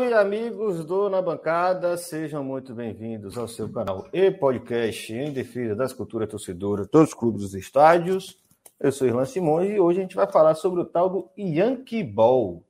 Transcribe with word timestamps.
Salve, 0.00 0.14
amigos 0.14 0.84
do 0.86 1.10
Na 1.10 1.20
Bancada, 1.20 1.94
sejam 1.98 2.42
muito 2.42 2.74
bem-vindos 2.74 3.36
ao 3.36 3.46
seu 3.46 3.70
canal 3.70 4.08
e 4.14 4.30
podcast 4.30 5.12
em 5.12 5.30
defesa 5.30 5.74
das 5.74 5.92
culturas 5.92 6.26
torcedoras 6.30 6.88
dos 6.88 7.12
clubes 7.12 7.42
dos 7.42 7.54
estádios. 7.54 8.38
Eu 8.78 8.92
sou 8.92 9.06
Irlan 9.06 9.26
Simões 9.26 9.70
e 9.70 9.78
hoje 9.78 9.98
a 9.98 10.02
gente 10.02 10.16
vai 10.16 10.26
falar 10.26 10.54
sobre 10.54 10.80
o 10.80 10.86
tal 10.86 11.10
do 11.10 11.28
Yankee 11.36 12.02
Ball. 12.02 12.64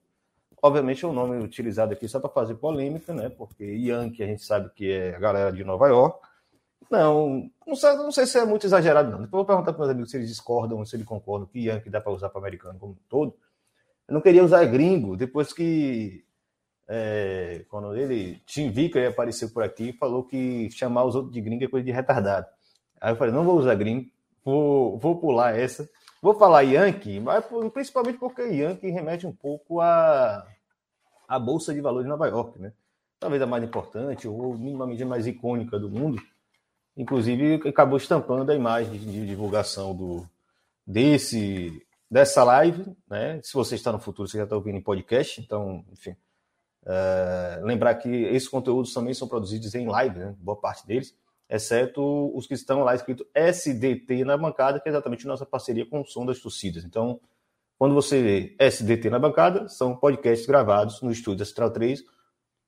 Obviamente 0.61 1.05
é 1.05 1.09
um 1.09 1.13
nome 1.13 1.39
utilizado 1.39 1.93
aqui 1.93 2.09
só 2.09 2.19
para 2.19 2.31
fazer 2.31 2.57
polêmica, 2.57 3.15
né? 3.15 3.29
Porque 3.29 3.65
Yankee 3.65 4.25
a 4.25 4.27
gente 4.27 4.43
sabe 4.43 4.69
que 4.75 4.91
é 4.91 5.15
a 5.15 5.21
galera 5.21 5.53
de 5.53 5.63
Nova 5.63 5.87
York. 5.87 6.19
Não, 6.91 7.49
não 7.65 7.77
sei, 7.77 7.95
não 7.95 8.11
sei 8.11 8.27
se 8.27 8.39
é 8.39 8.45
muito 8.45 8.67
exagerado, 8.67 9.09
não. 9.09 9.23
Depois 9.23 9.41
eu 9.41 9.47
vou 9.47 9.47
perguntar 9.47 9.73
para 9.73 9.79
meus 9.79 9.91
amigos 9.91 10.11
se 10.11 10.17
eles 10.17 10.29
discordam, 10.29 10.85
se 10.85 10.97
eles 10.97 11.07
concordam 11.07 11.47
que 11.47 11.61
Yankee 11.61 11.91
dá 11.91 12.01
para 12.01 12.11
usar 12.11 12.29
para 12.29 12.41
americano 12.41 12.77
como 12.77 12.93
um 12.93 12.97
todo. 13.09 13.37
Eu 14.09 14.15
não 14.15 14.21
queria 14.21 14.45
usar 14.45 14.65
gringo 14.65 15.17
depois 15.17 15.53
que 15.53 16.25
é, 16.93 17.65
quando 17.69 17.95
ele, 17.95 18.43
Tim 18.45 18.69
Vicker 18.69 19.09
apareceu 19.09 19.49
por 19.51 19.63
aqui, 19.63 19.93
falou 19.93 20.25
que 20.25 20.69
chamar 20.73 21.05
os 21.05 21.15
outros 21.15 21.33
de 21.33 21.41
gringo 21.41 21.63
é 21.63 21.69
coisa 21.69 21.87
de 21.87 21.93
retardado. 21.93 22.49
Aí 23.01 23.13
eu 23.13 23.17
falei, 23.17 23.33
não 23.33 23.45
vou 23.45 23.57
usar 23.57 23.77
gringo, 23.77 24.11
vou, 24.45 24.99
vou 24.99 25.21
pular 25.21 25.57
essa. 25.57 25.89
Vou 26.21 26.35
falar 26.35 26.63
Yankee, 26.63 27.21
mas 27.21 27.45
principalmente 27.73 28.19
porque 28.19 28.43
Yankee 28.43 28.91
remete 28.91 29.25
um 29.25 29.33
pouco 29.33 29.81
à, 29.81 30.45
à 31.29 31.39
Bolsa 31.39 31.73
de 31.73 31.81
Valores 31.81 32.07
de 32.07 32.11
Nova 32.11 32.27
York, 32.27 32.59
né? 32.59 32.73
Talvez 33.21 33.41
a 33.41 33.47
mais 33.47 33.63
importante 33.63 34.27
ou 34.27 34.59
minimamente 34.59 35.05
mais 35.05 35.29
icônica 35.29 35.79
do 35.79 35.89
mundo. 35.89 36.21
Inclusive, 36.97 37.69
acabou 37.69 37.99
estampando 37.99 38.51
a 38.51 38.55
imagem 38.55 38.99
de 38.99 39.27
divulgação 39.27 39.95
do, 39.95 40.27
desse, 40.85 41.87
dessa 42.11 42.43
live, 42.43 42.85
né? 43.09 43.41
Se 43.45 43.55
você 43.55 43.77
está 43.77 43.93
no 43.93 44.01
futuro, 44.01 44.29
você 44.29 44.39
já 44.39 44.45
está 44.45 44.57
ouvindo 44.57 44.77
em 44.77 44.83
podcast, 44.83 45.41
então, 45.41 45.85
enfim, 45.93 46.17
é, 46.87 47.61
lembrar 47.63 47.95
que 47.97 48.09
esses 48.09 48.49
conteúdos 48.49 48.93
também 48.93 49.15
são 49.15 49.29
produzidos 49.29 49.75
em 49.75 49.87
live, 49.87 50.19
né? 50.19 50.35
boa 50.39 50.59
parte 50.59 50.87
deles, 50.87 51.15
exceto 51.49 52.37
os 52.37 52.47
que 52.47 52.55
estão 52.55 52.83
lá 52.85 52.95
escrito 52.95 53.27
SDT 53.35 54.25
na 54.25 54.37
bancada, 54.37 54.81
que 54.81 54.89
é 54.89 54.93
exatamente 54.93 55.27
nossa 55.27 55.45
parceria 55.45 55.85
com 55.85 56.01
o 56.01 56.07
Som 56.07 56.25
das 56.25 56.39
Torcidas. 56.39 56.85
Então, 56.85 57.21
quando 57.79 57.95
você 57.95 58.23
vê 58.23 58.57
SDT 58.59 59.11
na 59.11 59.19
bancada, 59.19 59.69
são 59.69 59.97
podcasts 59.97 60.47
gravados 60.47 61.01
no 61.03 61.11
estúdio 61.11 61.43
Astral 61.43 61.71
3 61.71 62.05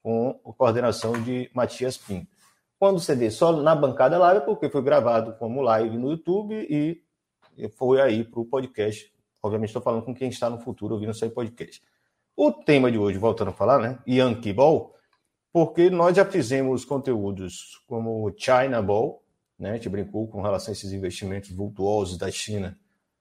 com 0.03 0.41
a 0.45 0.53
coordenação 0.53 1.13
de 1.23 1.51
Matias 1.55 1.97
Pinto. 1.97 2.33
Quando 2.79 2.99
você 2.99 3.15
vê 3.15 3.31
só 3.31 3.53
na 3.53 3.75
bancada 3.77 4.19
live, 4.19 4.43
é 4.43 4.45
porque 4.45 4.69
foi 4.69 4.83
gravado 4.83 5.35
como 5.35 5.63
live 5.63 5.97
no 5.97 6.11
YouTube 6.11 6.67
e 6.69 7.01
foi 7.77 8.01
aí 8.01 8.25
para 8.25 8.41
o 8.41 8.45
podcast. 8.45 9.13
Obviamente, 9.41 9.69
estou 9.69 9.83
falando 9.83 10.05
com 10.05 10.15
quem 10.15 10.29
está 10.29 10.51
no 10.51 10.59
futuro 10.59 10.95
ouvindo 10.95 11.11
esse 11.11 11.29
podcast. 11.29 11.81
O 12.37 12.51
tema 12.51 12.91
de 12.91 12.99
hoje, 12.99 13.19
voltando 13.19 13.49
a 13.49 13.53
falar, 13.53 13.79
né? 13.79 13.99
Yankee 14.09 14.53
Ball, 14.53 14.95
porque 15.53 15.91
nós 15.91 16.17
já 16.17 16.25
fizemos 16.25 16.85
conteúdos 16.85 17.83
como 17.87 18.35
China 18.37 18.81
Ball, 18.81 19.23
né? 19.59 19.73
A 19.73 19.75
gente 19.75 19.89
brincou 19.89 20.27
com 20.27 20.41
relação 20.41 20.73
a 20.73 20.73
esses 20.73 20.93
investimentos 20.93 21.51
vultuosos 21.51 22.17
da 22.17 22.31
China 22.31 22.79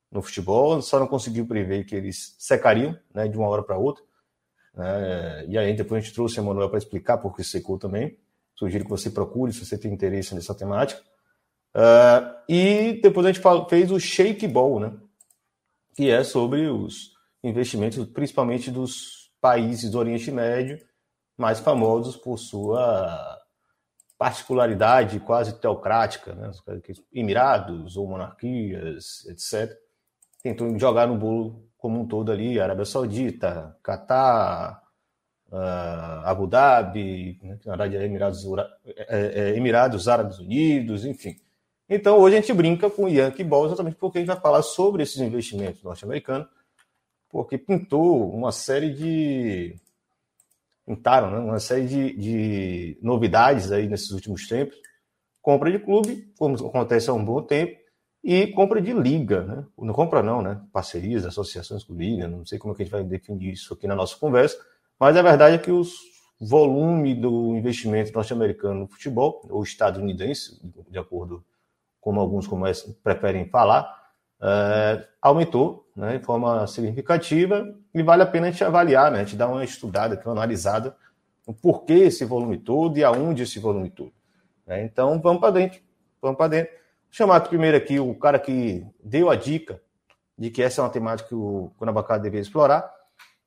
no 0.10 0.22
futebol, 0.22 0.82
só 0.82 1.00
não 1.00 1.08
conseguiu 1.08 1.46
prever 1.46 1.86
que 1.86 1.96
eles 1.96 2.36
secariam, 2.40 2.98
né? 3.14 3.28
De 3.28 3.38
uma 3.38 3.48
hora 3.48 3.62
para 3.62 3.78
outra. 3.78 4.04
Né? 4.74 5.46
E 5.48 5.58
aí 5.58 5.74
depois 5.76 6.02
a 6.02 6.06
gente 6.06 6.16
trouxe 6.16 6.40
a 6.40 6.44
Manuel 6.44 6.70
para 6.70 6.78
explicar 6.78 7.18
por 7.18 7.36
que 7.36 7.44
secou 7.44 7.78
também. 7.78 8.18
Sugiro 8.56 8.86
que 8.86 8.90
você 8.90 9.10
procure 9.10 9.52
se 9.52 9.66
você 9.66 9.78
tem 9.78 9.92
interesse 9.92 10.34
nessa 10.34 10.56
temática. 10.56 11.02
Uh, 11.76 12.36
e 12.48 13.00
depois 13.02 13.26
a 13.26 13.32
gente 13.32 13.44
fez 13.70 13.92
o 13.92 14.00
Shake 14.00 14.48
Ball, 14.48 14.80
né? 14.80 14.94
Que 15.96 16.10
é 16.10 16.24
sobre 16.24 16.68
os 16.68 17.12
investimentos, 17.44 18.06
principalmente 18.06 18.70
dos 18.70 19.32
países 19.40 19.90
do 19.90 20.00
Oriente 20.00 20.32
Médio, 20.32 20.80
mais 21.38 21.60
famosos 21.60 22.16
por 22.16 22.38
sua 22.38 23.40
particularidade 24.18 25.20
quase 25.20 25.60
teocrática, 25.60 26.36
né? 26.36 26.52
Emirados 27.12 27.98
ou 27.98 28.08
monarquias, 28.08 29.26
etc. 29.26 29.76
Tentou 30.44 30.78
jogar 30.78 31.08
no 31.08 31.18
bolo 31.18 31.68
como 31.78 32.00
um 32.00 32.08
todo 32.08 32.32
ali, 32.32 32.60
Arábia 32.60 32.86
Saudita, 32.86 33.76
Catar, 33.82 34.84
uh, 35.52 36.24
Abu 36.24 36.46
Dhabi, 36.46 37.40
né? 37.42 37.58
na 37.66 37.76
verdade 37.76 37.98
é 37.98 38.06
Emirados, 38.06 38.46
é, 38.86 39.50
é, 39.50 39.58
Emirados 39.58 40.08
Árabes 40.08 40.38
Unidos, 40.38 41.04
enfim. 41.04 41.36
Então 41.90 42.20
hoje 42.20 42.38
a 42.38 42.42
gente 42.42 42.54
brinca 42.54 42.92
com 42.92 43.10
Yankee 43.10 43.44
Ball 43.44 43.66
exatamente 43.66 43.96
porque 43.96 44.20
a 44.20 44.22
gente 44.22 44.30
vai 44.30 44.40
falar 44.40 44.62
sobre 44.62 45.02
esses 45.02 45.18
investimentos 45.18 45.82
norte-americanos 45.82 46.48
porque 47.32 47.58
pintou 47.58 48.32
uma 48.34 48.52
série 48.52 48.94
de. 48.94 49.76
Pintaram, 50.86 51.32
né? 51.32 51.40
Uma 51.40 51.60
série 51.60 51.88
de, 51.88 52.18
de 52.18 53.00
novidades 53.02 53.72
aí 53.72 53.88
nesses 53.88 54.12
últimos 54.12 54.48
tempos. 54.48 54.76
Compra 55.42 55.72
de 55.72 55.80
clube, 55.80 56.32
como 56.38 56.56
acontece 56.68 57.10
há 57.10 57.14
um 57.14 57.24
bom 57.24 57.42
tempo, 57.42 57.80
e 58.24 58.48
compra 58.48 58.82
de 58.82 58.94
liga, 58.94 59.42
né? 59.42 59.66
Não 59.78 59.94
compra 59.94 60.22
não, 60.22 60.42
né? 60.42 60.62
Parcerias, 60.72 61.26
associações 61.26 61.84
com 61.84 61.96
liga, 61.96 62.28
não 62.28 62.46
sei 62.46 62.60
como 62.60 62.74
é 62.74 62.78
que 62.78 62.84
a 62.84 62.86
gente 62.86 62.92
vai 62.92 63.04
definir 63.04 63.54
isso 63.54 63.74
aqui 63.74 63.88
na 63.88 63.96
nossa 63.96 64.16
conversa, 64.18 64.58
mas 65.00 65.18
a 65.18 65.22
verdade 65.22 65.56
é 65.56 65.58
que 65.58 65.72
o 65.72 65.82
volume 66.40 67.16
do 67.16 67.56
investimento 67.56 68.14
norte-americano 68.14 68.82
no 68.82 68.88
futebol, 68.88 69.48
ou 69.50 69.64
estadunidense, 69.64 70.60
de 70.90 71.00
acordo 71.00 71.44
com 72.00 72.20
alguns 72.20 72.48
preferem 73.04 73.48
falar, 73.48 74.01
é, 74.42 75.08
aumentou 75.22 75.88
né, 75.96 76.18
de 76.18 76.26
forma 76.26 76.66
significativa 76.68 77.74
e 77.94 78.02
vale 78.02 78.24
a 78.24 78.26
pena 78.26 78.48
a 78.48 78.52
gente 78.52 78.64
avaliar, 78.64 79.12
né, 79.12 79.20
a 79.20 79.24
gente 79.24 79.36
dar 79.36 79.48
uma 79.48 79.64
estudada, 79.64 80.20
uma 80.26 80.32
analisada 80.32 80.96
o 81.46 81.54
porquê 81.54 81.94
esse 81.94 82.24
volume 82.24 82.58
todo 82.58 82.98
e 82.98 83.04
aonde 83.04 83.44
esse 83.44 83.60
volume 83.60 83.90
todo. 83.90 84.14
Né? 84.66 84.84
Então 84.84 85.20
vamos 85.22 85.42
para 85.42 85.52
dentro, 85.52 85.82
vamos 86.22 86.38
para 86.38 86.48
dentro. 86.48 86.72
Vou 86.72 86.82
chamar 87.12 87.42
primeiro 87.42 87.76
aqui 87.76 88.00
o 88.00 88.16
cara 88.16 88.40
que 88.40 88.86
deu 89.04 89.30
a 89.30 89.36
dica 89.36 89.82
de 90.38 90.50
que 90.50 90.62
essa 90.62 90.82
é 90.82 90.84
uma 90.84 90.90
temática 90.90 91.30
que 91.30 91.36
o 91.36 91.72
Guanabacá 91.80 92.18
deveria 92.18 92.42
explorar, 92.42 92.90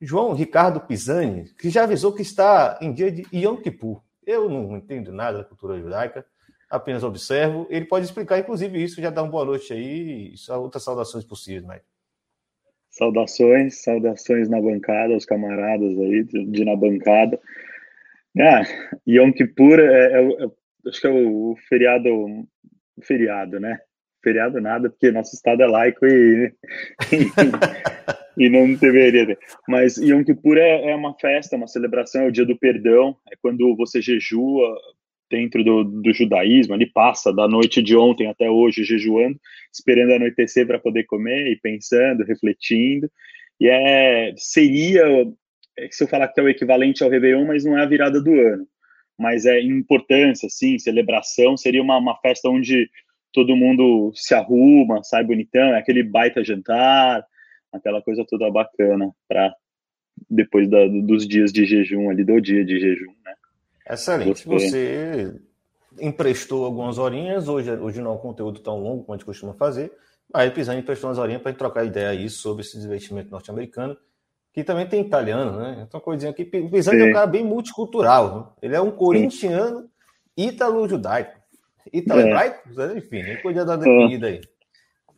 João 0.01 0.35
Ricardo 0.35 0.81
Pisani, 0.81 1.45
que 1.59 1.71
já 1.71 1.85
avisou 1.85 2.13
que 2.13 2.23
está 2.23 2.79
em 2.81 2.93
dia 2.93 3.11
de 3.11 3.27
Yom 3.33 3.57
Kippur. 3.57 4.03
Eu 4.27 4.49
não 4.49 4.77
entendo 4.77 5.13
nada 5.13 5.39
da 5.39 5.45
cultura 5.45 5.81
judaica, 5.81 6.27
apenas 6.75 7.05
observo. 7.05 7.67
Ele 7.71 7.85
pode 7.85 8.05
explicar, 8.05 8.39
inclusive, 8.39 8.83
isso, 8.83 9.01
já 9.01 9.11
dá 9.11 9.23
uma 9.23 9.31
boa 9.31 9.45
noite 9.45 9.73
aí 9.73 10.35
outras 10.51 10.83
saudações 10.83 11.25
possíveis, 11.25 11.65
Mike. 11.65 11.85
Saudações, 12.91 13.83
saudações 13.83 14.49
na 14.49 14.61
bancada, 14.61 15.17
os 15.17 15.25
camaradas 15.25 15.99
aí 15.99 16.25
de, 16.25 16.47
de 16.47 16.65
na 16.65 16.77
bancada. 16.77 17.41
Ah, 18.39 18.63
Yom 19.09 19.33
Kippur 19.33 19.79
é, 19.79 20.13
é, 20.13 20.45
é, 20.45 20.51
acho 20.89 21.01
que 21.01 21.07
é 21.07 21.11
o, 21.11 21.53
o 21.53 21.57
feriado, 21.69 22.09
o 22.09 23.03
feriado, 23.03 23.61
né? 23.61 23.79
Feriado 24.23 24.61
nada, 24.61 24.91
porque 24.91 25.11
nosso 25.11 25.35
estado 25.35 25.63
é 25.63 25.67
laico 25.67 26.07
e, 26.07 26.53
e, 27.13 27.27
e 28.47 28.49
não 28.49 28.75
deveria 28.75 29.27
ter. 29.27 29.39
Mas 29.69 29.97
Yom 29.97 30.25
Kippur 30.25 30.57
é, 30.57 30.91
é 30.91 30.95
uma 30.95 31.15
festa, 31.15 31.57
uma 31.57 31.69
celebração, 31.69 32.23
é 32.23 32.27
o 32.27 32.33
dia 32.33 32.47
do 32.47 32.59
perdão, 32.59 33.17
é 33.31 33.37
quando 33.41 33.77
você 33.77 34.01
jejua 34.01 34.77
dentro 35.31 35.65
do, 35.65 35.85
do 35.85 36.13
judaísmo, 36.13 36.75
ele 36.75 36.87
passa 36.87 37.33
da 37.33 37.49
noite 37.49 37.83
de 37.83 37.97
ontem 37.97 38.29
até 38.29 38.49
hoje 38.49 38.85
jejuando, 38.85 39.39
esperando 39.73 40.13
anoitecer 40.13 40.67
para 40.67 40.79
poder 40.79 41.05
comer 41.05 41.51
e 41.51 41.57
pensando, 41.57 42.25
refletindo. 42.25 43.11
E 43.61 43.69
é 43.69 44.33
seria, 44.37 45.05
é, 45.79 45.89
se 45.91 46.05
eu 46.05 46.09
falar 46.09 46.29
que 46.29 46.41
é 46.41 46.43
o 46.43 46.49
equivalente 46.49 47.03
ao 47.03 47.11
Réveillon, 47.11 47.47
mas 47.47 47.65
não 47.65 47.79
é 47.79 47.83
a 47.83 47.87
virada 47.87 48.21
do 48.21 48.33
ano. 48.33 48.67
Mas 49.19 49.47
é 49.47 49.61
importância, 49.61 50.49
sim, 50.51 50.79
celebração, 50.79 51.57
seria 51.57 51.83
uma, 51.83 51.97
uma 51.99 52.17
festa 52.21 52.49
onde 52.49 52.91
todo 53.33 53.57
mundo 53.57 54.13
se 54.15 54.35
arruma, 54.35 55.03
sai 55.03 55.25
bonitão, 55.25 55.75
é 55.75 55.79
aquele 55.79 56.03
baita 56.03 56.45
jantar, 56.45 57.25
aquela 57.73 58.01
coisa 58.03 58.25
toda 58.29 58.51
bacana 58.51 59.11
para 59.29 59.55
depois 60.31 60.69
da, 60.69 60.87
dos 60.87 61.27
dias 61.27 61.53
de 61.53 61.65
jejum 61.65 62.11
ali, 62.11 62.25
do 62.25 62.41
dia 62.41 62.65
de 62.65 62.79
jejum, 62.79 63.13
né? 63.25 63.35
Excelente. 63.89 64.47
Você, 64.47 65.33
Você 65.33 65.41
emprestou 66.01 66.65
algumas 66.65 66.99
horinhas, 66.99 67.49
hoje, 67.49 67.71
hoje 67.73 68.01
não 68.01 68.13
é 68.13 68.15
um 68.15 68.19
conteúdo 68.19 68.61
tão 68.61 68.79
longo 68.79 69.05
como 69.05 69.15
a 69.15 69.17
gente 69.17 69.27
costuma 69.27 69.55
fazer, 69.55 69.93
aí 70.33 70.51
Pisani 70.51 70.81
emprestou 70.81 71.09
umas 71.09 71.19
horinhas 71.19 71.43
para 71.43 71.53
trocar 71.53 71.85
ideia 71.85 72.11
aí 72.11 72.29
sobre 72.29 72.63
esse 72.63 72.77
investimento 72.79 73.31
norte-americano, 73.31 73.97
que 74.53 74.63
também 74.63 74.87
tem 74.87 75.01
italiano, 75.01 75.59
né? 75.59 75.85
Então, 75.87 76.01
coisinha 76.01 76.31
aqui. 76.31 76.45
Pisani 76.45 77.03
é 77.03 77.05
um 77.11 77.13
cara 77.13 77.27
bem 77.27 77.45
multicultural. 77.45 78.39
Né? 78.39 78.47
Ele 78.63 78.77
é 78.77 78.81
um 78.81 78.93
corintiano 78.93 79.91
ítalo-judaico. 80.37 81.41
Ítalo-hebraico? 81.93 82.81
É. 82.81 82.99
Enfim, 82.99 83.23
nem 83.23 83.43
podia 83.43 83.65
dar 83.65 83.77
definida 83.77 84.29
aí. 84.29 84.41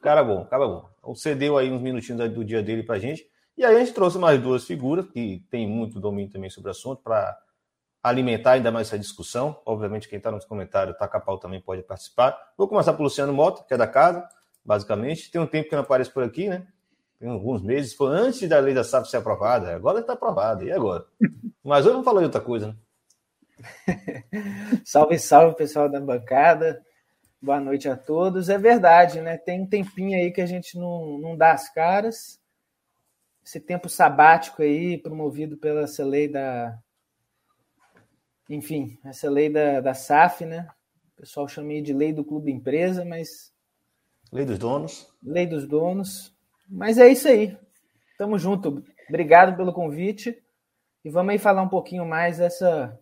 Cara 0.01 0.25
bom, 0.25 0.45
cara 0.47 0.67
bom. 0.67 0.89
Então, 0.99 1.15
cedeu 1.15 1.59
aí 1.59 1.71
uns 1.71 1.83
minutinhos 1.83 2.33
do 2.33 2.45
dia 2.45 2.63
dele 2.63 2.83
pra 2.83 2.99
gente. 2.99 3.27
E 3.59 3.65
aí 3.65 3.77
a 3.77 3.79
gente 3.79 3.93
trouxe 3.93 4.19
mais 4.19 4.41
duas 4.41 4.65
figuras 4.65 5.07
que 5.07 5.45
tem 5.51 5.69
muito 5.69 6.01
domínio 6.01 6.33
também 6.33 6.49
sobre 6.49 6.69
o 6.69 6.71
assunto 6.71 7.03
para 7.03 7.37
alimentar 8.09 8.53
ainda 8.53 8.71
mais 8.71 8.87
essa 8.87 8.99
discussão. 8.99 9.61
Obviamente, 9.67 10.09
quem 10.09 10.19
está 10.19 10.31
nos 10.31 10.45
comentários, 10.45 10.97
taca 10.97 11.19
pau 11.19 11.39
também 11.39 11.61
pode 11.61 11.83
participar. 11.83 12.37
Vou 12.57 12.69
começar 12.69 12.93
pelo 12.93 13.05
Luciano 13.05 13.33
Mota, 13.33 13.65
que 13.65 13.75
é 13.75 13.77
da 13.77 13.87
casa, 13.87 14.27
basicamente. 14.65 15.31
Tem 15.31 15.41
um 15.41 15.47
tempo 15.47 15.69
que 15.69 15.75
não 15.75 15.83
aparece 15.83 16.11
por 16.11 16.23
aqui, 16.23 16.49
né? 16.49 16.67
Tem 17.19 17.29
alguns 17.29 17.63
meses. 17.63 17.95
Foi 17.95 18.09
antes 18.17 18.49
da 18.49 18.61
lei 18.61 18.75
da 18.75 18.85
SAF 18.85 19.11
ser 19.11 19.17
aprovada. 19.17 19.75
Agora 19.75 20.01
está 20.01 20.13
aprovada. 20.13 20.65
E 20.65 20.71
agora? 20.71 21.05
Mas 21.65 21.85
hoje 21.85 21.93
vamos 21.93 22.05
falar 22.05 22.21
de 22.21 22.27
outra 22.27 22.41
coisa, 22.41 22.69
né? 22.69 22.77
salve, 24.85 25.19
salve, 25.19 25.57
pessoal 25.57 25.89
da 25.89 26.01
bancada. 26.01 26.81
Boa 27.43 27.61
noite 27.61 27.89
a 27.89 27.97
todos. 27.97 28.49
É 28.49 28.57
verdade, 28.57 29.21
né? 29.21 29.37
Tem 29.37 29.63
um 29.63 29.67
tempinho 29.67 30.17
aí 30.17 30.31
que 30.31 30.41
a 30.41 30.47
gente 30.47 30.79
não, 30.79 31.19
não 31.19 31.37
dá 31.37 31.53
as 31.53 31.73
caras. 31.73 32.41
Esse 33.45 33.59
tempo 33.61 33.89
sabático 33.89 34.63
aí, 34.63 34.99
promovido 34.99 35.57
pela 35.57 35.83
essa 35.83 36.05
lei 36.05 36.29
da. 36.29 36.79
Enfim, 38.49 38.99
essa 39.05 39.31
lei 39.31 39.51
da, 39.51 39.81
da 39.81 39.95
SAF, 39.95 40.45
né? 40.45 40.69
O 41.15 41.21
pessoal 41.21 41.49
chama 41.49 41.81
de 41.81 41.93
lei 41.93 42.13
do 42.13 42.25
clube 42.25 42.53
empresa, 42.53 43.05
mas. 43.05 43.53
Lei 44.33 44.45
dos 44.45 44.59
donos. 44.59 45.13
Lei 45.23 45.47
dos 45.47 45.67
donos. 45.67 46.35
Mas 46.69 46.99
é 46.99 47.09
isso 47.09 47.29
aí. 47.29 47.57
Tamo 48.19 48.39
junto. 48.39 48.83
Obrigado 49.09 49.57
pelo 49.57 49.73
convite. 49.73 50.43
E 51.05 51.11
vamos 51.11 51.33
aí 51.33 51.39
falar 51.39 51.63
um 51.63 51.69
pouquinho 51.69 52.05
mais 52.05 52.39
dessa 52.39 52.99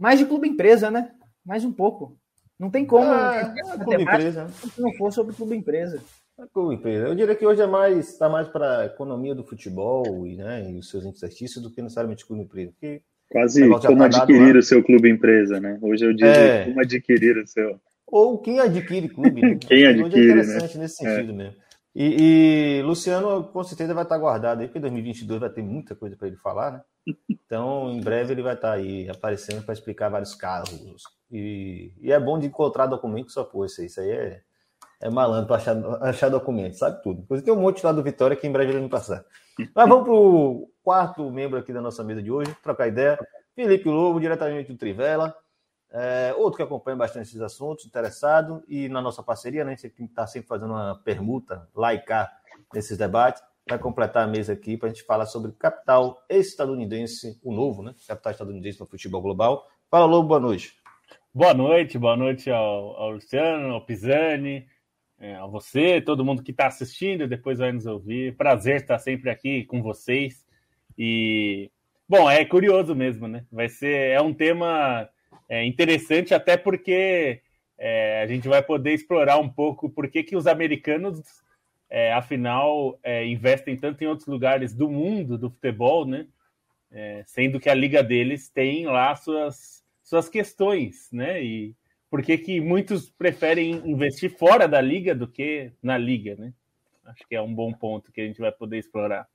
mais 0.00 0.18
de 0.18 0.24
clube 0.24 0.48
empresa, 0.48 0.90
né? 0.90 1.12
Mais 1.44 1.62
um 1.62 1.72
pouco. 1.72 2.18
Não 2.58 2.70
tem 2.70 2.86
como. 2.86 3.04
É, 3.04 3.54
é 3.54 3.78
clube 3.78 4.02
empresa. 4.02 4.48
Se 4.48 4.80
não 4.80 4.92
for 4.94 5.12
sobre 5.12 5.36
clube 5.36 5.54
empresa. 5.54 6.02
É 6.38 6.46
clube 6.46 6.74
empresa. 6.74 7.06
Eu 7.06 7.14
diria 7.14 7.34
que 7.36 7.44
hoje 7.44 7.60
é 7.60 7.66
mais 7.66 8.08
está 8.08 8.26
mais 8.26 8.48
para 8.48 8.78
a 8.78 8.86
economia 8.86 9.34
do 9.34 9.44
futebol 9.44 10.26
e, 10.26 10.36
né, 10.36 10.70
e 10.70 10.78
os 10.78 10.88
seus 10.88 11.04
exercícios 11.04 11.62
do 11.62 11.70
que 11.70 11.82
necessariamente 11.82 12.24
clube 12.26 12.44
empresa. 12.44 12.72
Porque 12.72 13.02
Quase 13.30 13.68
como 13.86 14.02
adquirir 14.02 14.56
o 14.56 14.62
seu 14.62 14.82
clube 14.82 15.08
empresa, 15.08 15.60
né? 15.60 15.78
Hoje 15.80 16.04
eu 16.04 16.12
digo 16.12 16.28
é... 16.28 16.64
como 16.64 16.80
adquirir 16.80 17.36
o 17.38 17.46
seu. 17.46 17.80
Ou 18.06 18.38
quem 18.38 18.58
adquire 18.58 19.08
clube. 19.08 19.40
Né? 19.40 19.54
quem 19.62 19.86
adquire, 19.86 20.04
hoje 20.04 20.18
é 20.18 20.24
interessante 20.24 20.76
né? 20.76 20.82
nesse 20.82 21.06
é. 21.06 21.14
sentido 21.14 21.32
é. 21.32 21.36
mesmo. 21.36 21.56
E, 21.94 22.78
e, 22.78 22.82
Luciano, 22.82 23.44
com 23.44 23.64
certeza, 23.64 23.94
vai 23.94 24.04
estar 24.04 24.18
guardado 24.18 24.60
aí, 24.60 24.66
porque 24.66 24.78
2022 24.78 25.40
vai 25.40 25.50
ter 25.50 25.62
muita 25.62 25.94
coisa 25.94 26.16
para 26.16 26.28
ele 26.28 26.36
falar, 26.36 26.72
né? 26.72 27.14
Então, 27.28 27.90
em 27.90 28.00
breve, 28.00 28.32
ele 28.32 28.42
vai 28.42 28.54
estar 28.54 28.72
aí 28.72 29.08
aparecendo 29.08 29.62
para 29.64 29.74
explicar 29.74 30.08
vários 30.08 30.34
casos. 30.34 30.80
E, 31.30 31.92
e, 32.00 32.12
é 32.12 32.18
bom 32.18 32.38
de 32.38 32.46
encontrar 32.46 32.86
documentos 32.86 33.34
só 33.34 33.42
por 33.42 33.66
isso. 33.66 33.82
Isso 33.82 34.00
aí 34.00 34.10
é, 34.10 34.40
é 35.00 35.08
malandro 35.08 35.46
para 35.46 35.56
achar, 35.56 35.76
achar 36.02 36.28
documentos, 36.28 36.78
sabe 36.78 37.02
tudo. 37.02 37.22
Inclusive, 37.22 37.44
tem 37.44 37.54
um 37.54 37.60
monte 37.60 37.84
lá 37.84 37.90
do 37.90 38.02
Vitória 38.02 38.36
que 38.36 38.46
em 38.46 38.52
breve 38.52 38.72
ele 38.72 38.80
vai 38.80 38.88
passar. 38.88 39.24
Mas 39.74 39.88
vamos 39.88 40.04
para 40.04 40.12
o 40.12 40.70
quarto 40.82 41.30
membro 41.30 41.58
aqui 41.58 41.72
da 41.72 41.80
nossa 41.80 42.04
mesa 42.04 42.22
de 42.22 42.30
hoje, 42.30 42.54
trocar 42.62 42.86
ideia. 42.86 43.18
Felipe 43.54 43.88
Lobo, 43.88 44.20
diretamente 44.20 44.70
do 44.70 44.78
Trivela. 44.78 45.34
É, 45.92 46.34
outro 46.36 46.58
que 46.58 46.62
acompanha 46.62 46.96
bastante 46.96 47.28
esses 47.28 47.40
assuntos, 47.40 47.84
interessado, 47.84 48.62
e 48.68 48.88
na 48.88 49.02
nossa 49.02 49.22
parceria, 49.22 49.64
né, 49.64 49.72
a 49.72 49.74
gente 49.74 49.92
está 50.04 50.26
sempre 50.26 50.46
fazendo 50.46 50.72
uma 50.72 51.00
permuta 51.02 51.68
cá 52.06 52.30
nesses 52.72 52.96
debates, 52.96 53.42
vai 53.68 53.78
completar 53.78 54.24
a 54.24 54.26
mesa 54.26 54.52
aqui 54.52 54.76
para 54.76 54.88
a 54.88 54.92
gente 54.92 55.02
falar 55.02 55.26
sobre 55.26 55.50
capital 55.52 56.24
estadunidense, 56.28 57.40
o 57.42 57.52
novo, 57.52 57.82
né? 57.82 57.94
Capital 58.06 58.32
estadunidense 58.32 58.78
no 58.78 58.86
futebol 58.86 59.20
global. 59.20 59.66
Fala, 59.90 60.04
Lobo, 60.06 60.28
boa 60.28 60.40
noite. 60.40 60.74
Boa 61.34 61.54
noite, 61.54 61.98
boa 61.98 62.16
noite 62.16 62.50
ao, 62.50 62.96
ao 62.96 63.10
Luciano, 63.12 63.74
ao 63.74 63.84
Pisani, 63.84 64.66
é, 65.20 65.34
a 65.34 65.46
você, 65.46 66.00
todo 66.00 66.24
mundo 66.24 66.42
que 66.42 66.50
está 66.50 66.66
assistindo, 66.66 67.28
depois 67.28 67.58
vai 67.58 67.70
nos 67.70 67.84
ouvir. 67.84 68.34
Prazer 68.36 68.76
estar 68.76 68.98
sempre 68.98 69.28
aqui 69.28 69.64
com 69.66 69.82
vocês. 69.82 70.46
E, 70.96 71.70
bom, 72.08 72.28
é 72.28 72.42
curioso 72.44 72.94
mesmo, 72.96 73.28
né? 73.28 73.44
Vai 73.52 73.68
ser, 73.68 74.12
é 74.12 74.20
um 74.20 74.32
tema 74.32 75.08
é 75.48 75.64
interessante 75.64 76.32
até 76.32 76.56
porque 76.56 77.42
é, 77.76 78.22
a 78.22 78.26
gente 78.26 78.48
vai 78.48 78.62
poder 78.62 78.94
explorar 78.94 79.38
um 79.38 79.48
pouco 79.48 79.90
por 79.90 80.08
que, 80.08 80.22
que 80.22 80.36
os 80.36 80.46
americanos, 80.46 81.20
é, 81.90 82.12
afinal, 82.12 82.98
é, 83.02 83.26
investem 83.26 83.76
tanto 83.76 84.02
em 84.02 84.06
outros 84.06 84.28
lugares 84.28 84.74
do 84.74 84.88
mundo 84.88 85.36
do 85.36 85.50
futebol, 85.50 86.06
né? 86.06 86.26
É, 86.92 87.22
sendo 87.26 87.60
que 87.60 87.68
a 87.68 87.74
liga 87.74 88.02
deles 88.02 88.48
tem 88.48 88.86
lá 88.86 89.14
suas, 89.14 89.84
suas 90.02 90.28
questões, 90.28 91.08
né? 91.12 91.42
E 91.42 91.74
por 92.10 92.22
que, 92.22 92.36
que 92.36 92.60
muitos 92.60 93.08
preferem 93.08 93.88
investir 93.88 94.36
fora 94.36 94.66
da 94.66 94.80
liga 94.80 95.14
do 95.14 95.28
que 95.28 95.72
na 95.80 95.96
liga, 95.96 96.34
né? 96.36 96.52
Acho 97.04 97.26
que 97.26 97.36
é 97.36 97.40
um 97.40 97.54
bom 97.54 97.72
ponto 97.72 98.10
que 98.10 98.20
a 98.20 98.26
gente 98.26 98.40
vai 98.40 98.50
poder 98.50 98.78
explorar. 98.78 99.28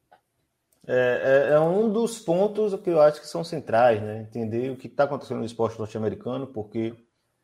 É, 0.87 1.47
é, 1.49 1.53
é, 1.53 1.59
um 1.59 1.89
dos 1.91 2.19
pontos 2.19 2.75
que 2.81 2.89
eu 2.89 3.01
acho 3.01 3.19
que 3.19 3.27
são 3.27 3.43
centrais, 3.43 4.01
né? 4.01 4.21
Entender 4.21 4.71
o 4.71 4.75
que 4.75 4.87
está 4.87 5.05
acontecendo 5.05 5.39
no 5.39 5.45
esporte 5.45 5.79
norte-americano, 5.79 6.45
porque 6.45 6.93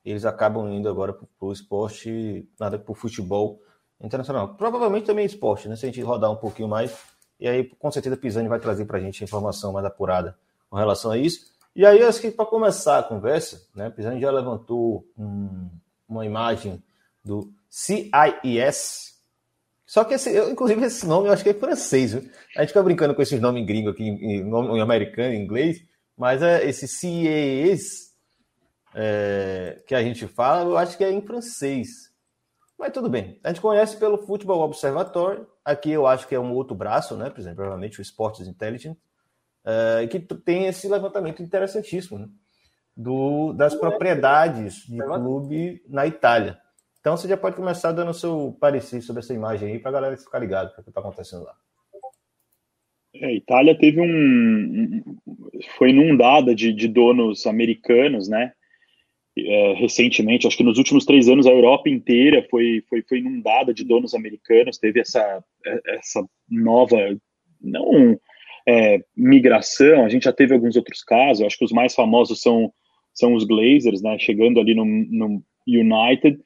eles 0.05 0.25
acabam 0.25 0.69
indo 0.69 0.89
agora 0.89 1.13
para 1.13 1.27
o 1.39 1.51
esporte, 1.51 2.47
nada 2.59 2.77
para 2.77 2.91
o 2.91 2.95
futebol 2.95 3.59
internacional. 3.99 4.55
Provavelmente 4.55 5.05
também 5.05 5.25
esporte, 5.25 5.67
né? 5.69 5.75
Se 5.75 5.85
a 5.85 5.89
gente 5.89 6.01
rodar 6.01 6.31
um 6.31 6.35
pouquinho 6.35 6.67
mais, 6.67 6.95
e 7.39 7.47
aí 7.47 7.63
com 7.63 7.89
certeza 7.89 8.17
Pisani 8.17 8.49
vai 8.49 8.59
trazer 8.59 8.85
para 8.85 8.97
a 8.97 9.01
gente 9.01 9.23
informação 9.23 9.71
mais 9.71 9.85
apurada 9.85 10.37
com 10.69 10.75
relação 10.75 11.09
a 11.09 11.17
isso. 11.17 11.51
E 11.75 11.85
aí, 11.85 12.01
acho 12.03 12.19
que 12.19 12.31
para 12.31 12.45
começar 12.45 13.00
a 13.00 13.03
conversa, 13.03 13.65
né? 13.75 13.89
Pisani 13.89 14.19
já 14.19 14.29
levantou 14.29 15.06
um, 15.18 15.69
uma 16.07 16.25
imagem 16.25 16.83
do 17.23 17.53
CIS, 17.69 19.12
só 19.91 20.06
que, 20.06 20.13
esse, 20.13 20.33
eu, 20.33 20.50
inclusive, 20.50 20.85
esse 20.85 21.06
nome 21.06 21.27
eu 21.27 21.33
acho 21.33 21.44
que 21.44 21.50
é 21.50 21.53
francês. 21.53 22.13
Viu? 22.13 22.31
A 22.56 22.62
gente 22.62 22.69
fica 22.69 22.81
brincando 22.81 23.13
com 23.13 23.21
esses 23.21 23.41
nomes 23.41 23.65
gringos 23.65 23.91
aqui, 23.91 24.03
em, 24.03 24.39
em 24.39 24.81
americano, 24.81 25.33
em 25.33 25.44
inglês, 25.44 25.83
mas 26.18 26.41
é 26.41 26.65
esse 26.65 26.88
CES 26.88 28.15
é, 28.95 29.81
que 29.86 29.93
a 29.93 30.01
gente 30.01 30.27
fala, 30.27 30.63
eu 30.63 30.77
acho 30.77 30.98
que 30.98 31.03
é 31.03 31.12
em 31.12 31.22
francês. 31.22 31.89
Mas 32.79 32.93
tudo 32.93 33.10
bem. 33.10 33.38
A 33.43 33.50
gente 33.50 33.60
conhece 33.60 33.98
pelo 33.98 34.17
Futebol 34.17 34.62
Observatory. 34.62 35.45
Aqui 35.63 35.91
eu 35.91 36.07
acho 36.07 36.25
que 36.25 36.36
é 36.36 36.39
um 36.39 36.53
outro 36.53 36.74
braço, 36.74 37.17
né? 37.17 37.29
Por 37.29 37.43
provavelmente 37.53 38.00
o 38.00 38.01
Sports 38.01 38.48
Intelligence, 38.48 38.98
é, 39.65 40.08
que 40.08 40.20
tem 40.20 40.65
esse 40.65 40.88
levantamento 40.88 41.41
interessantíssimo 41.41 42.20
né? 42.20 42.27
Do, 42.96 43.53
das 43.53 43.74
propriedades 43.74 44.86
de 44.86 44.98
clube 44.98 45.82
na 45.88 46.06
Itália. 46.06 46.60
Então 47.00 47.15
você 47.15 47.27
já 47.27 47.38
pode 47.38 47.56
começar 47.56 47.91
dando 47.91 48.12
o 48.12 48.13
seu 48.13 48.56
parecer 48.60 49.01
sobre 49.01 49.22
essa 49.22 49.34
imagem 49.34 49.72
aí 49.72 49.80
para 49.80 49.89
a 49.89 49.94
galera 49.94 50.18
ficar 50.18 50.39
ligado 50.39 50.72
para 50.72 50.82
o 50.82 50.84
que 50.84 50.89
está 50.89 51.00
acontecendo 51.00 51.44
lá. 51.44 51.56
É, 53.15 53.25
a 53.25 53.34
Itália 53.34 53.77
teve 53.77 54.01
um. 54.01 55.01
foi 55.77 55.89
inundada 55.89 56.53
de, 56.53 56.72
de 56.74 56.88
donos 56.88 57.48
americanos, 57.48 58.27
né? 58.27 58.53
É, 59.38 59.74
recentemente, 59.74 60.46
acho 60.46 60.58
que 60.58 60.63
nos 60.63 60.77
últimos 60.77 61.06
três 61.06 61.30
anos, 61.30 61.48
a 61.48 61.51
Europa 61.51 61.89
inteira 61.89 62.46
foi, 62.50 62.84
foi, 62.89 63.01
foi 63.08 63.20
inundada 63.20 63.74
de 63.74 63.86
donos 63.86 64.13
americanos, 64.13 64.77
teve 64.77 65.00
essa, 65.00 65.44
essa 65.88 66.24
nova. 66.50 66.98
não 67.62 68.20
é, 68.68 69.00
migração, 69.15 70.06
a 70.06 70.10
gente 70.10 70.24
já 70.24 70.34
teve 70.34 70.53
alguns 70.53 70.75
outros 70.75 71.03
casos, 71.03 71.46
acho 71.46 71.58
que 71.58 71.65
os 71.65 71.72
mais 71.72 71.96
famosos 71.96 72.41
são, 72.41 72.72
são 73.13 73.34
os 73.34 73.44
Glazers, 73.44 74.01
né? 74.01 74.18
Chegando 74.20 74.60
ali 74.60 74.74
no, 74.74 74.86
no 74.86 75.44
United 75.68 76.39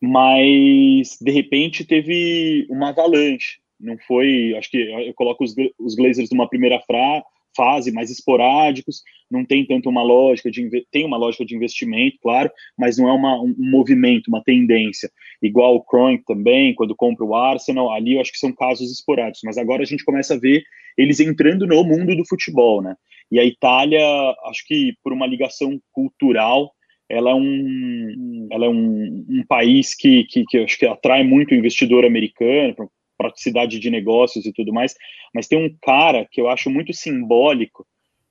mas 0.00 1.18
de 1.20 1.30
repente 1.30 1.84
teve 1.84 2.66
uma 2.70 2.90
avalanche. 2.90 3.58
Não 3.80 3.96
foi, 4.06 4.54
acho 4.56 4.70
que 4.70 4.78
eu 4.78 5.14
coloco 5.14 5.44
os, 5.44 5.54
os 5.78 5.94
Glazers 5.94 6.30
numa 6.30 6.48
primeira 6.48 6.80
fra, 6.80 7.22
fase 7.58 7.90
mais 7.90 8.08
esporádicos, 8.08 9.02
não 9.28 9.44
tem 9.44 9.66
tanto 9.66 9.88
uma 9.88 10.02
lógica 10.02 10.48
de 10.48 10.86
tem 10.92 11.04
uma 11.04 11.16
lógica 11.16 11.44
de 11.44 11.56
investimento, 11.56 12.16
claro, 12.22 12.48
mas 12.78 12.96
não 12.96 13.08
é 13.08 13.12
uma, 13.12 13.42
um 13.42 13.54
movimento, 13.58 14.28
uma 14.28 14.42
tendência. 14.44 15.10
Igual 15.42 15.74
o 15.74 15.82
Kroenke 15.82 16.24
também, 16.24 16.72
quando 16.74 16.94
compra 16.94 17.24
o 17.24 17.34
Arsenal, 17.34 17.92
ali 17.92 18.14
eu 18.14 18.20
acho 18.20 18.30
que 18.30 18.38
são 18.38 18.52
casos 18.52 18.92
esporádicos, 18.92 19.42
mas 19.44 19.58
agora 19.58 19.82
a 19.82 19.86
gente 19.86 20.04
começa 20.04 20.34
a 20.34 20.38
ver 20.38 20.62
eles 20.96 21.18
entrando 21.18 21.66
no 21.66 21.82
mundo 21.82 22.14
do 22.14 22.26
futebol, 22.26 22.80
né? 22.80 22.94
E 23.30 23.38
a 23.38 23.44
Itália, 23.44 24.00
acho 24.46 24.64
que 24.66 24.94
por 25.02 25.12
uma 25.12 25.26
ligação 25.26 25.78
cultural, 25.92 26.72
ela 27.08 27.30
é 27.30 27.34
um, 27.34 28.48
ela 28.52 28.66
é 28.66 28.68
um, 28.68 29.24
um 29.28 29.44
país 29.48 29.94
que, 29.94 30.24
que, 30.24 30.44
que, 30.46 30.58
acho 30.58 30.78
que 30.78 30.86
atrai 30.86 31.24
muito 31.24 31.52
o 31.52 31.54
investidor 31.54 32.04
americano, 32.04 32.90
praticidade 33.18 33.78
de 33.78 33.90
negócios 33.90 34.46
e 34.46 34.52
tudo 34.52 34.72
mais, 34.72 34.94
mas 35.34 35.48
tem 35.48 35.58
um 35.58 35.76
cara 35.82 36.26
que 36.30 36.40
eu 36.40 36.48
acho 36.48 36.70
muito 36.70 36.94
simbólico, 36.94 37.86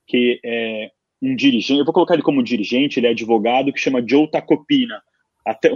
que 0.08 0.40
é 0.44 0.90
um 1.22 1.36
dirigente, 1.36 1.80
eu 1.80 1.86
vou 1.86 1.94
colocar 1.94 2.14
ele 2.14 2.24
como 2.24 2.44
dirigente, 2.44 3.00
ele 3.00 3.08
é 3.08 3.12
advogado, 3.12 3.74
que 3.74 3.80
chama 3.80 4.04
Joe 4.08 4.30
Tacopina. 4.30 5.02
Até, 5.46 5.70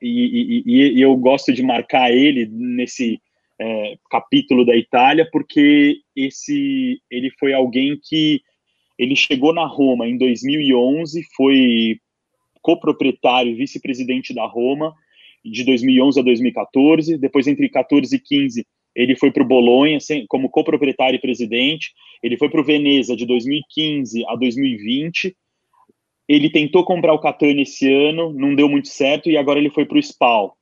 e, 0.00 0.62
e, 0.64 0.98
e 0.98 1.00
eu 1.00 1.16
gosto 1.16 1.52
de 1.52 1.62
marcar 1.62 2.12
ele 2.12 2.46
nesse 2.50 3.20
é, 3.60 3.96
capítulo 4.10 4.64
da 4.64 4.76
Itália, 4.76 5.28
porque 5.30 5.98
esse 6.14 7.00
ele 7.10 7.30
foi 7.38 7.52
alguém 7.52 7.98
que 8.02 8.42
ele 8.98 9.16
chegou 9.16 9.52
na 9.52 9.66
Roma 9.66 10.06
em 10.06 10.16
2011, 10.16 11.22
foi 11.36 11.98
coproprietário 12.62 13.56
vice-presidente 13.56 14.32
da 14.34 14.46
Roma 14.46 14.94
de 15.44 15.64
2011 15.64 16.20
a 16.20 16.22
2014. 16.22 17.18
Depois, 17.18 17.46
entre 17.46 17.68
14 17.68 18.14
e 18.14 18.18
15, 18.18 18.66
ele 18.94 19.16
foi 19.16 19.30
para 19.30 19.42
o 19.42 19.46
Bolonha 19.46 19.98
como 20.28 20.48
coproprietário 20.48 21.16
e 21.16 21.20
presidente. 21.20 21.92
Ele 22.22 22.36
foi 22.36 22.48
para 22.48 22.60
o 22.60 22.64
Veneza 22.64 23.16
de 23.16 23.26
2015 23.26 24.24
a 24.26 24.36
2020. 24.36 25.36
Ele 26.28 26.48
tentou 26.48 26.84
comprar 26.84 27.12
o 27.12 27.18
Catania 27.18 27.62
esse 27.62 27.92
ano, 27.92 28.32
não 28.32 28.54
deu 28.54 28.68
muito 28.68 28.88
certo, 28.88 29.28
e 29.28 29.36
agora 29.36 29.58
ele 29.58 29.70
foi 29.70 29.84
para 29.84 29.96
o 29.96 30.02
Spal. 30.02 30.56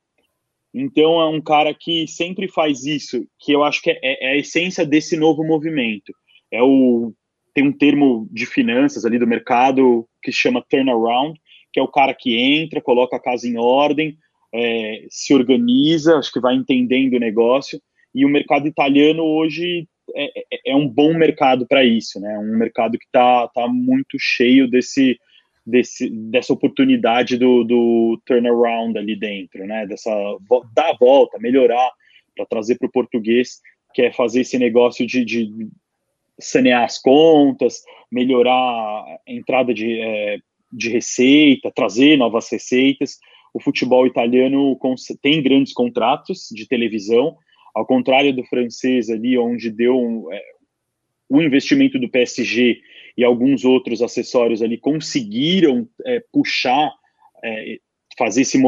Então 0.75 1.21
é 1.21 1.29
um 1.29 1.41
cara 1.41 1.75
que 1.75 2.07
sempre 2.09 2.49
faz 2.49 2.85
isso, 2.85 3.27
que 3.39 3.53
eu 3.53 3.63
acho 3.63 3.83
que 3.83 3.91
é, 3.91 3.99
é 4.03 4.31
a 4.33 4.37
essência 4.37 4.87
desse 4.87 5.17
novo 5.17 5.45
movimento. 5.45 6.13
É 6.51 6.63
o 6.63 7.13
tem 7.55 7.69
um 7.69 7.73
termo 7.73 8.27
de 8.33 8.47
finanças 8.47 9.05
ali 9.05 9.19
do 9.19 9.27
mercado 9.27 10.09
que 10.23 10.33
se 10.33 10.39
chama 10.39 10.65
turnaround, 10.69 11.39
que 11.71 11.79
é 11.79 11.83
o 11.83 11.89
cara 11.89 12.15
que 12.15 12.35
entra, 12.35 12.81
coloca 12.81 13.17
a 13.17 13.21
casa 13.21 13.47
em 13.47 13.59
ordem, 13.59 14.17
é, 14.55 15.07
se 15.11 15.35
organiza, 15.35 16.17
acho 16.17 16.33
que 16.33 16.41
vai 16.41 16.55
entendendo 16.55 17.15
o 17.15 17.21
negócio. 17.21 17.81
E 18.15 18.25
o 18.25 18.29
mercado 18.29 18.67
italiano 18.69 19.23
hoje 19.23 19.89
é, 20.15 20.41
é, 20.55 20.73
é 20.73 20.77
um 20.77 20.89
bom 20.89 21.15
mercado 21.15 21.67
para 21.67 21.85
isso, 21.85 22.21
né? 22.21 22.39
Um 22.39 22.59
mercado 22.59 22.99
que 22.99 23.07
está 23.07 23.49
tá 23.49 23.67
muito 23.69 24.19
cheio 24.19 24.69
desse, 24.69 25.19
desse, 25.65 26.11
dessa 26.11 26.53
oportunidade 26.53 27.39
do, 27.39 27.65
do 27.65 28.21
turnaround 28.27 28.99
ali 28.99 29.17
dentro, 29.17 29.67
né? 29.67 29.87
Dessa 29.87 30.11
dar 30.75 30.91
a 30.91 30.97
volta, 30.97 31.39
melhorar 31.39 31.91
para 32.37 32.47
trazer 32.47 32.77
para 32.79 32.89
o 32.89 32.93
português, 32.93 33.61
que 33.95 34.03
é 34.03 34.13
fazer 34.13 34.41
esse 34.41 34.59
negócio 34.59 35.07
de, 35.07 35.25
de 35.25 35.69
sanear 36.39 36.85
as 36.85 36.99
contas, 36.99 37.83
melhorar 38.11 38.53
a 38.53 39.19
entrada 39.27 39.73
de, 39.73 40.01
é, 40.01 40.39
de 40.73 40.91
receita, 40.91 41.73
trazer 41.75 42.17
novas 42.17 42.51
receitas. 42.51 43.19
O 43.55 43.61
futebol 43.61 44.07
italiano 44.07 44.79
tem 45.21 45.43
grandes 45.43 45.73
contratos 45.73 46.49
de 46.51 46.67
televisão, 46.67 47.37
ao 47.75 47.87
contrário 47.87 48.35
do 48.35 48.45
francês 48.45 49.11
ali, 49.11 49.37
onde 49.37 49.71
deu 49.71 49.99
um, 49.99 50.33
é, 50.33 50.43
o 51.29 51.41
investimento 51.41 51.99
do 51.99 52.11
PSG 52.11 52.81
e 53.17 53.25
alguns 53.25 53.65
outros 53.65 54.03
acessórios 54.03 54.63
ali 54.63 54.79
conseguiram 54.79 55.89
é, 56.05 56.23
puxar, 56.33 56.93
é, 57.43 57.79
fazer 58.19 58.43
esse, 58.43 58.59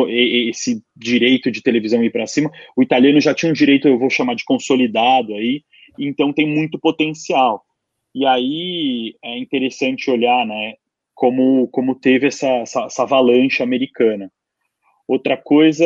esse 0.49 0.83
direito 0.97 1.51
de 1.51 1.63
televisão 1.63 2.03
ir 2.03 2.11
para 2.11 2.27
cima. 2.27 2.51
O 2.77 2.83
italiano 2.83 3.21
já 3.21 3.35
tinha 3.35 3.51
um 3.51 3.55
direito, 3.55 3.87
eu 3.87 3.99
vou 3.99 4.09
chamar 4.09 4.35
de 4.35 4.45
consolidado 4.45 5.35
aí, 5.35 5.63
então 5.99 6.33
tem 6.33 6.47
muito 6.47 6.79
potencial. 6.79 7.63
E 8.15 8.25
aí 8.25 9.15
é 9.23 9.39
interessante 9.39 10.11
olhar, 10.11 10.47
né, 10.47 10.75
como, 11.15 11.69
como 11.69 11.95
teve 11.95 12.29
essa, 12.29 12.49
essa, 12.49 12.85
essa 12.85 13.03
avalanche 13.03 13.63
americana. 13.63 14.31
Outra 15.07 15.37
coisa 15.37 15.85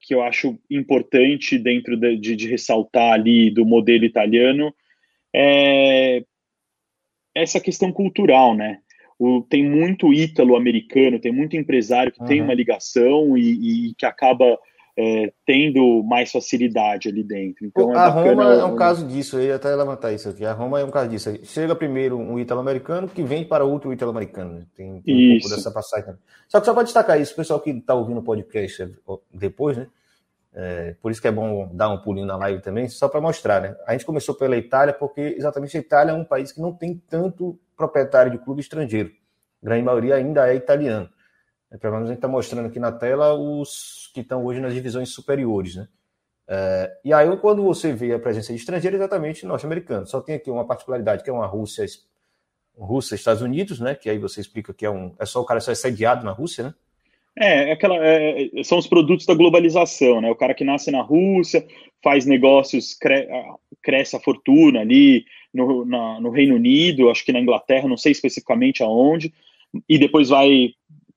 que, 0.00 0.14
eu 0.14 0.22
acho 0.22 0.58
importante 0.70 1.58
dentro 1.58 1.96
de, 1.96 2.16
de, 2.16 2.36
de 2.36 2.48
ressaltar 2.48 3.12
ali 3.12 3.50
do 3.50 3.64
modelo 3.64 4.04
italiano 4.04 4.74
é 5.34 6.24
essa 7.34 7.60
questão 7.60 7.92
cultural, 7.92 8.54
né? 8.54 8.78
O, 9.18 9.42
tem 9.42 9.68
muito 9.68 10.12
ítalo-americano, 10.12 11.20
tem 11.20 11.32
muito 11.32 11.56
empresário 11.56 12.12
que 12.12 12.20
uhum. 12.20 12.26
tem 12.26 12.42
uma 12.42 12.54
ligação 12.54 13.36
e, 13.36 13.88
e 13.90 13.94
que 13.94 14.06
acaba 14.06 14.58
é, 14.98 15.30
tendo 15.44 16.02
mais 16.02 16.32
facilidade 16.32 17.08
ali 17.08 17.22
dentro. 17.22 17.66
Então, 17.66 17.92
é 17.92 17.96
a 17.96 18.08
Roma 18.08 18.54
é 18.54 18.64
um 18.64 18.76
caso 18.76 19.06
disso, 19.06 19.38
eu 19.38 19.44
ia 19.44 19.56
até 19.56 19.74
levantar 19.74 20.12
isso 20.12 20.30
aqui. 20.30 20.44
A 20.44 20.52
Roma 20.52 20.80
é 20.80 20.84
um 20.84 20.90
caso 20.90 21.10
disso. 21.10 21.38
Chega 21.44 21.76
primeiro 21.76 22.16
um 22.18 22.38
italo-americano 22.38 23.06
que 23.06 23.22
vem 23.22 23.44
para 23.44 23.64
outro 23.64 23.92
italo-americano. 23.92 24.54
Né? 24.54 24.66
Tem, 24.74 25.00
tem 25.02 25.36
um 25.36 25.40
pouco 25.40 25.54
dessa 25.54 25.70
passagem 25.70 26.06
também. 26.06 26.20
Só 26.48 26.60
que 26.60 26.66
só 26.66 26.72
para 26.72 26.84
destacar 26.84 27.20
isso, 27.20 27.34
o 27.34 27.36
pessoal 27.36 27.60
que 27.60 27.70
está 27.70 27.94
ouvindo 27.94 28.20
o 28.20 28.22
podcast 28.22 28.90
depois, 29.32 29.76
né? 29.76 29.86
É, 30.58 30.94
por 31.02 31.12
isso 31.12 31.20
que 31.20 31.28
é 31.28 31.32
bom 31.32 31.68
dar 31.74 31.90
um 31.90 31.98
pulinho 31.98 32.26
na 32.26 32.36
live 32.38 32.62
também, 32.62 32.88
só 32.88 33.10
para 33.10 33.20
mostrar, 33.20 33.60
né? 33.60 33.76
A 33.86 33.92
gente 33.92 34.06
começou 34.06 34.34
pela 34.34 34.56
Itália 34.56 34.94
porque 34.94 35.34
exatamente 35.36 35.76
a 35.76 35.80
Itália 35.80 36.12
é 36.12 36.14
um 36.14 36.24
país 36.24 36.50
que 36.50 36.62
não 36.62 36.72
tem 36.72 36.96
tanto 37.10 37.58
proprietário 37.76 38.32
de 38.32 38.38
clube 38.38 38.62
estrangeiro. 38.62 39.10
A 39.62 39.66
grande 39.66 39.84
maioria 39.84 40.14
ainda 40.14 40.50
é 40.50 40.54
italiano. 40.54 41.10
É, 41.70 41.76
pelo 41.76 41.94
menos 41.94 42.08
a 42.08 42.12
gente 42.12 42.18
está 42.18 42.28
mostrando 42.28 42.66
aqui 42.66 42.78
na 42.78 42.92
tela 42.92 43.34
os 43.34 44.10
que 44.14 44.20
estão 44.20 44.44
hoje 44.44 44.60
nas 44.60 44.72
divisões 44.72 45.10
superiores, 45.10 45.76
né? 45.76 45.88
É, 46.48 46.92
e 47.04 47.12
aí, 47.12 47.36
quando 47.38 47.62
você 47.62 47.92
vê 47.92 48.12
a 48.12 48.18
presença 48.18 48.52
de 48.52 48.58
estrangeiro, 48.58 48.96
exatamente 48.96 49.44
norte-americano. 49.44 50.06
Só 50.06 50.20
tem 50.20 50.36
aqui 50.36 50.50
uma 50.50 50.64
particularidade, 50.64 51.24
que 51.24 51.30
é 51.30 51.32
uma 51.32 51.46
Rússia, 51.46 51.84
Rússia 52.76 53.16
Estados 53.16 53.42
Unidos, 53.42 53.80
né? 53.80 53.94
Que 53.94 54.08
aí 54.08 54.18
você 54.18 54.40
explica 54.40 54.72
que 54.72 54.86
é 54.86 54.90
um. 54.90 55.14
É 55.18 55.26
só 55.26 55.40
o 55.40 55.44
cara 55.44 55.60
só 55.60 55.72
é 55.72 55.74
sediado 55.74 56.24
na 56.24 56.30
Rússia, 56.30 56.64
né? 56.64 56.74
É, 57.38 57.70
é 57.70 57.72
aquela, 57.72 57.96
é, 57.98 58.48
são 58.64 58.78
os 58.78 58.86
produtos 58.86 59.26
da 59.26 59.34
globalização, 59.34 60.20
né? 60.20 60.30
O 60.30 60.36
cara 60.36 60.54
que 60.54 60.64
nasce 60.64 60.90
na 60.90 61.02
Rússia, 61.02 61.66
faz 62.02 62.24
negócios, 62.24 62.94
cre, 62.94 63.28
cresce 63.82 64.16
a 64.16 64.20
fortuna 64.20 64.80
ali 64.80 65.24
no, 65.52 65.84
na, 65.84 66.20
no 66.20 66.30
Reino 66.30 66.54
Unido, 66.54 67.10
acho 67.10 67.24
que 67.24 67.32
na 67.32 67.40
Inglaterra, 67.40 67.88
não 67.88 67.96
sei 67.96 68.12
especificamente 68.12 68.82
aonde, 68.82 69.34
e 69.88 69.98
depois 69.98 70.30
vai 70.30 70.70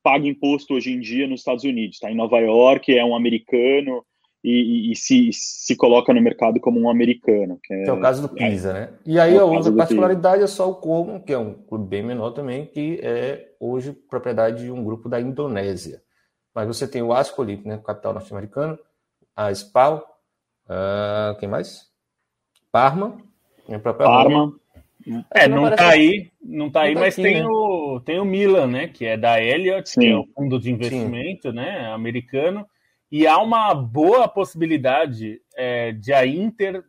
paga 0.04 0.28
imposto 0.28 0.74
hoje 0.74 0.92
em 0.92 1.00
dia 1.00 1.28
nos 1.28 1.42
Estados 1.42 1.64
Unidos, 1.64 1.96
está 1.96 2.12
em 2.12 2.16
Nova 2.16 2.40
York, 2.40 2.96
é 2.96 3.04
um 3.04 3.16
americano 3.16 4.04
e, 4.44 4.52
e, 4.52 4.92
e, 4.92 4.96
se, 4.96 5.30
se 5.34 5.76
coloca 5.76 6.14
no 6.14 6.22
mercado 6.22 6.60
como 6.60 6.80
um 6.80 6.90
americano. 6.90 7.60
Que 7.64 7.74
é, 7.74 7.84
que 7.84 7.90
é 7.90 7.94
o 7.94 8.00
caso 8.00 8.22
do 8.22 8.30
Pisa, 8.30 8.70
é, 8.70 8.74
né? 8.74 8.90
E 9.06 9.20
aí 9.20 9.36
é 9.36 9.38
a 9.38 9.44
outra 9.44 9.72
particularidade 9.72 10.44
é 10.44 10.48
só 10.48 10.70
o 10.70 10.76
Como, 10.76 11.22
que 11.22 11.34
é 11.34 11.38
um 11.38 11.54
clube 11.54 11.88
bem 11.88 12.04
menor 12.04 12.32
também, 12.32 12.66
que 12.66 13.00
é 13.04 13.54
hoje 13.60 13.92
propriedade 13.92 14.64
de 14.64 14.72
um 14.72 14.84
grupo 14.84 15.10
da 15.10 15.20
Indonésia. 15.20 16.02
Mas 16.56 16.68
você 16.68 16.88
tem 16.88 17.02
o 17.02 17.14
Ascolip, 17.14 17.68
né, 17.68 17.80
capital 17.84 18.14
norte-americano, 18.14 18.80
a 19.36 19.54
SPAL, 19.54 20.06
uh, 20.66 21.38
quem 21.40 21.48
mais? 21.48 21.90
Parma, 22.72 23.18
própria 23.82 24.08
Parma. 24.08 24.40
Roma, 24.40 24.60
é, 25.34 25.48
não, 25.48 25.64
não 25.64 25.76
tá 25.76 25.90
aí, 25.90 26.32
não 26.42 26.70
tá 26.70 26.80
não 26.82 26.88
aí, 26.88 26.94
tá 26.94 27.00
mas 27.00 27.14
aqui, 27.14 27.24
tem, 27.24 27.42
né? 27.42 27.48
o, 27.48 27.69
tem 28.02 28.20
o 28.20 28.26
Milan, 28.26 28.68
né? 28.68 28.88
Que 28.88 29.06
é 29.06 29.16
da 29.18 29.42
Elliott, 29.42 29.90
Sim. 29.90 30.02
que 30.02 30.08
é 30.08 30.16
o 30.16 30.28
fundo 30.36 30.60
de 30.60 30.70
investimento, 30.70 31.50
Sim. 31.50 31.56
né? 31.56 31.88
Americano. 31.92 32.68
E 33.12 33.26
há 33.26 33.38
uma 33.40 33.74
boa 33.74 34.28
possibilidade 34.28 35.42
é, 35.56 35.94
de 35.94 36.12
a 36.12 36.26
Inter 36.26 36.84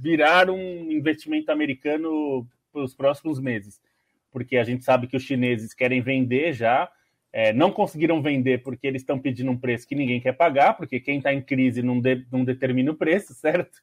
virar 0.00 0.50
um 0.50 0.92
investimento 0.92 1.50
americano 1.50 2.46
para 2.72 2.82
os 2.82 2.94
próximos 2.94 3.40
meses. 3.40 3.80
Porque 4.30 4.58
a 4.58 4.64
gente 4.64 4.84
sabe 4.84 5.06
que 5.06 5.16
os 5.16 5.22
chineses 5.22 5.72
querem 5.72 6.02
vender 6.02 6.52
já, 6.52 6.88
é, 7.32 7.52
não 7.52 7.72
conseguiram 7.72 8.22
vender 8.22 8.62
porque 8.62 8.86
eles 8.86 9.02
estão 9.02 9.18
pedindo 9.18 9.50
um 9.50 9.58
preço 9.58 9.88
que 9.88 9.94
ninguém 9.94 10.20
quer 10.20 10.34
pagar, 10.34 10.74
porque 10.74 11.00
quem 11.00 11.18
está 11.18 11.32
em 11.32 11.40
crise 11.40 11.82
não, 11.82 12.00
de, 12.00 12.24
não 12.30 12.44
determina 12.44 12.92
o 12.92 12.96
preço, 12.96 13.32
certo? 13.34 13.80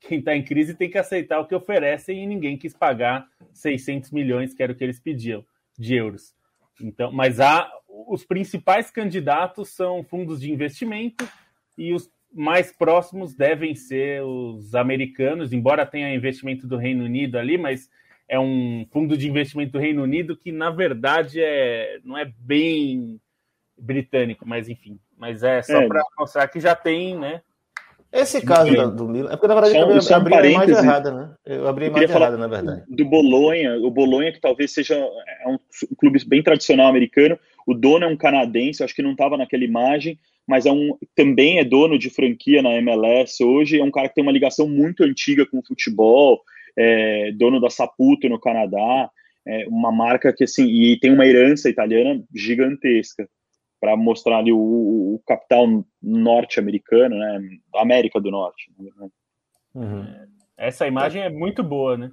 quem 0.00 0.18
está 0.18 0.34
em 0.36 0.42
crise 0.42 0.74
tem 0.74 0.88
que 0.90 0.98
aceitar 0.98 1.40
o 1.40 1.46
que 1.46 1.54
oferecem 1.54 2.22
e 2.22 2.26
ninguém 2.26 2.56
quis 2.56 2.74
pagar 2.74 3.26
600 3.52 4.10
milhões, 4.10 4.54
que 4.54 4.62
era 4.62 4.72
o 4.72 4.74
que 4.74 4.84
eles 4.84 5.00
pediam, 5.00 5.44
de 5.78 5.94
euros. 5.94 6.34
Então, 6.80 7.12
mas 7.12 7.40
há, 7.40 7.70
os 8.06 8.24
principais 8.24 8.90
candidatos 8.90 9.70
são 9.70 10.02
fundos 10.04 10.40
de 10.40 10.50
investimento 10.50 11.28
e 11.76 11.92
os 11.92 12.10
mais 12.32 12.72
próximos 12.72 13.34
devem 13.34 13.74
ser 13.74 14.22
os 14.22 14.74
americanos, 14.74 15.52
embora 15.52 15.86
tenha 15.86 16.14
investimento 16.14 16.66
do 16.66 16.76
Reino 16.76 17.04
Unido 17.04 17.38
ali, 17.38 17.56
mas 17.56 17.88
é 18.28 18.38
um 18.38 18.86
fundo 18.90 19.16
de 19.16 19.28
investimento 19.28 19.72
do 19.72 19.78
Reino 19.78 20.02
Unido 20.02 20.36
que, 20.36 20.52
na 20.52 20.70
verdade, 20.70 21.40
é, 21.40 21.98
não 22.04 22.16
é 22.18 22.30
bem 22.38 23.18
britânico, 23.76 24.46
mas 24.46 24.68
enfim. 24.68 25.00
Mas 25.16 25.42
é 25.42 25.62
só 25.62 25.80
é. 25.80 25.88
para 25.88 26.02
mostrar 26.18 26.48
que 26.48 26.60
já 26.60 26.74
tem, 26.74 27.16
né? 27.16 27.42
Esse 28.12 28.40
caso 28.40 28.74
da, 28.74 28.86
do 28.86 29.06
Milan. 29.06 29.30
É 29.30 29.36
porque, 29.36 29.48
na 29.48 29.54
verdade, 29.54 30.02
só, 30.02 30.14
eu 30.14 30.16
abri 30.16 30.34
a 30.34 30.46
imagem 30.46 30.74
errada, 30.74 31.12
né? 31.12 31.30
Eu 31.44 31.68
abri 31.68 31.84
a 31.84 31.88
imagem 31.88 32.08
errada, 32.08 32.38
na 32.38 32.48
verdade. 32.48 32.82
Do 32.88 33.04
Bolonha, 33.04 33.76
o 33.76 33.90
Bolonha, 33.90 34.32
que 34.32 34.40
talvez 34.40 34.72
seja 34.72 34.94
é 34.94 35.48
um 35.48 35.58
clube 35.98 36.18
bem 36.26 36.42
tradicional 36.42 36.86
americano. 36.86 37.38
O 37.66 37.74
dono 37.74 38.06
é 38.06 38.08
um 38.08 38.16
canadense, 38.16 38.82
acho 38.82 38.94
que 38.94 39.02
não 39.02 39.12
estava 39.12 39.36
naquela 39.36 39.62
imagem, 39.62 40.18
mas 40.46 40.64
é 40.64 40.72
um, 40.72 40.96
também 41.14 41.58
é 41.58 41.64
dono 41.64 41.98
de 41.98 42.08
franquia 42.08 42.62
na 42.62 42.76
MLS 42.76 43.44
hoje. 43.44 43.78
É 43.78 43.84
um 43.84 43.90
cara 43.90 44.08
que 44.08 44.14
tem 44.14 44.22
uma 44.22 44.32
ligação 44.32 44.66
muito 44.66 45.04
antiga 45.04 45.44
com 45.44 45.58
o 45.58 45.66
futebol, 45.66 46.40
é, 46.76 47.30
dono 47.32 47.60
da 47.60 47.68
Saputo 47.68 48.26
no 48.28 48.40
Canadá. 48.40 49.10
É 49.46 49.66
uma 49.68 49.92
marca 49.92 50.32
que, 50.32 50.44
assim, 50.44 50.66
e 50.66 50.98
tem 50.98 51.12
uma 51.12 51.26
herança 51.26 51.68
italiana 51.68 52.22
gigantesca. 52.34 53.28
Para 53.80 53.96
mostrar 53.96 54.38
ali 54.38 54.52
o, 54.52 54.58
o 54.58 55.22
capital 55.26 55.66
norte-americano, 56.02 57.16
né? 57.16 57.40
Da 57.72 57.82
América 57.82 58.20
do 58.20 58.30
Norte. 58.30 58.70
Né? 58.78 59.08
Uhum. 59.74 60.06
Essa 60.56 60.86
imagem 60.86 61.22
é 61.22 61.30
muito 61.30 61.62
boa, 61.62 61.96
né? 61.96 62.10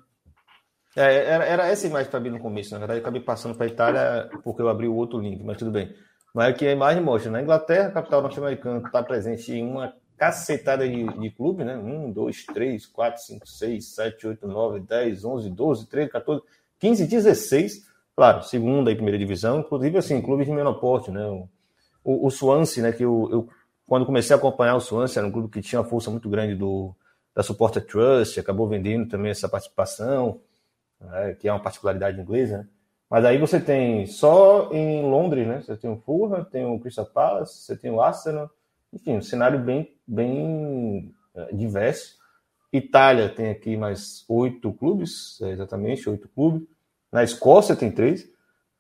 É, 0.96 1.26
era, 1.26 1.44
era 1.44 1.68
essa 1.68 1.88
imagem 1.88 2.10
para 2.10 2.20
mim 2.20 2.30
no 2.30 2.40
começo, 2.40 2.72
na 2.72 2.80
verdade, 2.80 3.00
eu 3.00 3.04
acabei 3.04 3.22
passando 3.22 3.56
para 3.56 3.66
a 3.66 3.70
Itália 3.70 4.30
porque 4.44 4.62
eu 4.62 4.70
abri 4.70 4.88
o 4.88 4.96
outro 4.96 5.20
link, 5.20 5.44
mas 5.44 5.58
tudo 5.58 5.72
bem. 5.72 5.94
Mas 6.34 6.50
aqui 6.50 6.66
a 6.66 6.72
imagem 6.72 7.04
mostra, 7.04 7.32
na 7.32 7.42
Inglaterra, 7.42 7.88
a 7.88 7.92
capital 7.92 8.22
norte-americana 8.22 8.82
está 8.86 9.04
presente 9.04 9.52
em 9.52 9.66
uma 9.66 9.94
cacetada 10.18 10.88
de, 10.88 11.06
de 11.06 11.30
clube, 11.32 11.64
né? 11.64 11.78
1, 11.78 12.12
2, 12.12 12.46
3, 12.46 12.86
4, 12.86 13.22
5, 13.22 13.48
6, 13.48 13.96
7, 13.96 14.28
8, 14.28 14.48
9, 14.48 14.80
10, 14.82 15.26
11, 15.26 15.50
12, 15.50 15.90
13, 15.90 16.10
14, 16.10 16.44
15, 16.80 17.08
16. 17.08 17.96
Claro, 18.16 18.44
segunda 18.44 18.92
e 18.92 18.96
primeira 18.96 19.18
divisão, 19.18 19.60
inclusive 19.60 19.98
assim, 19.98 20.22
clubes 20.22 20.46
de 20.46 20.54
menor 20.54 20.76
porte, 20.76 21.12
né? 21.12 21.26
O, 21.26 21.50
o, 22.06 22.28
o 22.28 22.32
Swansea, 22.32 22.84
né? 22.84 22.92
Que 22.92 23.04
eu, 23.04 23.28
eu, 23.32 23.50
quando 23.88 24.06
comecei 24.06 24.34
a 24.34 24.38
acompanhar 24.38 24.76
o 24.76 24.80
Swansea, 24.80 25.20
era 25.20 25.28
um 25.28 25.32
clube 25.32 25.50
que 25.50 25.62
tinha 25.62 25.82
uma 25.82 25.90
força 25.90 26.10
muito 26.12 26.30
grande 26.30 26.56
do, 26.56 26.96
da 27.36 27.44
Supporter 27.44 27.86
Trust, 27.86 28.40
acabou 28.40 28.70
vendendo 28.70 29.10
também 29.10 29.32
essa 29.32 29.50
participação, 29.50 30.40
né? 31.02 31.34
que 31.34 31.48
é 31.48 31.52
uma 31.52 31.62
particularidade 31.62 32.22
inglesa, 32.22 32.60
né? 32.60 32.68
Mas 33.10 33.24
aí 33.24 33.38
você 33.38 33.60
tem 33.60 34.08
só 34.08 34.72
em 34.72 35.04
Londres, 35.04 35.48
né? 35.48 35.62
Você 35.62 35.78
tem 35.78 35.92
o 35.92 35.98
Fulham, 35.98 36.44
tem 36.44 36.66
o 36.66 36.80
Crystal 36.80 37.06
Palace, 37.06 37.60
você 37.60 37.76
tem 37.76 37.92
o 37.92 38.02
Arsenal, 38.02 38.50
enfim, 38.92 39.18
um 39.18 39.22
cenário 39.22 39.60
bem, 39.60 39.96
bem 40.08 41.14
é, 41.36 41.54
diverso. 41.54 42.18
Itália 42.74 43.30
tem 43.30 43.52
aqui 43.52 43.78
mais 43.78 44.26
oito 44.28 44.74
clubes, 44.74 45.40
é, 45.42 45.52
exatamente, 45.52 46.10
oito 46.10 46.28
clubes. 46.30 46.68
Na 47.12 47.24
Escócia 47.24 47.76
tem 47.76 47.92
três, 47.92 48.28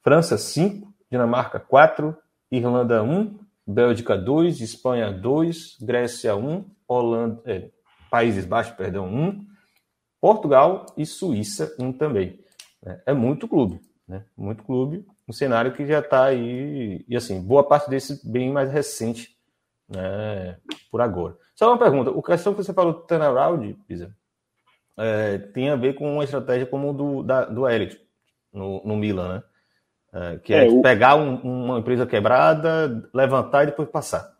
França 0.01 0.37
cinco, 0.37 0.91
Dinamarca 1.09 1.59
quatro, 1.59 2.17
Irlanda 2.57 3.03
um, 3.03 3.37
Bélgica 3.65 4.17
dois, 4.17 4.61
Espanha 4.61 5.11
dois, 5.11 5.77
Grécia 5.81 6.35
um, 6.35 6.65
Holanda, 6.87 7.41
é, 7.45 7.69
Países 8.09 8.45
Baixos, 8.45 8.75
perdão, 8.75 9.07
um, 9.07 9.45
Portugal 10.21 10.85
e 10.97 11.05
Suíça 11.05 11.75
um 11.79 11.91
também. 11.91 12.39
É, 12.85 13.01
é 13.07 13.13
muito 13.13 13.47
clube, 13.47 13.81
né? 14.07 14.25
Muito 14.37 14.63
clube, 14.63 15.05
um 15.27 15.33
cenário 15.33 15.73
que 15.73 15.85
já 15.85 15.99
está 15.99 16.25
aí 16.25 17.03
e 17.07 17.15
assim 17.15 17.41
boa 17.41 17.63
parte 17.63 17.89
desse 17.89 18.27
bem 18.29 18.51
mais 18.51 18.71
recente 18.71 19.35
né, 19.89 20.57
por 20.91 21.01
agora. 21.01 21.37
Só 21.55 21.67
uma 21.69 21.79
pergunta: 21.79 22.11
o 22.11 22.21
questão 22.21 22.53
que 22.53 22.63
você 22.63 22.73
falou 22.73 22.93
do 22.93 23.01
turnaround, 23.01 23.73
Pisa, 23.87 24.15
é, 24.97 25.37
tem 25.37 25.69
a 25.69 25.75
ver 25.75 25.95
com 25.95 26.13
uma 26.13 26.23
estratégia 26.23 26.65
como 26.65 26.93
do, 26.93 27.23
do 27.51 27.67
Elliot 27.67 27.99
no, 28.53 28.81
no 28.85 28.95
Milan, 28.95 29.35
né? 29.35 29.43
É, 30.15 30.39
que 30.39 30.53
é, 30.53 30.65
é 30.65 30.69
o... 30.69 30.81
pegar 30.81 31.15
um, 31.17 31.35
uma 31.35 31.79
empresa 31.79 32.07
quebrada, 32.07 33.07
levantar 33.13 33.63
e 33.63 33.65
depois 33.67 33.89
passar. 33.89 34.33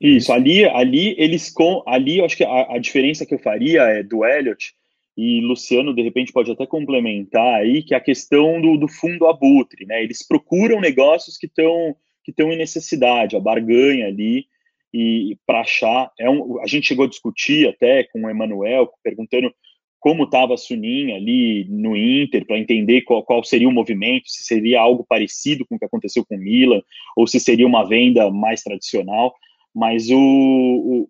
Isso, 0.00 0.32
ali, 0.32 0.64
ali 0.64 1.14
eles 1.18 1.50
com. 1.50 1.84
Ali 1.86 2.18
eu 2.18 2.24
acho 2.24 2.36
que 2.36 2.44
a, 2.44 2.74
a 2.74 2.78
diferença 2.78 3.24
que 3.24 3.34
eu 3.34 3.38
faria 3.38 3.82
é 3.82 4.02
do 4.02 4.24
Elliot, 4.24 4.74
e 5.16 5.40
Luciano, 5.42 5.94
de 5.94 6.02
repente, 6.02 6.32
pode 6.32 6.50
até 6.50 6.66
complementar 6.66 7.60
aí, 7.60 7.82
que 7.82 7.94
é 7.94 7.96
a 7.96 8.00
questão 8.00 8.60
do, 8.60 8.76
do 8.76 8.88
fundo 8.88 9.26
abutre, 9.26 9.84
né? 9.84 10.02
Eles 10.02 10.26
procuram 10.26 10.80
negócios 10.80 11.36
que 11.36 11.46
estão 11.46 11.94
que 12.22 12.30
estão 12.32 12.52
em 12.52 12.56
necessidade, 12.56 13.34
a 13.34 13.40
barganha 13.40 14.06
ali, 14.06 14.46
e 14.92 15.38
para 15.46 15.60
achar. 15.60 16.10
É 16.18 16.28
um, 16.28 16.60
a 16.60 16.66
gente 16.66 16.86
chegou 16.86 17.04
a 17.04 17.08
discutir 17.08 17.68
até 17.68 18.04
com 18.04 18.22
o 18.22 18.30
Emanuel, 18.30 18.90
perguntando 19.02 19.52
como 20.00 20.24
estava 20.24 20.54
a 20.54 20.56
Suninha 20.56 21.16
ali 21.16 21.66
no 21.68 21.94
Inter, 21.94 22.46
para 22.46 22.58
entender 22.58 23.02
qual, 23.02 23.22
qual, 23.22 23.44
seria 23.44 23.68
o 23.68 23.72
movimento, 23.72 24.28
se 24.28 24.42
seria 24.42 24.80
algo 24.80 25.04
parecido 25.06 25.66
com 25.66 25.76
o 25.76 25.78
que 25.78 25.84
aconteceu 25.84 26.24
com 26.24 26.34
o 26.34 26.38
Milan, 26.38 26.80
ou 27.14 27.26
se 27.26 27.38
seria 27.38 27.66
uma 27.66 27.86
venda 27.86 28.30
mais 28.30 28.62
tradicional. 28.62 29.34
Mas 29.74 30.08
o, 30.10 30.18
o 30.18 31.08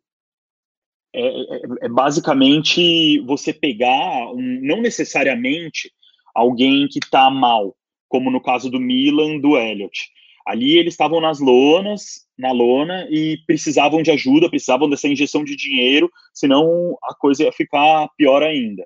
é, 1.13 1.21
é, 1.21 1.61
é, 1.83 1.89
basicamente 1.89 3.21
você 3.21 3.53
pegar, 3.53 4.33
um, 4.33 4.61
não 4.63 4.81
necessariamente 4.81 5.93
alguém 6.35 6.87
que 6.89 6.99
está 6.99 7.29
mal, 7.31 7.77
como 8.09 8.31
no 8.31 8.41
caso 8.41 8.71
do 8.71 8.81
Milan, 8.81 9.39
do 9.39 9.57
Elliot. 9.57 10.11
Ali 10.47 10.79
eles 10.79 10.95
estavam 10.95 11.21
nas 11.21 11.39
lonas, 11.39 12.27
na 12.39 12.53
lona 12.53 13.07
e 13.11 13.39
precisavam 13.47 14.03
de 14.03 14.11
ajuda, 14.11 14.49
precisavam 14.49 14.89
dessa 14.89 15.09
injeção 15.09 15.45
de 15.45 15.55
dinheiro, 15.55 16.11
senão 16.33 16.97
a 17.05 17.15
coisa 17.15 17.45
ia 17.45 17.53
ficar 17.53 18.09
pior 18.17 18.43
ainda. 18.43 18.85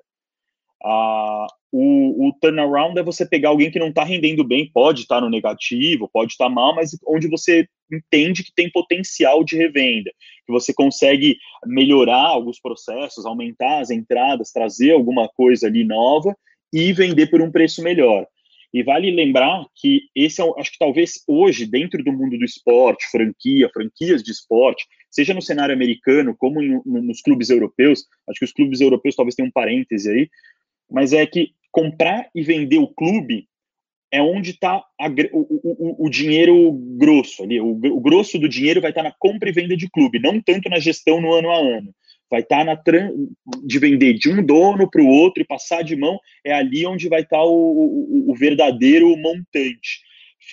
Ah, 0.83 1.47
o, 1.71 2.27
o, 2.27 2.33
turnaround 2.39 2.97
é 2.99 3.03
você 3.03 3.25
pegar 3.25 3.49
alguém 3.49 3.71
que 3.71 3.79
não 3.79 3.89
está 3.89 4.03
rendendo 4.03 4.43
bem, 4.43 4.69
pode 4.71 5.01
estar 5.01 5.15
tá 5.15 5.21
no 5.21 5.29
negativo, 5.29 6.09
pode 6.13 6.33
estar 6.33 6.45
tá 6.45 6.49
mal, 6.49 6.75
mas 6.75 6.91
onde 7.07 7.27
você 7.27 7.67
entende 7.91 8.43
que 8.43 8.53
tem 8.53 8.69
potencial 8.71 9.43
de 9.43 9.57
revenda, 9.57 10.11
que 10.45 10.51
você 10.53 10.73
consegue 10.73 11.37
melhorar 11.65 12.27
alguns 12.27 12.59
processos, 12.59 13.25
aumentar 13.25 13.79
as 13.79 13.89
entradas, 13.89 14.51
trazer 14.51 14.91
alguma 14.91 15.27
coisa 15.27 15.67
ali 15.67 15.83
nova 15.83 16.35
e 16.71 16.93
vender 16.93 17.27
por 17.27 17.41
um 17.41 17.51
preço 17.51 17.81
melhor. 17.81 18.27
E 18.73 18.83
vale 18.83 19.11
lembrar 19.11 19.65
que 19.75 20.01
esse 20.15 20.41
é, 20.41 20.45
acho 20.57 20.71
que 20.71 20.77
talvez 20.77 21.23
hoje, 21.27 21.65
dentro 21.65 22.03
do 22.03 22.11
mundo 22.11 22.37
do 22.37 22.45
esporte, 22.45 23.09
franquia, 23.09 23.69
franquias 23.73 24.21
de 24.21 24.31
esporte, 24.31 24.85
seja 25.09 25.33
no 25.33 25.41
cenário 25.41 25.73
americano 25.73 26.35
como 26.37 26.61
em, 26.61 26.81
nos 26.85 27.21
clubes 27.21 27.49
europeus, 27.49 28.05
acho 28.29 28.39
que 28.39 28.45
os 28.45 28.53
clubes 28.53 28.81
europeus 28.81 29.15
talvez 29.15 29.35
tenham 29.35 29.47
um 29.47 29.51
parêntese 29.51 30.09
aí, 30.09 30.29
mas 30.89 31.13
é 31.13 31.25
que 31.25 31.51
comprar 31.71 32.29
e 32.33 32.43
vender 32.43 32.77
o 32.77 32.87
clube 32.87 33.47
é 34.11 34.21
onde 34.21 34.51
está 34.51 34.77
o, 35.33 35.39
o, 35.39 36.05
o, 36.05 36.09
dinheiro 36.09 36.71
grosso 36.97 37.43
ali. 37.43 37.59
O, 37.59 37.71
o, 37.71 37.99
grosso 37.99 38.39
do 38.39 38.47
dinheiro 38.47 38.79
vai 38.79 38.91
estar 38.91 39.03
tá 39.03 39.09
na 39.09 39.15
compra 39.19 39.49
e 39.49 39.51
venda 39.51 39.75
de 39.75 39.89
clube, 39.89 40.19
não 40.19 40.41
tanto 40.41 40.69
na 40.69 40.79
gestão 40.79 41.19
no 41.19 41.33
ano 41.33 41.49
a 41.49 41.57
ano 41.57 41.93
vai 42.29 42.41
estar 42.41 42.59
tá 42.59 42.63
na 42.63 42.81
de 43.63 43.79
vender 43.79 44.13
de 44.13 44.29
um 44.29 44.43
dono 44.43 44.89
para 44.89 45.01
o 45.01 45.07
outro 45.07 45.41
e 45.41 45.45
passar 45.45 45.83
de 45.83 45.95
mão, 45.95 46.19
é 46.43 46.53
ali 46.53 46.85
onde 46.85 47.07
vai 47.07 47.21
estar 47.21 47.37
tá 47.37 47.43
o, 47.43 47.49
o, 47.49 48.31
o, 48.31 48.35
verdadeiro 48.35 49.15
montante. 49.17 50.01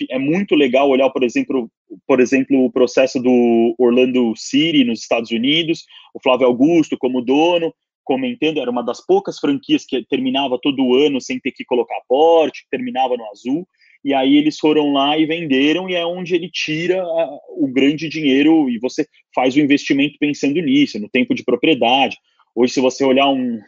É 0.09 0.17
muito 0.17 0.55
legal 0.55 0.89
olhar, 0.89 1.09
por 1.09 1.23
exemplo, 1.23 1.69
por 2.07 2.19
exemplo, 2.19 2.65
o 2.65 2.71
processo 2.71 3.19
do 3.19 3.75
Orlando 3.77 4.33
City 4.35 4.83
nos 4.83 5.01
Estados 5.01 5.31
Unidos, 5.31 5.85
o 6.13 6.19
Flávio 6.19 6.47
Augusto 6.47 6.97
como 6.97 7.21
dono, 7.21 7.73
comentando, 8.03 8.59
era 8.59 8.69
uma 8.69 8.83
das 8.83 9.05
poucas 9.05 9.39
franquias 9.39 9.85
que 9.85 10.03
terminava 10.05 10.59
todo 10.61 10.95
ano 10.95 11.21
sem 11.21 11.39
ter 11.39 11.51
que 11.51 11.63
colocar 11.63 12.01
porte, 12.07 12.65
terminava 12.69 13.15
no 13.15 13.25
azul, 13.29 13.67
e 14.03 14.13
aí 14.13 14.35
eles 14.35 14.59
foram 14.59 14.91
lá 14.91 15.17
e 15.17 15.25
venderam, 15.25 15.89
e 15.89 15.95
é 15.95 16.05
onde 16.05 16.35
ele 16.35 16.49
tira 16.49 17.03
o 17.57 17.67
grande 17.67 18.09
dinheiro 18.09 18.69
e 18.69 18.77
você 18.77 19.07
faz 19.33 19.55
o 19.55 19.59
investimento 19.59 20.17
pensando 20.19 20.59
nisso, 20.61 20.99
no 20.99 21.09
tempo 21.09 21.33
de 21.33 21.43
propriedade. 21.43 22.17
Hoje, 22.55 22.73
se 22.73 22.81
você 22.81 23.03
olhar 23.03 23.29
um, 23.29 23.59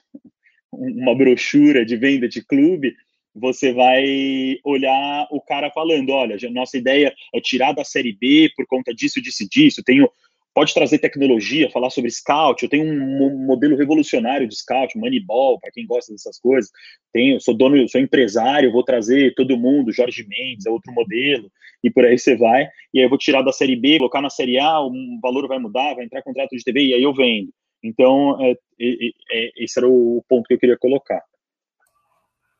uma 0.72 1.16
brochura 1.16 1.86
de 1.86 1.96
venda 1.96 2.28
de 2.28 2.46
clube, 2.46 2.94
você 3.34 3.74
vai 3.74 4.58
olhar 4.64 5.28
o 5.32 5.42
cara 5.42 5.70
falando: 5.72 6.12
olha, 6.12 6.38
nossa 6.52 6.78
ideia 6.78 7.14
é 7.34 7.42
tirar 7.42 7.74
da 7.74 7.84
Série 7.84 8.14
B 8.14 8.50
por 8.56 8.66
conta 8.66 8.94
disso, 8.94 9.22
disso, 9.22 9.48
disso. 9.50 9.84
Tenho 9.84 10.10
pode 10.56 10.74
trazer 10.74 11.00
tecnologia, 11.00 11.70
falar 11.70 11.90
sobre 11.90 12.10
scout. 12.10 12.64
Eu 12.64 12.70
tenho 12.70 12.86
um 12.86 13.46
modelo 13.46 13.76
revolucionário 13.76 14.48
de 14.48 14.56
scout, 14.56 14.98
Moneyball, 14.98 15.60
para 15.60 15.70
quem 15.70 15.86
gosta 15.86 16.14
dessas 16.14 16.40
coisas. 16.40 16.72
Tenho, 17.12 17.42
sou 17.42 17.54
dono, 17.54 17.88
sou 17.90 18.00
empresário, 18.00 18.72
vou 18.72 18.82
trazer 18.82 19.36
todo 19.36 19.58
mundo, 19.58 19.92
Jorge 19.92 20.26
Mendes 20.26 20.66
é 20.66 20.70
outro 20.70 20.94
modelo, 20.94 21.52
e 21.84 21.92
por 21.92 22.06
aí 22.06 22.18
você 22.18 22.38
vai. 22.38 22.70
E 22.94 23.00
aí 23.00 23.06
eu 23.06 23.10
vou 23.10 23.18
tirar 23.18 23.42
da 23.42 23.52
série 23.52 23.76
B, 23.76 23.98
colocar 23.98 24.22
na 24.22 24.30
série 24.30 24.58
A, 24.58 24.80
o 24.80 24.92
valor 25.22 25.46
vai 25.46 25.60
mudar, 25.60 25.94
vai 25.94 26.06
entrar 26.06 26.24
contrato 26.24 26.56
de 26.56 26.64
TV, 26.64 26.86
e 26.86 26.94
aí 26.94 27.04
eu 27.04 27.14
vendo. 27.14 27.54
Então, 27.84 28.42
é, 28.42 28.52
é, 28.52 29.10
é, 29.32 29.52
esse 29.58 29.78
era 29.78 29.88
o 29.90 30.24
ponto 30.28 30.48
que 30.48 30.54
eu 30.54 30.60
queria 30.60 30.78
colocar. 30.78 31.22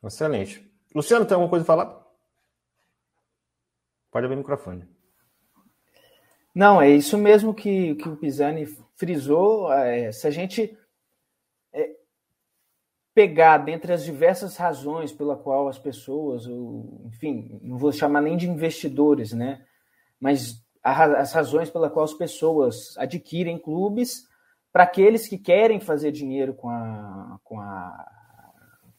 Excelente. 0.04 0.70
Luciano, 0.94 1.26
tem 1.26 1.34
alguma 1.34 1.50
coisa 1.50 1.64
a 1.64 1.66
falar? 1.66 2.06
Pode 4.12 4.26
abrir 4.26 4.36
o 4.36 4.40
microfone. 4.40 4.95
Não, 6.56 6.82
é 6.82 6.90
isso 6.90 7.18
mesmo 7.18 7.54
que, 7.54 7.96
que 7.96 8.08
o 8.08 8.16
Pisani 8.16 8.66
frisou. 8.96 9.70
É, 9.74 10.10
se 10.14 10.26
a 10.26 10.32
gente 10.32 10.76
é, 11.74 11.90
pegar 13.14 13.58
dentre 13.58 13.92
as 13.92 14.06
diversas 14.06 14.56
razões 14.56 15.12
pela 15.12 15.36
qual 15.36 15.68
as 15.68 15.78
pessoas, 15.78 16.48
ou, 16.48 17.02
enfim, 17.08 17.60
não 17.62 17.78
vou 17.78 17.92
chamar 17.92 18.22
nem 18.22 18.38
de 18.38 18.50
investidores, 18.50 19.34
né? 19.34 19.66
Mas 20.18 20.64
a, 20.82 21.20
as 21.20 21.34
razões 21.34 21.70
pela 21.70 21.90
qual 21.90 22.06
as 22.06 22.14
pessoas 22.14 22.98
adquirem 22.98 23.60
clubes 23.60 24.24
para 24.72 24.84
aqueles 24.84 25.28
que 25.28 25.38
querem 25.38 25.82
fazer 25.82 26.14
dinheiro 26.14 26.54
com 26.54 26.70
a, 26.70 27.38
com 27.44 27.60
a 27.60 28.12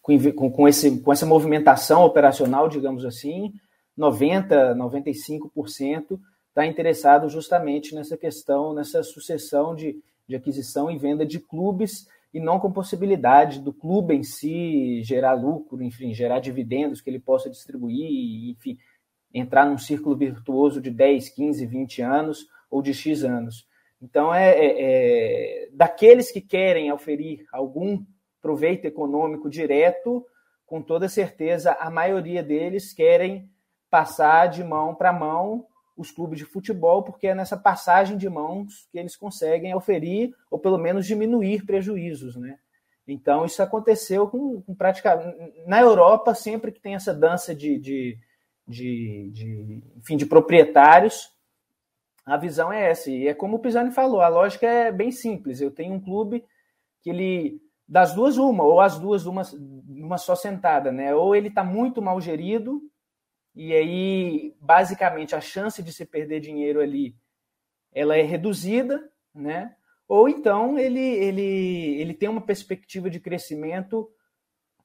com, 0.03 0.51
com, 0.51 0.69
esse, 0.69 1.01
com 1.01 1.13
essa 1.13 1.27
movimentação 1.27 2.05
operacional, 2.05 2.69
digamos 2.69 3.05
assim, 3.05 3.53
90, 3.97 4.77
95% 4.77 6.21
está 6.57 6.65
interessado 6.65 7.29
justamente 7.29 7.95
nessa 7.95 8.17
questão, 8.17 8.73
nessa 8.73 9.03
sucessão 9.03 9.75
de, 9.75 10.03
de 10.27 10.35
aquisição 10.35 10.91
e 10.91 10.97
venda 10.97 11.27
de 11.27 11.39
clubes 11.39 12.09
e 12.33 12.41
não 12.41 12.59
com 12.59 12.73
possibilidade 12.73 13.61
do 13.61 13.75
clube 13.75 14.15
em 14.15 14.23
si 14.23 15.03
gerar 15.03 15.35
lucro, 15.35 15.83
enfim, 15.83 16.15
gerar 16.15 16.41
dividendos 16.41 17.03
que 17.03 17.11
ele 17.11 17.21
possa 17.21 17.51
distribuir, 17.51 18.53
enfim, 18.53 18.79
entrar 19.35 19.67
num 19.67 19.77
círculo 19.77 20.17
virtuoso 20.17 20.81
de 20.81 20.91
10, 20.91 21.29
15, 21.29 21.67
20 21.67 22.01
anos 22.01 22.47
ou 22.71 22.81
de 22.81 22.95
X 22.95 23.23
anos. 23.23 23.69
Então, 24.01 24.33
é, 24.33 24.49
é, 24.51 24.77
é 24.79 25.69
daqueles 25.73 26.33
que 26.33 26.41
querem 26.41 26.91
oferir 26.91 27.45
algum 27.53 28.03
proveito 28.41 28.87
econômico 28.87 29.51
direto, 29.51 30.25
com 30.65 30.81
toda 30.81 31.07
certeza, 31.07 31.77
a 31.79 31.91
maioria 31.91 32.43
deles 32.43 32.95
querem 32.95 33.51
passar 33.91 34.47
de 34.47 34.65
mão 34.65 34.95
para 34.95 35.13
mão 35.13 35.67
os 35.97 36.11
clubes 36.11 36.39
de 36.39 36.45
futebol, 36.45 37.03
porque 37.03 37.29
é 37.29 37.35
nessa 37.35 37.57
passagem 37.57 38.17
de 38.17 38.29
mãos 38.29 38.87
que 38.93 38.99
eles 38.99 39.17
conseguem 39.17 39.75
oferir 39.75 40.35
ou 40.51 40.59
pelo 40.59 40.79
menos 40.79 41.07
diminuir 41.07 41.65
prejuízos, 41.65 42.37
né? 42.37 42.59
Então 43.09 43.45
isso 43.45 43.63
aconteceu 43.63 44.29
com, 44.29 44.61
com 44.63 44.75
praticamente 44.75 45.37
na 45.67 45.81
Europa 45.81 46.35
sempre 46.35 46.73
que 46.73 46.81
tem 46.81 46.95
essa 46.95 47.15
dança 47.15 47.55
de, 47.55 47.79
de, 47.79 48.19
de, 48.67 49.31
de, 49.33 49.83
enfim, 49.97 50.17
de 50.17 50.27
proprietários, 50.27 51.31
a 52.25 52.37
visão 52.37 52.73
é 52.73 52.91
essa. 52.91 53.11
E 53.11 53.29
é 53.29 53.35
como 53.35 53.57
o 53.57 53.61
Pisani 53.61 53.93
falou, 53.93 54.21
a 54.21 54.29
lógica 54.29 54.67
é 54.67 54.91
bem 54.91 55.13
simples. 55.13 55.61
Eu 55.61 55.71
tenho 55.71 55.95
um 55.95 56.01
clube 56.01 56.45
que 57.01 57.11
ele 57.11 57.63
das 57.89 58.13
duas 58.13 58.37
uma 58.37 58.65
ou 58.65 58.81
as 58.81 58.99
duas 58.99 59.27
uma, 59.27 59.43
uma 59.89 60.19
só 60.19 60.35
sentada, 60.35 60.91
né? 60.91 61.15
Ou 61.15 61.37
ele 61.37 61.47
está 61.47 61.63
muito 61.63 62.03
mal 62.03 62.21
gerido 62.21 62.83
e 63.57 63.75
aí 63.75 64.55
basicamente 64.61 65.35
a 65.35 65.41
chance 65.41 65.83
de 65.83 65.93
se 65.93 66.05
perder 66.05 66.41
dinheiro 66.41 66.81
ali 66.81 67.17
ela 67.93 68.15
é 68.15 68.23
reduzida, 68.23 69.11
né? 69.35 69.75
Ou 70.07 70.29
então 70.29 70.79
ele, 70.79 71.01
ele, 71.01 72.01
ele 72.01 72.15
tem 72.15 72.29
uma 72.29 72.43
perspectiva 72.43 73.09
de 73.09 73.19
crescimento 73.19 74.09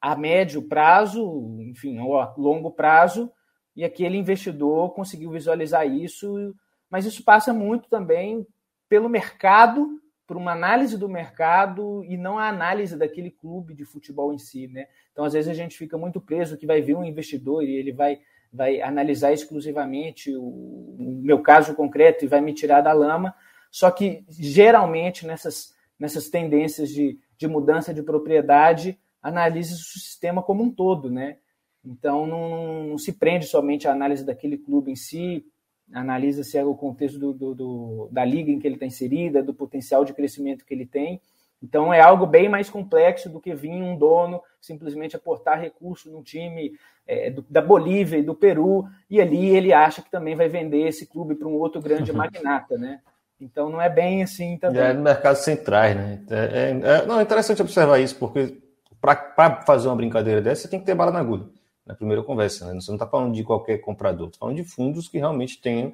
a 0.00 0.16
médio 0.16 0.62
prazo, 0.62 1.58
enfim, 1.60 2.00
ou 2.00 2.18
a 2.18 2.34
longo 2.36 2.72
prazo, 2.72 3.30
e 3.76 3.84
aquele 3.84 4.16
investidor 4.16 4.94
conseguiu 4.94 5.30
visualizar 5.30 5.86
isso, 5.86 6.54
mas 6.90 7.04
isso 7.04 7.22
passa 7.22 7.52
muito 7.52 7.88
também 7.88 8.46
pelo 8.88 9.08
mercado, 9.08 10.00
por 10.26 10.36
uma 10.36 10.52
análise 10.52 10.96
do 10.98 11.08
mercado 11.08 12.02
e 12.04 12.16
não 12.16 12.38
a 12.38 12.48
análise 12.48 12.96
daquele 12.96 13.30
clube 13.30 13.74
de 13.74 13.84
futebol 13.84 14.32
em 14.32 14.38
si, 14.38 14.66
né? 14.68 14.86
Então, 15.12 15.24
às 15.24 15.34
vezes 15.34 15.48
a 15.48 15.54
gente 15.54 15.76
fica 15.76 15.98
muito 15.98 16.20
preso 16.20 16.56
que 16.56 16.66
vai 16.66 16.80
vir 16.80 16.96
um 16.96 17.04
investidor 17.04 17.62
e 17.62 17.70
ele 17.70 17.92
vai 17.92 18.18
vai 18.52 18.82
analisar 18.82 19.32
exclusivamente 19.32 20.34
o, 20.36 20.96
meu 20.98 21.40
caso 21.40 21.74
concreto 21.74 22.24
e 22.24 22.28
vai 22.28 22.40
me 22.40 22.52
tirar 22.52 22.80
da 22.82 22.92
lama. 22.92 23.34
Só 23.70 23.90
que, 23.90 24.24
geralmente, 24.28 25.26
nessas, 25.26 25.74
nessas 25.98 26.28
tendências 26.28 26.90
de, 26.90 27.18
de 27.38 27.48
mudança 27.48 27.94
de 27.94 28.02
propriedade, 28.02 28.98
analisa 29.22 29.74
o 29.74 29.78
sistema 29.78 30.42
como 30.42 30.62
um 30.62 30.70
todo, 30.70 31.10
né? 31.10 31.38
Então, 31.84 32.26
não, 32.26 32.86
não, 32.88 32.98
se 32.98 33.12
prende 33.12 33.46
somente 33.46 33.88
à 33.88 33.92
análise 33.92 34.24
daquele 34.24 34.58
clube 34.58 34.92
em 34.92 34.96
si, 34.96 35.44
analisa-se 35.92 36.62
o 36.62 36.74
contexto 36.74 37.18
do, 37.18 37.32
do, 37.32 37.54
do, 37.54 38.08
da 38.12 38.24
liga 38.24 38.50
em 38.50 38.58
que 38.58 38.66
ele 38.66 38.76
está 38.76 38.86
inserida, 38.86 39.42
do 39.42 39.54
potencial 39.54 40.04
de 40.04 40.12
crescimento 40.12 40.64
que 40.64 40.74
ele 40.74 40.86
tem. 40.86 41.20
Então, 41.62 41.94
é 41.94 42.00
algo 42.00 42.26
bem 42.26 42.48
mais 42.48 42.68
complexo 42.68 43.30
do 43.30 43.40
que 43.40 43.54
vir 43.54 43.70
um 43.70 43.96
dono 43.96 44.42
simplesmente 44.60 45.14
aportar 45.14 45.60
recurso 45.60 46.10
num 46.10 46.22
time 46.22 46.72
é, 47.06 47.30
do, 47.30 47.44
da 47.48 47.60
Bolívia 47.60 48.18
e 48.18 48.22
do 48.22 48.34
Peru, 48.34 48.86
e 49.08 49.20
ali 49.20 49.54
ele 49.54 49.72
acha 49.72 50.02
que 50.02 50.10
também 50.10 50.34
vai 50.34 50.48
vender 50.48 50.88
esse 50.88 51.06
clube 51.06 51.34
para 51.34 51.48
um 51.48 51.54
outro 51.54 51.80
grande 51.80 52.12
magnata, 52.12 52.76
né? 52.76 53.00
Então 53.40 53.68
não 53.68 53.80
é 53.80 53.88
bem 53.88 54.22
assim 54.22 54.56
também. 54.56 54.80
É 54.80 54.92
no 54.92 55.02
mercado 55.02 55.36
centrais, 55.36 55.96
né? 55.96 56.20
É, 56.30 56.36
é, 56.36 56.70
é, 56.70 57.06
não, 57.06 57.18
é 57.18 57.22
interessante 57.22 57.60
observar 57.60 57.98
isso, 57.98 58.16
porque 58.16 58.56
para 59.00 59.62
fazer 59.66 59.88
uma 59.88 59.96
brincadeira 59.96 60.40
dessa, 60.40 60.62
você 60.62 60.68
tem 60.68 60.78
que 60.78 60.86
ter 60.86 60.94
bala 60.94 61.10
na 61.10 61.18
agulha, 61.18 61.44
na 61.84 61.94
primeira 61.94 62.22
conversa. 62.22 62.66
Né? 62.66 62.80
Você 62.80 62.90
não 62.90 62.96
está 62.96 63.06
falando 63.06 63.34
de 63.34 63.42
qualquer 63.42 63.78
comprador, 63.78 64.28
está 64.28 64.38
falando 64.38 64.56
de 64.56 64.64
fundos 64.64 65.08
que 65.08 65.18
realmente 65.18 65.60
tenham 65.60 65.92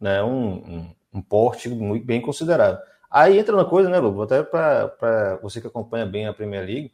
né, 0.00 0.22
um, 0.22 0.54
um, 0.54 0.90
um 1.14 1.22
porte 1.22 1.68
muito 1.68 2.06
bem 2.06 2.20
considerável. 2.22 2.80
Aí 3.16 3.38
entra 3.38 3.56
uma 3.56 3.64
coisa, 3.64 3.88
né, 3.88 3.98
Lobo? 3.98 4.20
Até 4.20 4.42
para 4.42 5.38
você 5.40 5.58
que 5.58 5.66
acompanha 5.66 6.04
bem 6.04 6.26
a 6.26 6.34
Premier 6.34 6.66
League, 6.66 6.92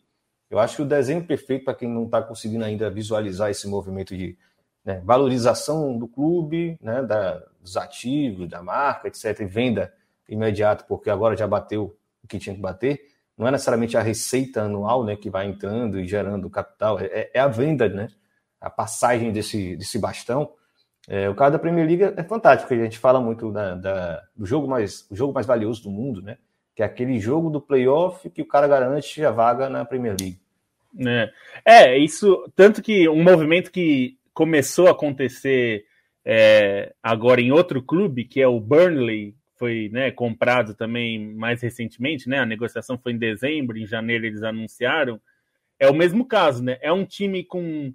eu 0.49 0.61
acho 0.61 0.77
que 0.77 0.83
o 0.83 0.85
desenho 0.85 1.27
perfeito 1.27 1.65
para 1.65 1.75
quem 1.75 1.89
não 1.89 2.05
está 2.05 2.23
conseguindo 2.23 2.65
ainda 2.65 2.89
visualizar 2.89 3.51
esse 3.51 3.67
movimento 3.67 4.17
de 4.17 4.39
né, 4.85 5.03
valorização 5.05 5.99
do 5.99 6.07
clube, 6.07 6.79
né, 6.81 7.03
da, 7.03 7.43
dos 7.61 7.77
ativos, 7.77 8.49
da 8.49 8.63
marca, 8.63 9.09
etc., 9.09 9.41
e 9.41 9.47
venda 9.47 9.93
imediata, 10.29 10.85
porque 10.87 11.11
agora 11.11 11.37
já 11.37 11.49
bateu 11.49 11.99
o 12.23 12.29
que 12.29 12.39
tinha 12.39 12.55
que 12.55 12.63
bater, 12.63 13.01
não 13.37 13.49
é 13.49 13.51
necessariamente 13.51 13.97
a 13.97 14.01
receita 14.01 14.63
anual 14.63 15.05
né, 15.05 15.17
que 15.17 15.29
vai 15.29 15.49
entrando 15.49 15.99
e 15.99 16.07
gerando 16.07 16.49
capital, 16.49 17.01
é, 17.01 17.33
é 17.35 17.41
a 17.41 17.49
venda, 17.49 17.89
né, 17.89 18.07
a 18.61 18.71
passagem 18.71 19.33
desse, 19.33 19.75
desse 19.75 19.99
bastão. 19.99 20.53
É, 21.09 21.29
o 21.29 21.35
caso 21.35 21.53
da 21.53 21.59
Premier 21.59 21.87
League 21.87 22.15
é 22.17 22.23
fantástico, 22.23 22.69
porque 22.69 22.81
a 22.81 22.85
gente 22.85 22.99
fala 22.99 23.21
muito 23.21 23.51
da, 23.51 23.75
da, 23.75 24.23
do 24.37 24.47
jogo 24.47 24.69
mais, 24.69 25.07
o 25.11 25.17
jogo 25.17 25.33
mais 25.33 25.47
valioso 25.47 25.83
do 25.83 25.91
mundo, 25.91 26.23
né, 26.23 26.39
que 26.77 26.83
é 26.83 26.87
aquele 26.87 27.19
jogo 27.19 27.51
do 27.51 27.61
playoff 27.61 28.31
que 28.31 28.41
o 28.43 28.47
cara 28.47 28.69
garante 28.69 29.25
a 29.25 29.31
vaga 29.31 29.69
na 29.69 29.85
Premier 29.85 30.17
League. 30.19 30.39
É, 30.99 31.33
é 31.65 31.99
isso, 31.99 32.49
tanto 32.55 32.81
que 32.81 33.09
um 33.09 33.23
movimento 33.23 33.71
que 33.71 34.17
começou 34.33 34.89
a 34.89 34.93
acontecer 34.93 35.85
é, 36.25 36.95
agora 37.03 37.41
em 37.41 37.51
outro 37.51 37.83
clube, 37.83 38.25
que 38.25 38.41
é 38.41 38.47
o 38.47 38.61
Burnley, 38.61 39.35
foi 39.63 39.89
né, 39.93 40.11
comprado 40.11 40.75
também 40.75 41.35
mais 41.35 41.63
recentemente, 41.63 42.29
né? 42.29 42.41
A 42.41 42.47
negociação 42.47 42.99
foi 42.99 43.13
em 43.13 43.17
dezembro, 43.17 43.79
em 43.79 43.87
janeiro 43.87 44.27
eles 44.27 44.43
anunciaram. 44.43 45.21
É 45.79 45.89
o 45.89 45.95
mesmo 45.95 46.25
caso, 46.25 46.65
né? 46.65 46.79
É 46.81 46.93
um 46.93 47.05
time 47.05 47.45
com. 47.45 47.93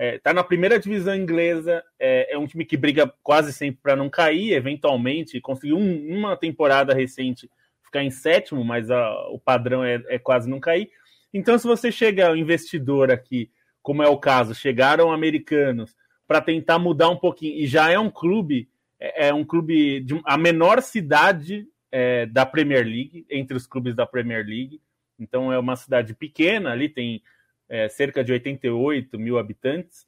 É, 0.00 0.16
tá 0.16 0.32
na 0.32 0.44
primeira 0.44 0.78
divisão 0.78 1.12
inglesa, 1.12 1.82
é, 1.98 2.32
é 2.32 2.38
um 2.38 2.46
time 2.46 2.64
que 2.64 2.76
briga 2.76 3.12
quase 3.20 3.52
sempre 3.52 3.80
para 3.82 3.96
não 3.96 4.08
cair, 4.08 4.52
eventualmente, 4.52 5.40
conseguiu 5.40 5.76
um, 5.76 6.16
uma 6.16 6.36
temporada 6.36 6.94
recente 6.94 7.50
ficar 7.82 8.04
em 8.04 8.10
sétimo, 8.10 8.64
mas 8.64 8.92
a, 8.92 9.28
o 9.30 9.40
padrão 9.40 9.82
é, 9.82 10.00
é 10.06 10.16
quase 10.16 10.48
não 10.48 10.60
cair. 10.60 10.88
Então, 11.34 11.58
se 11.58 11.66
você 11.66 11.90
chega, 11.90 12.30
um 12.30 12.36
investidor 12.36 13.10
aqui, 13.10 13.50
como 13.82 14.00
é 14.00 14.08
o 14.08 14.16
caso, 14.16 14.54
chegaram 14.54 15.10
americanos 15.10 15.96
para 16.28 16.40
tentar 16.40 16.78
mudar 16.78 17.08
um 17.08 17.16
pouquinho, 17.16 17.58
e 17.58 17.66
já 17.66 17.90
é 17.90 17.98
um 17.98 18.10
clube, 18.10 18.68
é, 19.00 19.28
é 19.28 19.34
um 19.34 19.44
clube 19.44 19.98
de 19.98 20.20
a 20.24 20.38
menor 20.38 20.80
cidade 20.80 21.66
é, 21.90 22.24
da 22.24 22.46
Premier 22.46 22.84
League, 22.84 23.26
entre 23.28 23.56
os 23.56 23.66
clubes 23.66 23.96
da 23.96 24.06
Premier 24.06 24.46
League. 24.46 24.80
Então, 25.18 25.52
é 25.52 25.58
uma 25.58 25.74
cidade 25.74 26.14
pequena, 26.14 26.70
ali 26.70 26.88
tem 26.88 27.20
é, 27.68 27.88
cerca 27.88 28.24
de 28.24 28.32
88 28.32 29.18
mil 29.18 29.38
habitantes. 29.38 30.06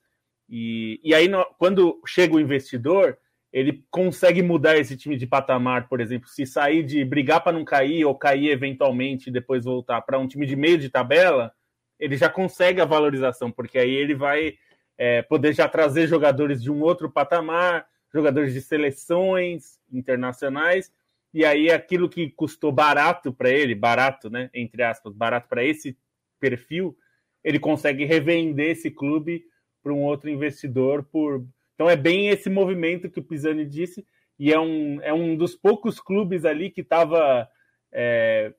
E, 0.48 1.00
e 1.04 1.14
aí, 1.14 1.28
no, 1.28 1.44
quando 1.58 2.00
chega 2.06 2.34
o 2.34 2.40
investidor, 2.40 3.18
ele 3.52 3.84
consegue 3.90 4.42
mudar 4.42 4.78
esse 4.78 4.96
time 4.96 5.16
de 5.16 5.26
patamar, 5.26 5.88
por 5.88 6.00
exemplo, 6.00 6.28
se 6.28 6.46
sair 6.46 6.84
de 6.84 7.04
brigar 7.04 7.42
para 7.42 7.52
não 7.52 7.64
cair 7.64 8.04
ou 8.04 8.14
cair 8.14 8.50
eventualmente 8.50 9.28
e 9.28 9.32
depois 9.32 9.64
voltar 9.64 10.00
para 10.02 10.18
um 10.18 10.28
time 10.28 10.46
de 10.46 10.54
meio 10.54 10.78
de 10.78 10.88
tabela, 10.88 11.52
ele 11.98 12.16
já 12.16 12.28
consegue 12.28 12.80
a 12.80 12.84
valorização, 12.84 13.50
porque 13.50 13.78
aí 13.78 13.90
ele 13.90 14.14
vai 14.14 14.54
é, 14.96 15.22
poder 15.22 15.52
já 15.52 15.68
trazer 15.68 16.06
jogadores 16.06 16.62
de 16.62 16.70
um 16.70 16.80
outro 16.80 17.10
patamar, 17.10 17.86
jogadores 18.12 18.52
de 18.52 18.60
seleções 18.60 19.78
internacionais, 19.92 20.92
e 21.32 21.44
aí 21.44 21.70
aquilo 21.70 22.08
que 22.08 22.30
custou 22.30 22.72
barato 22.72 23.32
para 23.32 23.50
ele, 23.50 23.74
barato, 23.74 24.30
né, 24.30 24.50
entre 24.54 24.82
aspas, 24.82 25.12
barato 25.12 25.48
para 25.48 25.64
esse 25.64 25.96
perfil, 26.38 26.96
ele 27.42 27.58
consegue 27.58 28.04
revender 28.04 28.70
esse 28.70 28.90
clube 28.90 29.44
para 29.82 29.92
um 29.92 30.02
outro 30.02 30.28
investidor 30.28 31.04
por 31.04 31.44
então 31.80 31.88
é 31.88 31.96
bem 31.96 32.28
esse 32.28 32.50
movimento 32.50 33.08
que 33.08 33.20
o 33.20 33.22
Pisani 33.22 33.64
disse, 33.64 34.06
e 34.38 34.52
é 34.52 34.60
um, 34.60 35.00
é 35.00 35.14
um 35.14 35.34
dos 35.34 35.56
poucos 35.56 35.98
clubes 35.98 36.44
ali 36.44 36.68
que 36.68 36.82
estava 36.82 37.48
é, 37.90 38.52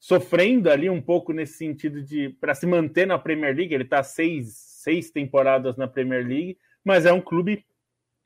sofrendo 0.00 0.70
ali 0.70 0.88
um 0.88 1.00
pouco 1.00 1.34
nesse 1.34 1.58
sentido 1.58 2.02
de 2.02 2.30
para 2.40 2.54
se 2.54 2.66
manter 2.66 3.06
na 3.06 3.18
Premier 3.18 3.54
League. 3.54 3.74
Ele 3.74 3.84
está 3.84 4.02
seis, 4.02 4.54
seis 4.82 5.10
temporadas 5.10 5.76
na 5.76 5.86
Premier 5.86 6.26
League, 6.26 6.56
mas 6.82 7.04
é 7.04 7.12
um 7.12 7.20
clube 7.20 7.66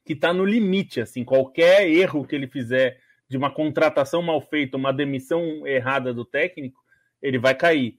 que 0.04 0.12
está 0.12 0.32
no 0.32 0.44
limite. 0.44 1.00
Assim, 1.00 1.24
qualquer 1.24 1.88
erro 1.88 2.24
que 2.24 2.37
ele 2.37 2.46
fizer 2.46 3.00
de 3.28 3.37
uma 3.37 3.50
contratação 3.50 4.22
mal 4.22 4.40
feita, 4.40 4.76
uma 4.76 4.92
demissão 4.92 5.66
errada 5.66 6.14
do 6.14 6.24
técnico, 6.24 6.80
ele 7.20 7.40
vai 7.40 7.56
cair. 7.56 7.98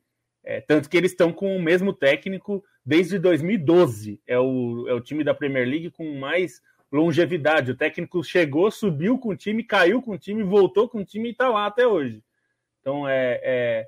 É, 0.50 0.60
tanto 0.62 0.90
que 0.90 0.98
eles 0.98 1.12
estão 1.12 1.32
com 1.32 1.56
o 1.56 1.62
mesmo 1.62 1.94
técnico 1.94 2.66
desde 2.84 3.20
2012. 3.20 4.20
É 4.26 4.40
o, 4.40 4.88
é 4.88 4.94
o 4.96 5.00
time 5.00 5.24
da 5.24 5.32
Premier 5.32 5.64
League 5.64 5.92
com 5.92 6.12
mais 6.16 6.60
longevidade. 6.92 7.70
O 7.70 7.78
técnico 7.78 8.24
chegou, 8.24 8.72
subiu 8.72 9.20
com 9.20 9.30
o 9.30 9.36
time, 9.36 9.64
caiu 9.64 10.02
com 10.02 10.14
o 10.14 10.18
time, 10.18 10.42
voltou 10.42 10.90
com 10.90 11.02
o 11.02 11.06
time 11.06 11.30
e 11.30 11.32
está 11.34 11.50
lá 11.50 11.68
até 11.68 11.86
hoje. 11.86 12.24
Então 12.82 13.08
é, 13.08 13.40
é, 13.44 13.88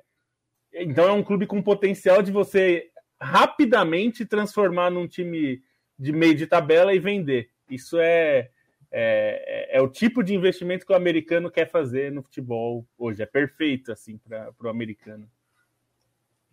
então 0.72 1.08
é 1.08 1.10
um 1.10 1.24
clube 1.24 1.48
com 1.48 1.60
potencial 1.60 2.22
de 2.22 2.30
você 2.30 2.92
rapidamente 3.20 4.24
transformar 4.24 4.88
num 4.88 5.08
time 5.08 5.60
de 5.98 6.12
meio 6.12 6.36
de 6.36 6.46
tabela 6.46 6.94
e 6.94 7.00
vender. 7.00 7.50
Isso 7.68 7.98
é, 7.98 8.50
é, 8.92 9.78
é, 9.78 9.82
o 9.82 9.88
tipo 9.88 10.22
de 10.22 10.32
investimento 10.32 10.86
que 10.86 10.92
o 10.92 10.96
americano 10.96 11.50
quer 11.50 11.68
fazer 11.68 12.12
no 12.12 12.22
futebol 12.22 12.86
hoje. 12.96 13.20
É 13.20 13.26
perfeito 13.26 13.90
assim 13.90 14.16
para 14.16 14.54
o 14.62 14.68
americano. 14.68 15.28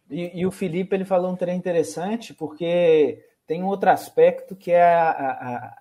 E, 0.09 0.39
e, 0.41 0.45
o 0.45 0.51
Felipe 0.51 0.95
ele 0.95 1.05
falou 1.05 1.31
um 1.31 1.35
trem 1.35 1.57
interessante, 1.57 2.33
porque 2.33 3.23
tem 3.45 3.63
um 3.63 3.67
outro 3.67 3.89
aspecto 3.89 4.55
que 4.55 4.71
é 4.71 4.83
a, 4.83 5.09
a, 5.09 5.77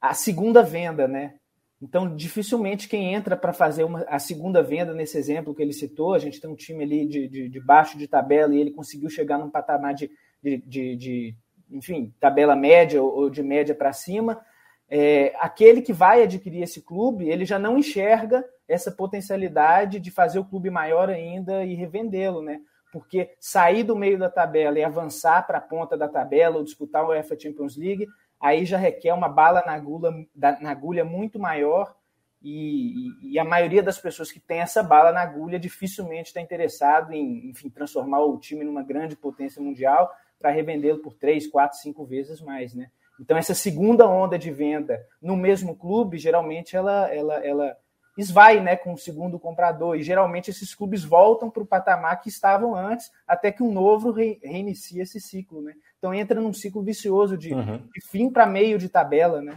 a 0.00 0.14
segunda 0.14 0.62
venda, 0.62 1.06
né? 1.06 1.34
Então, 1.80 2.16
dificilmente 2.16 2.88
quem 2.88 3.12
entra 3.12 3.36
para 3.36 3.52
fazer 3.52 3.84
uma, 3.84 4.00
a 4.08 4.18
segunda 4.18 4.62
venda, 4.62 4.94
nesse 4.94 5.18
exemplo 5.18 5.54
que 5.54 5.62
ele 5.62 5.72
citou, 5.72 6.14
a 6.14 6.18
gente 6.18 6.40
tem 6.40 6.48
um 6.48 6.56
time 6.56 6.82
ali 6.82 7.06
de, 7.06 7.28
de, 7.28 7.48
de 7.48 7.60
baixo 7.60 7.98
de 7.98 8.08
tabela 8.08 8.54
e 8.54 8.60
ele 8.60 8.70
conseguiu 8.70 9.10
chegar 9.10 9.38
num 9.38 9.50
patamar 9.50 9.92
de, 9.94 10.10
de, 10.42 10.56
de, 10.58 10.96
de 10.96 11.36
enfim, 11.70 12.14
tabela 12.18 12.56
média 12.56 13.02
ou 13.02 13.28
de 13.28 13.42
média 13.42 13.74
para 13.74 13.92
cima. 13.92 14.40
É, 14.88 15.34
aquele 15.38 15.82
que 15.82 15.92
vai 15.92 16.22
adquirir 16.22 16.62
esse 16.62 16.80
clube, 16.80 17.28
ele 17.28 17.44
já 17.44 17.58
não 17.58 17.76
enxerga 17.76 18.44
essa 18.66 18.90
potencialidade 18.90 20.00
de 20.00 20.10
fazer 20.10 20.38
o 20.38 20.44
clube 20.44 20.70
maior 20.70 21.10
ainda 21.10 21.64
e 21.64 21.74
revendê-lo, 21.74 22.40
né? 22.40 22.60
Porque 22.94 23.34
sair 23.40 23.82
do 23.82 23.96
meio 23.96 24.16
da 24.16 24.30
tabela 24.30 24.78
e 24.78 24.84
avançar 24.84 25.44
para 25.44 25.58
a 25.58 25.60
ponta 25.60 25.98
da 25.98 26.08
tabela 26.08 26.58
ou 26.58 26.62
disputar 26.62 27.04
o 27.04 27.08
UEFA 27.08 27.36
Champions 27.36 27.76
League 27.76 28.06
aí 28.40 28.64
já 28.64 28.78
requer 28.78 29.12
uma 29.12 29.28
bala 29.28 29.64
na 29.66 29.72
agulha, 29.72 30.10
na 30.36 30.70
agulha 30.70 31.04
muito 31.04 31.38
maior 31.38 31.92
e, 32.40 33.32
e, 33.32 33.38
a 33.38 33.44
maioria 33.44 33.82
das 33.82 33.98
pessoas 33.98 34.30
que 34.30 34.38
tem 34.38 34.60
essa 34.60 34.82
bala 34.82 35.10
na 35.10 35.22
agulha 35.22 35.58
dificilmente 35.58 36.28
está 36.28 36.42
interessado 36.42 37.12
em 37.12 37.48
enfim, 37.48 37.70
transformar 37.70 38.20
o 38.20 38.38
time 38.38 38.62
numa 38.62 38.82
grande 38.82 39.16
potência 39.16 39.62
mundial 39.62 40.12
para 40.38 40.50
revendê-lo 40.50 40.98
por 40.98 41.14
três, 41.14 41.46
quatro, 41.46 41.78
cinco 41.78 42.04
vezes 42.04 42.42
mais, 42.42 42.74
né? 42.74 42.90
Então 43.18 43.34
essa 43.34 43.54
segunda 43.54 44.06
onda 44.06 44.38
de 44.38 44.50
venda 44.50 45.02
no 45.22 45.36
mesmo 45.36 45.74
clube, 45.74 46.18
geralmente 46.18 46.76
ela, 46.76 47.08
ela, 47.12 47.36
ela 47.44 47.76
esvai 48.16 48.60
né, 48.60 48.76
com 48.76 48.92
o 48.92 48.98
segundo 48.98 49.38
comprador. 49.38 49.96
E 49.96 50.02
geralmente 50.02 50.50
esses 50.50 50.74
clubes 50.74 51.04
voltam 51.04 51.50
para 51.50 51.62
o 51.62 51.66
patamar 51.66 52.20
que 52.20 52.28
estavam 52.28 52.74
antes, 52.74 53.10
até 53.26 53.50
que 53.50 53.62
um 53.62 53.72
novo 53.72 54.10
re 54.10 54.38
reinicia 54.42 55.02
esse 55.02 55.20
ciclo. 55.20 55.62
Né? 55.62 55.74
Então 55.98 56.14
entra 56.14 56.40
num 56.40 56.52
ciclo 56.52 56.82
vicioso 56.82 57.36
de, 57.36 57.52
uhum. 57.52 57.78
de 57.78 58.00
fim 58.08 58.30
para 58.30 58.46
meio 58.46 58.78
de 58.78 58.88
tabela. 58.88 59.40
Né? 59.40 59.56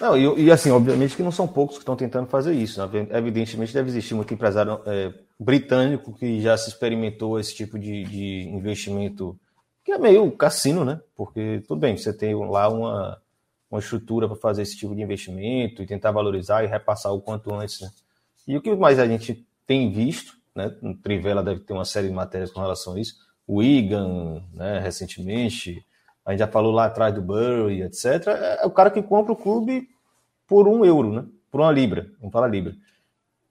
Não, 0.00 0.16
e, 0.16 0.44
e, 0.44 0.50
assim, 0.50 0.70
obviamente 0.70 1.16
que 1.16 1.22
não 1.22 1.30
são 1.30 1.46
poucos 1.46 1.76
que 1.76 1.82
estão 1.82 1.96
tentando 1.96 2.26
fazer 2.26 2.52
isso. 2.52 2.84
Né? 2.84 3.06
Evidentemente 3.12 3.72
deve 3.72 3.88
existir 3.88 4.14
muito 4.14 4.34
empresário 4.34 4.80
é, 4.86 5.12
britânico 5.38 6.12
que 6.14 6.40
já 6.40 6.56
se 6.56 6.68
experimentou 6.68 7.38
esse 7.38 7.54
tipo 7.54 7.78
de, 7.78 8.04
de 8.04 8.48
investimento, 8.48 9.38
que 9.84 9.92
é 9.92 9.98
meio 9.98 10.30
cassino, 10.32 10.84
né? 10.84 11.00
Porque 11.14 11.62
tudo 11.68 11.80
bem, 11.80 11.96
você 11.96 12.12
tem 12.12 12.34
lá 12.34 12.68
uma 12.68 13.20
uma 13.74 13.80
estrutura 13.80 14.28
para 14.28 14.36
fazer 14.36 14.62
esse 14.62 14.76
tipo 14.76 14.94
de 14.94 15.02
investimento 15.02 15.82
e 15.82 15.86
tentar 15.86 16.12
valorizar 16.12 16.62
e 16.62 16.66
repassar 16.66 17.12
o 17.12 17.20
quanto 17.20 17.52
antes. 17.52 17.80
Né? 17.80 17.90
E 18.46 18.56
o 18.56 18.62
que 18.62 18.74
mais 18.74 18.98
a 18.98 19.06
gente 19.06 19.44
tem 19.66 19.90
visto, 19.90 20.36
né? 20.54 20.74
No 20.80 20.94
Trivela 20.94 21.42
deve 21.42 21.60
ter 21.60 21.72
uma 21.72 21.84
série 21.84 22.08
de 22.08 22.14
matérias 22.14 22.52
com 22.52 22.60
relação 22.60 22.94
a 22.94 23.00
isso. 23.00 23.16
O 23.46 23.62
Igan, 23.62 24.42
né, 24.52 24.78
recentemente, 24.78 25.84
a 26.24 26.30
gente 26.30 26.40
já 26.40 26.46
falou 26.46 26.72
lá 26.72 26.86
atrás 26.86 27.14
do 27.14 27.20
Burry, 27.20 27.82
etc. 27.82 28.26
É 28.60 28.66
o 28.66 28.70
cara 28.70 28.90
que 28.90 29.02
compra 29.02 29.32
o 29.32 29.36
clube 29.36 29.88
por 30.46 30.68
um 30.68 30.84
euro, 30.84 31.12
né? 31.12 31.26
Por 31.50 31.60
uma 31.60 31.72
libra, 31.72 32.08
vamos 32.18 32.32
falar 32.32 32.48
libra. 32.48 32.74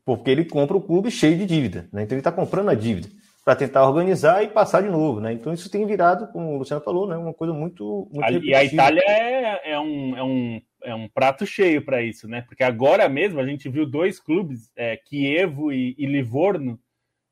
Porque 0.05 0.29
ele 0.29 0.45
compra 0.45 0.75
o 0.77 0.81
clube 0.81 1.11
cheio 1.11 1.37
de 1.37 1.45
dívida, 1.45 1.87
né? 1.91 2.03
Então 2.03 2.15
ele 2.15 2.21
está 2.21 2.31
comprando 2.31 2.69
a 2.69 2.75
dívida 2.75 3.09
para 3.43 3.55
tentar 3.55 3.85
organizar 3.85 4.41
e 4.43 4.47
passar 4.47 4.81
de 4.81 4.89
novo, 4.89 5.19
né? 5.19 5.33
Então 5.33 5.53
isso 5.53 5.69
tem 5.69 5.85
virado, 5.85 6.27
como 6.31 6.53
o 6.53 6.57
Luciano 6.57 6.81
falou, 6.81 7.07
né? 7.07 7.17
Uma 7.17 7.33
coisa 7.33 7.53
muito, 7.53 8.09
muito 8.11 8.45
e 8.45 8.55
a 8.55 8.63
Itália 8.63 9.03
é, 9.05 9.71
é, 9.73 9.79
um, 9.79 10.17
é, 10.17 10.23
um, 10.23 10.61
é 10.83 10.95
um 10.95 11.09
prato 11.09 11.45
cheio 11.45 11.83
para 11.83 12.01
isso, 12.01 12.27
né? 12.27 12.41
Porque 12.41 12.63
agora 12.63 13.09
mesmo 13.09 13.41
a 13.41 13.45
gente 13.45 13.67
viu 13.67 13.85
dois 13.85 14.17
clubes, 14.19 14.71
é, 14.77 14.95
Kievo 14.95 15.73
e, 15.73 15.93
e 15.97 16.05
Livorno, 16.05 16.79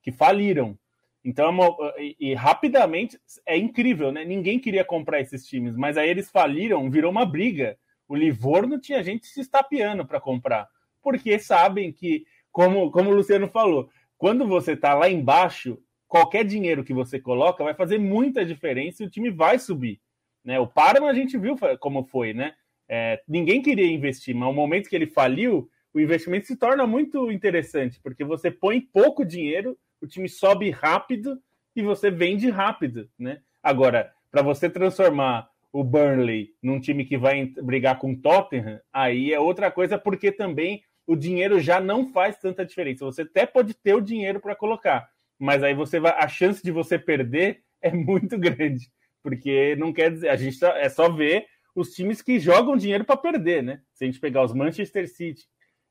que 0.01 0.11
faliram. 0.11 0.77
Então, 1.23 1.49
é 1.95 2.03
e, 2.03 2.15
e, 2.19 2.33
rapidamente 2.33 3.17
é 3.45 3.57
incrível, 3.57 4.11
né? 4.11 4.25
Ninguém 4.25 4.59
queria 4.59 4.83
comprar 4.83 5.21
esses 5.21 5.45
times, 5.45 5.77
mas 5.77 5.95
aí 5.95 6.09
eles 6.09 6.29
faliram, 6.29 6.89
virou 6.89 7.11
uma 7.11 7.25
briga. 7.25 7.77
O 8.05 8.15
Livorno 8.15 8.79
tinha 8.79 9.03
gente 9.03 9.25
se 9.27 9.39
estapeando 9.39 10.05
para 10.05 10.19
comprar, 10.19 10.67
porque 11.01 11.39
sabem 11.39 11.93
que, 11.93 12.25
como, 12.51 12.91
como 12.91 13.11
o 13.11 13.13
Luciano 13.13 13.47
falou, 13.47 13.89
quando 14.17 14.45
você 14.45 14.73
está 14.73 14.93
lá 14.93 15.09
embaixo, 15.09 15.77
qualquer 16.11 16.43
dinheiro 16.43 16.83
que 16.83 16.93
você 16.93 17.21
coloca 17.21 17.63
vai 17.63 17.73
fazer 17.73 17.97
muita 17.97 18.43
diferença 18.43 19.01
e 19.01 19.05
o 19.05 19.09
time 19.09 19.29
vai 19.29 19.57
subir. 19.57 20.01
Né? 20.43 20.59
O 20.59 20.67
Parma 20.67 21.09
a 21.09 21.13
gente 21.13 21.37
viu 21.37 21.55
como 21.79 22.03
foi, 22.03 22.33
né? 22.33 22.53
É, 22.89 23.21
ninguém 23.25 23.61
queria 23.61 23.89
investir, 23.89 24.35
mas 24.35 24.49
no 24.49 24.53
momento 24.53 24.89
que 24.89 24.95
ele 24.97 25.07
faliu, 25.07 25.69
o 25.93 26.01
investimento 26.01 26.47
se 26.47 26.57
torna 26.57 26.85
muito 26.85 27.31
interessante, 27.31 27.97
porque 28.03 28.25
você 28.25 28.51
põe 28.51 28.81
pouco 28.81 29.23
dinheiro, 29.23 29.77
o 30.01 30.07
time 30.07 30.27
sobe 30.27 30.69
rápido 30.69 31.41
e 31.73 31.81
você 31.81 32.11
vende 32.11 32.49
rápido, 32.49 33.09
né? 33.17 33.39
Agora, 33.63 34.11
para 34.29 34.41
você 34.41 34.69
transformar 34.69 35.49
o 35.71 35.81
Burnley 35.81 36.53
num 36.61 36.81
time 36.81 37.05
que 37.05 37.17
vai 37.17 37.45
brigar 37.63 37.97
com 37.97 38.11
o 38.11 38.17
Tottenham, 38.17 38.81
aí 38.91 39.31
é 39.31 39.39
outra 39.39 39.71
coisa, 39.71 39.97
porque 39.97 40.29
também 40.29 40.83
o 41.07 41.15
dinheiro 41.15 41.61
já 41.61 41.79
não 41.79 42.05
faz 42.11 42.37
tanta 42.37 42.65
diferença. 42.65 43.05
Você 43.05 43.21
até 43.21 43.45
pode 43.45 43.73
ter 43.73 43.95
o 43.95 44.01
dinheiro 44.01 44.41
para 44.41 44.57
colocar, 44.57 45.09
mas 45.41 45.63
aí 45.63 45.73
você 45.73 45.99
vai, 45.99 46.13
a 46.15 46.27
chance 46.27 46.61
de 46.61 46.71
você 46.71 46.99
perder 46.99 47.63
é 47.81 47.91
muito 47.91 48.37
grande, 48.39 48.91
porque 49.23 49.75
não 49.75 49.91
quer 49.91 50.11
dizer, 50.11 50.29
a 50.29 50.35
gente 50.35 50.59
tá, 50.59 50.77
é 50.77 50.87
só 50.87 51.09
ver 51.09 51.47
os 51.75 51.89
times 51.93 52.21
que 52.21 52.39
jogam 52.39 52.77
dinheiro 52.77 53.03
para 53.03 53.17
perder, 53.17 53.63
né? 53.63 53.81
Se 53.91 54.03
a 54.03 54.07
gente 54.07 54.19
pegar 54.19 54.43
os 54.43 54.53
Manchester 54.53 55.09
City, 55.09 55.43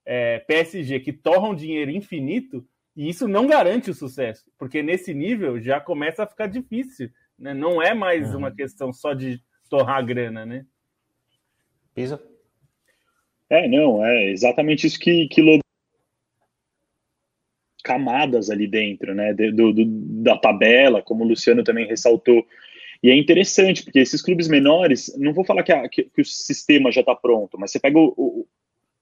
é, 0.07 0.39
PSG, 0.39 1.01
que 1.01 1.13
torram 1.13 1.53
dinheiro 1.53 1.91
infinito, 1.91 2.65
e 2.95 3.09
isso 3.09 3.27
não 3.27 3.49
garante 3.49 3.91
o 3.91 3.95
sucesso, 3.95 4.45
porque 4.57 4.85
nesse 4.85 5.13
nível 5.13 5.61
já 5.61 5.81
começa 5.81 6.23
a 6.23 6.27
ficar 6.29 6.47
difícil, 6.47 7.11
né? 7.37 7.53
Não 7.53 7.83
é 7.83 7.93
mais 7.93 8.31
uhum. 8.31 8.39
uma 8.39 8.55
questão 8.55 8.93
só 8.93 9.15
de 9.15 9.43
torrar 9.69 10.07
grana, 10.07 10.47
né? 10.47 10.65
Pisa? 11.93 12.23
É, 13.49 13.67
não, 13.67 14.05
é 14.05 14.31
exatamente 14.31 14.87
isso 14.87 14.99
que, 15.01 15.27
que 15.27 15.61
camadas 17.81 18.51
ali 18.51 18.67
dentro, 18.67 19.15
né, 19.15 19.33
do, 19.35 19.73
do, 19.73 19.85
da 20.23 20.37
tabela, 20.37 21.03
como 21.03 21.25
o 21.25 21.29
Luciano 21.29 21.65
também 21.65 21.87
ressaltou. 21.87 22.45
E 23.03 23.11
é 23.11 23.17
interessante, 23.17 23.83
porque 23.83 23.99
esses 23.99 24.21
clubes 24.21 24.49
menores, 24.49 25.15
não 25.19 25.33
vou 25.33 25.45
falar 25.45 25.63
que, 25.63 25.73
a, 25.73 25.89
que, 25.89 26.05
que 26.05 26.21
o 26.21 26.25
sistema 26.25 26.93
já 26.93 27.01
está 27.01 27.15
pronto, 27.15 27.59
mas 27.59 27.71
você 27.71 27.81
pega 27.81 27.99
o, 27.99 28.13
o, 28.17 28.47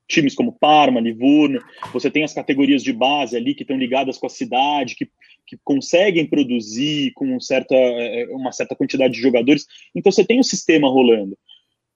times 0.09 0.35
como 0.35 0.57
Parma, 0.59 1.01
Livorno, 1.01 1.61
você 1.93 2.11
tem 2.11 2.25
as 2.25 2.33
categorias 2.33 2.83
de 2.83 2.93
base 2.93 3.37
ali 3.37 3.55
que 3.55 3.63
estão 3.63 3.77
ligadas 3.77 4.17
com 4.17 4.27
a 4.27 4.31
cidade, 4.31 4.95
que, 4.95 5.07
que 5.47 5.59
conseguem 5.63 6.27
produzir 6.27 7.13
com 7.15 7.27
um 7.37 7.41
certa, 7.41 7.75
é, 7.75 8.27
uma 8.31 8.51
certa 8.51 8.75
quantidade 8.75 9.15
de 9.15 9.21
jogadores. 9.21 9.67
Então 9.95 10.11
você 10.11 10.25
tem 10.25 10.39
o 10.39 10.41
um 10.41 10.45
sistema 10.45 10.89
rolando 10.89 11.37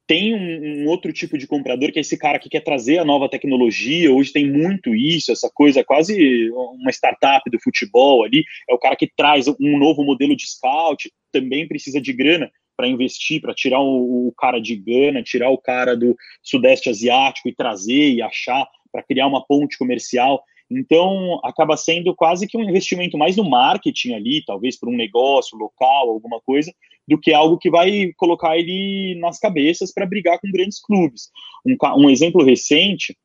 tem 0.07 0.35
um, 0.35 0.83
um, 0.83 0.89
outro 0.89 1.13
tipo 1.13 1.39
de 1.39 1.47
comprador 1.47 1.93
que 1.93 1.99
é 1.99 2.01
esse 2.01 2.19
cara 2.19 2.39
que 2.39 2.49
quer 2.49 2.61
trazer 2.61 2.99
a 2.99 3.05
nova 3.05 3.29
tecnologia. 3.29 4.13
Hoje 4.13 4.33
tem 4.33 4.51
muito 4.51 4.95
isso, 4.95 5.33
essa 5.33 5.51
coisa 5.53 5.85
quase 5.85 6.51
uma 6.51 6.91
startup 6.91 7.49
do 7.51 7.61
futebol 7.61 8.25
ali. 8.25 8.45
É 8.69 8.75
o 8.75 8.79
cara 8.79 8.97
que 8.97 9.11
traz 9.17 9.47
um 9.49 9.79
novo 9.79 10.05
modelo 10.05 10.37
de 10.37 10.47
scout, 10.47 11.11
também 11.31 11.69
precisa 11.69 12.01
de 12.01 12.13
grana 12.13 12.51
para 12.77 12.89
investir, 12.89 13.41
para 13.41 13.55
tirar 13.55 13.81
o, 13.81 14.29
o, 14.29 14.33
cara 14.37 14.59
de 14.59 14.75
Gana, 14.77 15.23
tirar 15.23 15.51
o 15.51 15.59
cara 15.59 15.97
do 15.97 16.17
Sudeste 16.43 16.89
Asiático 16.89 17.49
e 17.49 17.55
trazer 17.55 18.11
e 18.11 18.23
achar 18.23 18.67
para 18.91 19.03
criar 19.03 19.27
uma 19.27 19.45
ponte 19.45 19.79
comercial. 19.79 20.43
Então, 20.71 21.39
acaba 21.45 21.77
sendo 21.77 22.15
quase 22.15 22.47
que 22.47 22.57
um 22.57 22.63
investimento 22.63 23.19
mais 23.19 23.37
no 23.37 23.49
marketing 23.49 24.15
ali, 24.15 24.45
talvez 24.45 24.79
por 24.79 24.89
um 24.89 24.97
negócio 24.97 25.57
local, 25.57 26.09
alguma 26.09 26.41
coisa, 26.41 26.73
do 27.07 27.19
que 27.19 27.33
algo 27.33 27.59
que 27.59 27.71
vai 27.71 28.13
colocar 28.17 28.57
ele 28.57 29.17
nas 29.21 29.39
cabeças 29.39 29.93
para 29.93 30.07
brigar 30.07 30.39
com 30.39 30.51
grandes 30.51 30.81
clubes. 30.81 31.31
Um, 31.67 31.77
um 32.05 32.11
exemplo 32.11 32.45
recente, 32.45 33.17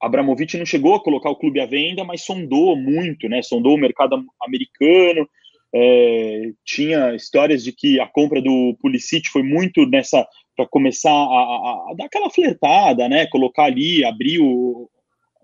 Abramovich 0.00 0.56
não 0.56 0.64
chegou 0.64 0.94
a 0.94 1.02
colocar 1.02 1.30
o 1.30 1.36
clube 1.36 1.60
à 1.60 1.66
venda, 1.66 2.04
mas 2.04 2.22
sondou 2.22 2.76
muito, 2.76 3.28
né? 3.28 3.42
Sondou 3.42 3.74
o 3.74 3.80
mercado 3.80 4.24
americano. 4.40 5.28
É, 5.74 6.52
tinha 6.64 7.14
histórias 7.14 7.62
de 7.62 7.72
que 7.72 8.00
a 8.00 8.06
compra 8.06 8.40
do 8.40 8.76
Pulisic 8.80 9.28
foi 9.28 9.42
muito 9.42 9.84
nessa 9.86 10.26
para 10.56 10.66
começar 10.66 11.12
a, 11.12 11.14
a, 11.14 11.90
a, 11.90 11.94
dar 11.96 12.06
aquela 12.06 12.30
flertada, 12.30 13.08
né? 13.08 13.26
Colocar 13.26 13.64
ali, 13.64 14.04
abrir 14.04 14.40
o 14.40 14.88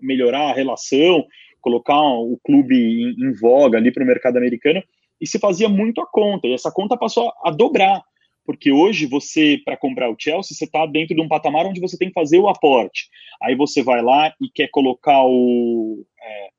melhorar 0.01 0.49
a 0.49 0.53
relação, 0.53 1.25
colocar 1.61 1.99
o 1.99 2.37
clube 2.43 2.75
em, 2.75 3.27
em 3.27 3.33
voga 3.33 3.77
ali 3.77 3.91
para 3.91 4.03
o 4.03 4.07
mercado 4.07 4.37
americano 4.37 4.83
e 5.19 5.27
se 5.27 5.39
fazia 5.39 5.69
muito 5.69 6.01
a 6.01 6.07
conta, 6.07 6.47
e 6.47 6.53
essa 6.53 6.71
conta 6.71 6.97
passou 6.97 7.31
a 7.43 7.51
dobrar, 7.51 8.03
porque 8.45 8.71
hoje 8.71 9.05
você, 9.05 9.59
para 9.65 9.77
comprar 9.77 10.09
o 10.09 10.15
Chelsea, 10.17 10.55
você 10.55 10.65
está 10.65 10.85
dentro 10.85 11.15
de 11.15 11.21
um 11.21 11.27
patamar 11.27 11.65
onde 11.65 11.81
você 11.81 11.97
tem 11.97 12.09
que 12.09 12.13
fazer 12.13 12.37
o 12.37 12.47
aporte. 12.47 13.09
Aí 13.41 13.55
você 13.55 13.81
vai 13.81 14.03
lá 14.03 14.33
e 14.39 14.49
quer 14.49 14.69
colocar 14.69 15.23
o, 15.25 16.05
é, 16.21 16.49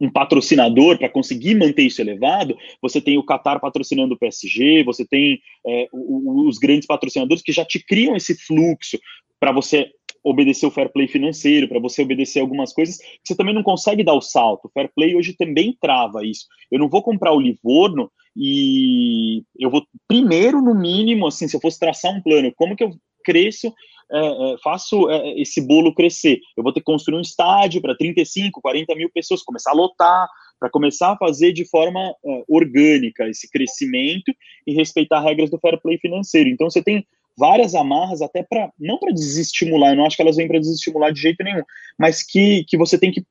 um 0.00 0.10
patrocinador 0.10 0.98
para 0.98 1.08
conseguir 1.08 1.54
manter 1.54 1.82
isso 1.82 2.00
elevado, 2.00 2.56
você 2.80 3.00
tem 3.00 3.18
o 3.18 3.24
Qatar 3.24 3.60
patrocinando 3.60 4.14
o 4.14 4.18
PSG, 4.18 4.82
você 4.84 5.04
tem 5.04 5.40
é, 5.66 5.88
os 5.92 6.58
grandes 6.58 6.86
patrocinadores 6.86 7.42
que 7.42 7.52
já 7.52 7.64
te 7.64 7.84
criam 7.84 8.16
esse 8.16 8.34
fluxo 8.34 8.98
para 9.38 9.52
você 9.52 9.90
obedecer 10.24 10.66
o 10.66 10.70
fair 10.70 10.90
play 10.90 11.06
financeiro, 11.06 11.68
para 11.68 11.78
você 11.78 12.02
obedecer 12.02 12.40
algumas 12.40 12.72
coisas, 12.72 12.98
você 13.22 13.36
também 13.36 13.54
não 13.54 13.62
consegue 13.62 14.02
dar 14.02 14.14
o 14.14 14.22
salto. 14.22 14.66
O 14.66 14.70
fair 14.70 14.90
play 14.94 15.14
hoje 15.14 15.34
também 15.34 15.76
trava 15.78 16.24
isso. 16.24 16.46
Eu 16.70 16.78
não 16.78 16.88
vou 16.88 17.02
comprar 17.02 17.32
o 17.32 17.40
Livorno 17.40 18.10
e 18.34 19.44
eu 19.58 19.70
vou 19.70 19.86
primeiro, 20.08 20.62
no 20.62 20.74
mínimo, 20.74 21.26
assim, 21.26 21.46
se 21.46 21.54
eu 21.54 21.60
fosse 21.60 21.78
traçar 21.78 22.12
um 22.12 22.22
plano, 22.22 22.52
como 22.56 22.74
que 22.74 22.82
eu 22.82 22.90
cresço, 23.22 23.72
é, 24.12 24.18
é, 24.18 24.56
faço 24.62 25.10
é, 25.10 25.40
esse 25.40 25.60
bolo 25.60 25.94
crescer. 25.94 26.40
Eu 26.56 26.62
vou 26.62 26.72
ter 26.72 26.80
que 26.80 26.84
construir 26.84 27.16
um 27.16 27.22
estádio 27.22 27.80
para 27.80 27.96
35, 27.96 28.60
40 28.60 28.94
mil 28.94 29.10
pessoas, 29.10 29.42
começar 29.42 29.70
a 29.70 29.74
lotar, 29.74 30.28
para 30.58 30.70
começar 30.70 31.12
a 31.12 31.16
fazer 31.16 31.52
de 31.52 31.68
forma 31.68 32.00
é, 32.00 32.44
orgânica 32.48 33.28
esse 33.28 33.50
crescimento 33.50 34.32
e 34.66 34.74
respeitar 34.74 35.20
regras 35.20 35.50
do 35.50 35.58
fair 35.58 35.80
play 35.80 35.98
financeiro. 35.98 36.48
Então 36.48 36.68
você 36.70 36.82
tem 36.82 37.06
várias 37.36 37.74
amarras 37.74 38.22
até 38.22 38.42
para 38.42 38.70
não 38.78 38.98
para 38.98 39.12
desestimular, 39.12 39.92
eu 39.92 39.96
não 39.96 40.06
acho 40.06 40.16
que 40.16 40.22
elas 40.22 40.36
vêm 40.36 40.48
para 40.48 40.60
desestimular 40.60 41.12
de 41.12 41.20
jeito 41.20 41.42
nenhum, 41.42 41.62
mas 41.98 42.22
que, 42.22 42.64
que 42.64 42.76
você 42.76 42.98
tem 42.98 43.10
que 43.10 43.24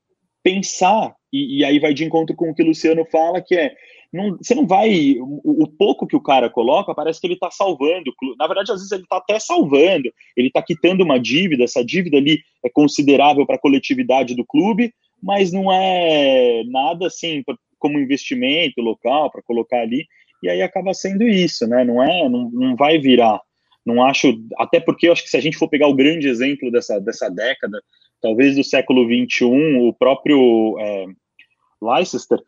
pensar 0.44 1.16
e, 1.32 1.60
e 1.60 1.66
aí 1.66 1.80
vai 1.80 1.94
de 1.94 2.04
encontro 2.04 2.36
com 2.36 2.50
o 2.50 2.56
que 2.56 2.62
o 2.62 2.66
Luciano 2.66 3.06
fala, 3.06 3.42
que 3.42 3.56
é 3.56 3.74
não, 4.14 4.38
você 4.38 4.54
não 4.54 4.68
vai. 4.68 5.18
O, 5.20 5.64
o, 5.64 5.68
pouco 5.68 6.06
que 6.06 6.16
o 6.16 6.22
cara 6.22 6.48
coloca, 6.48 6.94
parece 6.94 7.20
que 7.20 7.26
ele 7.26 7.34
está 7.34 7.50
salvando. 7.50 8.14
Na 8.38 8.46
verdade, 8.46 8.72
às 8.72 8.78
vezes 8.78 8.92
ele 8.92 9.02
está 9.02 9.18
até 9.18 9.40
salvando, 9.40 10.14
ele 10.38 10.48
está 10.50 10.62
quitando 10.62 11.02
uma 11.02 11.20
dívida, 11.20 11.64
essa 11.64 11.84
dívida 11.84 12.18
ali 12.18 12.40
é 12.64 12.70
considerável 12.70 13.44
para 13.44 13.56
a 13.56 13.60
coletividade 13.60 14.36
do 14.36 14.46
clube, 14.46 14.94
mas 15.22 15.52
não 15.52 15.72
é 15.72 16.64
nada 16.68 17.08
assim 17.08 17.44
como 17.80 18.00
investimento 18.00 18.82
local 18.82 19.32
para 19.32 19.42
colocar 19.42 19.80
ali, 19.80 20.06
e 20.44 20.50
aí 20.50 20.62
acaba 20.62 20.94
sendo 20.94 21.24
isso, 21.24 21.68
né? 21.68 21.84
Não 21.84 22.04
é, 22.04 22.30
não, 22.30 22.52
não 22.52 22.76
vai 22.76 23.00
virar. 23.00 23.42
Não 23.86 24.04
acho, 24.04 24.34
até 24.58 24.80
porque 24.80 25.08
eu 25.08 25.12
acho 25.12 25.24
que 25.24 25.30
se 25.30 25.38
a 25.38 25.42
gente 25.42 25.58
for 25.58 25.68
pegar 25.68 25.88
o 25.88 25.96
grande 25.96 26.28
exemplo 26.28 26.72
dessa, 26.72 27.00
dessa 27.00 27.30
década, 27.30 27.82
talvez 28.22 28.56
do 28.56 28.64
século 28.64 29.06
XXI, 29.06 29.46
o 29.46 29.94
próprio 29.94 30.78
é, 30.80 31.06
Leicester, 31.82 32.40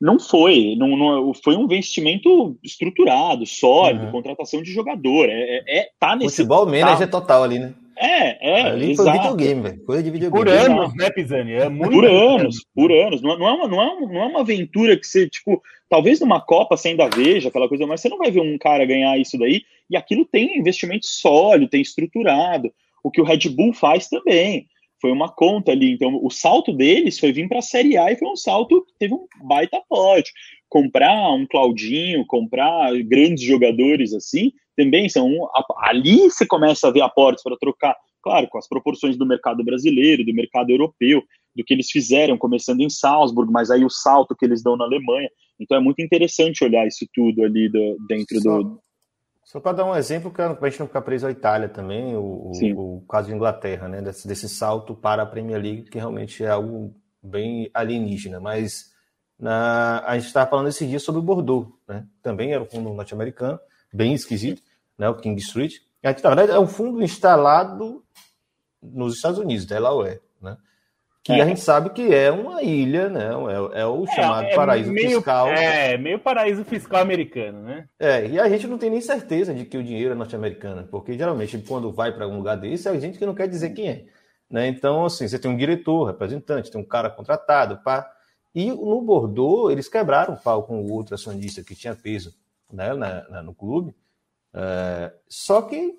não 0.00 0.18
foi, 0.18 0.76
não, 0.78 0.96
não, 0.96 1.34
foi 1.34 1.56
um 1.56 1.64
investimento 1.64 2.56
estruturado, 2.62 3.44
sólido, 3.44 4.06
uhum. 4.06 4.12
contratação 4.12 4.62
de 4.62 4.72
jogador. 4.72 5.28
É, 5.28 5.62
é, 5.66 5.78
é 5.80 5.88
tá 5.98 6.14
nesse. 6.14 6.36
Futebol 6.36 6.64
tá, 6.64 6.72
manager 6.72 7.10
total 7.10 7.42
ali, 7.42 7.58
né? 7.58 7.74
É, 7.98 8.60
é. 8.60 8.62
Ali 8.62 8.92
exato. 8.92 9.10
foi 9.10 9.18
videogame, 9.18 9.62
velho. 9.62 9.84
Coisa 9.84 10.02
de 10.04 10.10
videogame. 10.10 10.44
Por 10.44 10.48
anos, 10.48 10.94
né, 10.94 11.10
Pisani? 11.10 11.52
É 11.52 11.68
muito 11.68 11.90
por 11.90 12.04
anos, 12.04 12.64
por 12.72 12.92
anos. 12.92 13.20
Não, 13.20 13.36
não, 13.36 13.48
é 13.48 13.52
uma, 13.52 13.68
não, 13.68 13.82
é 13.82 13.86
uma, 13.86 14.12
não 14.12 14.22
é 14.22 14.26
uma 14.26 14.40
aventura 14.40 14.96
que 14.96 15.04
você, 15.04 15.28
tipo, 15.28 15.60
talvez 15.88 16.20
numa 16.20 16.40
Copa 16.40 16.76
sem 16.76 16.96
da 16.96 17.08
veja, 17.08 17.48
aquela 17.48 17.68
coisa, 17.68 17.86
mas 17.86 18.00
você 18.00 18.08
não 18.08 18.18
vai 18.18 18.30
ver 18.30 18.40
um 18.40 18.58
cara 18.58 18.84
ganhar 18.84 19.18
isso 19.18 19.38
daí. 19.38 19.62
E 19.90 19.96
aquilo 19.96 20.24
tem 20.24 20.58
investimento 20.58 21.06
sólido, 21.06 21.70
tem 21.70 21.80
estruturado. 21.80 22.72
O 23.02 23.10
que 23.10 23.20
o 23.20 23.24
Red 23.24 23.48
Bull 23.48 23.72
faz 23.72 24.08
também 24.08 24.68
foi 25.00 25.10
uma 25.10 25.28
conta 25.28 25.72
ali. 25.72 25.92
Então, 25.92 26.18
o 26.22 26.30
salto 26.30 26.72
deles 26.72 27.18
foi 27.18 27.32
vir 27.32 27.48
para 27.48 27.58
a 27.58 27.62
Série 27.62 27.96
A 27.96 28.10
e 28.10 28.16
foi 28.16 28.28
um 28.28 28.36
salto 28.36 28.84
que 28.84 28.92
teve 28.98 29.14
um 29.14 29.26
baita 29.42 29.80
pote. 29.88 30.32
Comprar 30.68 31.32
um 31.32 31.46
Claudinho, 31.46 32.26
comprar 32.26 32.92
grandes 33.04 33.44
jogadores 33.44 34.12
assim, 34.12 34.52
também 34.76 35.08
são. 35.08 35.30
Ali 35.78 36.22
você 36.22 36.46
começa 36.46 36.88
a 36.88 36.90
ver 36.90 37.00
aportes 37.00 37.42
para 37.42 37.56
trocar, 37.56 37.96
claro, 38.22 38.48
com 38.48 38.58
as 38.58 38.68
proporções 38.68 39.16
do 39.16 39.26
mercado 39.26 39.64
brasileiro, 39.64 40.24
do 40.24 40.34
mercado 40.34 40.70
europeu, 40.70 41.22
do 41.56 41.64
que 41.64 41.74
eles 41.74 41.90
fizeram, 41.90 42.36
começando 42.36 42.80
em 42.80 42.90
Salzburg, 42.90 43.50
mas 43.50 43.70
aí 43.70 43.84
o 43.84 43.90
salto 43.90 44.36
que 44.36 44.44
eles 44.44 44.62
dão 44.62 44.76
na 44.76 44.84
Alemanha. 44.84 45.30
Então 45.60 45.76
é 45.76 45.80
muito 45.80 46.00
interessante 46.00 46.64
olhar 46.64 46.86
isso 46.86 47.06
tudo 47.12 47.44
ali 47.44 47.68
do, 47.68 47.96
dentro 48.08 48.40
Só... 48.40 48.62
do, 48.62 48.80
só 49.48 49.58
para 49.60 49.78
dar 49.78 49.86
um 49.86 49.96
exemplo, 49.96 50.30
para 50.30 50.58
a 50.60 50.68
gente 50.68 50.80
não 50.80 50.86
ficar 50.86 51.00
preso 51.00 51.26
à 51.26 51.30
Itália 51.30 51.70
também, 51.70 52.14
o, 52.14 52.52
o, 52.52 52.96
o 52.98 53.00
caso 53.08 53.28
de 53.28 53.34
Inglaterra, 53.34 53.88
né? 53.88 54.02
Desse, 54.02 54.28
desse, 54.28 54.46
salto 54.46 54.94
para 54.94 55.22
a 55.22 55.26
Premier 55.26 55.58
League, 55.58 55.82
que 55.84 55.96
realmente 55.96 56.44
é 56.44 56.50
algo 56.50 56.94
bem 57.22 57.70
alienígena. 57.72 58.40
Mas 58.40 58.92
na, 59.38 60.04
a 60.04 60.18
gente 60.18 60.26
estava 60.26 60.50
falando 60.50 60.68
esse 60.68 60.86
dia 60.86 61.00
sobre 61.00 61.20
o 61.20 61.24
Bordeaux, 61.24 61.72
né? 61.88 62.06
Também 62.22 62.52
era 62.52 62.62
um 62.62 62.66
fundo 62.66 62.92
norte-americano, 62.92 63.58
bem 63.90 64.12
esquisito, 64.12 64.60
né? 64.98 65.08
O 65.08 65.14
King 65.14 65.40
Street. 65.40 65.76
Na 66.02 66.12
verdade, 66.12 66.52
é 66.52 66.60
um 66.60 66.68
fundo 66.68 67.02
instalado 67.02 68.04
nos 68.82 69.14
Estados 69.14 69.38
Unidos, 69.38 69.64
Delaware? 69.64 70.20
Que 71.22 71.32
é. 71.32 71.42
a 71.42 71.44
gente 71.44 71.60
sabe 71.60 71.90
que 71.90 72.14
é 72.14 72.30
uma 72.30 72.62
ilha, 72.62 73.08
né? 73.08 73.28
É, 73.74 73.80
é 73.80 73.86
o 73.86 74.04
é, 74.04 74.14
chamado 74.14 74.46
é, 74.46 74.54
paraíso 74.54 74.92
meio, 74.92 75.16
fiscal. 75.16 75.48
É, 75.48 75.98
meio 75.98 76.18
paraíso 76.18 76.64
fiscal 76.64 77.00
americano, 77.00 77.62
né? 77.62 77.88
É, 77.98 78.26
e 78.26 78.40
a 78.40 78.48
gente 78.48 78.66
não 78.66 78.78
tem 78.78 78.90
nem 78.90 79.00
certeza 79.00 79.52
de 79.52 79.64
que 79.64 79.76
o 79.76 79.82
dinheiro 79.82 80.12
é 80.12 80.14
norte-americano, 80.14 80.86
porque 80.90 81.16
geralmente 81.16 81.58
quando 81.58 81.92
vai 81.92 82.12
para 82.12 82.24
algum 82.24 82.36
lugar 82.36 82.56
desse, 82.56 82.88
é 82.88 83.00
gente 83.00 83.18
que 83.18 83.26
não 83.26 83.34
quer 83.34 83.48
dizer 83.48 83.70
quem 83.70 83.88
é. 83.88 84.04
Né? 84.50 84.68
Então, 84.68 85.04
assim, 85.04 85.28
você 85.28 85.38
tem 85.38 85.50
um 85.50 85.56
diretor, 85.56 86.04
representante, 86.04 86.70
tem 86.70 86.80
um 86.80 86.84
cara 86.84 87.10
contratado, 87.10 87.78
pá. 87.82 88.10
E 88.54 88.70
no 88.70 89.02
Bordeaux, 89.02 89.70
eles 89.70 89.88
quebraram 89.88 90.34
o 90.34 90.40
pau 90.40 90.62
com 90.62 90.80
o 90.80 90.92
outro 90.92 91.14
acionista 91.14 91.62
que 91.62 91.74
tinha 91.74 91.94
peso 91.94 92.34
né, 92.72 92.94
na, 92.94 93.28
na 93.28 93.42
no 93.42 93.54
clube. 93.54 93.94
É, 94.54 95.12
só 95.28 95.60
que 95.62 95.94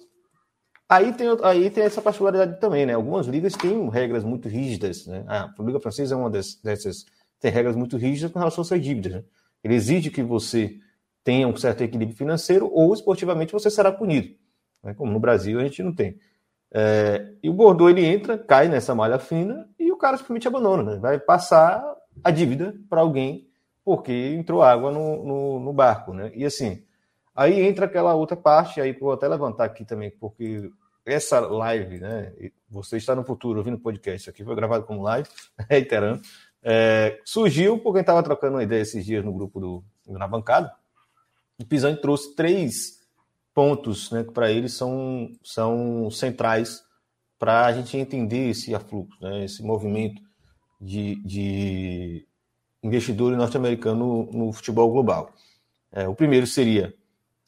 Aí 0.89 1.13
tem, 1.13 1.27
aí 1.43 1.69
tem 1.69 1.83
essa 1.83 2.01
particularidade 2.01 2.59
também, 2.59 2.83
né? 2.83 2.93
Algumas 2.93 3.27
ligas 3.27 3.53
têm 3.53 3.87
regras 3.89 4.23
muito 4.23 4.49
rígidas, 4.49 5.05
né? 5.05 5.23
A 5.27 5.53
Liga 5.59 5.79
Francesa 5.79 6.15
é 6.15 6.17
uma 6.17 6.31
dessas, 6.31 7.05
tem 7.39 7.51
regras 7.51 7.75
muito 7.75 7.95
rígidas 7.95 8.31
com 8.31 8.39
relação 8.39 8.63
às 8.63 8.67
suas 8.67 8.81
dívidas, 8.81 9.13
né? 9.13 9.23
Ele 9.63 9.75
exige 9.75 10.09
que 10.09 10.23
você 10.23 10.79
tenha 11.23 11.47
um 11.47 11.55
certo 11.55 11.83
equilíbrio 11.83 12.17
financeiro 12.17 12.71
ou 12.73 12.91
esportivamente 12.91 13.53
você 13.53 13.69
será 13.69 13.91
punido. 13.91 14.35
Né? 14.83 14.95
Como 14.95 15.11
no 15.11 15.19
Brasil 15.19 15.59
a 15.59 15.63
gente 15.63 15.83
não 15.83 15.93
tem. 15.93 16.17
É, 16.73 17.33
e 17.43 17.49
o 17.49 17.53
Bordeaux 17.53 17.91
ele 17.91 18.03
entra, 18.03 18.37
cai 18.37 18.67
nessa 18.67 18.95
malha 18.95 19.19
fina 19.19 19.69
e 19.77 19.91
o 19.91 19.97
cara 19.97 20.17
simplesmente 20.17 20.47
abandona, 20.47 20.83
né? 20.83 20.97
Vai 20.97 21.19
passar 21.19 21.83
a 22.23 22.31
dívida 22.31 22.75
para 22.89 23.01
alguém 23.01 23.47
porque 23.85 24.11
entrou 24.11 24.63
água 24.63 24.91
no, 24.91 25.23
no, 25.23 25.59
no 25.59 25.73
barco, 25.73 26.13
né? 26.13 26.31
E 26.33 26.45
assim, 26.45 26.83
Aí 27.39 27.61
entra 27.61 27.85
aquela 27.85 28.13
outra 28.15 28.35
parte, 28.35 28.81
aí 28.81 28.91
vou 28.91 29.13
até 29.13 29.25
levantar 29.25 29.63
aqui 29.63 29.85
também, 29.85 30.11
porque 30.11 30.69
essa 31.05 31.39
live, 31.39 31.97
né? 31.97 32.33
Você 32.69 32.97
está 32.97 33.15
no 33.15 33.23
futuro 33.23 33.59
ouvindo 33.59 33.79
podcast, 33.79 34.19
isso 34.19 34.29
aqui 34.29 34.43
foi 34.43 34.53
gravado 34.57 34.83
como 34.83 35.01
live, 35.03 35.29
reiterando. 35.69 36.21
É, 36.61 37.17
surgiu 37.23 37.79
porque 37.79 38.01
estava 38.01 38.21
trocando 38.21 38.57
uma 38.57 38.63
ideia 38.63 38.81
esses 38.81 39.05
dias 39.05 39.23
no 39.23 39.31
grupo 39.31 39.57
do 39.57 39.83
na 40.05 40.27
bancada. 40.27 40.69
O 41.57 41.65
Pisani 41.65 41.95
trouxe 42.01 42.35
três 42.35 42.99
pontos, 43.53 44.11
né? 44.11 44.25
Que 44.25 44.31
para 44.31 44.51
ele 44.51 44.67
são, 44.67 45.31
são 45.41 46.11
centrais 46.11 46.83
para 47.39 47.67
a 47.67 47.71
gente 47.71 47.95
entender 47.95 48.49
esse 48.49 48.75
afluxo, 48.75 49.17
né, 49.21 49.45
esse 49.45 49.63
movimento 49.63 50.21
de, 50.81 51.15
de 51.23 52.27
investidores 52.83 53.37
norte-americanos 53.37 53.97
no, 53.97 54.25
no, 54.25 54.51
futebol 54.51 54.91
global. 54.91 55.31
É, 55.89 56.05
o 56.05 56.13
primeiro 56.13 56.45
seria 56.45 56.93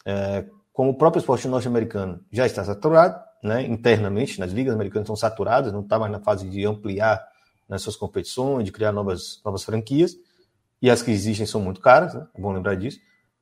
é, 0.06 0.46
como 0.74 0.92
o 0.92 0.98
próprio 0.98 1.20
esporte 1.20 1.48
norte-americano 1.48 2.20
já 2.32 2.46
está 2.46 2.64
saturado, 2.64 3.22
né, 3.44 3.64
internamente, 3.66 4.40
nas 4.40 4.52
ligas 4.52 4.74
americanas 4.74 5.06
estão 5.06 5.16
saturadas, 5.16 5.74
não 5.74 5.82
está 5.82 5.98
mais 5.98 6.12
na 6.12 6.20
fase 6.20 6.48
de 6.48 6.66
ampliar 6.66 7.22
nas 7.68 7.82
suas 7.82 7.96
competições, 7.96 8.66
de 8.66 8.72
criar 8.72 8.92
novas, 8.92 9.42
novas 9.44 9.64
franquias, 9.64 10.16
e 10.82 10.90
as 10.90 11.02
que 11.02 11.12
existem 11.12 11.46
são 11.46 11.62
muito 11.62 11.82
caras, 11.82 12.14
né, 12.14 12.28
é 12.34 12.42
bom 12.42 12.52
lembrar 12.52 12.76
disso. 12.76 13.00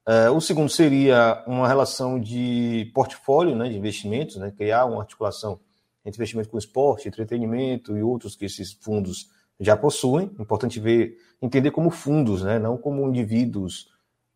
É, 0.08 0.30
o 0.30 0.42
segundo 0.42 0.70
seria 0.70 1.44
uma 1.46 1.68
relação 1.68 2.20
de 2.20 2.90
portfólio 2.96 3.56
né, 3.56 3.70
de 3.70 3.78
investimentos, 3.78 4.38
né, 4.38 4.52
criar 4.52 4.86
uma 4.86 5.02
articulação 5.02 5.60
entre 6.04 6.18
investimento 6.18 6.50
com 6.50 6.58
esporte, 6.58 7.08
entretenimento 7.08 7.96
e 7.98 8.02
outros 8.02 8.36
que 8.36 8.46
esses 8.46 8.74
fundos 8.74 9.30
já 9.60 9.78
possuem. 9.78 10.32
Importante 10.40 10.80
ver, 10.80 11.18
entender 11.42 11.72
como 11.72 11.92
fundos, 11.92 12.42
né, 12.42 12.58
não 12.58 12.78
como 12.78 13.08
indivíduos 13.08 13.90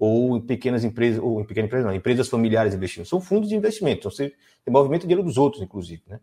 ou 0.04 0.36
em 0.36 0.42
pequenas 0.42 0.84
empresas, 0.84 1.24
ou 1.24 1.39
em 1.39 1.46
pequenas 1.46 1.70
empresas, 1.70 1.88
não, 1.88 1.96
empresas 1.96 2.28
familiares 2.28 2.74
investindo. 2.74 3.06
São 3.06 3.22
fundos 3.22 3.48
de 3.48 3.56
investimento, 3.56 4.00
então 4.00 4.12
você 4.12 4.34
movimento 4.70 5.04
dinheiro 5.04 5.24
dos 5.24 5.38
outros, 5.38 5.63
inclusive. 5.63 6.04
Né? 6.06 6.20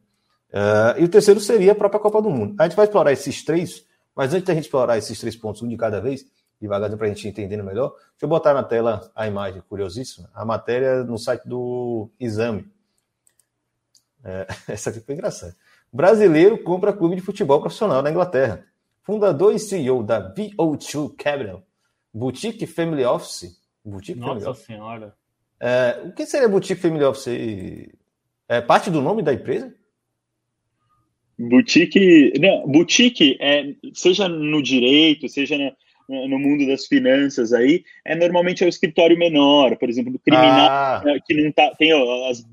Uh, 0.53 1.01
e 1.01 1.05
o 1.05 1.09
terceiro 1.09 1.41
seria 1.41 1.73
a 1.73 1.75
própria 1.75 1.99
Copa 1.99 2.21
do 2.21 2.29
Mundo. 2.29 2.55
A 2.59 2.65
gente 2.65 2.77
vai 2.77 2.85
explorar 2.85 3.11
esses 3.11 3.43
três, 3.43 3.87
mas 4.15 4.35
antes 4.35 4.45
da 4.45 4.53
gente 4.53 4.65
explorar 4.65 4.99
esses 4.99 5.19
três 5.19 5.35
pontos, 5.35 5.63
um 5.63 5.69
de 5.69 5.79
cada 5.79 5.99
vez, 5.99 6.27
devagarzinho 6.61 6.99
para 6.99 7.07
a 7.07 7.11
gente 7.11 7.27
entender 7.27 7.57
melhor, 7.63 7.89
deixa 7.93 8.25
eu 8.25 8.29
botar 8.29 8.53
na 8.53 8.63
tela 8.63 9.11
a 9.17 9.27
imagem 9.27 9.63
curiosíssima, 9.67 10.29
a 10.35 10.45
matéria 10.45 11.03
no 11.03 11.17
site 11.17 11.49
do 11.49 12.11
Exame. 12.21 12.71
É, 14.23 14.47
essa 14.69 14.91
aqui 14.91 15.01
foi 15.01 15.15
engraçada. 15.15 15.57
Brasileiro 15.91 16.63
compra 16.63 16.93
clube 16.93 17.17
de 17.17 17.23
futebol 17.23 17.61
profissional 17.63 18.03
na 18.03 18.11
Inglaterra. 18.11 18.63
Fundador 19.01 19.55
e 19.55 19.59
CEO 19.59 20.03
da 20.03 20.35
VO2 20.35 21.15
Capital, 21.17 21.63
Boutique 22.13 22.67
Family 22.67 23.05
Office, 23.07 23.60
Boutique 23.85 24.19
Nossa 24.19 24.55
Family 24.55 24.65
Senhora. 24.65 25.15
É, 25.61 26.01
o 26.05 26.13
que 26.13 26.27
seria 26.27 26.49
Boutique 26.49 26.81
Family 26.81 27.05
Office? 27.05 27.89
É 28.49 28.61
parte 28.61 28.91
do 28.91 29.01
nome 29.01 29.23
da 29.23 29.33
empresa? 29.33 29.75
Boutique, 31.39 32.33
não, 32.39 32.67
boutique 32.67 33.39
é, 33.41 33.75
seja 33.95 34.29
no 34.29 34.63
direito, 34.63 35.29
seja 35.29 35.57
no, 36.07 36.29
no 36.29 36.39
mundo 36.39 36.67
das 36.67 36.87
finanças 36.87 37.53
aí, 37.53 37.85
é 38.05 38.15
normalmente 38.15 38.63
é 38.63 38.67
o 38.67 38.69
escritório 38.69 39.17
menor, 39.17 39.77
por 39.77 39.89
exemplo, 39.89 40.13
do 40.13 40.19
criminal, 40.19 40.69
ah. 40.69 41.03
Né, 41.05 41.19
que 41.25 41.35
não 41.35 41.53
tá, 41.53 41.71
tem 41.77 41.93
as 42.29 42.45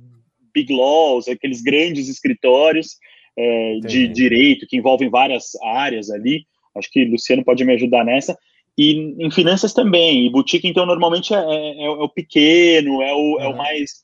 big 0.53 0.73
laws, 0.73 1.27
aqueles 1.27 1.61
grandes 1.61 2.07
escritórios 2.07 2.97
é, 3.37 3.79
de 3.79 4.07
direito 4.07 4.65
que 4.67 4.77
envolvem 4.77 5.09
várias 5.09 5.55
áreas 5.63 6.09
ali. 6.09 6.45
Acho 6.75 6.89
que 6.91 7.03
o 7.03 7.11
Luciano 7.11 7.43
pode 7.43 7.65
me 7.65 7.73
ajudar 7.73 8.05
nessa. 8.05 8.37
E 8.77 9.15
em 9.19 9.31
finanças 9.31 9.73
também. 9.73 10.25
E 10.25 10.29
boutique, 10.29 10.67
então, 10.67 10.85
normalmente 10.85 11.33
é, 11.33 11.37
é, 11.37 11.83
é 11.85 11.89
o 11.89 12.07
pequeno, 12.07 13.01
é 13.01 13.13
o, 13.13 13.39
é 13.39 13.47
o 13.47 13.57
mais. 13.57 14.03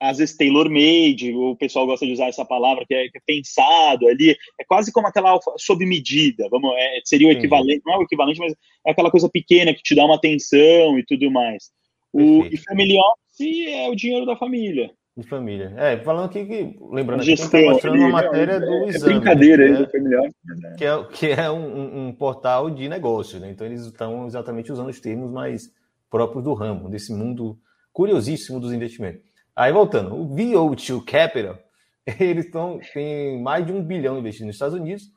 às 0.00 0.16
vezes 0.18 0.36
tailor-made, 0.36 1.34
o 1.34 1.54
pessoal 1.56 1.86
gosta 1.86 2.06
de 2.06 2.12
usar 2.12 2.28
essa 2.28 2.44
palavra, 2.44 2.86
que 2.86 2.94
é, 2.94 3.08
que 3.08 3.18
é, 3.18 3.20
pensado 3.26 4.08
ali, 4.08 4.30
é 4.58 4.64
quase 4.66 4.90
como 4.90 5.06
aquela 5.06 5.38
sob 5.58 5.84
medida, 5.84 6.48
vamos, 6.50 6.72
é, 6.76 7.00
seria 7.04 7.28
o 7.28 7.32
equivalente, 7.32 7.82
não 7.84 7.94
é 7.94 7.98
o 7.98 8.02
equivalente, 8.02 8.40
mas 8.40 8.54
é 8.86 8.92
aquela 8.92 9.10
coisa 9.10 9.28
pequena 9.28 9.74
que 9.74 9.82
te 9.82 9.94
dá 9.94 10.06
uma 10.06 10.16
atenção 10.16 10.98
e 10.98 11.04
tudo 11.04 11.30
mais. 11.30 11.70
O, 12.12 12.44
e 12.46 12.56
family 12.56 12.96
office 12.98 13.66
é 13.68 13.88
o 13.88 13.94
dinheiro 13.94 14.24
da 14.24 14.34
família. 14.36 14.90
De 15.16 15.28
família. 15.28 15.74
É, 15.76 15.98
falando 15.98 16.26
aqui 16.26 16.46
que, 16.46 16.78
lembrando 16.90 17.20
aqui, 17.20 17.32
está 17.32 17.60
mostrando 17.60 17.98
uma 17.98 18.08
matéria 18.08 18.60
do 18.60 18.72
é, 18.72 18.88
Exame. 18.88 19.12
É 19.12 19.16
brincadeira 19.16 19.64
aí 19.64 19.72
né, 19.72 19.78
do 19.78 19.90
family 19.90 20.16
office. 20.16 20.64
É. 20.64 20.74
Que 20.74 20.84
é, 20.84 21.04
que 21.04 21.26
é 21.30 21.50
um, 21.50 22.08
um, 22.08 22.12
portal 22.12 22.70
de 22.70 22.88
negócios, 22.88 23.40
né? 23.40 23.50
Então 23.50 23.66
eles 23.66 23.82
estão 23.82 24.26
exatamente 24.26 24.70
usando 24.70 24.88
os 24.88 25.00
termos 25.00 25.30
mais 25.30 25.72
próprios 26.08 26.44
do 26.44 26.54
ramo, 26.54 26.88
desse 26.88 27.12
mundo 27.12 27.58
curiosíssimo 27.92 28.60
dos 28.60 28.72
investimentos. 28.72 29.22
Aí 29.54 29.72
voltando, 29.72 30.14
o 30.14 30.28
VO2 30.28 31.04
Capital, 31.04 31.58
eles 32.18 32.46
estão 32.46 32.80
tem 32.94 33.42
mais 33.42 33.66
de 33.66 33.72
um 33.72 33.82
bilhão 33.82 34.18
investido 34.18 34.46
nos 34.46 34.56
Estados 34.56 34.74
Unidos, 34.74 35.10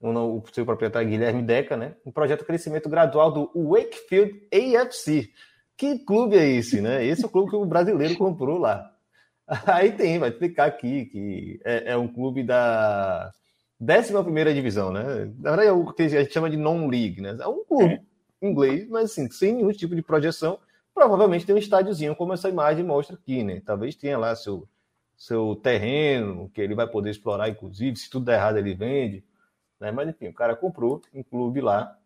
o 0.00 0.42
seu 0.52 0.64
proprietário 0.64 1.08
Guilherme 1.08 1.42
Deca, 1.42 1.76
né? 1.76 1.94
Um 2.06 2.12
projeto 2.12 2.40
de 2.40 2.46
crescimento 2.46 2.88
gradual 2.88 3.32
do 3.32 3.50
Wakefield 3.54 4.48
AFC. 4.52 5.30
Que 5.76 5.98
clube 5.98 6.36
é 6.36 6.46
esse, 6.46 6.80
né? 6.80 7.04
Esse 7.04 7.24
é 7.24 7.26
o 7.26 7.30
clube 7.30 7.50
que 7.50 7.56
o 7.56 7.66
brasileiro 7.66 8.16
comprou 8.16 8.58
lá. 8.58 8.89
Aí 9.66 9.92
tem, 9.92 10.18
vai 10.18 10.30
explicar 10.30 10.66
aqui 10.66 11.06
que 11.06 11.60
é, 11.64 11.92
é 11.92 11.96
um 11.96 12.06
clube 12.06 12.44
da 12.44 13.32
11 13.82 14.54
divisão, 14.54 14.92
né? 14.92 15.02
Na 15.38 15.50
verdade 15.50 15.68
é 15.68 15.72
o 15.72 15.92
que 15.92 16.02
a 16.02 16.08
gente 16.08 16.32
chama 16.32 16.48
de 16.48 16.56
non-league, 16.56 17.20
né? 17.20 17.36
É 17.40 17.48
um 17.48 17.64
clube 17.64 18.00
inglês, 18.40 18.88
mas 18.88 19.10
assim, 19.10 19.28
sem 19.30 19.54
nenhum 19.54 19.72
tipo 19.72 19.94
de 19.94 20.02
projeção 20.02 20.58
provavelmente 20.94 21.46
tem 21.46 21.54
um 21.54 21.58
estádiozinho, 21.58 22.14
como 22.14 22.32
essa 22.32 22.48
imagem 22.48 22.84
mostra 22.84 23.16
aqui, 23.16 23.42
né? 23.42 23.62
Talvez 23.64 23.96
tenha 23.96 24.18
lá 24.18 24.36
seu, 24.36 24.68
seu 25.16 25.56
terreno, 25.56 26.50
que 26.50 26.60
ele 26.60 26.74
vai 26.74 26.86
poder 26.86 27.10
explorar, 27.10 27.48
inclusive, 27.48 27.96
se 27.96 28.10
tudo 28.10 28.26
der 28.26 28.34
errado, 28.34 28.58
ele 28.58 28.74
vende. 28.74 29.24
Né? 29.80 29.90
Mas 29.90 30.08
enfim, 30.08 30.28
o 30.28 30.34
cara 30.34 30.54
comprou 30.54 31.00
um 31.14 31.22
clube 31.22 31.60
lá. 31.60 31.96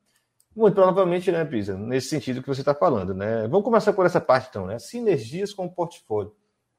Muito 0.54 0.74
provavelmente, 0.74 1.32
né, 1.32 1.44
Pisa? 1.44 1.76
Nesse 1.76 2.08
sentido 2.08 2.40
que 2.40 2.46
você 2.46 2.60
está 2.60 2.74
falando, 2.74 3.12
né? 3.12 3.48
Vamos 3.48 3.64
começar 3.64 3.92
por 3.92 4.06
essa 4.06 4.20
parte, 4.20 4.48
então, 4.50 4.66
né? 4.66 4.78
Sinergias 4.78 5.52
com 5.52 5.66
o 5.66 5.70
portfólio. 5.70 6.32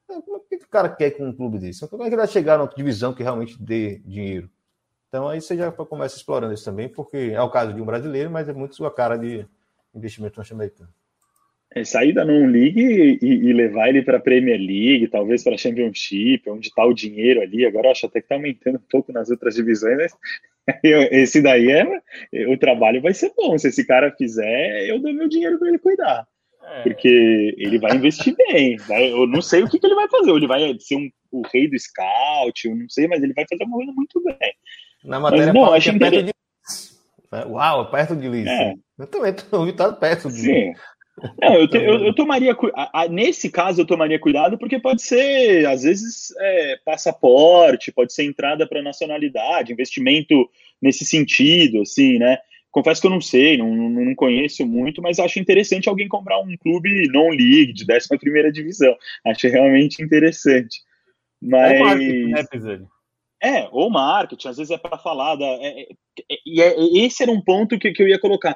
É, 0.08 0.20
como 0.20 0.36
é 0.36 0.56
que 0.56 0.64
o 0.64 0.68
cara 0.68 0.88
quer 0.88 1.10
com 1.12 1.28
um 1.28 1.32
clube 1.32 1.58
desse? 1.58 1.86
Como 1.88 2.02
é 2.02 2.06
que 2.06 2.10
ele 2.10 2.16
vai 2.16 2.28
chegar 2.28 2.58
numa 2.58 2.68
divisão 2.68 3.12
que 3.12 3.22
realmente 3.22 3.60
dê 3.60 3.98
dinheiro? 4.04 4.48
Então 5.08 5.28
aí 5.28 5.40
você 5.40 5.56
já 5.56 5.70
começa 5.72 6.16
explorando 6.16 6.52
isso 6.52 6.64
também, 6.64 6.88
porque 6.88 7.32
é 7.32 7.40
o 7.40 7.50
caso 7.50 7.72
de 7.72 7.80
um 7.80 7.84
brasileiro, 7.84 8.30
mas 8.30 8.48
é 8.48 8.52
muito 8.52 8.76
sua 8.76 8.92
cara 8.92 9.16
de 9.16 9.46
investimento 9.94 10.36
norte-americano. 10.36 10.90
É 11.74 11.84
sair 11.84 12.12
da 12.12 12.24
non-league 12.24 12.80
e, 12.80 13.26
e, 13.26 13.52
levar 13.52 13.88
ele 13.88 14.02
para 14.02 14.16
a 14.16 14.20
Premier 14.20 14.58
League, 14.58 15.08
talvez 15.08 15.42
para 15.42 15.54
a 15.54 15.58
Championship, 15.58 16.48
onde 16.48 16.68
está 16.68 16.84
o 16.84 16.94
dinheiro 16.94 17.40
ali. 17.42 17.66
Agora 17.66 17.90
acho 17.90 18.06
até 18.06 18.20
que 18.20 18.24
está 18.24 18.36
aumentando 18.36 18.76
um 18.76 18.90
pouco 18.90 19.12
nas 19.12 19.28
outras 19.30 19.54
divisões, 19.54 19.96
mas 19.96 20.12
esse 20.82 21.42
daí 21.42 21.70
é. 21.70 21.84
O 22.48 22.56
trabalho 22.56 23.02
vai 23.02 23.12
ser 23.12 23.32
bom. 23.36 23.58
Se 23.58 23.68
esse 23.68 23.84
cara 23.84 24.12
fizer, 24.12 24.88
eu 24.88 24.98
dou 25.00 25.12
meu 25.12 25.28
dinheiro 25.28 25.58
para 25.58 25.68
ele 25.68 25.78
cuidar. 25.78 26.26
É. 26.66 26.82
Porque 26.82 27.54
ele 27.56 27.78
vai 27.78 27.96
investir 27.96 28.34
bem. 28.36 28.76
Vai, 28.76 29.12
eu 29.12 29.26
não 29.26 29.40
sei 29.40 29.62
o 29.62 29.68
que, 29.68 29.78
que, 29.78 29.86
ele 29.86 29.94
vai 29.94 30.08
fazer. 30.08 30.30
Ele 30.30 30.46
vai 30.46 30.76
ser 30.80 30.96
um, 30.96 31.10
o 31.30 31.42
rei 31.52 31.68
do 31.68 31.78
scout, 31.78 32.66
eu 32.66 32.74
não 32.74 32.88
sei, 32.88 33.06
mas 33.06 33.22
ele 33.22 33.32
vai 33.32 33.46
fazer 33.48 33.64
uma 33.64 33.76
coisa 33.76 33.92
muito 33.92 34.22
bem. 34.22 34.54
Na 35.04 35.20
matéria, 35.20 35.46
mas, 35.46 35.54
não, 35.54 35.72
acho 35.72 35.90
que 35.90 35.96
é 35.96 35.98
perto 35.98 36.22
de. 36.24 36.32
Uau, 37.48 37.90
perto 37.90 38.16
de 38.16 38.28
Liz. 38.28 38.46
É. 38.46 38.74
Eu 38.98 39.06
também 39.06 39.30
estou 39.30 39.92
perto 39.94 40.28
de. 40.28 40.34
Sim. 40.34 40.72
Não, 41.40 41.54
eu, 41.54 41.68
te, 41.68 41.76
eu, 41.78 42.06
eu, 42.06 42.14
tomaria. 42.14 42.56
Nesse 43.10 43.50
caso, 43.50 43.80
eu 43.80 43.86
tomaria 43.86 44.18
cuidado, 44.18 44.58
porque 44.58 44.78
pode 44.78 45.02
ser, 45.02 45.66
às 45.66 45.82
vezes, 45.82 46.34
é, 46.38 46.78
passaporte, 46.84 47.92
pode 47.92 48.12
ser 48.12 48.24
entrada 48.24 48.66
para 48.66 48.82
nacionalidade, 48.82 49.72
investimento 49.72 50.48
nesse 50.80 51.04
sentido, 51.04 51.82
assim, 51.82 52.18
né? 52.18 52.38
Confesso 52.76 53.00
que 53.00 53.06
eu 53.06 53.10
não 53.10 53.22
sei, 53.22 53.56
não, 53.56 53.74
não 53.74 54.14
conheço 54.14 54.66
muito, 54.66 55.00
mas 55.00 55.18
acho 55.18 55.38
interessante 55.38 55.88
alguém 55.88 56.06
comprar 56.06 56.38
um 56.40 56.54
clube 56.58 57.08
non-league, 57.08 57.72
de 57.72 57.86
11 57.90 58.52
divisão. 58.52 58.94
Acho 59.24 59.48
realmente 59.48 60.02
interessante. 60.02 60.82
Mas. 61.40 61.80
Ou 61.80 61.86
marketing, 61.86 62.28
né, 62.32 62.86
É, 63.42 63.68
ou 63.72 63.88
marketing, 63.88 64.48
às 64.48 64.58
vezes 64.58 64.70
é 64.70 64.76
para 64.76 64.98
falar 64.98 65.36
da. 65.36 65.46
É, 65.46 65.84
é, 65.84 65.86
e 66.44 66.60
é, 66.60 66.74
esse 66.98 67.22
era 67.22 67.32
um 67.32 67.40
ponto 67.40 67.78
que, 67.78 67.92
que 67.92 68.02
eu 68.02 68.08
ia 68.08 68.20
colocar 68.20 68.54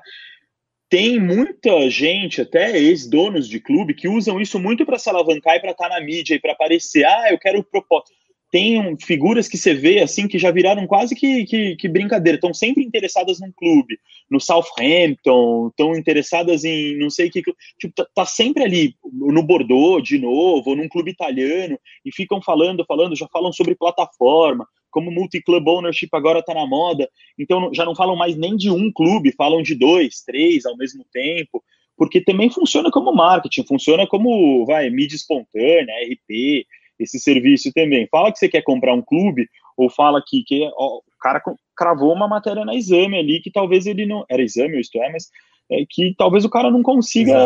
tem 0.90 1.18
muita 1.18 1.88
gente, 1.88 2.42
até 2.42 2.76
ex-donos 2.76 3.48
de 3.48 3.58
clube, 3.58 3.94
que 3.94 4.08
usam 4.08 4.38
isso 4.38 4.58
muito 4.58 4.84
para 4.84 4.98
se 4.98 5.08
alavancar 5.08 5.56
e 5.56 5.60
para 5.60 5.70
estar 5.70 5.88
tá 5.88 5.94
na 5.98 6.04
mídia 6.04 6.34
e 6.34 6.40
para 6.40 6.52
aparecer. 6.52 7.06
Ah, 7.06 7.28
eu 7.30 7.38
quero 7.38 7.62
propósito. 7.62 8.10
Tem 8.50 8.96
figuras 9.00 9.46
que 9.46 9.56
você 9.56 9.72
vê 9.72 10.00
assim 10.00 10.26
que 10.26 10.38
já 10.38 10.50
viraram 10.50 10.86
quase 10.86 11.14
que, 11.14 11.44
que, 11.44 11.76
que 11.76 11.88
brincadeira, 11.88 12.36
estão 12.36 12.52
sempre 12.52 12.84
interessadas 12.84 13.38
num 13.38 13.52
clube, 13.52 13.98
no 14.28 14.40
Southampton, 14.40 15.68
estão 15.68 15.94
interessadas 15.94 16.64
em 16.64 16.98
não 16.98 17.10
sei 17.10 17.30
que. 17.30 17.42
Tipo, 17.78 17.94
tá, 17.94 18.06
tá, 18.14 18.26
sempre 18.26 18.64
ali 18.64 18.94
no 19.12 19.42
Bordeaux 19.42 20.02
de 20.02 20.18
novo, 20.18 20.70
ou 20.70 20.76
num 20.76 20.88
clube 20.88 21.12
italiano, 21.12 21.78
e 22.04 22.12
ficam 22.12 22.42
falando, 22.42 22.84
falando, 22.84 23.16
já 23.16 23.28
falam 23.32 23.52
sobre 23.52 23.76
plataforma, 23.76 24.66
como 24.90 25.10
multi-club 25.10 25.66
ownership 25.68 26.08
agora 26.12 26.40
está 26.40 26.52
na 26.52 26.66
moda, 26.66 27.08
então 27.38 27.72
já 27.72 27.84
não 27.84 27.94
falam 27.94 28.16
mais 28.16 28.36
nem 28.36 28.56
de 28.56 28.70
um 28.70 28.90
clube, 28.92 29.32
falam 29.32 29.62
de 29.62 29.74
dois, 29.74 30.22
três 30.26 30.66
ao 30.66 30.76
mesmo 30.76 31.04
tempo, 31.12 31.62
porque 31.96 32.20
também 32.20 32.50
funciona 32.50 32.90
como 32.90 33.14
marketing, 33.14 33.64
funciona 33.66 34.06
como, 34.06 34.64
vai, 34.66 34.88
mídia 34.90 35.16
espontânea, 35.16 35.94
RP, 36.10 36.66
esse 37.02 37.18
serviço 37.18 37.72
também. 37.72 38.06
Fala 38.10 38.30
que 38.30 38.38
você 38.38 38.48
quer 38.48 38.62
comprar 38.62 38.94
um 38.94 39.02
clube, 39.02 39.48
ou 39.76 39.88
fala 39.90 40.22
que, 40.26 40.42
que 40.44 40.62
ó, 40.76 40.98
o 40.98 41.02
cara 41.20 41.42
cravou 41.76 42.12
uma 42.12 42.28
matéria 42.28 42.64
na 42.64 42.74
exame 42.74 43.18
ali, 43.18 43.40
que 43.40 43.50
talvez 43.50 43.86
ele 43.86 44.06
não, 44.06 44.24
era 44.28 44.42
exame 44.42 44.74
ou 44.74 44.80
isto 44.80 45.00
é, 45.02 45.10
mas 45.10 45.28
é, 45.70 45.84
que 45.88 46.14
talvez 46.16 46.44
o 46.44 46.50
cara 46.50 46.70
não 46.70 46.82
consiga 46.82 47.36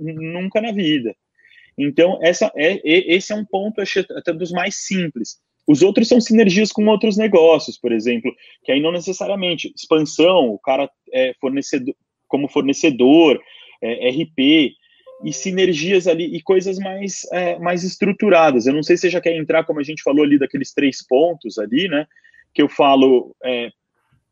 nunca 0.00 0.60
na 0.60 0.72
vida. 0.72 1.14
Então, 1.76 2.18
essa 2.22 2.50
é, 2.56 2.80
esse 2.84 3.32
é 3.32 3.36
um 3.36 3.44
ponto 3.44 3.80
até 4.16 4.32
dos 4.32 4.50
mais 4.50 4.86
simples. 4.86 5.38
Os 5.66 5.80
outros 5.82 6.08
são 6.08 6.20
sinergias 6.20 6.72
com 6.72 6.86
outros 6.86 7.16
negócios, 7.16 7.78
por 7.78 7.92
exemplo, 7.92 8.34
que 8.64 8.72
aí 8.72 8.80
não 8.80 8.92
necessariamente 8.92 9.72
expansão, 9.76 10.48
o 10.48 10.58
cara 10.58 10.90
é 11.12 11.34
fornecedor, 11.40 11.94
como 12.26 12.48
fornecedor, 12.48 13.40
é, 13.80 14.10
RP, 14.10 14.74
e 15.24 15.32
sinergias 15.32 16.06
ali 16.06 16.36
e 16.36 16.42
coisas 16.42 16.78
mais, 16.78 17.26
é, 17.32 17.58
mais 17.58 17.84
estruturadas. 17.84 18.66
Eu 18.66 18.74
não 18.74 18.82
sei 18.82 18.96
se 18.96 19.02
você 19.02 19.10
já 19.10 19.20
quer 19.20 19.36
entrar, 19.36 19.64
como 19.64 19.80
a 19.80 19.82
gente 19.82 20.02
falou 20.02 20.24
ali, 20.24 20.38
daqueles 20.38 20.72
três 20.72 21.06
pontos 21.06 21.58
ali, 21.58 21.88
né? 21.88 22.06
Que 22.54 22.62
eu 22.62 22.68
falo, 22.68 23.34
é, 23.44 23.70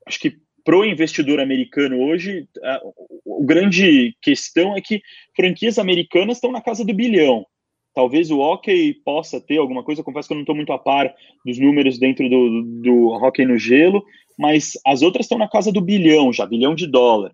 acho 0.07 0.19
que 0.19 0.37
pro 0.65 0.85
investidor 0.85 1.41
americano 1.41 2.01
hoje, 2.01 2.47
a, 2.63 2.81
o 3.25 3.45
grande 3.45 4.15
questão 4.21 4.77
é 4.77 4.81
que 4.81 5.01
franquias 5.35 5.79
americanas 5.79 6.37
estão 6.37 6.53
na 6.53 6.61
casa 6.61 6.85
do 6.85 6.95
bilhão. 6.95 7.47
Talvez 7.95 8.31
o 8.31 8.39
hockey 8.39 8.95
possa 9.05 9.41
ter 9.41 9.59
alguma 9.59 9.83
coisa, 9.83 10.03
confesso 10.03 10.29
que 10.29 10.33
eu 10.33 10.37
não 10.37 10.43
estou 10.43 10.55
muito 10.55 10.73
a 10.73 10.79
par 10.79 11.13
dos 11.45 11.59
números 11.59 11.99
dentro 11.99 12.29
do, 12.29 12.63
do 12.83 13.09
hockey 13.09 13.45
no 13.45 13.59
gelo, 13.59 14.05
mas 14.39 14.73
as 14.87 15.03
outras 15.03 15.27
estão 15.27 15.39
na 15.39 15.49
casa 15.49 15.73
do 15.73 15.81
bilhão 15.81 16.33
já, 16.33 16.47
bilhão 16.47 16.75
de 16.75 16.87
dólar. 16.87 17.33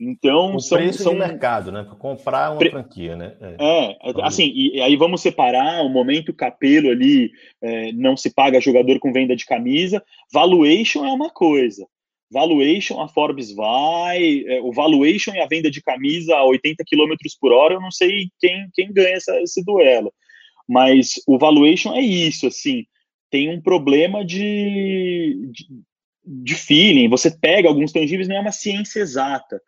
Então, 0.00 0.56
o 0.56 0.60
são, 0.60 0.78
preço 0.78 1.04
são... 1.04 1.12
de 1.12 1.18
mercado, 1.18 1.70
né? 1.70 1.84
Para 1.84 1.94
comprar 1.94 2.50
uma 2.50 2.58
Pre... 2.58 2.70
franquia, 2.70 3.14
né? 3.14 3.36
É, 3.40 4.10
é 4.10 4.12
assim, 4.22 4.52
e 4.54 4.80
aí 4.80 4.96
vamos 4.96 5.20
separar 5.20 5.84
o 5.84 5.88
momento 5.88 6.34
capelo 6.34 6.90
ali, 6.90 7.30
é, 7.62 7.92
não 7.92 8.16
se 8.16 8.34
paga 8.34 8.60
jogador 8.60 8.98
com 8.98 9.12
venda 9.12 9.36
de 9.36 9.46
camisa. 9.46 10.02
Valuation 10.32 11.04
é 11.04 11.12
uma 11.12 11.30
coisa 11.30 11.86
valuation 12.34 13.00
a 13.00 13.06
Forbes 13.06 13.54
vai, 13.54 14.44
é, 14.46 14.60
o 14.60 14.72
valuation 14.72 15.32
e 15.34 15.40
a 15.40 15.46
venda 15.46 15.70
de 15.70 15.80
camisa 15.80 16.34
a 16.34 16.44
80 16.44 16.82
km 16.84 17.14
por 17.40 17.52
hora, 17.52 17.74
eu 17.74 17.80
não 17.80 17.92
sei 17.92 18.28
quem, 18.40 18.68
quem 18.74 18.92
ganha 18.92 19.16
essa, 19.16 19.40
esse 19.40 19.64
duelo. 19.64 20.12
Mas 20.68 21.20
o 21.28 21.38
valuation 21.38 21.94
é 21.94 22.00
isso, 22.00 22.48
assim, 22.48 22.84
tem 23.30 23.50
um 23.50 23.60
problema 23.60 24.24
de, 24.24 25.48
de, 25.52 25.66
de 26.24 26.54
feeling, 26.54 27.08
você 27.08 27.30
pega 27.30 27.68
alguns 27.68 27.92
tangíveis, 27.92 28.26
não 28.26 28.36
é 28.36 28.40
uma 28.40 28.52
ciência 28.52 29.00
exata. 29.00 29.60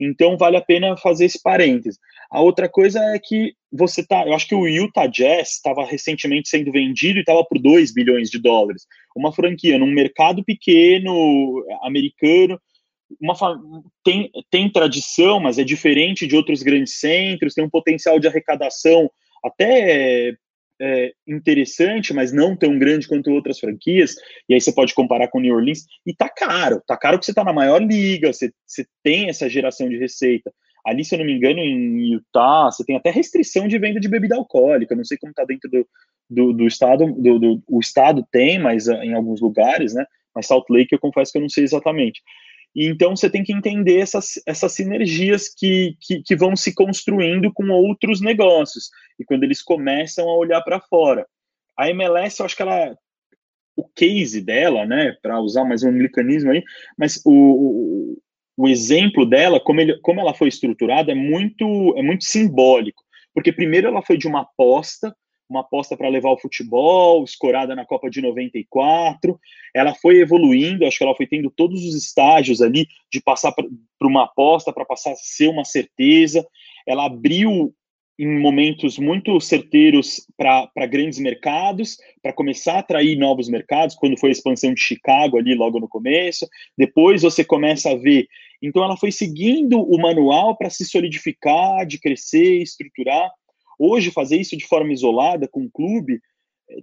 Então 0.00 0.36
vale 0.36 0.56
a 0.56 0.60
pena 0.60 0.96
fazer 0.96 1.26
esse 1.26 1.40
parênteses. 1.42 1.98
A 2.30 2.40
outra 2.40 2.68
coisa 2.68 2.98
é 3.14 3.18
que 3.18 3.54
você 3.72 4.06
tá. 4.06 4.26
Eu 4.26 4.34
acho 4.34 4.46
que 4.46 4.54
o 4.54 4.66
Utah 4.66 5.06
Jazz 5.06 5.50
estava 5.50 5.84
recentemente 5.84 6.48
sendo 6.48 6.72
vendido 6.72 7.18
e 7.18 7.20
estava 7.20 7.44
por 7.44 7.58
2 7.58 7.92
bilhões 7.92 8.30
de 8.30 8.40
dólares. 8.40 8.86
Uma 9.14 9.32
franquia 9.32 9.78
num 9.78 9.90
mercado 9.90 10.44
pequeno, 10.44 11.64
americano. 11.82 12.60
Uma, 13.20 13.34
tem, 14.02 14.30
tem 14.50 14.70
tradição, 14.70 15.38
mas 15.38 15.58
é 15.58 15.64
diferente 15.64 16.26
de 16.26 16.34
outros 16.34 16.62
grandes 16.62 16.98
centros, 16.98 17.54
tem 17.54 17.64
um 17.64 17.70
potencial 17.70 18.18
de 18.18 18.26
arrecadação 18.26 19.10
até 19.44 20.34
é, 20.80 21.12
interessante, 21.26 22.12
mas 22.12 22.32
não 22.32 22.56
tão 22.56 22.78
grande 22.78 23.06
quanto 23.06 23.30
outras 23.30 23.58
franquias, 23.58 24.14
e 24.48 24.54
aí 24.54 24.60
você 24.60 24.72
pode 24.72 24.94
comparar 24.94 25.28
com 25.28 25.40
New 25.40 25.54
Orleans, 25.54 25.84
e 26.06 26.14
tá 26.14 26.28
caro, 26.28 26.82
tá 26.86 26.96
caro 26.96 27.16
porque 27.16 27.26
você 27.26 27.34
tá 27.34 27.44
na 27.44 27.52
maior 27.52 27.82
liga, 27.82 28.32
você, 28.32 28.52
você 28.66 28.86
tem 29.02 29.28
essa 29.28 29.48
geração 29.48 29.88
de 29.88 29.96
receita. 29.96 30.52
Ali, 30.84 31.02
se 31.02 31.14
eu 31.14 31.18
não 31.18 31.26
me 31.26 31.32
engano, 31.32 31.60
em 31.60 32.12
Utah, 32.12 32.70
você 32.70 32.84
tem 32.84 32.96
até 32.96 33.10
restrição 33.10 33.66
de 33.66 33.78
venda 33.78 33.98
de 33.98 34.08
bebida 34.08 34.36
alcoólica, 34.36 34.94
não 34.94 35.04
sei 35.04 35.16
como 35.16 35.32
tá 35.32 35.44
dentro 35.44 35.70
do, 35.70 35.86
do, 36.28 36.52
do 36.52 36.66
estado, 36.66 37.06
do, 37.12 37.38
do, 37.38 37.62
o 37.68 37.80
estado 37.80 38.26
tem, 38.30 38.58
mas 38.58 38.86
uh, 38.86 38.94
em 38.94 39.14
alguns 39.14 39.40
lugares, 39.40 39.94
né? 39.94 40.04
Mas 40.34 40.46
Salt 40.46 40.66
Lake 40.68 40.92
eu 40.92 40.98
confesso 40.98 41.32
que 41.32 41.38
eu 41.38 41.42
não 41.42 41.48
sei 41.48 41.64
exatamente. 41.64 42.20
E 42.74 42.86
então 42.86 43.14
você 43.14 43.30
tem 43.30 43.44
que 43.44 43.52
entender 43.52 43.98
essas, 43.98 44.32
essas 44.46 44.72
sinergias 44.72 45.48
que, 45.48 45.96
que, 46.00 46.22
que 46.22 46.36
vão 46.36 46.56
se 46.56 46.74
construindo 46.74 47.52
com 47.52 47.68
outros 47.70 48.20
negócios 48.20 48.90
e 49.18 49.24
quando 49.24 49.44
eles 49.44 49.62
começam 49.62 50.28
a 50.28 50.36
olhar 50.36 50.60
para 50.62 50.80
fora. 50.80 51.26
A 51.78 51.88
MLS, 51.90 52.40
eu 52.40 52.46
acho 52.46 52.56
que 52.56 52.62
ela 52.62 52.96
o 53.76 53.88
case 53.88 54.40
dela, 54.40 54.86
né, 54.86 55.16
para 55.20 55.40
usar 55.40 55.64
mais 55.64 55.82
um 55.82 55.90
mecanismo 55.90 56.50
aí, 56.50 56.62
mas 56.96 57.20
o, 57.24 57.32
o, 57.32 58.18
o, 58.56 58.68
exemplo 58.68 59.26
dela, 59.26 59.58
como, 59.58 59.80
ele, 59.80 59.98
como 60.00 60.20
ela 60.20 60.32
foi 60.32 60.48
estruturada, 60.48 61.10
é 61.10 61.14
muito, 61.14 61.94
é 61.96 62.02
muito 62.02 62.24
simbólico, 62.24 63.02
porque 63.32 63.52
primeiro 63.52 63.88
ela 63.88 64.00
foi 64.02 64.16
de 64.16 64.28
uma 64.28 64.42
aposta 64.42 65.12
uma 65.48 65.60
aposta 65.60 65.96
para 65.96 66.08
levar 66.08 66.30
o 66.30 66.38
futebol, 66.38 67.22
escorada 67.24 67.74
na 67.74 67.84
Copa 67.84 68.08
de 68.08 68.20
94. 68.20 69.38
Ela 69.74 69.94
foi 69.94 70.20
evoluindo, 70.20 70.86
acho 70.86 70.98
que 70.98 71.04
ela 71.04 71.16
foi 71.16 71.26
tendo 71.26 71.50
todos 71.50 71.84
os 71.84 71.94
estágios 71.94 72.62
ali 72.62 72.86
de 73.12 73.20
passar 73.20 73.52
para 73.52 73.66
uma 74.02 74.24
aposta, 74.24 74.72
para 74.72 74.84
passar 74.84 75.12
a 75.12 75.16
ser 75.16 75.48
uma 75.48 75.64
certeza. 75.64 76.46
Ela 76.86 77.06
abriu 77.06 77.74
em 78.18 78.38
momentos 78.38 78.96
muito 78.96 79.40
certeiros 79.40 80.24
para 80.36 80.86
grandes 80.86 81.18
mercados, 81.18 81.98
para 82.22 82.32
começar 82.32 82.74
a 82.74 82.78
atrair 82.78 83.16
novos 83.18 83.48
mercados, 83.48 83.96
quando 83.96 84.18
foi 84.18 84.28
a 84.28 84.32
expansão 84.32 84.72
de 84.72 84.80
Chicago 84.80 85.36
ali 85.36 85.54
logo 85.54 85.80
no 85.80 85.88
começo. 85.88 86.48
Depois 86.78 87.22
você 87.22 87.44
começa 87.44 87.90
a 87.90 87.96
ver. 87.96 88.28
Então 88.62 88.84
ela 88.84 88.96
foi 88.96 89.10
seguindo 89.10 89.80
o 89.80 90.00
manual 90.00 90.56
para 90.56 90.70
se 90.70 90.84
solidificar, 90.84 91.84
de 91.84 91.98
crescer, 91.98 92.62
estruturar. 92.62 93.30
Hoje, 93.78 94.10
fazer 94.10 94.36
isso 94.36 94.56
de 94.56 94.66
forma 94.66 94.92
isolada 94.92 95.48
com 95.48 95.64
o 95.64 95.70
clube 95.70 96.20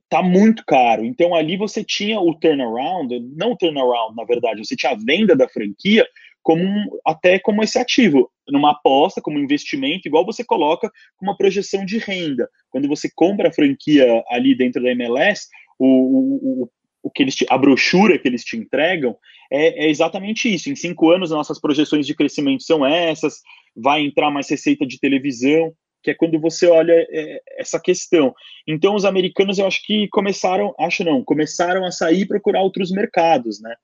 tá 0.10 0.22
muito 0.22 0.64
caro. 0.66 1.04
Então, 1.04 1.34
ali 1.34 1.58
você 1.58 1.84
tinha 1.84 2.20
o 2.20 2.34
turnaround, 2.36 3.20
não 3.36 3.54
o 3.54 3.58
turnaround, 3.58 4.16
na 4.16 4.24
verdade, 4.24 4.66
você 4.66 4.76
tinha 4.76 4.92
a 4.92 4.98
venda 4.98 5.36
da 5.36 5.48
franquia 5.48 6.06
como 6.44 6.64
um, 6.64 6.86
até 7.06 7.40
como 7.40 7.64
esse 7.64 7.78
ativo, 7.78 8.32
numa 8.48 8.72
aposta, 8.72 9.22
como 9.22 9.38
investimento, 9.38 10.08
igual 10.08 10.26
você 10.26 10.44
coloca 10.44 10.90
uma 11.22 11.38
projeção 11.38 11.86
de 11.86 12.00
renda. 12.00 12.50
Quando 12.70 12.88
você 12.88 13.10
compra 13.14 13.50
a 13.50 13.54
franquia 13.54 14.24
ali 14.28 14.56
dentro 14.56 14.82
da 14.82 14.92
MLS, 14.92 15.48
o, 15.78 16.64
o, 16.64 16.70
o 17.04 17.12
que 17.12 17.24
eles 17.24 17.36
te, 17.36 17.46
a 17.50 17.58
brochura 17.58 18.18
que 18.18 18.28
eles 18.28 18.44
te 18.44 18.58
entregam 18.58 19.16
é, 19.52 19.86
é, 19.86 19.90
exatamente 19.90 20.52
isso. 20.52 20.70
Em 20.70 20.76
cinco 20.76 21.12
anos, 21.12 21.30
nossas 21.30 21.60
projeções 21.60 22.08
de 22.08 22.16
crescimento 22.16 22.64
são 22.64 22.86
essas, 22.86 23.36
vai 23.76 24.02
entrar 24.02 24.32
mais 24.32 24.50
receita 24.50 24.86
de 24.86 25.00
televisão 25.00 25.72
que 26.02 26.12
é 26.12 26.16
quando 26.16 26.40
você 26.40 26.68
olha 26.68 26.94
é, 26.94 27.42
essa 27.58 27.80
questão. 27.80 28.34
Então, 28.68 28.96
os 28.96 29.06
americanos, 29.06 29.60
eu 29.60 29.68
acho 29.68 29.82
que 29.86 30.08
começaram, 30.10 30.74
acho 30.80 31.04
não, 31.04 31.24
começaram 31.24 31.86
a 31.86 31.92
sair 31.92 32.22
e 32.22 32.28
procurar 32.28 32.62
outros 32.62 32.92
mercados, 32.92 33.62
né? 33.62 33.76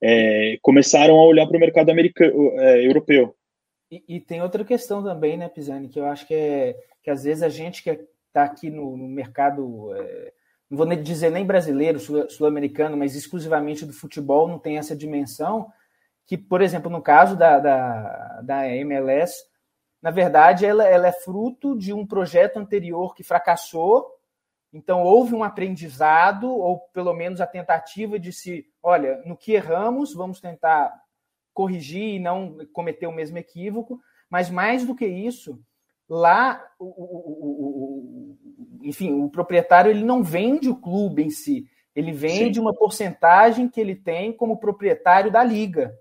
É, 0.00 0.58
começaram 0.62 1.16
a 1.16 1.24
olhar 1.24 1.46
para 1.46 1.56
o 1.56 1.60
mercado 1.60 1.90
americano, 1.90 2.52
é, 2.60 2.86
europeu. 2.86 3.34
E, 3.90 4.04
e, 4.06 4.20
tem 4.20 4.42
outra 4.42 4.64
questão 4.64 5.02
também, 5.02 5.36
né, 5.36 5.48
Pisani, 5.48 5.88
que 5.88 5.98
eu 5.98 6.06
acho 6.06 6.26
que 6.26 6.34
é 6.34 6.76
que 7.02 7.10
às 7.10 7.24
vezes 7.24 7.42
a 7.42 7.48
gente 7.48 7.82
que 7.82 7.90
está 7.90 8.44
aqui 8.44 8.68
no, 8.68 8.96
no 8.96 9.08
mercado, 9.08 9.94
é, 9.94 10.32
não 10.68 10.76
vou 10.76 10.86
dizer 10.94 11.30
nem 11.30 11.44
brasileiro, 11.44 11.98
sul-americano, 11.98 12.98
mas 12.98 13.16
exclusivamente 13.16 13.86
do 13.86 13.94
futebol, 13.94 14.46
não 14.46 14.58
tem 14.58 14.76
essa 14.76 14.94
dimensão, 14.94 15.72
que, 16.26 16.36
por 16.36 16.60
exemplo, 16.60 16.90
no 16.90 17.00
caso 17.00 17.34
da, 17.34 17.58
da, 17.58 18.40
da 18.42 18.68
MLS, 18.68 19.42
na 20.00 20.10
verdade, 20.10 20.64
ela, 20.64 20.86
ela 20.86 21.08
é 21.08 21.12
fruto 21.12 21.76
de 21.76 21.92
um 21.92 22.06
projeto 22.06 22.58
anterior 22.58 23.14
que 23.14 23.24
fracassou. 23.24 24.06
Então, 24.72 25.02
houve 25.02 25.34
um 25.34 25.42
aprendizado, 25.42 26.48
ou 26.48 26.78
pelo 26.92 27.12
menos 27.12 27.40
a 27.40 27.46
tentativa 27.46 28.18
de 28.18 28.32
se, 28.32 28.66
olha, 28.82 29.20
no 29.24 29.36
que 29.36 29.52
erramos, 29.52 30.14
vamos 30.14 30.40
tentar 30.40 30.92
corrigir 31.52 32.14
e 32.14 32.18
não 32.20 32.58
cometer 32.72 33.06
o 33.06 33.12
mesmo 33.12 33.38
equívoco. 33.38 34.00
Mas 34.30 34.50
mais 34.50 34.86
do 34.86 34.94
que 34.94 35.06
isso, 35.06 35.60
lá, 36.08 36.64
o, 36.78 36.84
o, 36.84 38.36
o, 38.36 38.38
enfim, 38.82 39.14
o 39.14 39.28
proprietário 39.28 39.90
ele 39.90 40.04
não 40.04 40.22
vende 40.22 40.68
o 40.68 40.76
clube 40.76 41.24
em 41.24 41.30
si, 41.30 41.66
ele 41.94 42.12
vende 42.12 42.56
Sim. 42.56 42.60
uma 42.60 42.74
porcentagem 42.74 43.68
que 43.68 43.80
ele 43.80 43.96
tem 43.96 44.32
como 44.32 44.60
proprietário 44.60 45.32
da 45.32 45.42
liga. 45.42 45.98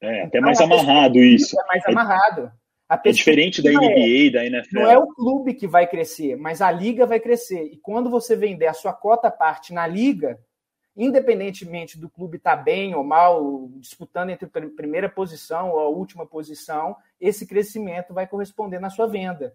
É, 0.00 0.22
até 0.22 0.38
então, 0.38 0.40
mais 0.40 0.60
amarrado 0.60 1.18
isso. 1.18 1.60
É 1.60 1.66
mais 1.66 1.86
amarrado 1.86 2.50
é 3.04 3.12
diferente 3.12 3.62
da 3.62 3.70
NBA, 3.70 4.26
é, 4.26 4.30
da 4.30 4.46
NFL. 4.46 4.74
Não 4.74 4.90
é 4.90 4.98
o 4.98 5.06
clube 5.06 5.54
que 5.54 5.66
vai 5.66 5.86
crescer, 5.86 6.36
mas 6.36 6.60
a 6.60 6.70
liga 6.70 7.06
vai 7.06 7.20
crescer. 7.20 7.64
E 7.72 7.76
quando 7.76 8.10
você 8.10 8.34
vender 8.34 8.66
a 8.66 8.72
sua 8.72 8.92
cota 8.92 9.30
parte 9.30 9.72
na 9.72 9.86
liga, 9.86 10.40
independentemente 10.96 11.98
do 11.98 12.10
clube 12.10 12.36
estar 12.36 12.56
tá 12.56 12.62
bem 12.62 12.94
ou 12.94 13.04
mal, 13.04 13.68
disputando 13.76 14.30
entre 14.30 14.46
a 14.46 14.68
primeira 14.76 15.08
posição 15.08 15.70
ou 15.70 15.80
a 15.80 15.88
última 15.88 16.26
posição, 16.26 16.96
esse 17.20 17.46
crescimento 17.46 18.12
vai 18.12 18.26
corresponder 18.26 18.80
na 18.80 18.90
sua 18.90 19.06
venda. 19.06 19.54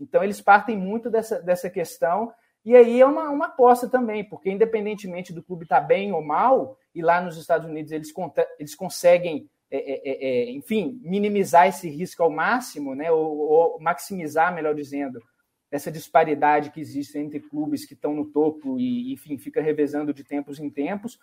Então, 0.00 0.24
eles 0.24 0.40
partem 0.40 0.76
muito 0.78 1.10
dessa, 1.10 1.40
dessa 1.42 1.68
questão. 1.68 2.32
E 2.64 2.74
aí 2.74 3.00
é 3.00 3.06
uma, 3.06 3.28
uma 3.28 3.46
aposta 3.46 3.88
também, 3.88 4.24
porque 4.24 4.50
independentemente 4.50 5.32
do 5.32 5.42
clube 5.42 5.64
estar 5.64 5.80
tá 5.80 5.86
bem 5.86 6.12
ou 6.12 6.22
mal, 6.22 6.78
e 6.94 7.02
lá 7.02 7.20
nos 7.20 7.36
Estados 7.36 7.68
Unidos 7.68 7.92
eles, 7.92 8.12
eles 8.58 8.74
conseguem 8.74 9.48
é 9.70 9.78
é, 9.78 10.02
é, 10.04 10.28
é, 10.28 10.50
enfim, 10.50 11.00
minimizar 11.02 11.68
esse 11.68 11.88
risco 11.88 12.22
ao 12.22 12.30
máximo, 12.30 12.94
né, 12.94 13.10
ou, 13.10 13.38
ou, 13.38 13.80
maximizar, 13.80 14.52
melhor 14.54 14.74
dizendo, 14.74 15.22
essa 15.70 15.92
disparidade 15.92 16.70
que 16.70 16.80
existe 16.80 17.16
entre 17.18 17.38
clubes 17.38 17.84
que 17.84 17.94
estão 17.94 18.12
no 18.12 18.24
topo 18.24 18.78
e, 18.78 19.12
enfim, 19.12 19.38
fica 19.38 19.62
revezando 19.62 20.12
de 20.12 20.24
tempos 20.24 20.58
em 20.58 20.68
tempos. 20.68 21.18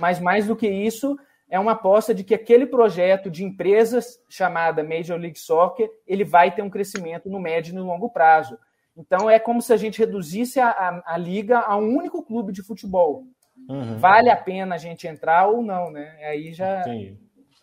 Mas 0.00 0.18
mais 0.18 0.46
do 0.46 0.56
que 0.56 0.68
isso, 0.68 1.16
é 1.48 1.60
uma 1.60 1.72
aposta 1.72 2.12
de 2.12 2.24
que 2.24 2.34
aquele 2.34 2.66
projeto 2.66 3.30
de 3.30 3.44
empresas 3.44 4.18
chamada 4.28 4.82
Major 4.82 5.18
League 5.18 5.38
Soccer, 5.38 5.88
ele 6.04 6.24
vai 6.24 6.52
ter 6.52 6.62
um 6.62 6.70
crescimento 6.70 7.30
no 7.30 7.38
médio 7.38 7.70
e 7.70 7.74
no 7.74 7.86
longo 7.86 8.10
prazo. 8.10 8.58
Então 8.96 9.30
é 9.30 9.38
como 9.38 9.62
se 9.62 9.72
a 9.72 9.76
gente 9.76 9.98
reduzisse 9.98 10.58
a, 10.58 10.70
a, 10.70 11.14
a 11.14 11.16
liga 11.16 11.60
a 11.60 11.76
um 11.76 11.96
único 11.96 12.24
clube 12.24 12.52
de 12.52 12.62
futebol. 12.62 13.24
Uhum. 13.68 13.98
Vale 13.98 14.30
a 14.30 14.36
pena 14.36 14.74
a 14.74 14.78
gente 14.78 15.06
entrar 15.06 15.46
ou 15.46 15.62
não, 15.62 15.90
né? 15.90 16.18
Aí 16.24 16.52
já 16.52 16.80
Entendi. 16.80 17.21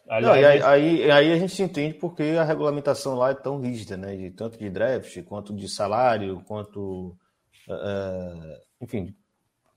Não, 0.10 0.36
e 0.36 0.44
aí, 0.44 0.62
aí, 0.64 1.12
aí, 1.12 1.32
a 1.32 1.38
gente 1.38 1.54
se 1.54 1.62
entende 1.62 1.94
porque 1.94 2.24
a 2.24 2.44
regulamentação 2.44 3.16
lá 3.16 3.30
é 3.30 3.36
tão 3.36 3.62
rígida, 3.62 3.96
né? 3.96 4.16
De, 4.16 4.32
tanto 4.32 4.58
de 4.58 4.68
draft, 4.68 5.22
quanto 5.24 5.54
de 5.54 5.70
salário, 5.70 6.44
quanto. 6.48 7.16
Uh, 7.68 8.58
enfim, 8.82 9.14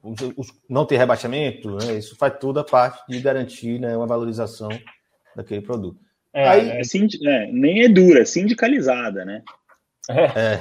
os, 0.02 0.20
os, 0.36 0.52
não 0.68 0.86
ter 0.86 0.96
rebaixamento, 0.96 1.76
né? 1.76 1.94
isso 1.98 2.16
faz 2.16 2.38
toda 2.38 2.62
a 2.62 2.64
parte 2.64 3.02
de 3.08 3.20
garantir 3.20 3.78
né, 3.78 3.96
uma 3.96 4.06
valorização 4.06 4.70
daquele 5.36 5.60
produto. 5.60 6.00
É, 6.32 6.48
aí, 6.48 6.70
é, 6.70 6.80
é, 6.80 7.52
nem 7.52 7.84
é 7.84 7.88
dura, 7.88 8.22
é 8.22 8.24
sindicalizada, 8.24 9.24
né? 9.24 9.42
É. 10.08 10.60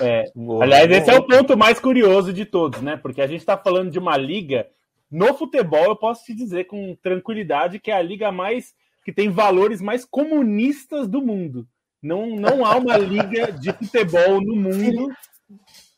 é. 0.00 0.24
Boa, 0.34 0.64
Aliás, 0.64 0.88
boa. 0.88 0.98
esse 0.98 1.10
é 1.10 1.14
o 1.14 1.26
ponto 1.26 1.58
mais 1.58 1.78
curioso 1.78 2.32
de 2.32 2.46
todos, 2.46 2.80
né? 2.80 2.96
Porque 2.96 3.20
a 3.20 3.26
gente 3.26 3.40
está 3.40 3.58
falando 3.58 3.90
de 3.90 3.98
uma 3.98 4.16
liga 4.16 4.66
no 5.12 5.34
futebol, 5.34 5.84
eu 5.84 5.96
posso 5.96 6.24
te 6.24 6.34
dizer 6.34 6.64
com 6.64 6.96
tranquilidade 7.02 7.78
que 7.78 7.90
é 7.90 7.94
a 7.94 8.00
liga 8.00 8.32
mais 8.32 8.74
que 9.04 9.12
tem 9.12 9.28
valores 9.28 9.82
mais 9.82 10.06
comunistas 10.06 11.06
do 11.06 11.20
mundo. 11.20 11.68
Não, 12.02 12.34
não 12.34 12.64
há 12.64 12.76
uma 12.76 12.96
liga 12.98 13.52
de 13.52 13.72
futebol 13.74 14.40
no 14.40 14.56
mundo 14.56 15.14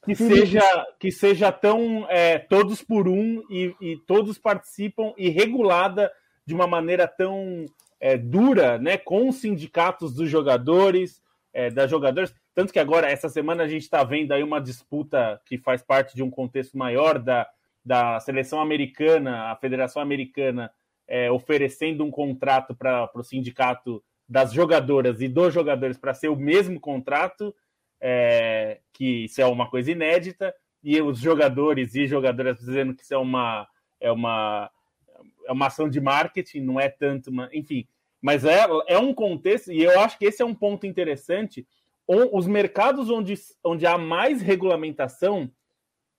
que 0.05 0.17
seja, 0.17 0.87
que 0.99 1.13
seja 1.13 1.53
tão 1.53 2.07
é, 2.11 2.39
todos 2.39 2.83
por 2.83 3.07
um 3.07 3.41
e, 3.49 3.73
e, 3.81 3.97
todos 4.05 4.37
participam 4.37 5.13
e 5.17 5.29
regulada 5.29 6.11
de 6.45 6.53
uma 6.53 6.67
maneira 6.67 7.07
tão 7.07 7.67
é, 8.01 8.19
dura, 8.19 8.79
né, 8.79 8.99
com 8.99 9.29
os 9.29 9.37
sindicatos 9.37 10.13
dos 10.13 10.29
jogadores, 10.29 11.23
é, 11.53 11.71
das 11.71 11.89
jogadoras. 11.89 12.35
Tanto 12.53 12.73
que 12.73 12.79
agora, 12.79 13.09
essa 13.09 13.29
semana, 13.29 13.63
a 13.63 13.69
gente 13.69 13.83
está 13.83 14.03
vendo 14.03 14.33
aí 14.33 14.43
uma 14.43 14.61
disputa 14.61 15.41
que 15.47 15.57
faz 15.57 15.83
parte 15.83 16.15
de 16.17 16.23
um 16.23 16.31
contexto 16.31 16.77
maior 16.77 17.19
da, 17.19 17.49
da 17.85 18.19
seleção 18.21 18.61
americana, 18.61 19.51
a 19.53 19.57
Federação 19.57 20.01
Americana, 20.01 20.71
é, 21.07 21.31
oferecendo 21.31 22.03
um 22.05 22.11
contrato 22.11 22.75
para 22.75 23.11
o 23.15 23.23
sindicato 23.23 24.03
das 24.29 24.53
jogadoras 24.53 25.21
e 25.21 25.29
dos 25.29 25.53
jogadores 25.53 25.99
para 25.99 26.15
ser 26.15 26.29
o 26.29 26.37
mesmo 26.37 26.81
contrato, 26.81 27.55
é, 28.01 28.81
que 28.93 29.25
isso 29.25 29.41
é 29.41 29.47
uma 29.47 29.69
coisa 29.69 29.93
inédita, 29.93 30.55
e 30.83 31.01
os 31.01 31.19
jogadores 31.19 31.95
e 31.95 32.07
jogadoras 32.07 32.59
dizendo 32.59 32.95
que 32.95 33.03
isso 33.03 33.15
é 33.15 33.19
uma, 33.19 33.67
é 34.01 34.11
uma, 34.11 34.71
é 35.47 35.53
uma 35.53 35.67
ação 35.67 35.89
de 35.89 36.01
marketing, 36.01 36.61
não 36.61 36.81
é 36.81 36.89
tanto 36.89 37.31
uma. 37.31 37.49
Enfim, 37.53 37.87
mas 38.21 38.45
é, 38.45 38.67
é 38.87 38.99
um 38.99 39.13
contexto, 39.13 39.73
e 39.73 39.83
eu 39.83 40.01
acho 40.01 40.19
que 40.19 40.25
esse 40.25 40.43
é 40.43 40.45
um 40.45 40.55
ponto 40.55 40.87
interessante. 40.87 41.67
Os 42.07 42.47
mercados 42.47 43.09
onde, 43.09 43.35
onde 43.63 43.87
há 43.87 43.97
mais 43.97 44.43
regulamentação 44.43 45.51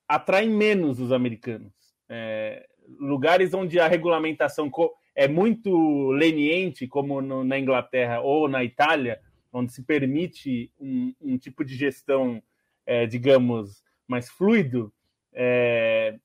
atraem 0.08 0.50
menos 0.50 1.00
os 1.00 1.12
americanos. 1.12 1.72
É, 2.08 2.66
lugares 2.98 3.52
onde 3.52 3.80
a 3.80 3.88
regulamentação 3.88 4.70
é 5.14 5.26
muito 5.26 6.10
leniente, 6.10 6.86
como 6.86 7.20
no, 7.20 7.42
na 7.42 7.58
Inglaterra 7.58 8.20
ou 8.20 8.48
na 8.48 8.62
Itália, 8.62 9.20
onde 9.52 9.72
se 9.72 9.82
permite 9.82 10.70
um, 10.78 11.14
um 11.20 11.38
tipo 11.38 11.64
de 11.64 11.74
gestão, 11.74 12.42
é, 12.84 13.06
digamos, 13.06 13.82
mais 14.06 14.28
fluido, 14.28 14.92
é, 15.32 16.18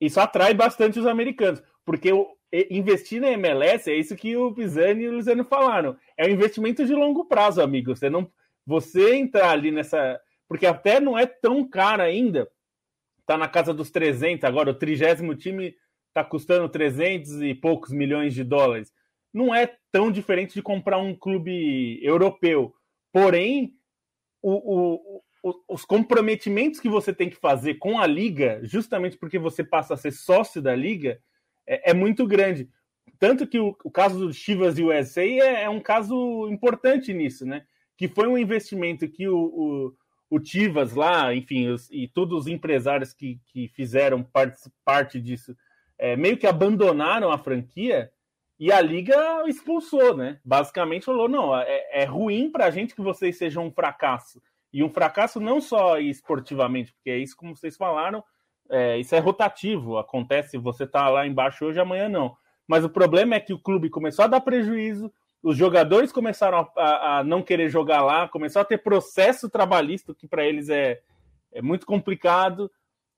isso 0.00 0.20
atrai 0.20 0.54
bastante 0.54 0.98
os 0.98 1.06
americanos, 1.06 1.62
porque 1.84 2.12
o, 2.12 2.36
investir 2.70 3.20
na 3.20 3.30
MLS 3.32 3.90
é 3.90 3.94
isso 3.94 4.16
que 4.16 4.36
o 4.36 4.52
Pisani 4.52 5.04
e 5.04 5.08
o 5.08 5.12
Luciano 5.12 5.44
falaram. 5.44 5.96
É 6.16 6.26
um 6.26 6.30
investimento 6.30 6.84
de 6.84 6.94
longo 6.94 7.24
prazo, 7.24 7.60
amigo. 7.60 7.94
Você 7.94 8.08
não, 8.08 8.30
você 8.64 9.14
entrar 9.14 9.50
ali 9.50 9.70
nessa, 9.70 10.20
porque 10.48 10.66
até 10.66 11.00
não 11.00 11.18
é 11.18 11.26
tão 11.26 11.66
caro 11.68 12.02
ainda. 12.02 12.48
Tá 13.26 13.36
na 13.36 13.48
casa 13.48 13.74
dos 13.74 13.90
300 13.90 14.44
agora. 14.44 14.70
O 14.70 14.74
trigésimo 14.74 15.34
time 15.34 15.74
tá 16.14 16.24
custando 16.24 16.68
300 16.68 17.42
e 17.42 17.54
poucos 17.54 17.90
milhões 17.90 18.32
de 18.32 18.44
dólares. 18.44 18.92
Não 19.34 19.54
é 19.54 19.76
tão 19.92 20.10
diferente 20.10 20.54
de 20.54 20.62
comprar 20.62 20.98
um 20.98 21.14
clube 21.14 21.98
europeu. 22.02 22.74
Porém, 23.12 23.74
o, 24.40 24.52
o, 24.52 25.22
o, 25.42 25.54
os 25.68 25.84
comprometimentos 25.84 26.80
que 26.80 26.88
você 26.88 27.12
tem 27.12 27.28
que 27.28 27.36
fazer 27.36 27.74
com 27.74 27.98
a 27.98 28.06
liga, 28.06 28.60
justamente 28.62 29.18
porque 29.18 29.38
você 29.38 29.64
passa 29.64 29.94
a 29.94 29.96
ser 29.96 30.12
sócio 30.12 30.62
da 30.62 30.74
liga, 30.74 31.20
é, 31.66 31.90
é 31.90 31.94
muito 31.94 32.26
grande. 32.26 32.70
Tanto 33.18 33.46
que 33.46 33.58
o, 33.58 33.74
caso 33.90 34.18
do 34.18 34.32
Chivas 34.32 34.78
USA 34.78 35.22
é, 35.22 35.64
é, 35.64 35.68
um 35.68 35.80
caso 35.80 36.48
importante 36.50 37.12
nisso, 37.12 37.46
né? 37.46 37.64
Que 37.96 38.08
foi 38.08 38.26
um 38.28 38.36
investimento 38.36 39.08
que 39.08 39.26
o, 39.28 39.94
o, 40.30 40.44
Chivas 40.44 40.94
lá, 40.94 41.34
enfim, 41.34 41.68
os, 41.68 41.90
e 41.90 42.08
todos 42.08 42.40
os 42.40 42.46
empresários 42.46 43.12
que, 43.12 43.40
que 43.46 43.68
fizeram 43.68 44.22
parte, 44.22 44.58
parte 44.84 45.20
disso, 45.20 45.56
é, 45.98 46.16
meio 46.16 46.36
que 46.36 46.46
abandonaram 46.46 47.30
a 47.30 47.38
franquia 47.38 48.10
e 48.58 48.72
a 48.72 48.80
liga 48.80 49.16
expulsou, 49.46 50.16
né? 50.16 50.40
Basicamente 50.44 51.04
falou: 51.04 51.28
não, 51.28 51.56
é, 51.56 52.02
é 52.02 52.04
ruim 52.04 52.50
para 52.50 52.66
a 52.66 52.70
gente 52.70 52.94
que 52.94 53.02
vocês 53.02 53.36
sejam 53.36 53.66
um 53.66 53.72
fracasso. 53.72 54.40
E 54.72 54.82
um 54.82 54.90
fracasso 54.90 55.40
não 55.40 55.60
só 55.60 55.98
esportivamente, 55.98 56.92
porque 56.92 57.10
é 57.10 57.18
isso 57.18 57.36
como 57.36 57.56
vocês 57.56 57.76
falaram, 57.76 58.22
é, 58.68 58.98
isso 58.98 59.14
é 59.14 59.18
rotativo, 59.18 59.96
acontece, 59.96 60.58
você 60.58 60.84
está 60.84 61.08
lá 61.08 61.26
embaixo 61.26 61.64
hoje, 61.64 61.80
amanhã 61.80 62.08
não. 62.08 62.36
Mas 62.66 62.84
o 62.84 62.90
problema 62.90 63.36
é 63.36 63.40
que 63.40 63.52
o 63.52 63.58
clube 63.58 63.88
começou 63.88 64.24
a 64.24 64.28
dar 64.28 64.40
prejuízo, 64.40 65.12
os 65.42 65.56
jogadores 65.56 66.12
começaram 66.12 66.68
a, 66.76 67.18
a, 67.18 67.24
não 67.24 67.42
querer 67.42 67.68
jogar 67.68 68.02
lá, 68.02 68.28
começou 68.28 68.62
a 68.62 68.64
ter 68.64 68.78
processo 68.78 69.48
trabalhista, 69.48 70.14
que 70.14 70.26
para 70.26 70.44
eles 70.44 70.68
é, 70.68 71.00
é 71.52 71.62
muito 71.62 71.86
complicado. 71.86 72.70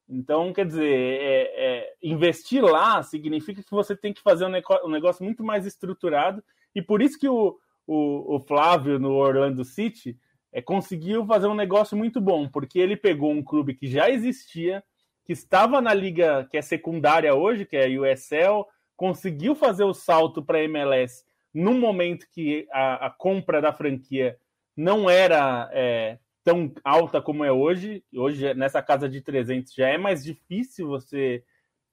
Então, 0.08 0.52
quer 0.52 0.66
dizer, 0.66 0.90
é, 0.90 1.42
é, 1.56 1.94
investir 2.02 2.62
lá 2.62 3.02
significa 3.02 3.62
que 3.62 3.70
você 3.70 3.96
tem 3.96 4.12
que 4.12 4.22
fazer 4.22 4.46
um, 4.46 4.50
negócio, 4.50 4.86
um 4.86 4.90
negócio 4.90 5.24
muito 5.24 5.44
mais 5.44 5.66
estruturado, 5.66 6.42
e 6.74 6.80
por 6.80 7.02
isso 7.02 7.18
que 7.18 7.28
o, 7.28 7.58
o, 7.86 8.36
o 8.36 8.40
Flávio 8.40 8.98
no 8.98 9.12
Orlando 9.14 9.64
City 9.64 10.16
é, 10.52 10.62
conseguiu 10.62 11.26
fazer 11.26 11.46
um 11.46 11.54
negócio 11.54 11.96
muito 11.96 12.20
bom, 12.20 12.48
porque 12.48 12.78
ele 12.78 12.96
pegou 12.96 13.30
um 13.30 13.42
clube 13.42 13.74
que 13.74 13.86
já 13.86 14.10
existia, 14.10 14.82
que 15.24 15.32
estava 15.32 15.80
na 15.80 15.92
liga 15.92 16.46
que 16.50 16.56
é 16.56 16.62
secundária 16.62 17.34
hoje, 17.34 17.66
que 17.66 17.76
é 17.76 17.84
a 17.84 18.00
USL, 18.00 18.66
conseguiu 18.96 19.54
fazer 19.54 19.84
o 19.84 19.92
salto 19.92 20.42
para 20.42 20.58
a 20.58 20.64
MLS 20.64 21.27
num 21.58 21.78
momento 21.80 22.26
que 22.30 22.68
a, 22.70 23.06
a, 23.06 23.10
compra 23.10 23.60
da 23.60 23.72
franquia 23.72 24.38
não 24.76 25.10
era 25.10 25.68
é, 25.72 26.18
tão 26.44 26.72
alta 26.84 27.20
como 27.20 27.44
é 27.44 27.50
hoje. 27.50 28.04
Hoje, 28.14 28.54
nessa 28.54 28.80
casa 28.80 29.08
de 29.08 29.20
300, 29.20 29.74
já 29.74 29.88
é 29.88 29.98
mais 29.98 30.22
difícil 30.22 30.86
você 30.86 31.42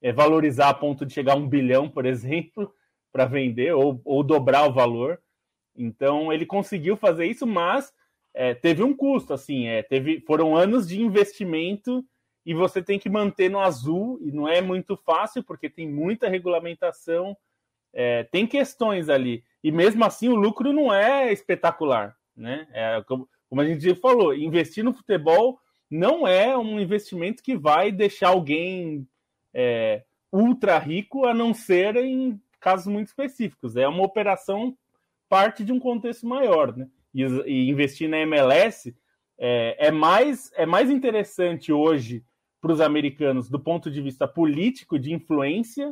é, 0.03 0.11
valorizar 0.13 0.69
a 0.69 0.73
ponto 0.73 1.03
de 1.03 1.13
chegar 1.13 1.33
a 1.33 1.37
um 1.37 1.49
bilhão, 1.49 1.89
por 1.89 2.05
exemplo, 2.05 2.71
para 3.11 3.25
vender 3.25 3.73
ou, 3.73 3.99
ou 4.05 4.23
dobrar 4.23 4.69
o 4.69 4.73
valor. 4.73 5.19
Então, 5.75 6.31
ele 6.31 6.45
conseguiu 6.45 6.95
fazer 6.95 7.25
isso, 7.25 7.47
mas 7.47 7.91
é, 8.35 8.53
teve 8.53 8.83
um 8.83 8.95
custo, 8.95 9.33
assim, 9.33 9.65
é, 9.65 9.81
teve, 9.81 10.21
foram 10.21 10.55
anos 10.55 10.87
de 10.87 11.01
investimento 11.01 12.05
e 12.45 12.53
você 12.53 12.83
tem 12.83 12.99
que 12.99 13.09
manter 13.09 13.49
no 13.49 13.59
azul, 13.59 14.19
e 14.21 14.31
não 14.31 14.47
é 14.47 14.61
muito 14.61 14.95
fácil, 14.95 15.43
porque 15.43 15.67
tem 15.67 15.89
muita 15.89 16.29
regulamentação, 16.29 17.35
é, 17.95 18.25
tem 18.25 18.45
questões 18.45 19.09
ali. 19.09 19.43
E 19.65 19.71
mesmo 19.71 20.05
assim 20.05 20.29
o 20.29 20.35
lucro 20.35 20.71
não 20.71 20.93
é 20.93 21.33
espetacular. 21.33 22.15
Né? 22.37 22.67
É, 22.71 23.03
como, 23.07 23.27
a 23.57 23.65
gente 23.65 23.95
falou, 23.95 24.31
investir 24.31 24.83
no 24.83 24.93
futebol 24.93 25.59
não 25.89 26.27
é 26.27 26.55
um 26.55 26.79
investimento 26.79 27.41
que 27.41 27.57
vai 27.57 27.91
deixar 27.91 28.27
alguém 28.27 29.07
é, 29.51 30.03
ultra 30.31 30.77
rico, 30.77 31.25
a 31.25 31.33
não 31.33 31.51
ser 31.51 31.95
em 31.95 32.39
casos 32.59 32.85
muito 32.85 33.07
específicos. 33.07 33.75
É 33.75 33.87
uma 33.87 34.03
operação 34.03 34.77
parte 35.27 35.65
de 35.65 35.73
um 35.73 35.79
contexto 35.79 36.27
maior. 36.27 36.77
Né? 36.77 36.87
E, 37.11 37.23
e 37.23 37.67
investir 37.67 38.07
na 38.07 38.19
MLS 38.19 38.95
é, 39.35 39.87
é, 39.87 39.89
mais, 39.89 40.51
é 40.53 40.67
mais 40.67 40.91
interessante 40.91 41.73
hoje 41.73 42.23
para 42.61 42.71
os 42.71 42.79
americanos 42.79 43.49
do 43.49 43.59
ponto 43.59 43.89
de 43.89 43.99
vista 43.99 44.27
político, 44.27 44.99
de 44.99 45.11
influência, 45.11 45.91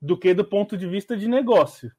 do 0.00 0.16
que 0.16 0.32
do 0.32 0.46
ponto 0.46 0.78
de 0.78 0.86
vista 0.86 1.14
de 1.14 1.28
negócio. 1.28 1.92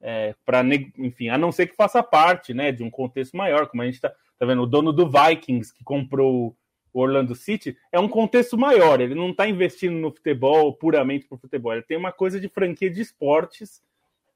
É, 0.00 0.34
para 0.44 0.64
enfim, 0.96 1.28
a 1.28 1.36
não 1.36 1.50
ser 1.50 1.66
que 1.66 1.74
faça 1.74 2.02
parte 2.02 2.54
né, 2.54 2.70
de 2.70 2.84
um 2.84 2.90
contexto 2.90 3.36
maior, 3.36 3.66
como 3.66 3.82
a 3.82 3.86
gente 3.86 3.96
está 3.96 4.12
tá 4.38 4.46
vendo, 4.46 4.62
o 4.62 4.66
dono 4.66 4.92
do 4.92 5.10
Vikings 5.10 5.74
que 5.74 5.82
comprou 5.82 6.56
o 6.92 7.00
Orlando 7.00 7.34
City 7.34 7.76
é 7.90 7.98
um 7.98 8.08
contexto 8.08 8.56
maior, 8.56 9.00
ele 9.00 9.14
não 9.14 9.30
está 9.30 9.48
investindo 9.48 9.94
no 9.94 10.12
futebol 10.12 10.72
puramente 10.72 11.26
o 11.30 11.36
futebol, 11.36 11.72
ele 11.72 11.82
tem 11.82 11.96
uma 11.96 12.12
coisa 12.12 12.40
de 12.40 12.48
franquia 12.48 12.88
de 12.88 13.00
esportes, 13.00 13.82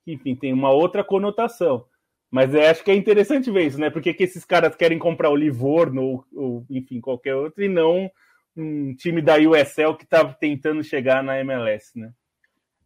que, 0.05 0.13
enfim, 0.13 0.35
tem 0.35 0.53
uma 0.53 0.71
outra 0.71 1.05
conotação. 1.05 1.85
Mas 2.31 2.55
é, 2.55 2.71
acho 2.71 2.83
que 2.83 2.91
é 2.91 2.95
interessante 2.95 3.51
ver 3.51 3.67
isso, 3.67 3.79
né? 3.79 3.91
Porque 3.91 4.15
que 4.15 4.25
esses 4.25 4.45
caras 4.45 4.75
querem 4.75 4.99
comprar 4.99 5.31
o 5.31 5.37
Livorno 5.37 6.03
ou, 6.03 6.25
ou 6.35 6.67
enfim, 6.71 7.01
qualquer 7.01 7.35
outro 7.35 7.63
e 7.63 7.69
não 7.69 8.11
um 8.57 8.95
time 8.95 9.21
da 9.21 9.37
USL 9.37 9.95
que 9.97 10.05
está 10.05 10.25
tentando 10.25 10.83
chegar 10.83 11.23
na 11.23 11.39
MLS, 11.41 11.99
né? 11.99 12.13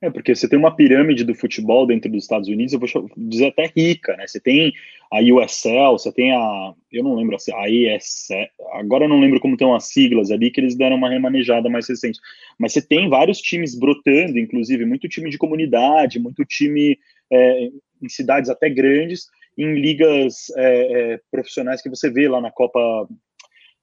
É, 0.01 0.11
porque 0.11 0.35
você 0.35 0.49
tem 0.49 0.59
uma 0.59 0.75
pirâmide 0.75 1.25
do 1.25 1.35
futebol 1.35 1.87
dentro 1.87 2.11
dos 2.11 2.25
Estados 2.25 2.49
Unidos, 2.49 2.73
eu 2.73 2.79
vou 2.79 2.89
dizer 3.17 3.47
até 3.47 3.73
rica, 3.75 4.15
né? 4.17 4.27
Você 4.27 4.39
tem 4.39 4.73
a 5.11 5.21
USL, 5.21 5.93
você 5.93 6.13
tem 6.13 6.33
a. 6.33 6.75
Eu 6.93 7.03
não 7.03 7.15
lembro 7.15 7.37
assim, 7.37 7.53
a 7.55 7.69
ESL, 7.69 8.49
agora 8.73 9.05
eu 9.05 9.09
não 9.09 9.21
lembro 9.21 9.41
como 9.41 9.57
tem 9.57 9.67
umas 9.67 9.85
siglas 9.85 10.31
ali 10.31 10.51
que 10.51 10.61
eles 10.61 10.77
deram 10.77 10.97
uma 10.97 11.09
remanejada 11.09 11.71
mais 11.71 11.89
recente. 11.89 12.19
Mas 12.59 12.73
você 12.73 12.83
tem 12.87 13.09
vários 13.09 13.39
times 13.39 13.79
brotando, 13.79 14.39
inclusive, 14.39 14.85
muito 14.85 15.09
time 15.09 15.31
de 15.31 15.39
comunidade, 15.39 16.19
muito 16.19 16.45
time 16.45 16.99
é, 17.33 17.71
em 18.03 18.09
cidades 18.09 18.51
até 18.51 18.69
grandes, 18.69 19.29
em 19.57 19.75
ligas 19.75 20.51
é, 20.57 21.15
é, 21.15 21.21
profissionais 21.31 21.81
que 21.81 21.89
você 21.89 22.11
vê 22.11 22.29
lá 22.29 22.41
na 22.41 22.51
Copa 22.51 23.09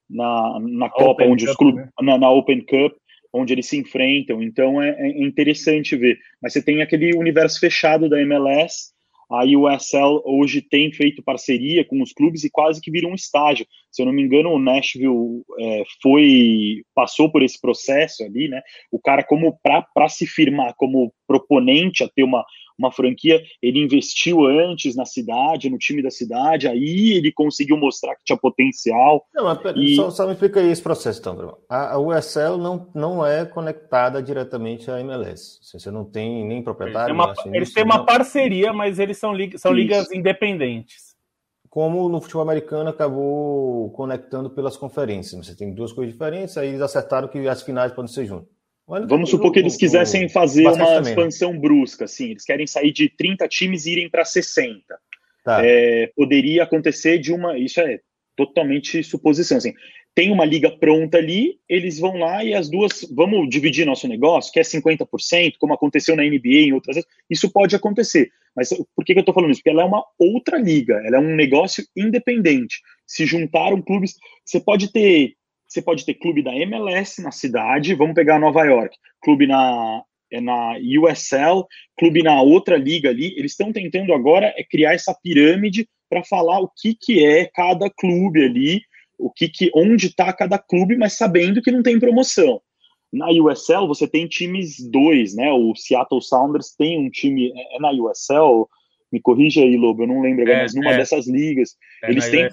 na, 0.09 0.59
na 0.59 0.89
Copa, 0.89 1.24
onde 1.24 1.45
Cup, 1.45 1.51
os 1.51 1.57
clubes. 1.57 1.86
Né? 1.86 1.91
Na, 2.01 2.18
na, 2.18 2.30
Open 2.30 2.61
Cup, 2.61 2.93
onde 3.34 3.53
eles 3.53 3.67
se 3.67 3.77
enfrentam. 3.77 4.41
Então 4.41 4.81
é, 4.81 4.91
é, 4.91 5.23
interessante 5.23 5.97
ver. 5.97 6.19
Mas 6.41 6.53
você 6.53 6.61
tem 6.61 6.81
aquele 6.81 7.15
universo 7.15 7.59
fechado 7.59 8.07
da 8.07 8.21
MLS. 8.21 8.93
A 9.29 9.43
USL 9.43 10.21
hoje 10.23 10.61
tem 10.61 10.91
feito 10.91 11.23
parceria 11.23 11.84
com 11.84 12.01
os 12.01 12.13
clubes 12.13 12.43
e 12.43 12.49
quase 12.51 12.79
que 12.79 12.91
vira 12.91 13.07
um 13.07 13.15
estágio. 13.15 13.65
Se 13.93 14.01
eu 14.01 14.05
não 14.07 14.13
me 14.13 14.23
engano, 14.23 14.49
o 14.49 14.59
Nashville 14.59 15.43
é, 15.59 15.83
foi 16.01 16.83
passou 16.95 17.31
por 17.31 17.43
esse 17.43 17.61
processo 17.61 18.23
ali, 18.23 18.47
né? 18.47 18.61
O 18.91 18.99
cara 18.99 19.23
como 19.23 19.57
para 19.61 20.09
se 20.09 20.25
firmar 20.25 20.73
como 20.75 21.13
proponente 21.27 22.03
a 22.03 22.09
ter 22.09 22.23
uma 22.23 22.43
uma 22.77 22.91
franquia, 22.91 23.41
ele 23.61 23.79
investiu 23.79 24.45
antes 24.45 24.95
na 24.95 25.05
cidade, 25.05 25.69
no 25.69 25.77
time 25.77 26.01
da 26.01 26.09
cidade, 26.09 26.67
aí 26.67 27.11
ele 27.11 27.31
conseguiu 27.31 27.77
mostrar 27.77 28.15
que 28.15 28.23
tinha 28.25 28.37
potencial. 28.37 29.25
Não, 29.33 29.45
mas 29.45 29.59
e... 29.75 29.95
só, 29.95 30.09
só, 30.09 30.25
me 30.25 30.33
explica 30.33 30.59
aí 30.59 30.69
esse 30.69 30.81
processo, 30.81 31.19
então, 31.19 31.35
Bruno. 31.35 31.57
A, 31.69 31.93
a 31.93 31.99
USL 31.99 32.57
não, 32.57 32.89
não 32.93 33.25
é 33.25 33.45
conectada 33.45 34.21
diretamente 34.21 34.89
à 34.89 34.99
MLS. 34.99 35.59
Você 35.61 35.91
não 35.91 36.03
tem 36.03 36.45
nem 36.45 36.63
proprietário. 36.63 37.13
Uma, 37.13 37.33
eles 37.53 37.73
têm 37.73 37.83
uma 37.83 38.05
parceria, 38.05 38.73
mas 38.73 38.99
eles 38.99 39.17
são, 39.17 39.33
lig 39.33 39.57
são 39.57 39.71
ligas 39.71 40.11
independentes. 40.11 41.12
Como 41.74 42.07
no 42.07 42.21
futebol 42.21 42.43
americano 42.43 42.91
acabou 42.91 43.89
conectando 43.93 44.47
pelas 44.47 44.78
conferências. 44.78 45.47
Você 45.47 45.55
tem 45.55 45.74
duas 45.74 45.91
coisas 45.91 46.13
diferentes, 46.13 46.55
aí 46.55 46.67
eles 46.67 46.82
acertaram 46.82 47.28
que 47.28 47.47
as 47.47 47.63
finais 47.63 47.91
podem 47.91 48.13
ser 48.13 48.28
juntas. 48.28 48.47
Vamos 48.88 49.32
supor 49.32 49.51
que 49.51 49.57
eles 49.57 49.76
quisessem 49.76 50.30
fazer 50.30 50.67
uma 50.67 50.86
também. 50.86 51.13
expansão 51.13 51.59
brusca, 51.59 52.05
assim, 52.05 52.30
eles 52.30 52.45
querem 52.45 52.67
sair 52.67 52.91
de 52.91 53.09
30 53.09 53.47
times 53.47 53.88
e 53.88 53.93
irem 53.93 54.07
para 54.07 54.24
60. 54.24 54.84
Tá. 55.43 55.65
É, 55.65 56.11
poderia 56.15 56.61
acontecer 56.61 57.17
de 57.17 57.34
uma. 57.34 57.57
Isso 57.57 57.82
é 57.82 58.01
totalmente 58.36 59.03
suposição. 59.03 59.57
Assim, 59.57 59.74
tem 60.16 60.32
uma 60.32 60.45
liga 60.45 60.70
pronta 60.70 61.18
ali, 61.18 61.57
eles 61.68 61.99
vão 61.99 62.18
lá 62.18 62.43
e 62.43 62.53
as 62.53 62.70
duas. 62.70 63.05
Vamos 63.16 63.49
dividir 63.49 63.86
nosso 63.86 64.07
negócio, 64.07 64.51
que 64.51 64.59
é 64.59 64.64
50%, 64.64 65.55
como 65.59 65.74
aconteceu 65.74 66.16
na 66.16 66.24
NBA 66.24 66.68
em 66.68 66.74
outras 66.74 66.95
vezes. 66.95 67.09
Isso 67.30 67.51
pode 67.51 67.76
acontecer. 67.76 68.30
Mas 68.55 68.70
por 68.95 69.03
que, 69.03 69.14
que 69.14 69.20
eu 69.20 69.22
estou 69.22 69.34
falando 69.34 69.51
isso? 69.51 69.61
Porque 69.61 69.72
ela 69.72 69.82
é 69.82 69.86
uma 69.86 70.05
outra 70.20 70.57
liga, 70.57 71.01
ela 71.05 71.18
é 71.18 71.20
um 71.20 71.36
negócio 71.36 71.84
independente. 71.97 72.80
Se 73.07 73.26
juntaram 73.26 73.82
clubes, 73.82 74.16
você 74.45 74.59
pode 74.59 74.91
ter 74.91 75.36
você 75.68 75.82
pode 75.82 76.05
ter 76.05 76.14
clube 76.14 76.43
da 76.43 76.55
MLS 76.55 77.20
na 77.20 77.32
cidade, 77.32 77.95
vamos 77.95 78.14
pegar 78.14 78.38
Nova 78.38 78.64
York, 78.64 78.95
clube 79.24 79.47
na, 79.47 80.03
é 80.32 80.39
na 80.39 80.76
USL, 80.78 81.66
clube 81.97 82.22
na 82.22 82.39
outra 82.43 82.78
liga 82.78 83.09
ali. 83.09 83.34
Eles 83.36 83.53
estão 83.53 83.74
tentando 83.74 84.14
agora 84.14 84.53
é 84.55 84.64
criar 84.64 84.93
essa 84.93 85.18
pirâmide 85.24 85.88
para 86.07 86.24
falar 86.24 86.59
o 86.59 86.70
que, 86.80 86.93
que 86.93 87.26
é 87.26 87.49
cada 87.51 87.89
clube 87.89 88.45
ali, 88.45 88.82
o 89.24 89.32
que, 89.32 89.47
que 89.47 89.71
onde 89.74 90.07
está 90.07 90.34
cada 90.34 90.57
clube, 90.57 90.97
mas 90.97 91.13
sabendo 91.13 91.61
que 91.61 91.71
não 91.71 91.82
tem 91.82 91.97
promoção. 91.97 92.61
Na 93.11 93.30
USL 93.30 93.88
você 93.88 94.07
tem 94.07 94.28
times 94.28 94.78
dois, 94.89 95.34
né? 95.36 95.51
O 95.51 95.74
Seattle 95.76 96.21
Sounders 96.21 96.76
tem 96.76 96.99
um 96.99 97.09
time 97.09 97.53
é, 97.55 97.78
é 97.78 97.80
na 97.80 97.91
USL. 97.91 98.67
Me 99.11 99.21
corrija 99.21 99.61
aí, 99.61 99.78
Lobo, 99.78 100.03
eu 100.03 100.07
não 100.07 100.21
lembro 100.21 100.41
agora, 100.41 100.57
é, 100.57 100.61
mas 100.63 100.76
numa 100.76 100.91
é. 100.91 100.97
dessas 100.97 101.28
ligas 101.28 101.76
é 102.03 102.09
eles 102.09 102.28
têm 102.30 102.49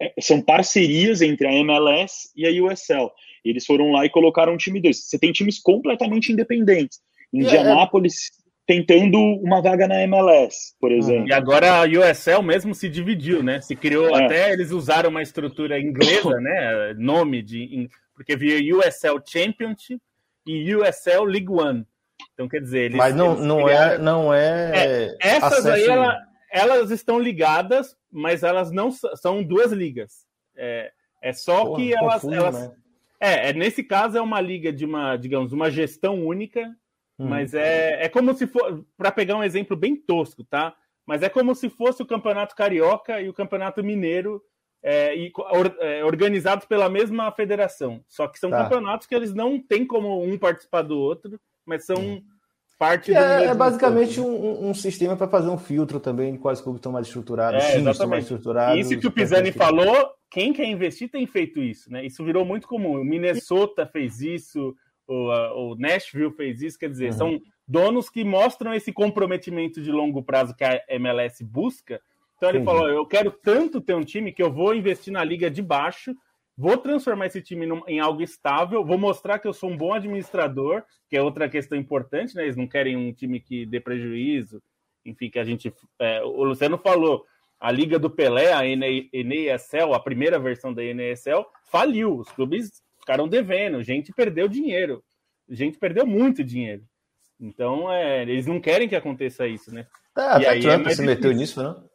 é, 0.00 0.14
são 0.20 0.40
parcerias 0.40 1.20
entre 1.20 1.46
a 1.46 1.52
MLS 1.52 2.30
e 2.34 2.46
a 2.46 2.64
USL. 2.64 3.10
Eles 3.44 3.66
foram 3.66 3.90
lá 3.90 4.06
e 4.06 4.10
colocaram 4.10 4.54
um 4.54 4.56
time 4.56 4.80
dois. 4.80 5.04
Você 5.04 5.18
tem 5.18 5.32
times 5.32 5.58
completamente 5.58 6.32
independentes. 6.32 7.00
Indianápolis 7.32 8.30
tentando 8.68 9.18
uma 9.18 9.62
vaga 9.62 9.88
na 9.88 10.02
MLS, 10.02 10.74
por 10.78 10.92
exemplo. 10.92 11.26
E 11.26 11.32
agora 11.32 11.80
a 11.80 11.84
USL 11.84 12.42
mesmo 12.42 12.74
se 12.74 12.86
dividiu, 12.86 13.42
né? 13.42 13.62
Se 13.62 13.74
criou 13.74 14.14
é. 14.14 14.26
até 14.26 14.52
eles 14.52 14.72
usaram 14.72 15.08
uma 15.08 15.22
estrutura 15.22 15.80
inglesa, 15.80 16.36
né? 16.38 16.92
Nome 16.98 17.40
de 17.40 17.88
porque 18.14 18.36
via 18.36 18.76
USL 18.76 19.22
Championship 19.24 20.02
e 20.46 20.74
USL 20.74 21.24
League 21.24 21.48
One. 21.48 21.86
Então 22.34 22.46
quer 22.46 22.60
dizer, 22.60 22.80
eles, 22.80 22.96
mas 22.98 23.14
não, 23.14 23.36
não 23.36 23.60
é, 23.60 23.64
criaram... 23.64 23.94
é 23.94 23.98
não 23.98 24.34
é, 24.34 24.72
é 24.74 25.16
essas 25.18 25.64
acesso... 25.64 25.70
aí 25.70 25.84
ela, 25.86 26.18
elas 26.52 26.90
estão 26.90 27.18
ligadas, 27.18 27.96
mas 28.12 28.42
elas 28.42 28.70
não 28.70 28.90
são 28.90 29.42
duas 29.42 29.72
ligas. 29.72 30.26
É, 30.54 30.92
é 31.22 31.32
só 31.32 31.64
Porra, 31.64 31.76
que 31.76 31.94
elas, 31.94 32.14
confuso, 32.20 32.34
elas 32.34 32.68
né? 32.68 32.74
é, 33.18 33.48
é 33.48 33.52
nesse 33.54 33.82
caso 33.82 34.18
é 34.18 34.20
uma 34.20 34.42
liga 34.42 34.70
de 34.70 34.84
uma 34.84 35.16
digamos 35.16 35.54
uma 35.54 35.70
gestão 35.70 36.26
única 36.26 36.70
Hum. 37.18 37.26
Mas 37.26 37.52
é, 37.54 38.04
é 38.04 38.08
como 38.08 38.34
se 38.34 38.46
for, 38.46 38.84
para 38.96 39.10
pegar 39.10 39.36
um 39.36 39.42
exemplo 39.42 39.76
bem 39.76 39.96
tosco, 39.96 40.44
tá? 40.44 40.74
Mas 41.06 41.22
é 41.22 41.28
como 41.28 41.54
se 41.54 41.68
fosse 41.68 42.02
o 42.02 42.06
Campeonato 42.06 42.54
Carioca 42.54 43.20
e 43.20 43.28
o 43.28 43.34
Campeonato 43.34 43.82
Mineiro 43.82 44.42
é, 44.82 45.16
e, 45.16 45.32
or, 45.34 45.74
é, 45.80 46.04
organizados 46.04 46.66
pela 46.66 46.88
mesma 46.88 47.30
federação. 47.32 48.04
Só 48.06 48.28
que 48.28 48.38
são 48.38 48.50
tá. 48.50 48.62
campeonatos 48.62 49.06
que 49.06 49.14
eles 49.14 49.34
não 49.34 49.58
têm 49.58 49.86
como 49.86 50.22
um 50.22 50.38
participar 50.38 50.82
do 50.82 50.98
outro, 50.98 51.40
mas 51.66 51.84
são 51.84 51.96
hum. 51.96 52.22
parte 52.78 53.12
é, 53.12 53.44
é 53.46 53.54
basicamente 53.54 54.20
um, 54.20 54.68
um, 54.68 54.74
sistema 54.74 55.16
para 55.16 55.28
fazer 55.28 55.48
um 55.48 55.58
filtro 55.58 55.98
também 55.98 56.32
de 56.32 56.38
quais 56.38 56.60
clubes 56.60 56.78
estão 56.78 56.92
mais 56.92 57.06
estruturados, 57.06 57.64
é, 57.64 57.78
estão 57.80 58.06
mais 58.06 58.24
estruturados. 58.24 58.78
Isso 58.78 59.00
que 59.00 59.06
o 59.06 59.12
Pisani 59.12 59.50
falou, 59.50 60.12
quem 60.30 60.52
quer 60.52 60.66
investir 60.66 61.10
tem 61.10 61.26
feito 61.26 61.60
isso, 61.60 61.90
né? 61.90 62.04
Isso 62.04 62.24
virou 62.24 62.44
muito 62.44 62.68
comum. 62.68 63.00
O 63.00 63.04
Minnesota 63.04 63.86
fez 63.86 64.20
isso, 64.20 64.76
o, 65.08 65.72
o 65.72 65.74
Nashville 65.76 66.30
fez 66.32 66.60
isso, 66.60 66.78
quer 66.78 66.90
dizer, 66.90 67.12
uhum. 67.12 67.18
são 67.18 67.40
donos 67.66 68.10
que 68.10 68.22
mostram 68.22 68.74
esse 68.74 68.92
comprometimento 68.92 69.80
de 69.82 69.90
longo 69.90 70.22
prazo 70.22 70.54
que 70.54 70.62
a 70.62 70.82
MLS 70.88 71.42
busca. 71.42 72.00
Então 72.36 72.50
ele 72.50 72.62
falou: 72.62 72.88
eu 72.88 73.04
quero 73.06 73.30
tanto 73.30 73.80
ter 73.80 73.94
um 73.94 74.04
time 74.04 74.32
que 74.32 74.42
eu 74.42 74.52
vou 74.52 74.74
investir 74.74 75.12
na 75.12 75.24
liga 75.24 75.50
de 75.50 75.62
baixo, 75.62 76.14
vou 76.56 76.76
transformar 76.76 77.26
esse 77.26 77.42
time 77.42 77.66
em 77.86 77.98
algo 77.98 78.22
estável, 78.22 78.84
vou 78.84 78.98
mostrar 78.98 79.38
que 79.38 79.48
eu 79.48 79.52
sou 79.52 79.70
um 79.70 79.76
bom 79.76 79.92
administrador, 79.92 80.82
que 81.08 81.16
é 81.16 81.22
outra 81.22 81.48
questão 81.48 81.76
importante, 81.76 82.36
né? 82.36 82.44
Eles 82.44 82.56
não 82.56 82.66
querem 82.66 82.96
um 82.96 83.12
time 83.12 83.40
que 83.40 83.66
dê 83.66 83.80
prejuízo, 83.80 84.62
enfim, 85.04 85.30
que 85.30 85.38
a 85.38 85.44
gente. 85.44 85.72
É, 85.98 86.22
o 86.22 86.44
Luciano 86.44 86.78
falou. 86.78 87.24
A 87.60 87.72
Liga 87.72 87.98
do 87.98 88.08
Pelé, 88.08 88.52
a 88.52 88.60
NASL, 88.62 89.92
a 89.92 89.98
primeira 89.98 90.38
versão 90.38 90.72
da 90.72 90.80
NASL, 90.80 91.44
faliu. 91.64 92.16
Os 92.16 92.30
clubes 92.30 92.80
ficaram 93.08 93.26
devendo, 93.26 93.82
gente 93.82 94.12
perdeu 94.12 94.46
dinheiro, 94.46 95.02
gente 95.48 95.78
perdeu 95.78 96.06
muito 96.06 96.44
dinheiro. 96.44 96.82
Então, 97.40 97.90
é, 97.90 98.22
eles 98.22 98.46
não 98.46 98.60
querem 98.60 98.86
que 98.86 98.94
aconteça 98.94 99.46
isso, 99.46 99.72
né? 99.72 99.86
É, 100.16 100.20
até 100.20 100.58
Trump 100.58 100.86
é 100.86 100.90
se 100.90 101.02
meteu 101.02 101.32
nisso, 101.32 101.62
não? 101.62 101.88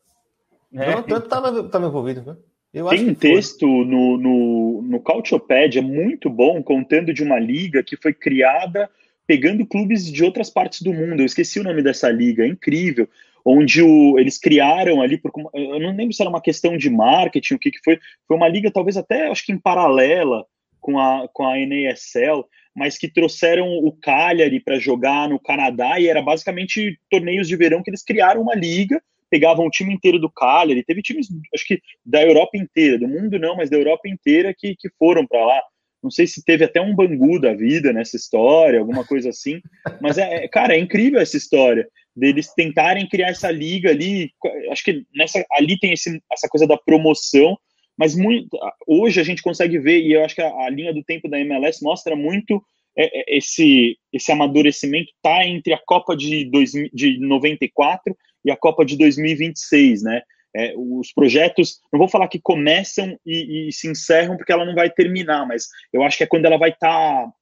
É. 0.74 0.96
O 0.96 1.04
Trump 1.04 1.26
estava 1.26 1.86
envolvido, 1.86 2.24
né? 2.24 2.38
Eu 2.74 2.88
Tem 2.88 3.08
um 3.08 3.14
texto 3.14 3.68
no, 3.68 4.18
no, 4.18 4.82
no 4.82 5.00
Cautiopedia 5.00 5.82
muito 5.82 6.28
bom, 6.28 6.64
contando 6.64 7.14
de 7.14 7.22
uma 7.22 7.38
liga 7.38 7.84
que 7.84 7.96
foi 7.96 8.14
criada 8.14 8.90
pegando 9.28 9.66
clubes 9.66 10.12
de 10.12 10.24
outras 10.24 10.50
partes 10.50 10.82
do 10.82 10.92
mundo. 10.92 11.22
Eu 11.22 11.26
esqueci 11.26 11.60
o 11.60 11.64
nome 11.64 11.84
dessa 11.84 12.10
liga, 12.10 12.44
é 12.44 12.48
incrível. 12.48 13.08
Onde 13.46 13.84
o, 13.84 14.18
eles 14.18 14.40
criaram 14.40 15.02
ali, 15.02 15.18
por, 15.18 15.32
eu 15.54 15.80
não 15.80 15.96
lembro 15.96 16.14
se 16.14 16.22
era 16.24 16.30
uma 16.30 16.42
questão 16.42 16.76
de 16.76 16.90
marketing, 16.90 17.54
o 17.54 17.60
que, 17.60 17.70
que 17.70 17.80
foi. 17.84 18.00
Foi 18.28 18.36
uma 18.36 18.48
liga, 18.48 18.72
talvez 18.72 18.98
até, 18.98 19.30
acho 19.30 19.46
que 19.46 19.52
em 19.52 19.60
paralela, 19.60 20.44
com 20.84 21.00
a, 21.00 21.28
com 21.34 21.48
a 21.48 21.56
NASL, 21.56 22.46
mas 22.76 22.98
que 22.98 23.08
trouxeram 23.08 23.68
o 23.68 23.92
Cagliari 23.92 24.60
para 24.60 24.78
jogar 24.78 25.30
no 25.30 25.40
Canadá 25.40 26.00
e 26.00 26.08
era 26.08 26.22
basicamente 26.22 27.00
torneios 27.10 27.48
de 27.48 27.56
verão 27.56 27.82
que 27.82 27.90
eles 27.90 28.04
criaram 28.04 28.42
uma 28.42 28.54
liga, 28.54 29.02
pegavam 29.30 29.66
o 29.66 29.70
time 29.70 29.94
inteiro 29.94 30.20
do 30.20 30.30
Cagliari, 30.30 30.84
teve 30.84 31.02
times, 31.02 31.28
acho 31.56 31.66
que 31.66 31.82
da 32.06 32.22
Europa 32.22 32.58
inteira, 32.58 33.00
do 33.00 33.08
mundo 33.08 33.40
não, 33.40 33.56
mas 33.56 33.70
da 33.70 33.78
Europa 33.78 34.08
inteira 34.08 34.54
que, 34.56 34.76
que 34.76 34.90
foram 35.00 35.26
para 35.26 35.44
lá. 35.44 35.62
Não 36.04 36.12
sei 36.12 36.28
se 36.28 36.44
teve 36.44 36.66
até 36.66 36.82
um 36.82 36.94
Bangu 36.94 37.40
da 37.40 37.54
vida 37.54 37.94
nessa 37.94 38.18
história, 38.18 38.80
alguma 38.80 39.06
coisa 39.06 39.30
assim, 39.30 39.62
mas 40.02 40.18
é, 40.18 40.44
é 40.44 40.48
cara, 40.50 40.76
é 40.76 40.80
incrível 40.80 41.20
essa 41.20 41.38
história 41.38 41.88
deles 42.14 42.54
tentarem 42.54 43.08
criar 43.08 43.30
essa 43.30 43.50
liga 43.50 43.90
ali. 43.90 44.32
Acho 44.70 44.84
que 44.84 45.06
nessa 45.16 45.44
ali 45.54 45.80
tem 45.80 45.94
esse, 45.94 46.22
essa 46.32 46.50
coisa 46.50 46.68
da 46.68 46.78
promoção, 46.78 47.58
mas 47.98 48.16
muito, 48.16 48.58
hoje 48.88 49.20
a 49.20 49.24
gente 49.24 49.42
consegue 49.42 49.78
ver, 49.80 50.02
e 50.02 50.14
eu 50.14 50.24
acho 50.24 50.36
que 50.36 50.42
a, 50.42 50.50
a 50.66 50.70
linha 50.70 50.94
do 50.94 51.04
tempo 51.04 51.30
da 51.30 51.40
MLS 51.40 51.84
mostra 51.84 52.16
muito 52.16 52.64
é, 52.98 53.34
é, 53.34 53.38
esse, 53.38 53.98
esse 54.12 54.32
amadurecimento 54.32 55.12
tá 55.22 55.46
entre 55.46 55.74
a 55.74 55.80
Copa 55.86 56.16
de, 56.16 56.46
dois, 56.46 56.72
de 56.72 57.20
94 57.20 58.16
e 58.46 58.52
a 58.52 58.58
Copa 58.58 58.86
de 58.86 58.98
2026, 58.98 60.04
né? 60.04 60.22
É, 60.56 60.74
os 60.78 61.12
projetos, 61.12 61.80
não 61.92 61.98
vou 61.98 62.08
falar 62.08 62.28
que 62.28 62.40
começam 62.40 63.18
e, 63.26 63.70
e, 63.70 63.74
se 63.74 63.90
encerram 63.90 64.38
porque 64.38 64.52
ela 64.52 64.66
não 64.66 64.76
vai 64.76 64.88
terminar, 64.88 65.48
mas 65.48 65.68
eu 65.92 66.04
acho 66.04 66.16
que 66.16 66.24
é 66.24 66.28
quando 66.28 66.46
ela 66.46 66.58
vai 66.58 66.70
estar 66.70 67.26
tá 67.26 67.34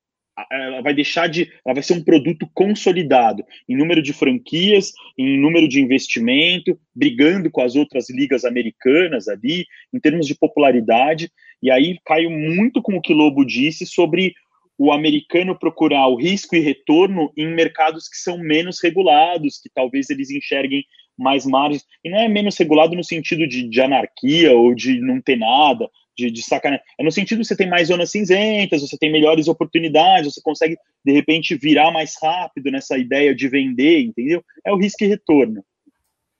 ela 0.52 0.82
vai 0.82 0.94
deixar 0.94 1.28
de. 1.28 1.52
Ela 1.66 1.76
vai 1.76 1.84
ser 1.84 1.94
um 1.94 2.04
produto 2.04 2.50
consolidado 2.54 3.44
em 3.68 3.76
número 3.76 4.02
de 4.02 4.14
franquias, 4.14 4.92
em 5.18 5.40
número 5.40 5.68
de 5.68 5.82
investimento, 5.82 6.80
brigando 6.96 7.50
com 7.50 7.62
as 7.62 7.76
outras 7.76 8.10
ligas 8.10 8.46
americanas 8.46 9.28
ali, 9.28 9.66
em 9.94 10.00
termos 10.00 10.26
de 10.26 10.36
popularidade. 10.36 11.32
E 11.62 11.70
aí 11.70 11.98
caiu 12.06 12.30
muito 12.30 12.82
com 12.82 12.96
o 12.96 13.02
que 13.02 13.14
Lobo 13.14 13.46
disse 13.46 13.86
sobre 13.86 14.34
o 14.78 14.92
americano 14.92 15.58
procurar 15.58 16.08
o 16.08 16.16
risco 16.16 16.56
e 16.56 16.60
retorno 16.60 17.32
em 17.38 17.54
mercados 17.54 18.08
que 18.08 18.18
são 18.18 18.40
menos 18.40 18.82
regulados, 18.82 19.60
que 19.62 19.70
talvez 19.70 20.10
eles 20.10 20.32
enxerguem 20.32 20.84
mais 21.16 21.46
margens. 21.46 21.86
E 22.04 22.10
não 22.10 22.18
é 22.18 22.28
menos 22.28 22.58
regulado 22.58 22.96
no 22.96 23.04
sentido 23.04 23.48
de, 23.48 23.70
de 23.70 23.82
anarquia 23.82 24.54
ou 24.54 24.74
de 24.74 25.00
não 25.00 25.22
ter 25.22 25.38
nada, 25.38 25.88
de, 26.16 26.32
de 26.32 26.42
sacanagem. 26.44 26.84
É 27.00 27.04
no 27.04 27.12
sentido 27.12 27.40
que 27.40 27.46
você 27.46 27.56
tem 27.56 27.70
mais 27.70 27.88
zonas 27.88 28.12
cinzentas, 28.12 28.82
você 28.82 28.98
tem 28.98 29.12
melhores 29.12 29.48
oportunidades, 29.48 30.34
você 30.34 30.42
consegue, 30.42 30.78
de 31.04 31.12
repente, 31.12 31.56
virar 31.56 31.92
mais 31.92 32.16
rápido 32.22 32.72
nessa 32.72 32.98
ideia 32.98 33.34
de 33.34 33.48
vender, 33.48 34.02
entendeu? 34.02 34.44
É 34.66 34.72
o 34.72 34.78
risco 34.78 35.04
e 35.04 35.08
retorno. 35.08 35.64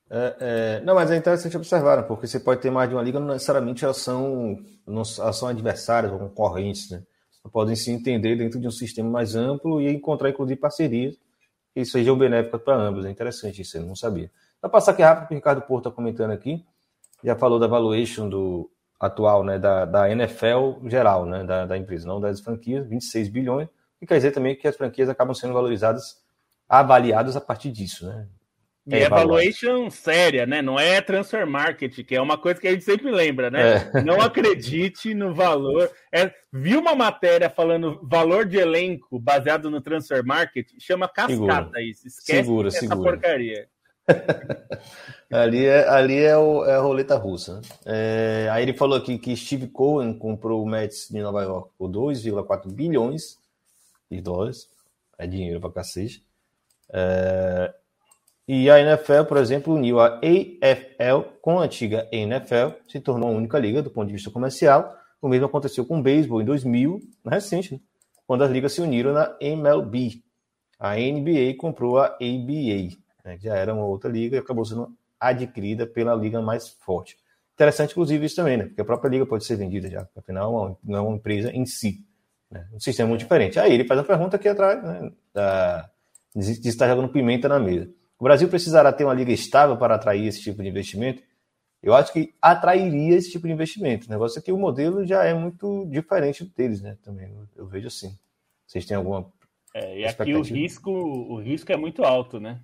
É, 0.10 0.36
é, 0.42 0.82
não, 0.84 0.96
mas 0.96 1.10
é 1.10 1.16
interessante 1.16 1.56
observar, 1.56 2.04
porque 2.04 2.28
você 2.28 2.40
pode 2.40 2.62
ter 2.62 2.70
mais 2.70 2.90
de 2.90 2.96
uma 2.96 3.02
liga, 3.02 3.18
não 3.18 3.28
necessariamente 3.28 3.86
elas 3.86 3.98
são, 3.98 4.60
não, 4.86 5.04
elas 5.20 5.38
são 5.38 5.48
adversárias 5.48 6.12
ou 6.12 6.20
concorrentes, 6.20 6.90
né? 6.90 7.02
podem 7.50 7.76
se 7.76 7.90
entender 7.92 8.36
dentro 8.36 8.60
de 8.60 8.68
um 8.68 8.72
sistema 8.72 9.10
mais 9.10 9.36
amplo 9.36 9.82
e 9.82 9.90
encontrar, 9.90 10.30
inclusive, 10.30 10.60
parcerias 10.60 11.18
que 11.74 11.84
sejam 11.86 12.18
benéficas 12.18 12.62
para 12.62 12.76
ambos. 12.76 13.06
É 13.06 13.10
interessante 13.10 13.62
isso, 13.62 13.78
eu 13.78 13.84
não 13.84 13.96
sabia. 13.96 14.30
Vou 14.62 14.70
passar 14.70 14.92
aqui 14.92 15.02
rápido, 15.02 15.22
porque 15.22 15.34
o 15.34 15.38
Ricardo 15.38 15.62
Porto 15.62 15.88
está 15.88 15.96
comentando 15.96 16.32
aqui, 16.32 16.64
já 17.24 17.36
falou 17.36 17.58
da 17.58 17.68
valuation 17.68 18.30
do, 18.30 18.70
atual 19.02 19.44
né, 19.44 19.58
da, 19.58 19.84
da 19.84 20.12
NFL 20.12 20.88
geral, 20.88 21.26
né, 21.26 21.44
da, 21.44 21.66
da 21.66 21.78
empresa, 21.78 22.08
não 22.08 22.22
das 22.22 22.40
franquias, 22.40 22.88
26 22.88 23.30
bilhões, 23.30 23.68
e 24.00 24.06
quer 24.06 24.16
dizer 24.16 24.32
também 24.32 24.56
que 24.56 24.68
as 24.68 24.78
franquias 24.78 25.10
acabam 25.10 25.34
sendo 25.34 25.54
valorizadas, 25.54 26.22
avaliadas 26.70 27.36
a 27.36 27.42
partir 27.42 27.72
disso, 27.72 28.06
né? 28.06 28.28
E 28.88 28.96
é 28.96 29.08
valuation 29.08 29.92
séria, 29.92 30.46
né? 30.48 30.60
Não 30.60 30.80
é 30.80 31.00
transfer 31.02 31.46
market, 31.46 32.04
que 32.04 32.16
é 32.16 32.22
uma 32.22 32.36
coisa 32.36 32.60
que 32.60 32.68
a 32.68 32.72
gente 32.72 32.84
sempre 32.84 33.12
lembra, 33.12 33.52
né? 33.52 33.92
É. 33.94 34.02
Não 34.02 34.20
acredite 34.20 35.14
no 35.14 35.36
valor. 35.36 35.90
É, 36.12 36.34
viu 36.52 36.80
uma 36.80 36.96
matéria 36.96 37.48
falando 37.48 38.00
valor 38.04 38.44
de 38.44 38.58
elenco 38.58 39.20
baseado 39.20 39.70
no 39.70 39.82
transfer 39.82 40.26
market? 40.26 40.68
Chama 40.80 41.08
cascata 41.08 41.34
segura. 41.34 41.82
isso. 41.84 42.08
Esquece 42.08 42.44
segura, 42.44 42.68
essa 42.70 42.80
segura. 42.80 43.12
porcaria. 43.12 43.68
ali 45.32 45.66
é, 45.66 45.88
ali 45.88 46.18
é, 46.18 46.38
o, 46.38 46.66
é 46.66 46.76
a 46.76 46.80
roleta 46.80 47.16
russa. 47.18 47.56
Né? 47.56 47.62
É, 47.86 48.50
aí 48.52 48.64
ele 48.64 48.74
falou 48.74 48.98
aqui 48.98 49.18
que 49.18 49.36
Steve 49.36 49.68
Cohen 49.68 50.18
comprou 50.18 50.64
o 50.64 50.68
Mets 50.68 51.08
de 51.10 51.22
Nova 51.22 51.44
York 51.44 51.72
por 51.78 51.90
2,4 51.90 52.72
bilhões 52.72 53.38
de 54.10 54.22
dólares. 54.22 54.70
É 55.18 55.28
dinheiro 55.28 55.60
pra 55.60 55.72
cacete. 55.72 56.26
É, 56.92 57.74
e 58.48 58.70
a 58.70 58.80
NFL, 58.80 59.24
por 59.30 59.38
exemplo, 59.38 59.74
uniu 59.74 60.00
a 60.00 60.20
AFL 60.20 61.38
com 61.42 61.60
a 61.60 61.64
antiga 61.64 62.08
NFL, 62.12 62.76
se 62.88 63.00
tornou 63.00 63.30
a 63.30 63.32
única 63.32 63.58
liga 63.58 63.82
do 63.82 63.90
ponto 63.90 64.08
de 64.08 64.14
vista 64.14 64.30
comercial. 64.30 64.94
O 65.22 65.30
mesmo 65.30 65.46
aconteceu 65.46 65.86
com 65.86 66.00
o 66.00 66.02
beisebol 66.02 66.42
em 66.42 66.46
2000, 66.46 67.00
recente, 67.26 67.76
né? 67.76 67.80
quando 68.26 68.44
as 68.44 68.52
ligas 68.52 68.74
se 68.74 68.82
uniram 68.82 69.14
na 69.14 69.36
MLB. 69.40 70.22
A 70.80 70.96
NBA 70.96 71.56
comprou 71.58 72.00
a 72.00 72.08
ABA, 72.08 72.98
né, 73.24 73.38
que 73.38 73.44
já 73.46 73.56
era 73.56 73.74
uma 73.74 73.86
outra 73.86 74.10
liga 74.10 74.36
e 74.36 74.40
acabou 74.40 74.66
sendo 74.66 74.96
adquirida 75.20 75.86
pela 75.86 76.16
liga 76.16 76.42
mais 76.42 76.70
forte. 76.70 77.18
interessante, 77.54 77.92
inclusive, 77.92 78.26
isso 78.26 78.36
também, 78.36 78.58
né? 78.58 78.66
Porque 78.66 78.82
a 78.82 78.86
própria 78.86 79.10
liga 79.10 79.26
pode 79.26 79.46
ser 79.46 79.56
vendida 79.56 79.90
já, 79.90 80.08
afinal, 80.16 80.80
não 80.84 80.98
é 80.98 81.02
uma 81.02 81.16
empresa 81.16 81.52
em 81.52 81.66
si. 81.66 82.04
Né? 82.50 82.68
Um 82.74 82.80
sistema 82.80 83.08
muito 83.08 83.22
diferente. 83.22 83.60
Aí 83.60 83.74
ele 83.74 83.86
faz 83.86 84.00
a 84.00 84.04
pergunta 84.04 84.36
aqui 84.36 84.48
atrás, 84.48 84.84
né? 84.84 85.12
Da, 85.34 85.90
de, 86.36 86.60
de 86.60 86.70
estar 86.70 86.88
jogando 86.88 87.10
pimenta 87.10 87.48
na 87.48 87.60
mesa. 87.60 87.90
O 88.20 88.24
Brasil 88.24 88.48
precisará 88.50 88.92
ter 88.92 89.04
uma 89.04 89.14
liga 89.14 89.32
estável 89.32 89.78
para 89.78 89.96
atrair 89.96 90.28
esse 90.28 90.42
tipo 90.42 90.62
de 90.62 90.70
investimento? 90.70 91.24
Eu 91.82 91.96
acho 91.96 92.14
que 92.14 92.36
atrairia 92.40 93.16
esse 93.16 93.32
tipo 93.32 93.48
de 93.48 93.54
investimento. 93.54 94.06
O 94.06 94.10
negócio 94.12 94.38
é 94.38 94.42
que 94.42 94.52
o 94.52 94.58
modelo 94.58 95.06
já 95.06 95.24
é 95.24 95.34
muito 95.34 95.88
diferente 95.90 96.46
deles, 96.56 96.82
né? 96.82 96.98
Também 97.04 97.32
eu 97.56 97.66
vejo 97.66 97.88
assim. 97.88 98.16
Vocês 98.68 98.86
têm 98.86 98.96
alguma. 98.96 99.32
É, 99.74 100.00
e 100.00 100.06
aqui 100.06 100.36
o 100.36 100.42
risco, 100.42 100.92
o 100.92 101.40
risco 101.40 101.72
é 101.72 101.78
muito 101.78 102.04
alto, 102.04 102.40
né? 102.40 102.62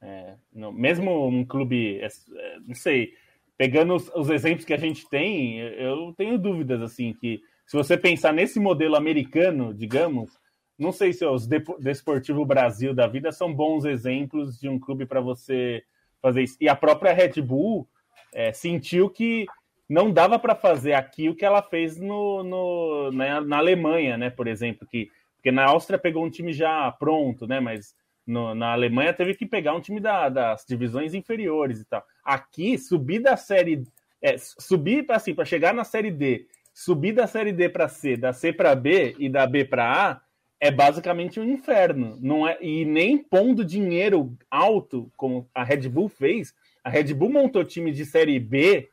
É, 0.00 0.34
mesmo 0.52 1.26
um 1.26 1.44
clube, 1.44 1.98
é, 1.98 2.06
é, 2.06 2.58
não 2.66 2.74
sei, 2.74 3.14
pegando 3.56 3.94
os, 3.94 4.08
os, 4.14 4.30
exemplos 4.30 4.64
que 4.64 4.72
a 4.72 4.78
gente 4.78 5.08
tem, 5.08 5.58
eu 5.58 6.14
tenho 6.16 6.38
dúvidas 6.38 6.80
assim 6.80 7.12
que 7.12 7.42
se 7.66 7.76
você 7.76 7.96
pensar 7.96 8.32
nesse 8.32 8.60
modelo 8.60 8.94
americano, 8.96 9.74
digamos, 9.74 10.38
não 10.78 10.92
sei 10.92 11.12
se 11.12 11.24
os 11.24 11.46
Desportivo 11.80 12.44
Brasil 12.46 12.94
da 12.94 13.06
vida 13.06 13.32
são 13.32 13.52
bons 13.52 13.84
exemplos 13.84 14.58
de 14.58 14.68
um 14.68 14.78
clube 14.78 15.04
para 15.04 15.20
você 15.20 15.82
fazer 16.22 16.42
isso. 16.44 16.56
E 16.60 16.68
a 16.68 16.76
própria 16.76 17.12
Red 17.12 17.42
Bull 17.42 17.88
é, 18.32 18.52
sentiu 18.52 19.10
que 19.10 19.46
não 19.88 20.12
dava 20.12 20.38
para 20.38 20.54
fazer 20.54 20.92
aqui 20.92 21.28
o 21.28 21.34
que 21.34 21.44
ela 21.44 21.62
fez 21.62 21.98
no, 21.98 22.44
no 22.44 23.10
na, 23.10 23.40
na, 23.40 23.58
Alemanha, 23.58 24.16
né? 24.16 24.30
Por 24.30 24.46
exemplo, 24.46 24.86
que 24.86 25.10
porque 25.36 25.52
na 25.52 25.66
Áustria 25.66 25.98
pegou 25.98 26.24
um 26.24 26.30
time 26.30 26.52
já 26.52 26.90
pronto, 26.92 27.46
né? 27.46 27.60
Mas 27.60 27.94
no, 28.28 28.54
na 28.54 28.72
Alemanha 28.72 29.14
teve 29.14 29.34
que 29.34 29.46
pegar 29.46 29.74
um 29.74 29.80
time 29.80 29.98
da, 29.98 30.28
das 30.28 30.62
divisões 30.68 31.14
inferiores 31.14 31.80
e 31.80 31.84
tal. 31.86 32.04
Aqui, 32.22 32.76
subir 32.76 33.20
da 33.20 33.38
série. 33.38 33.84
É, 34.20 34.36
subir 34.36 35.06
assim, 35.08 35.34
para 35.34 35.46
chegar 35.46 35.72
na 35.72 35.82
série 35.82 36.10
D, 36.10 36.46
subir 36.74 37.12
da 37.12 37.26
série 37.26 37.52
D 37.52 37.70
para 37.70 37.88
C, 37.88 38.16
da 38.16 38.32
C 38.34 38.52
para 38.52 38.74
B 38.74 39.16
e 39.18 39.30
da 39.30 39.46
B 39.46 39.64
para 39.64 40.10
A, 40.10 40.20
é 40.60 40.70
basicamente 40.70 41.40
um 41.40 41.44
inferno. 41.44 42.18
Não 42.20 42.46
é, 42.46 42.58
e 42.60 42.84
nem 42.84 43.16
pondo 43.16 43.64
dinheiro 43.64 44.36
alto, 44.50 45.10
como 45.16 45.48
a 45.54 45.64
Red 45.64 45.88
Bull 45.88 46.10
fez, 46.10 46.52
a 46.84 46.90
Red 46.90 47.14
Bull 47.14 47.30
montou 47.30 47.64
time 47.64 47.92
de 47.92 48.04
série 48.04 48.38
B 48.38 48.90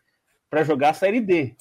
para 0.49 0.63
jogar 0.63 0.91
a 0.91 0.93
série 0.93 1.19
D, 1.19 1.55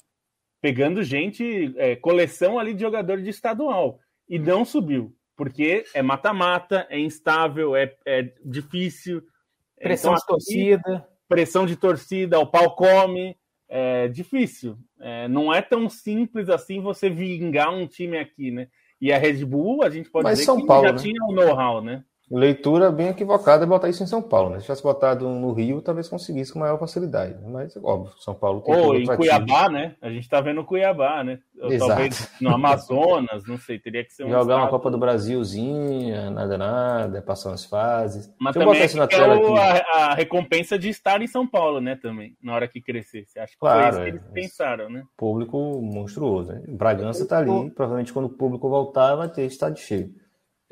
pegando 0.61 1.03
gente, 1.03 1.73
é, 1.75 1.97
coleção 1.97 2.57
ali 2.57 2.73
de 2.73 2.81
jogador 2.81 3.21
de 3.21 3.29
estadual, 3.29 3.99
e 4.29 4.39
não 4.39 4.63
subiu 4.63 5.13
porque 5.35 5.83
é 5.93 6.01
mata-mata, 6.01 6.87
é 6.89 6.99
instável, 6.99 7.75
é, 7.75 7.95
é 8.05 8.31
difícil. 8.43 9.21
Pressão 9.77 10.13
então, 10.13 10.21
de 10.21 10.27
torcida. 10.27 11.07
Pressão 11.27 11.65
de 11.65 11.75
torcida, 11.75 12.39
o 12.39 12.47
pau 12.47 12.75
come. 12.75 13.37
É 13.67 14.07
difícil. 14.07 14.77
É, 14.99 15.27
não 15.27 15.53
é 15.53 15.61
tão 15.61 15.89
simples 15.89 16.49
assim 16.49 16.79
você 16.79 17.09
vingar 17.09 17.73
um 17.73 17.87
time 17.87 18.17
aqui, 18.17 18.51
né? 18.51 18.67
E 19.01 19.11
a 19.11 19.17
Red 19.17 19.43
Bull, 19.43 19.83
a 19.83 19.89
gente 19.89 20.09
pode 20.09 20.23
Mas 20.23 20.37
dizer 20.37 20.45
São 20.45 20.61
que 20.61 20.67
Paulo, 20.67 20.87
já 20.87 20.93
né? 20.93 20.99
tinha 20.99 21.23
o 21.23 21.31
um 21.31 21.35
know-how, 21.35 21.81
né? 21.81 22.03
Leitura 22.29 22.91
bem 22.91 23.09
equivocada 23.09 23.65
é 23.65 23.67
botar 23.67 23.87
isso 23.87 24.01
em 24.01 24.07
São 24.07 24.21
Paulo, 24.21 24.49
né? 24.49 24.57
Se 24.57 24.63
tivesse 24.63 24.81
botado 24.81 25.29
no 25.29 25.53
Rio, 25.53 25.79
talvez 25.79 26.09
conseguisse 26.09 26.51
com 26.51 26.57
maior 26.57 26.79
facilidade. 26.79 27.35
Né? 27.35 27.47
Mas, 27.47 27.77
óbvio, 27.77 28.13
São 28.19 28.33
Paulo 28.33 28.61
tem 28.61 28.73
Ou 28.73 28.95
em 28.95 29.05
Cuiabá, 29.05 29.69
né? 29.69 29.95
A 30.01 30.09
gente 30.09 30.27
tá 30.27 30.41
vendo 30.41 30.63
Cuiabá, 30.63 31.23
né? 31.23 31.39
Exato. 31.55 31.87
Talvez 31.87 32.31
no 32.41 32.49
Amazonas, 32.49 33.45
não 33.47 33.59
sei, 33.59 33.77
teria 33.77 34.03
que 34.03 34.11
ser 34.11 34.23
um. 34.23 34.29
Jogar 34.29 34.41
estado... 34.41 34.59
uma 34.59 34.69
Copa 34.69 34.89
do 34.89 34.97
Brasilzinha, 34.97 36.31
nada, 36.31 36.57
nada, 36.57 37.21
passar 37.21 37.49
umas 37.49 37.63
fases. 37.63 38.33
Mas 38.39 38.55
Deixa 38.55 38.65
também 38.65 38.67
eu 38.67 38.73
botar 38.73 38.85
isso 38.85 38.97
na 38.97 39.05
é 39.05 39.37
o, 39.37 39.55
a, 39.55 40.11
a, 40.11 40.13
recompensa 40.15 40.79
de 40.79 40.89
estar 40.89 41.21
em 41.21 41.27
São 41.27 41.47
Paulo, 41.47 41.79
né? 41.79 41.95
Também, 41.95 42.35
na 42.41 42.55
hora 42.55 42.67
que 42.67 42.81
crescer. 42.81 43.25
Você 43.27 43.39
acha 43.39 43.53
que 43.53 43.59
claro, 43.59 43.79
foi 43.81 43.89
isso 43.89 44.01
que 44.01 44.09
eles 44.09 44.29
é, 44.29 44.33
pensaram, 44.33 44.89
né? 44.89 45.03
Público 45.15 45.57
monstruoso, 45.79 46.51
né? 46.51 46.63
Bragança 46.67 47.27
tá 47.27 47.37
ali, 47.37 47.69
provavelmente 47.71 48.11
quando 48.11 48.25
o 48.25 48.29
público 48.29 48.67
voltar 48.67 49.15
vai 49.15 49.29
ter 49.29 49.45
estádio 49.45 49.83
cheio. 49.83 50.24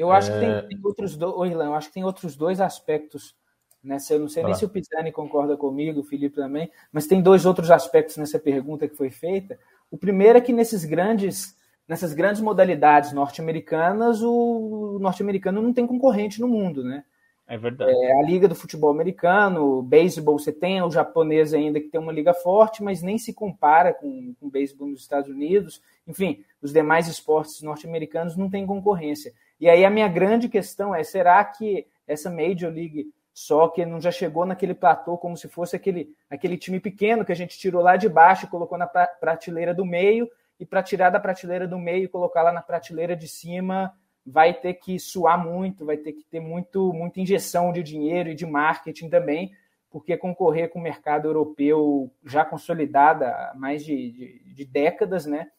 Eu 0.04 0.12
acho 0.12 0.32
é... 0.32 0.34
que 0.34 0.40
tem, 0.40 0.50
é. 0.50 0.62
tem 0.64 0.80
outros 0.84 1.16
dois, 1.16 1.52
Irlan, 1.52 1.66
eu 1.66 1.76
acho 1.76 1.88
que 1.88 1.94
tem 1.94 2.04
outros 2.04 2.36
dois 2.36 2.60
aspectos 2.60 3.36
nessa. 3.82 4.14
Eu 4.14 4.20
não 4.20 4.28
sei 4.28 4.44
nem 4.44 4.54
se 4.54 4.66
o 4.66 4.70
Pisani 4.70 5.12
concorda 5.12 5.56
comigo, 5.56 6.02
o 6.02 6.04
Felipe 6.04 6.36
também, 6.36 6.70
mas 6.92 7.08
tem 7.08 7.22
dois 7.22 7.46
outros 7.46 7.72
aspectos 7.72 8.18
nessa 8.18 8.38
pergunta 8.38 8.88
que 8.88 8.96
foi 8.96 9.10
feita. 9.10 9.58
O 9.90 9.98
primeiro 9.98 10.38
é 10.38 10.42
que 10.42 10.52
nesses 10.52 10.84
grandes, 10.84 11.56
nessas 11.88 12.14
grandes 12.14 12.42
modalidades 12.42 13.14
norte-americanas, 13.14 14.22
o 14.22 14.98
norte-americano 15.00 15.62
não 15.62 15.74
tem 15.74 15.88
concorrente 15.88 16.42
no 16.42 16.48
mundo, 16.48 16.84
né? 16.84 17.04
É 17.46 17.58
verdade. 17.58 17.92
É, 17.92 18.20
a 18.20 18.24
liga 18.24 18.48
do 18.48 18.56
futebol 18.56 18.90
americano, 18.90 19.80
o 19.80 19.82
beisebol, 19.82 20.40
você 20.40 20.52
tem 20.52 20.82
o 20.82 20.90
japonês 20.90 21.54
ainda 21.54 21.80
que 21.80 21.90
tem 21.90 22.00
uma 22.00 22.12
liga 22.12 22.34
forte, 22.34 22.82
mas 22.82 23.02
nem 23.02 23.18
se 23.18 23.34
compara 23.34 23.94
com, 23.94 24.34
com 24.40 24.48
o 24.48 24.50
beisebol 24.50 24.88
nos 24.88 25.02
Estados 25.02 25.30
Unidos. 25.30 25.82
Enfim, 26.08 26.44
os 26.62 26.72
demais 26.72 27.08
esportes 27.08 27.62
norte-americanos 27.62 28.38
não 28.38 28.50
têm 28.50 28.66
concorrência. 28.66 29.34
E 29.60 29.70
aí 29.70 29.86
a 29.86 29.90
minha 29.90 30.08
grande 30.08 30.50
questão 30.50 30.94
é: 30.94 31.04
será 31.04 31.44
que 31.44 31.88
essa 32.08 32.30
Major 32.30 32.72
League 32.72 33.12
Soccer 33.34 33.88
não 33.88 34.00
já 34.00 34.12
chegou 34.12 34.46
naquele 34.46 34.74
platô 34.74 35.18
como 35.18 35.36
se 35.36 35.48
fosse 35.48 35.76
aquele, 35.76 36.16
aquele 36.30 36.58
time 36.58 36.80
pequeno 36.80 37.26
que 37.26 37.32
a 37.32 37.36
gente 37.36 37.58
tirou 37.58 37.82
lá 37.82 37.98
de 37.98 38.08
baixo 38.08 38.46
e 38.46 38.50
colocou 38.50 38.78
na 38.78 38.88
prateleira 38.88 39.74
do 39.74 39.86
meio, 39.86 40.30
e 40.60 40.66
para 40.66 40.84
tirar 40.84 41.10
da 41.10 41.20
prateleira 41.20 41.68
do 41.68 41.80
meio 41.80 42.06
e 42.06 42.08
colocar 42.08 42.44
lá 42.44 42.52
na 42.52 42.62
prateleira 42.62 43.16
de 43.16 43.28
cima 43.28 43.94
vai 44.26 44.54
ter 44.54 44.76
que 44.76 44.98
suar 45.00 45.44
muito, 45.44 45.86
vai 45.86 45.98
ter 45.98 46.14
que 46.14 46.24
ter 46.24 46.40
muito, 46.40 46.94
muita 46.94 47.20
injeção 47.20 47.74
de 47.74 47.84
dinheiro 47.84 48.30
e 48.30 48.36
de 48.36 48.46
marketing 48.46 49.10
também, 49.10 49.52
porque 49.90 50.16
concorrer 50.16 50.70
com 50.70 50.80
o 50.80 50.82
mercado 50.82 51.28
europeu 51.28 52.10
já 52.24 52.46
consolidado 52.46 53.26
há 53.26 53.54
mais 53.56 53.84
de, 53.84 54.12
de, 54.12 54.54
de 54.54 54.66
décadas, 54.66 55.26
né, 55.26 55.52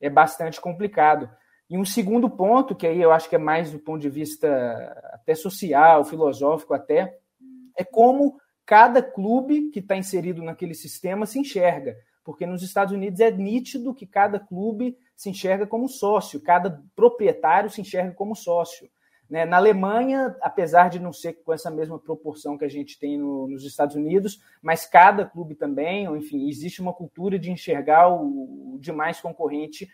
é 0.00 0.08
bastante 0.08 0.60
complicado. 0.60 1.28
E 1.68 1.78
um 1.78 1.84
segundo 1.84 2.28
ponto, 2.28 2.74
que 2.74 2.86
aí 2.86 3.00
eu 3.00 3.10
acho 3.10 3.28
que 3.28 3.36
é 3.36 3.38
mais 3.38 3.70
do 3.72 3.78
ponto 3.78 4.00
de 4.00 4.10
vista 4.10 4.48
até 5.12 5.34
social, 5.34 6.04
filosófico 6.04 6.74
até, 6.74 7.18
é 7.76 7.82
como 7.82 8.38
cada 8.66 9.02
clube 9.02 9.70
que 9.70 9.80
está 9.80 9.96
inserido 9.96 10.42
naquele 10.42 10.74
sistema 10.74 11.26
se 11.26 11.38
enxerga. 11.38 11.96
Porque 12.22 12.46
nos 12.46 12.62
Estados 12.62 12.92
Unidos 12.92 13.20
é 13.20 13.30
nítido 13.30 13.94
que 13.94 14.06
cada 14.06 14.38
clube 14.38 14.96
se 15.14 15.28
enxerga 15.28 15.66
como 15.66 15.88
sócio, 15.88 16.40
cada 16.40 16.82
proprietário 16.96 17.70
se 17.70 17.80
enxerga 17.80 18.12
como 18.12 18.34
sócio. 18.34 18.88
Né? 19.28 19.44
Na 19.44 19.56
Alemanha, 19.56 20.36
apesar 20.40 20.88
de 20.88 20.98
não 20.98 21.12
ser 21.12 21.34
com 21.44 21.52
essa 21.52 21.70
mesma 21.70 21.98
proporção 21.98 22.56
que 22.56 22.64
a 22.64 22.68
gente 22.68 22.98
tem 22.98 23.18
no, 23.18 23.48
nos 23.48 23.64
Estados 23.64 23.96
Unidos, 23.96 24.40
mas 24.62 24.86
cada 24.86 25.24
clube 25.24 25.54
também, 25.54 26.04
enfim, 26.16 26.48
existe 26.48 26.80
uma 26.80 26.92
cultura 26.92 27.38
de 27.38 27.50
enxergar 27.50 28.08
o, 28.08 28.74
o 28.74 28.78
demais 28.80 29.20
concorrente 29.20 29.88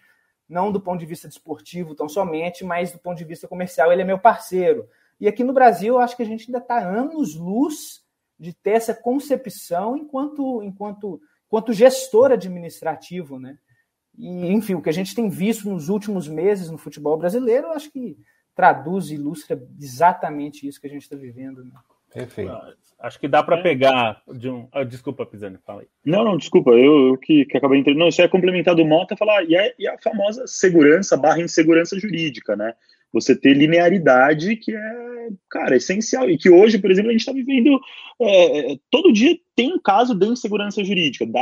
não 0.50 0.72
do 0.72 0.80
ponto 0.80 0.98
de 0.98 1.06
vista 1.06 1.28
desportivo 1.28 1.94
tão 1.94 2.08
somente, 2.08 2.64
mas 2.64 2.92
do 2.92 2.98
ponto 2.98 3.16
de 3.16 3.24
vista 3.24 3.46
comercial, 3.46 3.92
ele 3.92 4.02
é 4.02 4.04
meu 4.04 4.18
parceiro. 4.18 4.88
E 5.20 5.28
aqui 5.28 5.44
no 5.44 5.52
Brasil, 5.52 5.94
eu 5.94 6.00
acho 6.00 6.16
que 6.16 6.22
a 6.22 6.26
gente 6.26 6.46
ainda 6.48 6.58
está 6.58 6.78
anos-luz 6.78 8.04
de 8.38 8.52
ter 8.52 8.72
essa 8.72 8.94
concepção 8.94 9.96
enquanto, 9.96 10.62
enquanto, 10.62 11.20
enquanto 11.46 11.72
gestor 11.72 12.32
administrativo, 12.32 13.38
né? 13.38 13.58
E, 14.18 14.48
enfim, 14.52 14.74
o 14.74 14.82
que 14.82 14.90
a 14.90 14.92
gente 14.92 15.14
tem 15.14 15.28
visto 15.28 15.70
nos 15.70 15.88
últimos 15.88 16.26
meses 16.26 16.70
no 16.70 16.78
futebol 16.78 17.16
brasileiro, 17.16 17.68
eu 17.68 17.72
acho 17.72 17.90
que 17.90 18.18
traduz 18.54 19.10
e 19.10 19.14
ilustra 19.14 19.62
exatamente 19.80 20.66
isso 20.66 20.80
que 20.80 20.86
a 20.86 20.90
gente 20.90 21.02
está 21.02 21.16
vivendo. 21.16 21.64
Né? 21.64 21.70
Perfeito. 22.12 22.52
Acho 23.00 23.18
que 23.18 23.28
dá 23.28 23.42
para 23.42 23.58
é. 23.58 23.62
pegar 23.62 24.20
de 24.34 24.48
um. 24.50 24.68
Ah, 24.72 24.84
desculpa, 24.84 25.24
Pisani, 25.24 25.58
fala 25.64 25.80
aí. 25.80 25.86
Não, 26.04 26.22
não, 26.22 26.36
desculpa, 26.36 26.70
eu, 26.72 27.08
eu 27.08 27.16
que, 27.16 27.46
que 27.46 27.56
acabei 27.56 27.78
entendendo. 27.78 28.00
Não, 28.00 28.08
isso 28.08 28.20
é 28.20 28.28
complementar 28.28 28.74
do 28.74 28.84
Mota 28.84 29.16
falar, 29.16 29.42
e, 29.44 29.56
é, 29.56 29.74
e 29.78 29.88
a 29.88 29.96
famosa 29.98 30.46
segurança 30.46 31.16
barra 31.16 31.40
insegurança 31.40 31.98
jurídica, 31.98 32.54
né? 32.54 32.74
Você 33.12 33.34
ter 33.34 33.54
linearidade 33.54 34.54
que 34.56 34.76
é, 34.76 35.28
cara, 35.48 35.76
essencial. 35.76 36.28
E 36.28 36.36
que 36.36 36.50
hoje, 36.50 36.78
por 36.78 36.90
exemplo, 36.90 37.08
a 37.08 37.12
gente 37.12 37.22
está 37.22 37.32
vivendo. 37.32 37.80
É, 38.20 38.76
todo 38.90 39.12
dia 39.12 39.34
tem 39.56 39.72
um 39.72 39.80
caso 39.80 40.14
de 40.14 40.26
insegurança 40.26 40.84
jurídica, 40.84 41.24
da, 41.24 41.40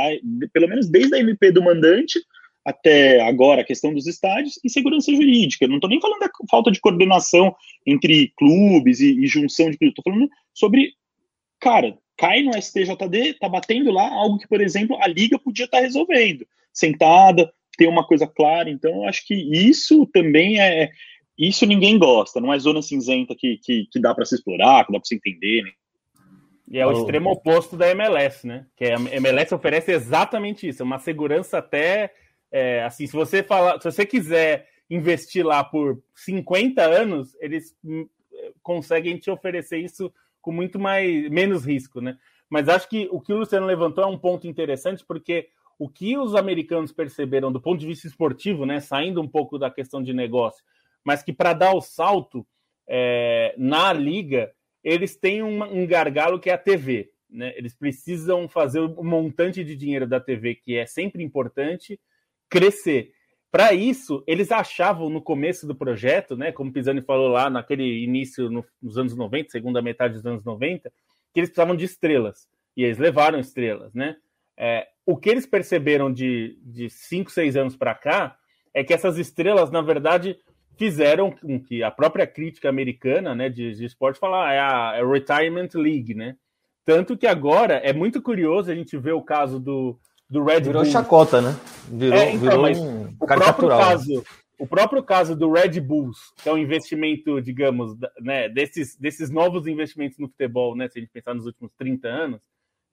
pelo 0.53 0.69
menos 0.69 0.87
desde 0.87 1.15
a 1.15 1.19
MP 1.19 1.51
do 1.51 1.61
mandante 1.61 2.19
até 2.65 3.21
agora 3.21 3.61
a 3.61 3.65
questão 3.65 3.93
dos 3.93 4.05
estádios 4.05 4.59
e 4.63 4.69
segurança 4.69 5.11
jurídica. 5.11 5.67
Não 5.67 5.75
estou 5.75 5.89
nem 5.89 5.99
falando 5.99 6.19
da 6.19 6.29
falta 6.49 6.71
de 6.71 6.79
coordenação 6.79 7.55
entre 7.85 8.31
clubes 8.37 8.99
e, 8.99 9.19
e 9.19 9.27
junção 9.27 9.69
de 9.69 9.77
clubes, 9.77 9.95
estou 9.97 10.11
falando 10.11 10.29
sobre 10.59 10.93
cara, 11.59 11.97
cai 12.17 12.41
no 12.41 12.51
STJD, 12.53 13.35
tá 13.39 13.47
batendo 13.47 13.91
lá 13.91 14.07
algo 14.07 14.37
que, 14.37 14.47
por 14.47 14.61
exemplo, 14.61 14.97
a 15.01 15.07
liga 15.07 15.39
podia 15.39 15.65
estar 15.65 15.77
tá 15.77 15.83
resolvendo, 15.83 16.45
sentada, 16.73 17.51
ter 17.77 17.87
uma 17.87 18.05
coisa 18.05 18.27
clara. 18.27 18.69
Então, 18.69 18.91
eu 18.91 19.03
acho 19.05 19.25
que 19.25 19.33
isso 19.33 20.05
também 20.07 20.59
é. 20.59 20.89
Isso 21.37 21.65
ninguém 21.65 21.97
gosta, 21.97 22.41
não 22.41 22.53
é 22.53 22.59
zona 22.59 22.81
cinzenta 22.81 23.33
que, 23.33 23.57
que, 23.63 23.87
que 23.89 23.99
dá 24.01 24.13
para 24.13 24.25
se 24.25 24.35
explorar, 24.35 24.85
que 24.85 24.91
dá 24.91 24.99
para 24.99 25.07
se 25.07 25.15
entender, 25.15 25.63
né? 25.63 25.71
E 26.69 26.77
é 26.77 26.85
o 26.85 26.89
oh. 26.89 26.99
extremo 26.99 27.31
oposto 27.31 27.77
da 27.77 27.89
MLS, 27.91 28.45
né? 28.45 28.65
Que 28.75 28.85
a 28.85 28.95
MLS 28.95 29.55
oferece 29.55 29.93
exatamente 29.93 30.67
isso, 30.67 30.83
uma 30.83 30.99
segurança 30.99 31.59
até 31.59 32.11
é, 32.51 32.83
assim, 32.83 33.07
se 33.07 33.13
você 33.13 33.41
falar, 33.41 33.79
se 33.79 33.89
você 33.89 34.05
quiser 34.05 34.67
investir 34.89 35.45
lá 35.45 35.63
por 35.63 36.01
50 36.15 36.81
anos, 36.81 37.35
eles 37.39 37.75
hum, 37.83 38.07
conseguem 38.61 39.17
te 39.17 39.29
oferecer 39.29 39.77
isso 39.77 40.11
com 40.49 40.51
muito 40.51 40.79
mais 40.79 41.29
menos 41.29 41.63
risco, 41.63 42.01
né? 42.01 42.17
Mas 42.49 42.67
acho 42.67 42.89
que 42.89 43.07
o 43.11 43.21
que 43.21 43.31
o 43.31 43.37
Luciano 43.37 43.67
levantou 43.67 44.03
é 44.03 44.07
um 44.07 44.17
ponto 44.17 44.47
interessante, 44.47 45.05
porque 45.05 45.49
o 45.77 45.87
que 45.87 46.17
os 46.17 46.33
americanos 46.33 46.91
perceberam 46.91 47.51
do 47.51 47.61
ponto 47.61 47.79
de 47.79 47.85
vista 47.85 48.07
esportivo, 48.07 48.65
né, 48.65 48.79
saindo 48.79 49.21
um 49.21 49.27
pouco 49.27 49.59
da 49.59 49.69
questão 49.69 50.01
de 50.01 50.11
negócio, 50.11 50.63
mas 51.03 51.21
que 51.21 51.31
para 51.31 51.53
dar 51.53 51.75
o 51.75 51.81
salto 51.81 52.47
é, 52.87 53.53
na 53.59 53.93
liga, 53.93 54.51
eles 54.83 55.15
têm 55.15 55.43
um, 55.43 55.61
um, 55.61 55.85
gargalo 55.85 56.39
que 56.39 56.49
é 56.49 56.53
a 56.53 56.57
TV. 56.57 57.11
Né? 57.29 57.53
Eles 57.55 57.75
precisam 57.75 58.49
fazer 58.49 58.79
o 58.79 59.03
montante 59.03 59.63
de 59.63 59.75
dinheiro 59.75 60.07
da 60.07 60.19
TV, 60.19 60.55
que 60.55 60.75
é 60.75 60.87
sempre 60.87 61.23
importante, 61.23 61.99
crescer. 62.49 63.11
Para 63.51 63.73
isso, 63.73 64.23
eles 64.27 64.51
achavam 64.51 65.09
no 65.09 65.21
começo 65.21 65.65
do 65.65 65.73
projeto, 65.73 66.37
né, 66.37 66.51
como 66.51 66.71
Pisani 66.71 67.01
falou 67.01 67.29
lá 67.29 67.49
naquele 67.49 68.03
início 68.03 68.49
no, 68.49 68.63
nos 68.81 68.97
anos 68.97 69.15
90, 69.15 69.49
segunda 69.49 69.81
metade 69.81 70.13
dos 70.13 70.25
anos 70.25 70.43
90, 70.43 70.91
que 71.33 71.39
eles 71.39 71.49
precisavam 71.49 71.75
de 71.75 71.85
estrelas. 71.85 72.47
E 72.77 72.83
eles 72.83 72.99
levaram 72.99 73.39
estrelas, 73.39 73.93
né? 73.93 74.15
É, 74.55 74.87
o 75.05 75.17
que 75.17 75.29
eles 75.29 75.45
perceberam 75.45 76.11
de, 76.11 76.59
de 76.61 76.89
cinco, 76.89 77.31
seis 77.31 77.55
anos 77.55 77.75
para 77.75 77.95
cá 77.95 78.37
é 78.73 78.83
que 78.83 78.93
essas 78.93 79.17
estrelas, 79.17 79.71
na 79.71 79.81
verdade, 79.81 80.37
fizeram 80.77 81.31
com 81.31 81.59
que 81.59 81.81
a 81.81 81.89
própria 81.89 82.27
crítica 82.27 82.69
americana 82.69 83.33
né, 83.33 83.49
de, 83.49 83.73
de 83.73 83.85
esporte 83.85 84.19
falar 84.19 84.53
é 84.53 84.59
a, 84.59 84.93
é 84.95 85.01
a 85.01 85.07
Retirement 85.07 85.69
League, 85.73 86.13
né? 86.13 86.35
Tanto 86.85 87.17
que 87.17 87.27
agora 87.27 87.75
é 87.75 87.93
muito 87.93 88.21
curioso 88.21 88.71
a 88.71 88.75
gente 88.75 88.97
ver 88.97 89.13
o 89.13 89.21
caso 89.21 89.59
do, 89.59 89.99
do 90.29 90.43
Red 90.43 90.61
virou 90.61 90.83
Bull. 90.83 90.91
chacota, 90.91 91.41
né? 91.41 91.57
Virou, 91.87 92.17
é, 92.17 92.33
então, 92.33 92.39
virou 92.39 92.67
um 92.67 93.15
o 93.19 93.25
próprio 93.25 93.69
caso, 93.69 94.23
o 94.59 94.67
próprio 94.67 95.03
caso 95.03 95.35
do 95.35 95.51
Red 95.51 95.79
Bulls, 95.79 96.33
que 96.41 96.47
é 96.47 96.53
um 96.53 96.57
investimento, 96.57 97.41
digamos, 97.41 97.97
né, 98.19 98.47
desses, 98.47 98.95
desses 98.95 99.29
novos 99.29 99.65
investimentos 99.65 100.19
no 100.19 100.27
futebol, 100.27 100.75
né, 100.75 100.87
se 100.87 100.99
a 100.99 101.01
gente 101.01 101.11
pensar 101.11 101.33
nos 101.33 101.45
últimos 101.45 101.71
30 101.77 102.07
anos, 102.07 102.41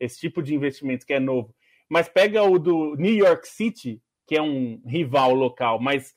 esse 0.00 0.18
tipo 0.18 0.42
de 0.42 0.54
investimento 0.54 1.04
que 1.04 1.12
é 1.12 1.20
novo. 1.20 1.54
Mas 1.88 2.08
pega 2.08 2.42
o 2.42 2.58
do 2.58 2.94
New 2.96 3.14
York 3.14 3.46
City, 3.46 4.00
que 4.26 4.36
é 4.36 4.42
um 4.42 4.80
rival 4.86 5.34
local, 5.34 5.80
mas 5.80 6.14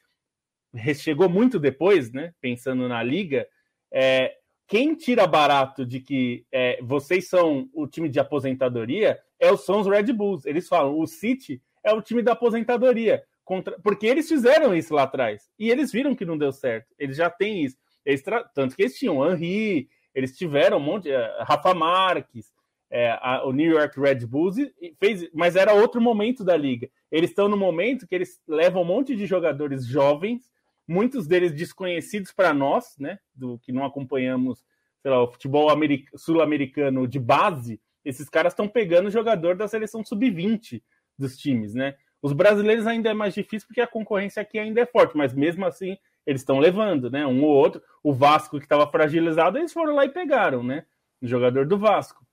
chegou 0.95 1.27
muito 1.27 1.59
depois, 1.59 2.11
né? 2.11 2.33
Pensando 2.41 2.87
na 2.87 3.03
liga, 3.03 3.47
é, 3.91 4.35
quem 4.67 4.95
tira 4.95 5.27
barato 5.27 5.85
de 5.85 5.99
que 5.99 6.45
é, 6.51 6.79
vocês 6.81 7.27
são 7.27 7.69
o 7.73 7.87
time 7.87 8.07
de 8.07 8.19
aposentadoria 8.19 9.19
é, 9.39 9.55
são 9.57 9.79
os 9.79 9.87
Red 9.87 10.11
Bulls. 10.13 10.45
Eles 10.45 10.67
falam, 10.67 10.99
o 10.99 11.07
City 11.07 11.61
é 11.83 11.93
o 11.93 12.01
time 12.01 12.21
da 12.21 12.33
aposentadoria. 12.33 13.23
Contra... 13.43 13.79
Porque 13.79 14.05
eles 14.05 14.27
fizeram 14.27 14.75
isso 14.75 14.93
lá 14.93 15.03
atrás. 15.03 15.49
E 15.57 15.69
eles 15.69 15.91
viram 15.91 16.15
que 16.15 16.25
não 16.25 16.37
deu 16.37 16.51
certo. 16.51 16.93
Eles 16.97 17.17
já 17.17 17.29
têm 17.29 17.63
isso. 17.63 17.77
Eles 18.05 18.21
tra... 18.21 18.43
Tanto 18.43 18.75
que 18.75 18.83
eles 18.83 18.97
tinham 18.97 19.25
Henry, 19.25 19.89
eles 20.13 20.37
tiveram 20.37 20.77
um 20.77 20.81
monte. 20.81 21.09
Uh, 21.09 21.43
Rafa 21.43 21.73
Marques, 21.73 22.53
é, 22.91 23.11
a, 23.21 23.43
o 23.45 23.51
New 23.51 23.71
York 23.71 23.99
Red 23.99 24.25
Bulls 24.25 24.55
fez, 24.99 25.29
mas 25.33 25.55
era 25.55 25.73
outro 25.73 26.01
momento 26.01 26.43
da 26.43 26.57
liga. 26.57 26.89
Eles 27.11 27.29
estão 27.29 27.47
no 27.47 27.57
momento 27.57 28.07
que 28.07 28.15
eles 28.15 28.41
levam 28.47 28.81
um 28.81 28.85
monte 28.85 29.15
de 29.15 29.25
jogadores 29.25 29.85
jovens, 29.85 30.51
muitos 30.87 31.27
deles 31.27 31.51
desconhecidos 31.51 32.31
para 32.31 32.53
nós, 32.53 32.97
né, 32.97 33.19
do 33.33 33.59
que 33.59 33.71
não 33.71 33.85
acompanhamos, 33.85 34.65
sei 35.01 35.11
lá, 35.11 35.21
o 35.21 35.31
futebol 35.31 35.69
sul-americano 36.15 37.07
de 37.07 37.19
base. 37.19 37.79
Esses 38.03 38.29
caras 38.29 38.53
estão 38.53 38.67
pegando 38.67 39.09
jogador 39.09 39.55
da 39.55 39.67
seleção 39.67 40.03
sub-20 40.03 40.81
dos 41.17 41.37
times, 41.37 41.73
né? 41.73 41.95
Os 42.21 42.33
brasileiros 42.33 42.85
ainda 42.85 43.09
é 43.09 43.13
mais 43.13 43.33
difícil 43.33 43.67
porque 43.67 43.81
a 43.81 43.87
concorrência 43.87 44.41
aqui 44.41 44.59
ainda 44.59 44.81
é 44.81 44.85
forte, 44.85 45.15
mas 45.15 45.33
mesmo 45.33 45.65
assim 45.65 45.97
eles 46.25 46.41
estão 46.41 46.59
levando, 46.59 47.09
né? 47.09 47.25
Um 47.25 47.43
ou 47.43 47.49
outro. 47.49 47.81
O 48.03 48.13
Vasco 48.13 48.57
que 48.57 48.65
estava 48.65 48.89
fragilizado, 48.89 49.57
eles 49.57 49.73
foram 49.73 49.95
lá 49.95 50.05
e 50.05 50.09
pegaram, 50.09 50.63
né? 50.63 50.85
O 51.21 51.27
jogador 51.27 51.65
do 51.65 51.77
Vasco. 51.77 52.25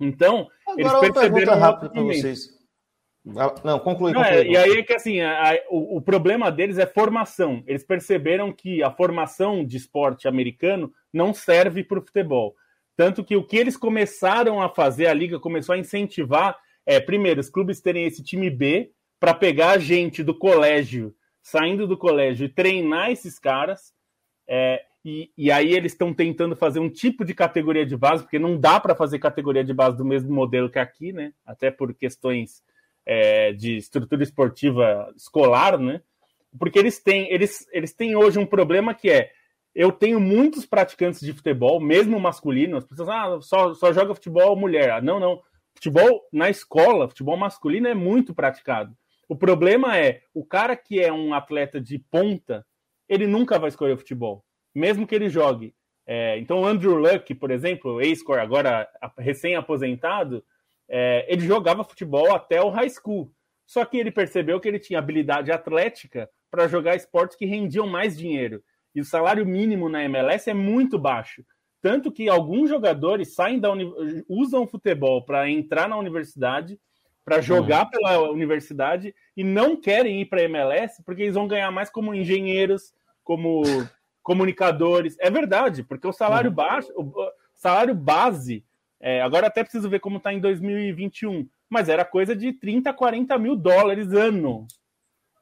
Então, 0.00 0.48
Agora, 0.66 0.80
eles 0.80 1.12
perceberam 1.12 1.58
rápido 1.58 1.90
para 1.90 2.02
vocês. 2.02 2.58
Ah, 3.36 3.54
não, 3.64 3.78
conclui. 3.78 4.12
Não, 4.12 4.22
conclui 4.22 4.38
é, 4.38 4.50
e 4.50 4.56
aí 4.56 4.78
é 4.78 4.82
que 4.82 4.94
assim, 4.94 5.20
a, 5.20 5.50
a, 5.50 5.58
o, 5.70 5.96
o, 5.96 6.00
problema 6.00 6.50
deles 6.50 6.78
é 6.78 6.86
formação. 6.86 7.62
Eles 7.66 7.84
perceberam 7.84 8.52
que 8.52 8.82
a 8.82 8.90
formação 8.90 9.64
de 9.64 9.76
esporte 9.76 10.28
americano 10.28 10.92
não 11.12 11.34
serve 11.34 11.82
para 11.82 11.98
o 11.98 12.04
futebol. 12.04 12.54
Tanto 12.98 13.22
que 13.22 13.36
o 13.36 13.44
que 13.44 13.56
eles 13.56 13.76
começaram 13.76 14.60
a 14.60 14.68
fazer, 14.68 15.06
a 15.06 15.14
liga 15.14 15.38
começou 15.38 15.72
a 15.72 15.78
incentivar, 15.78 16.58
é, 16.84 16.98
primeiro, 16.98 17.38
os 17.38 17.48
clubes 17.48 17.80
terem 17.80 18.04
esse 18.04 18.24
time 18.24 18.50
B 18.50 18.90
para 19.20 19.32
pegar 19.32 19.70
a 19.70 19.78
gente 19.78 20.20
do 20.24 20.36
colégio, 20.36 21.14
saindo 21.40 21.86
do 21.86 21.96
colégio 21.96 22.46
e 22.46 22.48
treinar 22.48 23.12
esses 23.12 23.38
caras. 23.38 23.94
É, 24.48 24.82
e, 25.04 25.30
e, 25.38 25.48
aí 25.48 25.72
eles 25.74 25.92
estão 25.92 26.12
tentando 26.12 26.56
fazer 26.56 26.80
um 26.80 26.90
tipo 26.90 27.24
de 27.24 27.34
categoria 27.34 27.86
de 27.86 27.96
base, 27.96 28.24
porque 28.24 28.36
não 28.36 28.58
dá 28.58 28.80
para 28.80 28.96
fazer 28.96 29.20
categoria 29.20 29.62
de 29.62 29.72
base 29.72 29.96
do 29.96 30.04
mesmo 30.04 30.34
modelo 30.34 30.68
que 30.68 30.80
aqui, 30.80 31.12
né? 31.12 31.32
Até 31.46 31.70
por 31.70 31.94
questões 31.94 32.64
é, 33.06 33.52
de 33.52 33.76
estrutura 33.76 34.24
esportiva 34.24 35.08
escolar, 35.16 35.78
né? 35.78 36.02
Porque 36.58 36.80
eles 36.80 36.98
têm, 36.98 37.32
eles, 37.32 37.64
eles 37.70 37.92
têm 37.92 38.16
hoje 38.16 38.40
um 38.40 38.46
problema 38.46 38.92
que 38.92 39.08
é 39.08 39.30
eu 39.78 39.92
tenho 39.92 40.18
muitos 40.18 40.66
praticantes 40.66 41.20
de 41.20 41.32
futebol, 41.32 41.80
mesmo 41.80 42.18
masculino, 42.18 42.76
as 42.76 42.84
pessoas 42.84 43.08
ah, 43.08 43.38
só, 43.40 43.74
só 43.74 43.92
joga 43.92 44.14
futebol 44.14 44.56
mulher. 44.56 44.90
Ah, 44.90 45.00
não, 45.00 45.20
não. 45.20 45.40
Futebol 45.74 46.26
na 46.32 46.50
escola, 46.50 47.08
futebol 47.08 47.36
masculino 47.36 47.86
é 47.86 47.94
muito 47.94 48.34
praticado. 48.34 48.96
O 49.28 49.36
problema 49.36 49.96
é 49.96 50.22
o 50.34 50.44
cara 50.44 50.76
que 50.76 51.00
é 51.00 51.12
um 51.12 51.32
atleta 51.32 51.80
de 51.80 51.98
ponta, 51.98 52.66
ele 53.08 53.26
nunca 53.26 53.58
vai 53.58 53.68
escolher 53.68 53.96
futebol 53.96 54.44
mesmo 54.78 55.06
que 55.06 55.14
ele 55.14 55.28
jogue. 55.28 55.74
É, 56.06 56.38
então, 56.38 56.64
Andrew 56.64 56.94
Luck, 56.94 57.34
por 57.34 57.50
exemplo, 57.50 58.00
ex-core, 58.00 58.40
agora 58.40 58.88
recém-aposentado, 59.18 60.42
é, 60.88 61.26
ele 61.28 61.42
jogava 61.42 61.84
futebol 61.84 62.34
até 62.34 62.62
o 62.62 62.70
high 62.70 62.88
school. 62.88 63.30
Só 63.66 63.84
que 63.84 63.98
ele 63.98 64.10
percebeu 64.10 64.58
que 64.58 64.68
ele 64.68 64.78
tinha 64.78 64.98
habilidade 64.98 65.52
atlética 65.52 66.30
para 66.50 66.68
jogar 66.68 66.96
esportes 66.96 67.36
que 67.36 67.44
rendiam 67.44 67.86
mais 67.86 68.16
dinheiro. 68.16 68.62
E 68.98 69.00
o 69.00 69.04
salário 69.04 69.46
mínimo 69.46 69.88
na 69.88 70.02
MLS 70.02 70.50
é 70.50 70.54
muito 70.54 70.98
baixo. 70.98 71.44
Tanto 71.80 72.10
que 72.10 72.28
alguns 72.28 72.68
jogadores 72.68 73.32
saem 73.32 73.60
da 73.60 73.70
uni... 73.70 73.94
usam 74.28 74.64
o 74.64 74.66
futebol 74.66 75.24
para 75.24 75.48
entrar 75.48 75.88
na 75.88 75.96
universidade, 75.96 76.76
para 77.24 77.40
jogar 77.40 77.84
uhum. 77.84 77.90
pela 77.90 78.30
universidade 78.32 79.14
e 79.36 79.44
não 79.44 79.80
querem 79.80 80.20
ir 80.20 80.24
para 80.24 80.40
a 80.40 80.44
MLS 80.46 81.00
porque 81.04 81.22
eles 81.22 81.36
vão 81.36 81.46
ganhar 81.46 81.70
mais 81.70 81.88
como 81.88 82.12
engenheiros, 82.12 82.92
como 83.22 83.62
comunicadores. 84.20 85.16
É 85.20 85.30
verdade, 85.30 85.84
porque 85.84 86.08
o 86.08 86.12
salário 86.12 86.50
uhum. 86.50 86.56
baixo, 86.56 86.92
o 86.96 87.12
salário 87.54 87.94
base, 87.94 88.64
é, 88.98 89.22
agora 89.22 89.46
até 89.46 89.62
preciso 89.62 89.88
ver 89.88 90.00
como 90.00 90.16
está 90.16 90.32
em 90.32 90.40
2021, 90.40 91.48
mas 91.70 91.88
era 91.88 92.04
coisa 92.04 92.34
de 92.34 92.52
30, 92.52 92.92
40 92.92 93.38
mil 93.38 93.54
dólares 93.54 94.12
ano. 94.12 94.66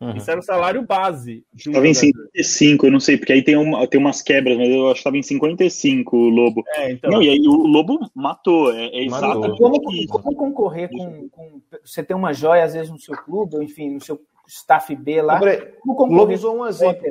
Uhum. 0.01 0.17
Isso 0.17 0.31
era 0.31 0.41
o 0.41 0.43
salário 0.43 0.83
base. 0.83 1.45
Estava 1.55 1.87
em 1.89 1.95
55, 1.95 2.87
eu 2.87 2.93
não 2.93 3.01
sei, 3.01 3.17
porque 3.17 3.33
aí 3.33 3.43
tem, 3.43 3.57
uma, 3.57 3.87
tem 3.87 3.99
umas 3.99 4.21
quebras, 4.21 4.57
mas 4.57 4.69
eu 4.69 4.87
acho 4.87 4.95
que 4.95 5.01
estava 5.01 5.17
em 5.17 5.23
55 5.23 6.17
o 6.17 6.29
Lobo. 6.29 6.63
É, 6.75 6.93
então... 6.93 7.11
Não, 7.11 7.23
e 7.23 7.31
aí 7.31 7.41
o 7.47 7.67
Lobo 7.67 7.99
matou, 8.15 8.73
é, 8.73 8.87
é 8.87 9.09
como, 9.09 9.81
como 10.09 10.37
concorrer 10.37 10.91
com, 10.91 11.29
com, 11.31 11.61
Você 11.83 12.03
tem 12.03 12.17
uma 12.17 12.33
joia, 12.33 12.65
às 12.65 12.75
vezes, 12.75 12.91
no 12.91 12.99
seu 12.99 13.17
clube, 13.17 13.57
ou 13.57 13.63
enfim, 13.63 13.91
no 13.91 14.01
seu 14.01 14.21
staff 14.47 14.95
B 14.95 15.23
lá. 15.23 15.41
Lobo 15.85 16.33
usou 16.33 16.59
um 16.59 16.67
exemplo. 16.67 17.11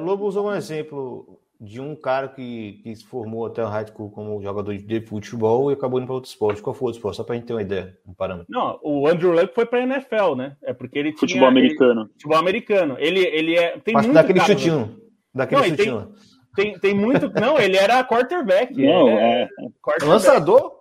Lobo 0.00 0.26
usou 0.26 0.46
um 0.48 0.54
exemplo 0.54 1.38
de 1.60 1.80
um 1.80 1.96
cara 1.96 2.28
que, 2.28 2.80
que 2.84 2.94
se 2.94 3.04
formou 3.04 3.46
até 3.46 3.64
o 3.64 3.68
high 3.68 3.86
school 3.86 4.10
como 4.10 4.40
jogador 4.40 4.76
de 4.76 5.00
futebol 5.00 5.70
e 5.70 5.74
acabou 5.74 5.98
indo 5.98 6.06
para 6.06 6.14
outro 6.14 6.30
esporte. 6.30 6.62
Qual 6.62 6.72
foi 6.72 6.86
o 6.86 6.86
outro 6.86 6.98
esporte? 6.98 7.16
Só 7.16 7.24
para 7.24 7.34
a 7.34 7.38
gente 7.38 7.46
ter 7.46 7.52
uma 7.52 7.62
ideia, 7.62 7.98
um 8.06 8.14
parâmetro. 8.14 8.46
Não, 8.48 8.78
o 8.82 9.08
Andrew 9.08 9.32
Luck 9.32 9.52
foi 9.54 9.66
para 9.66 9.80
a 9.80 9.82
NFL, 9.82 10.36
né? 10.36 10.56
É 10.62 10.72
porque 10.72 10.98
ele 10.98 11.12
futebol 11.12 11.48
tinha, 11.48 11.48
americano. 11.48 12.02
Ele, 12.02 12.12
futebol 12.12 12.38
americano. 12.38 12.96
Ele, 12.98 13.20
ele 13.20 13.56
é 13.56 13.78
tem 13.78 13.94
muito 13.94 14.12
daquele 14.12 14.38
cara, 14.38 14.52
chutinho, 14.52 15.00
daquele 15.34 15.60
não, 15.60 15.68
chutinho. 15.68 16.12
Tem, 16.54 16.72
tem, 16.72 16.80
tem, 16.80 16.94
muito. 16.94 17.28
não, 17.40 17.58
ele 17.58 17.76
era 17.76 18.04
quarterback. 18.04 18.74
Não, 18.80 19.08
é, 19.08 19.42
é 19.42 19.48
quarterback. 19.82 20.06
lançador. 20.06 20.78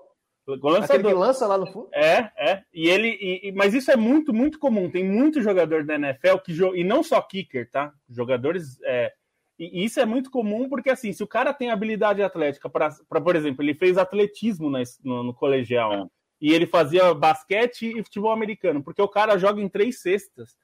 Lançador. 0.47 0.83
Aquele 0.83 1.03
que 1.03 1.13
lança 1.13 1.45
lá 1.45 1.57
no 1.57 1.67
fundo? 1.67 1.89
É, 1.93 2.31
é. 2.37 2.61
E 2.73 2.87
ele, 2.87 3.17
e, 3.19 3.51
mas 3.51 3.73
isso 3.73 3.91
é 3.91 3.97
muito, 3.97 4.33
muito 4.33 4.57
comum. 4.59 4.89
Tem 4.89 5.03
muito 5.03 5.41
jogador 5.41 5.83
da 5.83 5.95
NFL 5.95 6.37
que 6.45 6.53
e 6.75 6.83
não 6.85 7.03
só 7.03 7.21
kicker, 7.21 7.69
tá? 7.69 7.91
Jogadores. 8.09 8.79
É, 8.85 9.11
e 9.59 9.83
isso 9.83 9.99
é 9.99 10.05
muito 10.05 10.29
comum 10.29 10.69
porque, 10.69 10.89
assim, 10.89 11.11
se 11.11 11.23
o 11.23 11.27
cara 11.27 11.53
tem 11.53 11.71
habilidade 11.71 12.21
atlética 12.21 12.69
para, 12.69 12.89
por 12.89 13.35
exemplo, 13.35 13.63
ele 13.63 13.73
fez 13.73 13.97
atletismo 13.97 14.71
no, 15.03 15.23
no 15.23 15.33
colegial 15.33 15.93
é. 15.93 16.05
e 16.39 16.53
ele 16.53 16.67
fazia 16.67 17.13
basquete 17.13 17.97
e 17.97 18.03
futebol 18.03 18.31
americano, 18.31 18.83
porque 18.83 19.01
o 19.01 19.07
cara 19.07 19.37
joga 19.37 19.61
em 19.61 19.67
três 19.67 20.01
cestas. 20.01 20.55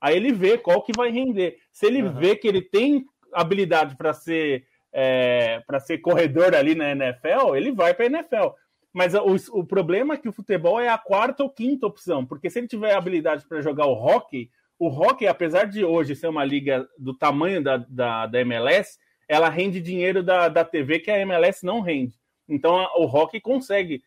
Aí 0.00 0.16
ele 0.16 0.32
vê 0.32 0.58
qual 0.58 0.82
que 0.82 0.92
vai 0.94 1.10
render. 1.10 1.58
Se 1.70 1.86
ele 1.86 2.02
uhum. 2.02 2.12
vê 2.12 2.36
que 2.36 2.46
ele 2.46 2.60
tem 2.60 3.06
habilidade 3.32 3.96
para 3.96 4.12
ser 4.12 4.66
é, 4.92 5.62
para 5.66 5.80
ser 5.80 5.98
corredor 5.98 6.54
ali 6.54 6.74
na 6.74 6.90
NFL, 6.90 7.56
ele 7.56 7.72
vai 7.72 7.94
para 7.94 8.04
a 8.04 8.08
NFL. 8.08 8.48
Mas 8.92 9.14
o, 9.14 9.60
o 9.60 9.64
problema 9.64 10.14
é 10.14 10.18
que 10.18 10.28
o 10.28 10.32
futebol 10.32 10.78
é 10.78 10.88
a 10.88 10.98
quarta 10.98 11.42
ou 11.42 11.48
quinta 11.48 11.86
opção, 11.86 12.26
porque 12.26 12.50
se 12.50 12.58
ele 12.58 12.68
tiver 12.68 12.94
habilidade 12.94 13.46
para 13.48 13.62
jogar 13.62 13.86
o 13.86 13.94
hockey, 13.94 14.50
o 14.78 14.88
hockey, 14.88 15.26
apesar 15.26 15.64
de 15.64 15.84
hoje 15.84 16.16
ser 16.16 16.28
uma 16.28 16.44
liga 16.44 16.88
do 16.98 17.14
tamanho 17.14 17.62
da, 17.62 17.76
da, 17.76 18.26
da 18.26 18.40
MLS, 18.40 18.98
ela 19.28 19.48
rende 19.48 19.80
dinheiro 19.80 20.22
da, 20.22 20.48
da 20.48 20.64
TV 20.64 20.98
que 20.98 21.10
a 21.10 21.18
MLS 21.20 21.64
não 21.64 21.80
rende. 21.80 22.14
Então 22.48 22.76
a, 22.76 22.98
o 22.98 23.04
hockey 23.04 23.40
consegue 23.40 24.02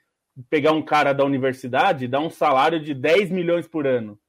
pegar 0.50 0.72
um 0.72 0.82
cara 0.82 1.14
da 1.14 1.24
universidade, 1.24 2.08
dar 2.08 2.20
um 2.20 2.30
salário 2.30 2.80
de 2.80 2.94
10 2.94 3.32
milhões 3.32 3.68
por 3.68 3.88
ano. 3.88 4.20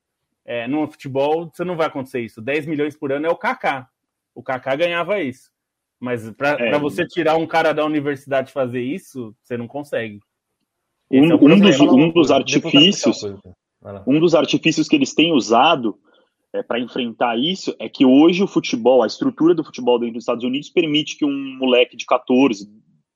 É, 0.44 0.68
no 0.68 0.86
futebol, 0.86 1.50
você 1.52 1.64
não 1.64 1.76
vai 1.76 1.88
acontecer 1.88 2.20
isso. 2.20 2.40
10 2.40 2.66
milhões 2.66 2.96
por 2.96 3.10
ano 3.10 3.26
é 3.26 3.30
o 3.30 3.36
Kaká. 3.36 3.88
O 4.34 4.42
Kaká 4.42 4.76
ganhava 4.76 5.20
isso. 5.20 5.50
Mas 5.98 6.30
para 6.30 6.50
é, 6.60 6.78
você 6.78 7.06
tirar 7.06 7.36
um 7.36 7.46
cara 7.46 7.72
da 7.72 7.84
universidade 7.84 8.52
fazer 8.52 8.82
isso, 8.82 9.34
você 9.42 9.56
não 9.56 9.66
consegue. 9.66 10.20
Um, 11.10 11.32
é 11.32 11.34
um, 11.34 11.60
dos, 11.60 11.80
um 11.80 12.10
dos 12.10 12.30
artifícios, 12.30 13.24
um 14.06 14.20
dos 14.20 14.34
artifícios 14.34 14.88
que 14.88 14.96
eles 14.96 15.14
têm 15.14 15.32
usado 15.32 15.98
é, 16.56 16.62
para 16.62 16.80
enfrentar 16.80 17.38
isso 17.38 17.74
é 17.78 17.88
que 17.88 18.04
hoje 18.04 18.42
o 18.42 18.46
futebol, 18.46 19.02
a 19.02 19.06
estrutura 19.06 19.54
do 19.54 19.64
futebol 19.64 19.98
dentro 19.98 20.14
dos 20.14 20.22
Estados 20.22 20.44
Unidos 20.44 20.70
permite 20.70 21.16
que 21.16 21.24
um 21.24 21.56
moleque 21.58 21.96
de 21.96 22.06
14, 22.06 22.66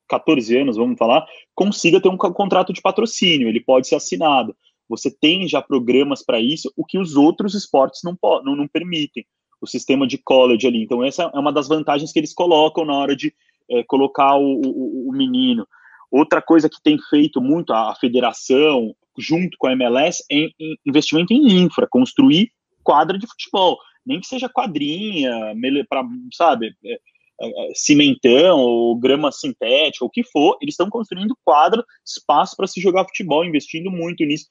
14 0.08 0.58
anos, 0.58 0.76
vamos 0.76 0.98
falar, 0.98 1.26
consiga 1.54 2.00
ter 2.00 2.08
um 2.08 2.16
contrato 2.16 2.72
de 2.72 2.82
patrocínio, 2.82 3.48
ele 3.48 3.60
pode 3.60 3.88
ser 3.88 3.96
assinado. 3.96 4.54
Você 4.88 5.10
tem 5.10 5.48
já 5.48 5.62
programas 5.62 6.24
para 6.24 6.40
isso, 6.40 6.72
o 6.76 6.84
que 6.84 6.98
os 6.98 7.16
outros 7.16 7.54
esportes 7.54 8.00
não, 8.04 8.16
não, 8.44 8.56
não 8.56 8.68
permitem. 8.68 9.24
O 9.60 9.66
sistema 9.66 10.06
de 10.06 10.18
college 10.18 10.66
ali. 10.66 10.82
Então, 10.82 11.04
essa 11.04 11.30
é 11.34 11.38
uma 11.38 11.52
das 11.52 11.68
vantagens 11.68 12.12
que 12.12 12.18
eles 12.18 12.32
colocam 12.32 12.84
na 12.84 12.94
hora 12.94 13.14
de 13.14 13.32
é, 13.70 13.84
colocar 13.84 14.36
o, 14.36 14.60
o, 14.60 15.08
o 15.10 15.12
menino. 15.12 15.66
Outra 16.10 16.42
coisa 16.42 16.68
que 16.68 16.82
tem 16.82 16.98
feito 17.08 17.40
muito 17.40 17.72
a 17.72 17.94
federação, 17.94 18.94
junto 19.18 19.56
com 19.58 19.68
a 19.68 19.72
MLS, 19.72 20.24
é 20.32 20.48
investimento 20.84 21.32
em 21.32 21.62
infra, 21.62 21.86
construir 21.88 22.50
quadra 22.90 23.16
de 23.16 23.26
futebol, 23.26 23.78
nem 24.04 24.20
que 24.20 24.26
seja 24.26 24.48
quadrinha, 24.48 25.54
para 25.88 26.02
sabe, 26.34 26.74
é, 26.84 26.98
é, 27.40 27.72
cimentão 27.74 28.58
ou 28.58 28.98
grama 28.98 29.30
sintética, 29.30 30.04
o 30.04 30.10
que 30.10 30.24
for, 30.24 30.58
eles 30.60 30.72
estão 30.72 30.90
construindo 30.90 31.38
quadro, 31.44 31.84
espaço 32.04 32.56
para 32.56 32.66
se 32.66 32.80
jogar 32.80 33.04
futebol, 33.04 33.44
investindo 33.44 33.92
muito 33.92 34.24
nisso, 34.24 34.46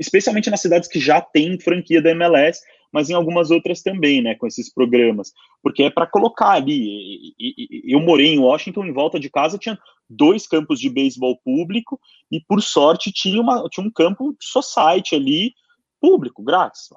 especialmente 0.00 0.50
nas 0.50 0.60
cidades 0.60 0.88
que 0.88 0.98
já 0.98 1.20
têm 1.20 1.60
franquia 1.60 2.02
da 2.02 2.10
MLS, 2.10 2.60
mas 2.92 3.08
em 3.08 3.14
algumas 3.14 3.52
outras 3.52 3.82
também, 3.82 4.20
né, 4.20 4.34
com 4.34 4.46
esses 4.46 4.72
programas, 4.72 5.30
porque 5.62 5.84
é 5.84 5.90
para 5.90 6.06
colocar 6.06 6.50
ali. 6.50 7.34
Eu 7.84 8.00
morei 8.00 8.28
em 8.28 8.38
Washington, 8.38 8.84
em 8.84 8.92
volta 8.92 9.20
de 9.20 9.30
casa 9.30 9.58
tinha 9.58 9.78
dois 10.10 10.46
campos 10.46 10.80
de 10.80 10.90
beisebol 10.90 11.38
público 11.44 12.00
e 12.32 12.40
por 12.40 12.62
sorte 12.62 13.12
tinha, 13.12 13.40
uma, 13.40 13.68
tinha 13.70 13.86
um 13.86 13.90
campo 13.90 14.36
society 14.40 15.14
ali 15.14 15.52
público, 16.00 16.42
grátis, 16.42 16.88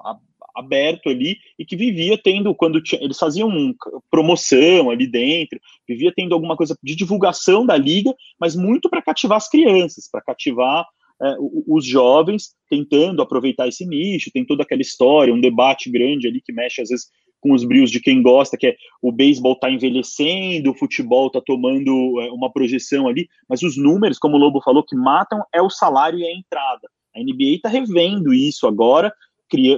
aberto 0.54 1.08
ali 1.08 1.36
e 1.58 1.64
que 1.64 1.76
vivia 1.76 2.18
tendo, 2.22 2.54
quando 2.54 2.82
tinha, 2.82 3.02
eles 3.02 3.18
faziam 3.18 3.74
promoção 4.10 4.90
ali 4.90 5.06
dentro, 5.06 5.60
vivia 5.88 6.12
tendo 6.14 6.34
alguma 6.34 6.56
coisa 6.56 6.76
de 6.82 6.94
divulgação 6.94 7.64
da 7.64 7.76
liga, 7.76 8.14
mas 8.38 8.56
muito 8.56 8.88
para 8.88 9.02
cativar 9.02 9.36
as 9.36 9.48
crianças, 9.48 10.08
para 10.10 10.22
cativar 10.22 10.86
é, 11.22 11.36
os 11.68 11.84
jovens, 11.84 12.54
tentando 12.68 13.20
aproveitar 13.20 13.68
esse 13.68 13.86
nicho, 13.86 14.30
tem 14.32 14.44
toda 14.44 14.62
aquela 14.62 14.80
história, 14.80 15.34
um 15.34 15.40
debate 15.40 15.90
grande 15.90 16.26
ali 16.26 16.40
que 16.40 16.52
mexe 16.52 16.80
às 16.80 16.88
vezes 16.88 17.06
com 17.40 17.52
os 17.52 17.64
brios 17.64 17.90
de 17.90 18.00
quem 18.00 18.22
gosta, 18.22 18.56
que 18.56 18.66
é 18.68 18.76
o 19.02 19.10
beisebol 19.10 19.54
está 19.54 19.70
envelhecendo, 19.70 20.70
o 20.70 20.74
futebol 20.74 21.28
está 21.28 21.40
tomando 21.40 22.20
é, 22.20 22.30
uma 22.30 22.52
projeção 22.52 23.08
ali, 23.08 23.28
mas 23.48 23.62
os 23.62 23.76
números, 23.76 24.18
como 24.18 24.36
o 24.36 24.38
Lobo 24.38 24.60
falou, 24.62 24.84
que 24.84 24.96
matam 24.96 25.42
é 25.52 25.60
o 25.60 25.70
salário 25.70 26.18
e 26.18 26.26
a 26.26 26.32
entrada. 26.32 26.88
A 27.14 27.20
NBA 27.20 27.56
está 27.56 27.68
revendo 27.68 28.32
isso 28.32 28.66
agora, 28.66 29.12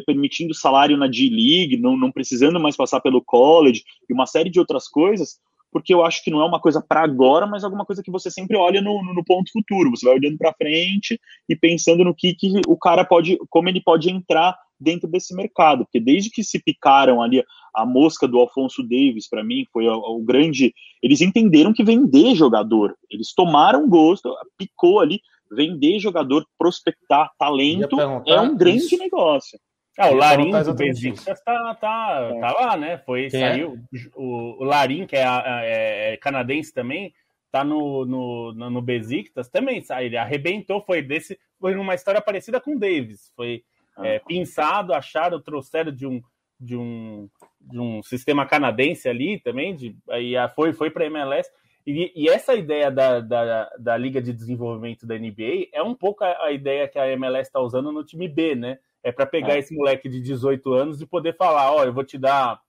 permitindo 0.06 0.54
salário 0.54 0.96
na 0.96 1.06
D-League, 1.06 1.76
não, 1.78 1.96
não 1.96 2.12
precisando 2.12 2.60
mais 2.60 2.76
passar 2.76 3.00
pelo 3.00 3.22
college 3.22 3.82
e 4.08 4.12
uma 4.12 4.26
série 4.26 4.50
de 4.50 4.58
outras 4.58 4.88
coisas, 4.88 5.38
porque 5.72 5.94
eu 5.94 6.04
acho 6.04 6.22
que 6.22 6.30
não 6.30 6.42
é 6.42 6.44
uma 6.44 6.60
coisa 6.60 6.84
para 6.86 7.02
agora, 7.02 7.46
mas 7.46 7.64
alguma 7.64 7.86
coisa 7.86 8.02
que 8.02 8.10
você 8.10 8.30
sempre 8.30 8.56
olha 8.56 8.82
no, 8.82 9.02
no, 9.02 9.24
ponto 9.24 9.50
futuro. 9.50 9.90
Você 9.90 10.04
vai 10.04 10.16
olhando 10.16 10.36
para 10.36 10.52
frente 10.52 11.18
e 11.48 11.56
pensando 11.56 12.04
no 12.04 12.14
que, 12.14 12.34
que 12.34 12.60
o 12.68 12.76
cara 12.76 13.04
pode, 13.04 13.38
como 13.48 13.70
ele 13.70 13.80
pode 13.82 14.10
entrar 14.10 14.54
dentro 14.78 15.08
desse 15.08 15.34
mercado, 15.34 15.84
porque 15.84 16.00
desde 16.00 16.28
que 16.28 16.42
se 16.44 16.62
picaram 16.62 17.22
ali 17.22 17.42
a 17.74 17.86
mosca 17.86 18.28
do 18.28 18.38
Alfonso 18.38 18.82
Davis, 18.82 19.28
para 19.28 19.42
mim, 19.42 19.64
foi 19.72 19.86
o, 19.88 20.18
grande. 20.22 20.74
Eles 21.02 21.20
entenderam 21.20 21.72
que 21.72 21.84
vender 21.84 22.34
jogador, 22.34 22.94
eles 23.10 23.32
tomaram 23.32 23.88
gosto, 23.88 24.34
picou 24.58 25.00
ali, 25.00 25.20
vender 25.54 25.98
jogador, 25.98 26.46
prospectar 26.58 27.30
talento 27.38 28.00
é 28.26 28.40
um 28.40 28.56
grande 28.56 28.84
isso. 28.84 28.98
negócio. 28.98 29.58
Ah, 29.98 30.08
o 30.08 30.14
Larim 30.14 30.50
do 30.50 30.74
Besiktas 30.74 31.42
tá, 31.42 31.74
tá, 31.74 32.30
é. 32.34 32.40
tá 32.40 32.52
lá, 32.52 32.76
né? 32.76 32.98
Foi, 32.98 33.28
Quem 33.28 33.40
saiu. 33.40 33.78
É? 33.94 33.98
O, 34.16 34.62
o 34.62 34.64
Larim, 34.64 35.06
que 35.06 35.16
é, 35.16 35.22
é, 35.22 36.12
é, 36.12 36.16
canadense 36.16 36.72
também, 36.72 37.12
tá 37.50 37.62
no, 37.62 38.06
no, 38.06 38.52
no, 38.54 38.70
no 38.70 38.82
Besiktas 38.82 39.50
também. 39.50 39.84
Ele 40.00 40.16
arrebentou, 40.16 40.82
foi 40.82 41.02
desse. 41.02 41.38
Foi 41.60 41.74
numa 41.74 41.94
história 41.94 42.22
parecida 42.22 42.58
com 42.58 42.74
o 42.74 42.78
Davis. 42.78 43.30
Foi 43.36 43.62
ah. 43.96 44.06
é, 44.06 44.18
pinçado, 44.18 44.94
acharam, 44.94 45.40
trouxeram 45.40 45.92
de 45.92 46.06
um, 46.06 46.22
de 46.58 46.74
um, 46.74 47.28
de 47.60 47.78
um 47.78 48.02
sistema 48.02 48.46
canadense 48.46 49.10
ali 49.10 49.40
também. 49.40 49.76
De, 49.76 49.94
aí 50.08 50.32
foi, 50.54 50.72
foi 50.72 50.90
para 50.90 51.04
MLS. 51.04 51.50
E, 51.86 52.12
e, 52.14 52.28
essa 52.28 52.54
ideia 52.54 52.90
da, 52.90 53.20
da, 53.20 53.70
da, 53.78 53.96
Liga 53.96 54.22
de 54.22 54.32
Desenvolvimento 54.32 55.06
da 55.06 55.18
NBA 55.18 55.68
é 55.72 55.82
um 55.82 55.94
pouco 55.94 56.22
a, 56.22 56.46
a 56.46 56.52
ideia 56.52 56.88
que 56.88 56.98
a 56.98 57.10
MLS 57.10 57.48
está 57.48 57.60
usando 57.60 57.90
no 57.90 58.04
time 58.04 58.28
B, 58.28 58.54
né? 58.54 58.78
É 59.02 59.10
para 59.10 59.26
pegar 59.26 59.56
é. 59.56 59.58
esse 59.58 59.74
moleque 59.74 60.08
de 60.08 60.20
18 60.20 60.72
anos 60.72 61.00
e 61.00 61.06
poder 61.06 61.36
falar: 61.36 61.72
ó, 61.72 61.84
eu 61.84 61.92
vou 61.92 62.04
te 62.04 62.16
dar 62.16 62.60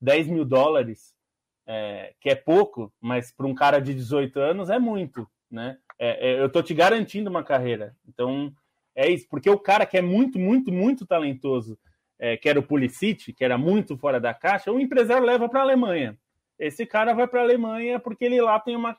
10 0.00 0.28
mil 0.28 0.44
dólares, 0.44 1.14
é, 1.66 2.12
que 2.20 2.28
é 2.28 2.34
pouco, 2.34 2.92
mas 3.00 3.32
para 3.32 3.46
um 3.46 3.54
cara 3.54 3.78
de 3.78 3.94
18 3.94 4.38
anos 4.38 4.70
é 4.70 4.78
muito, 4.78 5.26
né? 5.50 5.78
É, 5.98 6.30
é, 6.30 6.40
eu 6.40 6.48
tô 6.48 6.62
te 6.62 6.74
garantindo 6.74 7.30
uma 7.30 7.42
carreira. 7.42 7.96
Então, 8.06 8.52
é 8.94 9.08
isso, 9.08 9.26
porque 9.28 9.48
o 9.48 9.58
cara 9.58 9.86
que 9.86 9.96
é 9.96 10.02
muito, 10.02 10.38
muito, 10.38 10.72
muito 10.72 11.06
talentoso, 11.06 11.78
é, 12.18 12.36
que 12.36 12.48
era 12.48 12.58
o 12.58 12.62
Pulisic, 12.62 13.32
que 13.32 13.44
era 13.44 13.56
muito 13.56 13.96
fora 13.96 14.20
da 14.20 14.34
caixa, 14.34 14.72
o 14.72 14.80
empresário 14.80 15.24
leva 15.24 15.48
para 15.48 15.60
a 15.60 15.62
Alemanha. 15.62 16.18
Esse 16.58 16.84
cara 16.84 17.14
vai 17.14 17.28
para 17.28 17.40
a 17.40 17.42
Alemanha 17.42 18.00
porque 18.00 18.24
ele 18.24 18.40
lá 18.40 18.58
tem 18.58 18.74
uma, 18.74 18.96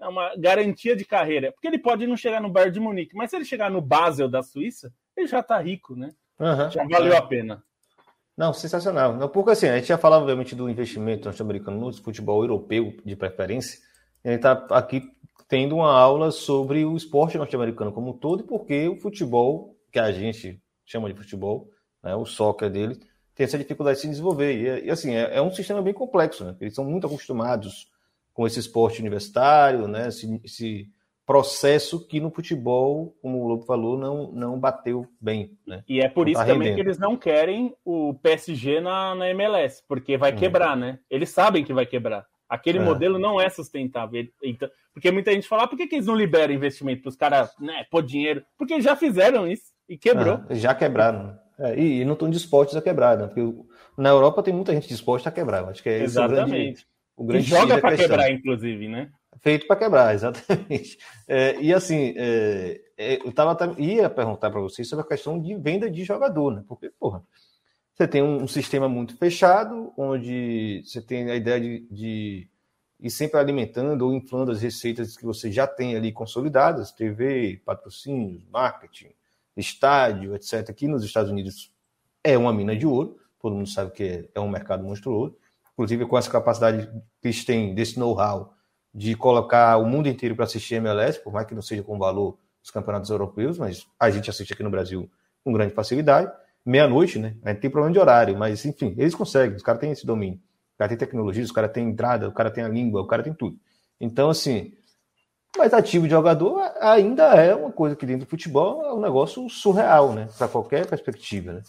uma 0.00 0.34
garantia 0.36 0.94
de 0.94 1.04
carreira. 1.04 1.52
Porque 1.52 1.66
ele 1.66 1.78
pode 1.78 2.06
não 2.06 2.16
chegar 2.16 2.40
no 2.40 2.48
Bayern 2.48 2.72
de 2.72 2.80
Munique, 2.80 3.16
mas 3.16 3.30
se 3.30 3.36
ele 3.36 3.44
chegar 3.44 3.70
no 3.70 3.80
Basel 3.80 4.28
da 4.28 4.42
Suíça, 4.42 4.92
ele 5.16 5.26
já 5.26 5.40
está 5.40 5.58
rico, 5.58 5.96
né? 5.96 6.10
Uhum. 6.38 6.70
Já 6.70 6.84
valeu 6.84 7.16
a 7.16 7.22
pena. 7.22 7.62
Não, 8.36 8.54
sensacional. 8.54 9.28
Porque 9.28 9.50
assim, 9.50 9.68
a 9.68 9.76
gente 9.76 9.88
já 9.88 9.98
falava, 9.98 10.22
obviamente, 10.22 10.54
do 10.54 10.70
investimento 10.70 11.26
norte-americano 11.26 11.78
no 11.78 11.92
futebol 11.92 12.42
europeu 12.42 12.96
de 13.04 13.14
preferência. 13.14 13.78
Gente 14.24 14.36
está 14.36 14.52
aqui 14.70 15.10
tendo 15.48 15.76
uma 15.76 15.92
aula 15.92 16.30
sobre 16.30 16.84
o 16.84 16.96
esporte 16.96 17.36
norte-americano 17.36 17.92
como 17.92 18.10
um 18.10 18.16
todo 18.16 18.42
e 18.42 18.46
porque 18.46 18.88
o 18.88 18.96
futebol, 18.96 19.76
que 19.90 19.98
a 19.98 20.12
gente 20.12 20.62
chama 20.86 21.12
de 21.12 21.18
futebol, 21.18 21.68
né, 22.02 22.14
o 22.14 22.24
soccer 22.24 22.70
dele, 22.70 23.00
tem 23.40 23.46
essa 23.46 23.56
dificuldade 23.56 23.96
de 23.96 24.02
se 24.02 24.08
desenvolver. 24.08 24.52
E, 24.52 24.86
e 24.86 24.90
assim, 24.90 25.14
é, 25.14 25.36
é, 25.36 25.40
um 25.40 25.50
sistema 25.50 25.80
bem 25.80 25.94
complexo, 25.94 26.44
né? 26.44 26.54
Eles 26.60 26.74
são 26.74 26.84
muito 26.84 27.06
acostumados 27.06 27.88
com 28.34 28.46
esse 28.46 28.60
esporte 28.60 29.00
universitário, 29.00 29.88
né? 29.88 30.08
Esse, 30.08 30.40
esse 30.44 30.90
processo 31.24 32.06
que 32.06 32.20
no 32.20 32.30
futebol, 32.30 33.16
como 33.22 33.38
o 33.38 33.48
Lobo 33.48 33.64
falou, 33.64 33.96
não, 33.96 34.30
não 34.32 34.60
bateu 34.60 35.06
bem. 35.18 35.56
Né? 35.66 35.82
E 35.88 36.00
é 36.00 36.08
por 36.08 36.26
não 36.26 36.32
isso 36.32 36.40
tá 36.40 36.46
também 36.46 36.68
rendendo. 36.68 36.74
que 36.74 36.88
eles 36.88 36.98
não 36.98 37.16
querem 37.16 37.74
o 37.82 38.12
PSG 38.14 38.80
na, 38.80 39.14
na 39.14 39.30
MLS, 39.30 39.82
porque 39.88 40.18
vai 40.18 40.34
hum. 40.34 40.36
quebrar, 40.36 40.76
né? 40.76 40.98
Eles 41.08 41.30
sabem 41.30 41.64
que 41.64 41.72
vai 41.72 41.86
quebrar. 41.86 42.26
Aquele 42.46 42.78
é. 42.78 42.82
modelo 42.82 43.18
não 43.18 43.40
é 43.40 43.48
sustentável. 43.48 44.22
Então, 44.42 44.68
porque 44.92 45.10
muita 45.10 45.32
gente 45.32 45.48
fala, 45.48 45.62
ah, 45.62 45.68
por 45.68 45.78
que, 45.78 45.86
que 45.86 45.94
eles 45.94 46.06
não 46.06 46.16
liberam 46.16 46.52
investimento 46.52 47.00
para 47.00 47.08
os 47.08 47.16
caras 47.16 47.56
né, 47.58 47.86
pôr 47.90 48.02
dinheiro? 48.02 48.44
Porque 48.58 48.82
já 48.82 48.94
fizeram 48.96 49.48
isso 49.48 49.72
e 49.88 49.96
quebrou. 49.96 50.40
Ah, 50.46 50.54
já 50.54 50.74
quebraram. 50.74 51.38
É, 51.60 51.78
e, 51.78 52.00
e, 52.00 52.04
não 52.06 52.14
estão 52.14 52.30
dispostos 52.30 52.76
a 52.76 52.80
quebrar, 52.80 53.18
né? 53.18 53.26
Porque 53.26 53.42
na 53.96 54.08
Europa 54.08 54.42
tem 54.42 54.54
muita 54.54 54.72
gente 54.72 54.88
disposta 54.88 55.28
a 55.28 55.32
quebrar. 55.32 55.68
Acho 55.68 55.82
que 55.82 55.90
é 55.90 56.02
Exatamente. 56.02 56.48
o 56.48 56.48
grande, 56.48 56.86
o 57.16 57.24
grande 57.24 57.46
joga 57.46 57.78
para 57.78 57.96
quebrar, 57.96 58.30
inclusive, 58.32 58.88
né? 58.88 59.10
Feito 59.40 59.66
para 59.66 59.76
quebrar, 59.76 60.14
exatamente. 60.16 60.98
É, 61.28 61.60
e 61.60 61.72
assim, 61.74 62.14
é, 62.16 62.80
é 62.96 63.16
eu 63.16 63.30
tava, 63.32 63.74
ia 63.78 64.08
perguntar 64.08 64.50
para 64.50 64.60
vocês 64.60 64.88
sobre 64.88 65.04
a 65.04 65.08
questão 65.08 65.38
de 65.38 65.54
venda 65.56 65.90
de 65.90 66.02
jogador, 66.02 66.54
né? 66.54 66.64
Porque, 66.66 66.90
porra, 66.98 67.22
você 67.94 68.08
tem 68.08 68.22
um, 68.22 68.44
um 68.44 68.48
sistema 68.48 68.88
muito 68.88 69.14
fechado, 69.18 69.92
onde 69.98 70.82
você 70.86 71.02
tem 71.02 71.30
a 71.30 71.36
ideia 71.36 71.60
de, 71.60 71.86
de 71.90 72.48
ir 72.98 73.10
sempre 73.10 73.38
alimentando 73.38 74.06
ou 74.06 74.14
inflando 74.14 74.50
as 74.50 74.62
receitas 74.62 75.14
que 75.14 75.26
você 75.26 75.52
já 75.52 75.66
tem 75.66 75.94
ali 75.94 76.10
consolidadas, 76.10 76.90
TV, 76.90 77.60
patrocínios, 77.66 78.42
marketing, 78.50 79.10
estádio, 79.56 80.34
etc. 80.34 80.68
Aqui 80.68 80.86
nos 80.86 81.04
Estados 81.04 81.30
Unidos 81.30 81.72
é 82.22 82.36
uma 82.36 82.52
mina 82.52 82.76
de 82.76 82.86
ouro, 82.86 83.18
todo 83.40 83.54
mundo 83.54 83.68
sabe 83.68 83.90
que 83.92 84.28
é 84.34 84.40
um 84.40 84.48
mercado 84.48 84.84
monstruoso, 84.84 85.36
inclusive 85.72 86.06
com 86.06 86.18
essa 86.18 86.30
capacidade 86.30 86.86
que 87.20 87.28
eles 87.28 87.44
têm 87.44 87.74
desse 87.74 87.98
know-how 87.98 88.54
de 88.94 89.14
colocar 89.14 89.76
o 89.78 89.86
mundo 89.86 90.08
inteiro 90.08 90.34
para 90.34 90.44
assistir 90.44 90.74
MLS, 90.76 91.22
por 91.22 91.32
mais 91.32 91.46
que 91.46 91.54
não 91.54 91.62
seja 91.62 91.82
com 91.82 91.98
valor 91.98 92.36
dos 92.60 92.70
campeonatos 92.70 93.10
europeus, 93.10 93.58
mas 93.58 93.86
a 93.98 94.10
gente 94.10 94.28
assiste 94.28 94.52
aqui 94.52 94.62
no 94.62 94.70
Brasil 94.70 95.10
com 95.42 95.52
grande 95.52 95.72
facilidade. 95.72 96.30
Meia-noite, 96.64 97.18
né? 97.18 97.36
A 97.42 97.50
gente 97.50 97.60
tem 97.60 97.70
problema 97.70 97.92
de 97.92 97.98
horário, 97.98 98.36
mas 98.36 98.64
enfim, 98.66 98.94
eles 98.98 99.14
conseguem, 99.14 99.56
os 99.56 99.62
caras 99.62 99.80
têm 99.80 99.92
esse 99.92 100.04
domínio. 100.04 100.38
O 100.74 100.78
cara 100.78 100.88
tem 100.88 100.98
tecnologia, 100.98 101.42
os 101.42 101.52
caras 101.52 101.72
têm 101.72 101.88
entrada, 101.88 102.28
o 102.28 102.32
cara 102.32 102.50
tem 102.50 102.64
a 102.64 102.68
língua, 102.68 103.00
o 103.00 103.06
cara 103.06 103.22
tem 103.22 103.32
tudo. 103.32 103.58
Então, 104.00 104.28
assim, 104.28 104.72
Mas 105.56 105.74
ativo 105.74 106.04
de 106.06 106.10
jogador 106.10 106.60
ainda 106.80 107.34
é 107.34 107.54
uma 107.54 107.72
coisa 107.72 107.96
que 107.96 108.06
dentro 108.06 108.24
do 108.26 108.30
futebol 108.30 108.84
é 108.84 108.94
um 108.94 109.00
negócio 109.00 109.48
surreal, 109.48 110.12
né? 110.12 110.28
Para 110.38 110.48
qualquer 110.48 110.86
perspectiva, 110.86 111.52
né? 111.52 111.62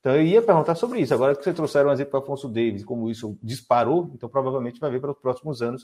Então 0.00 0.14
eu 0.14 0.22
ia 0.22 0.40
perguntar 0.40 0.74
sobre 0.74 1.00
isso. 1.00 1.12
Agora 1.12 1.34
que 1.34 1.42
você 1.42 1.52
trouxeram 1.52 1.90
um 1.90 1.92
exemplo 1.92 2.12
para 2.12 2.20
Afonso 2.20 2.48
Davis, 2.48 2.84
como 2.84 3.10
isso 3.10 3.38
disparou, 3.42 4.10
então 4.14 4.28
provavelmente 4.28 4.80
vai 4.80 4.90
ver 4.90 5.00
para 5.00 5.10
os 5.10 5.18
próximos 5.18 5.60
anos 5.60 5.82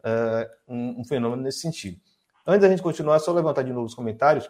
uh, 0.00 0.48
um, 0.66 1.00
um, 1.00 1.04
fenômeno 1.04 1.42
nesse 1.42 1.60
sentido. 1.60 2.00
Antes 2.46 2.62
da 2.62 2.68
gente 2.68 2.82
continuar, 2.82 3.18
só 3.18 3.32
levantar 3.32 3.62
de 3.62 3.72
novo 3.72 3.86
os 3.86 3.94
comentários. 3.94 4.46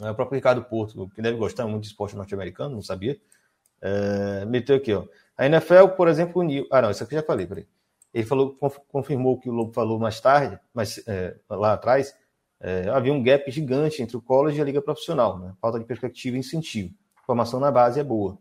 Uh, 0.00 0.10
o 0.10 0.14
próprio 0.14 0.34
Ricardo 0.36 0.64
Porto, 0.64 1.08
que 1.14 1.22
deve 1.22 1.38
gostar 1.38 1.66
muito 1.66 1.82
de 1.82 1.88
esporte 1.88 2.16
norte-americano, 2.16 2.74
não 2.74 2.82
sabia, 2.82 3.16
uh, 3.82 4.46
meteu 4.46 4.76
aqui, 4.76 4.92
ó. 4.92 5.04
A 5.36 5.46
NFL, 5.46 5.88
por 5.96 6.08
exemplo, 6.08 6.40
uniu. 6.40 6.66
Ah, 6.70 6.82
não, 6.82 6.90
isso 6.90 7.04
aqui 7.04 7.14
já 7.14 7.22
falei, 7.22 7.46
peraí. 7.46 7.66
Ele 8.14 8.24
falou, 8.24 8.56
confirmou 8.88 9.34
o 9.34 9.38
que 9.40 9.50
o 9.50 9.52
Lobo 9.52 9.72
falou 9.72 9.98
mais 9.98 10.20
tarde, 10.20 10.56
mas 10.72 11.02
é, 11.08 11.36
lá 11.50 11.72
atrás, 11.72 12.16
é, 12.60 12.88
havia 12.88 13.12
um 13.12 13.20
gap 13.20 13.50
gigante 13.50 14.00
entre 14.00 14.16
o 14.16 14.22
college 14.22 14.56
e 14.56 14.62
a 14.62 14.64
liga 14.64 14.80
profissional, 14.80 15.36
né? 15.36 15.52
falta 15.60 15.80
de 15.80 15.84
perspectiva 15.84 16.36
e 16.36 16.38
incentivo. 16.38 16.94
A 17.16 17.26
formação 17.26 17.58
na 17.58 17.72
base 17.72 17.98
é 17.98 18.04
boa. 18.04 18.38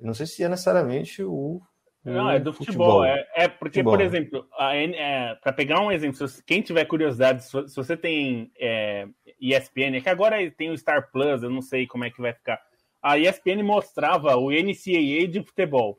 Eu 0.00 0.06
não 0.06 0.12
sei 0.12 0.26
se 0.26 0.42
é 0.42 0.48
necessariamente 0.48 1.22
o. 1.22 1.62
Não, 2.04 2.28
é 2.28 2.40
do 2.40 2.52
futebol. 2.52 3.02
futebol. 3.02 3.04
É, 3.04 3.26
é, 3.34 3.48
porque, 3.48 3.78
futebol. 3.78 3.94
por 3.94 4.00
exemplo, 4.00 4.46
é, 4.58 5.34
para 5.36 5.52
pegar 5.52 5.80
um 5.80 5.90
exemplo, 5.90 6.26
se 6.26 6.42
quem 6.44 6.60
tiver 6.60 6.84
curiosidade, 6.84 7.44
se, 7.44 7.74
você 7.74 7.96
tem 7.96 8.50
é, 8.58 9.06
ESPN, 9.40 9.96
é 9.96 10.00
que 10.00 10.08
agora 10.08 10.50
tem 10.50 10.70
o 10.70 10.78
Star 10.78 11.10
Plus, 11.12 11.42
eu 11.42 11.50
não 11.50 11.62
sei 11.62 11.86
como 11.86 12.04
é 12.04 12.10
que 12.10 12.20
vai 12.20 12.32
ficar. 12.32 12.60
A 13.00 13.18
ESPN 13.18 13.62
mostrava 13.62 14.36
o 14.36 14.50
NCAA 14.50 15.28
de 15.28 15.42
futebol 15.44 15.98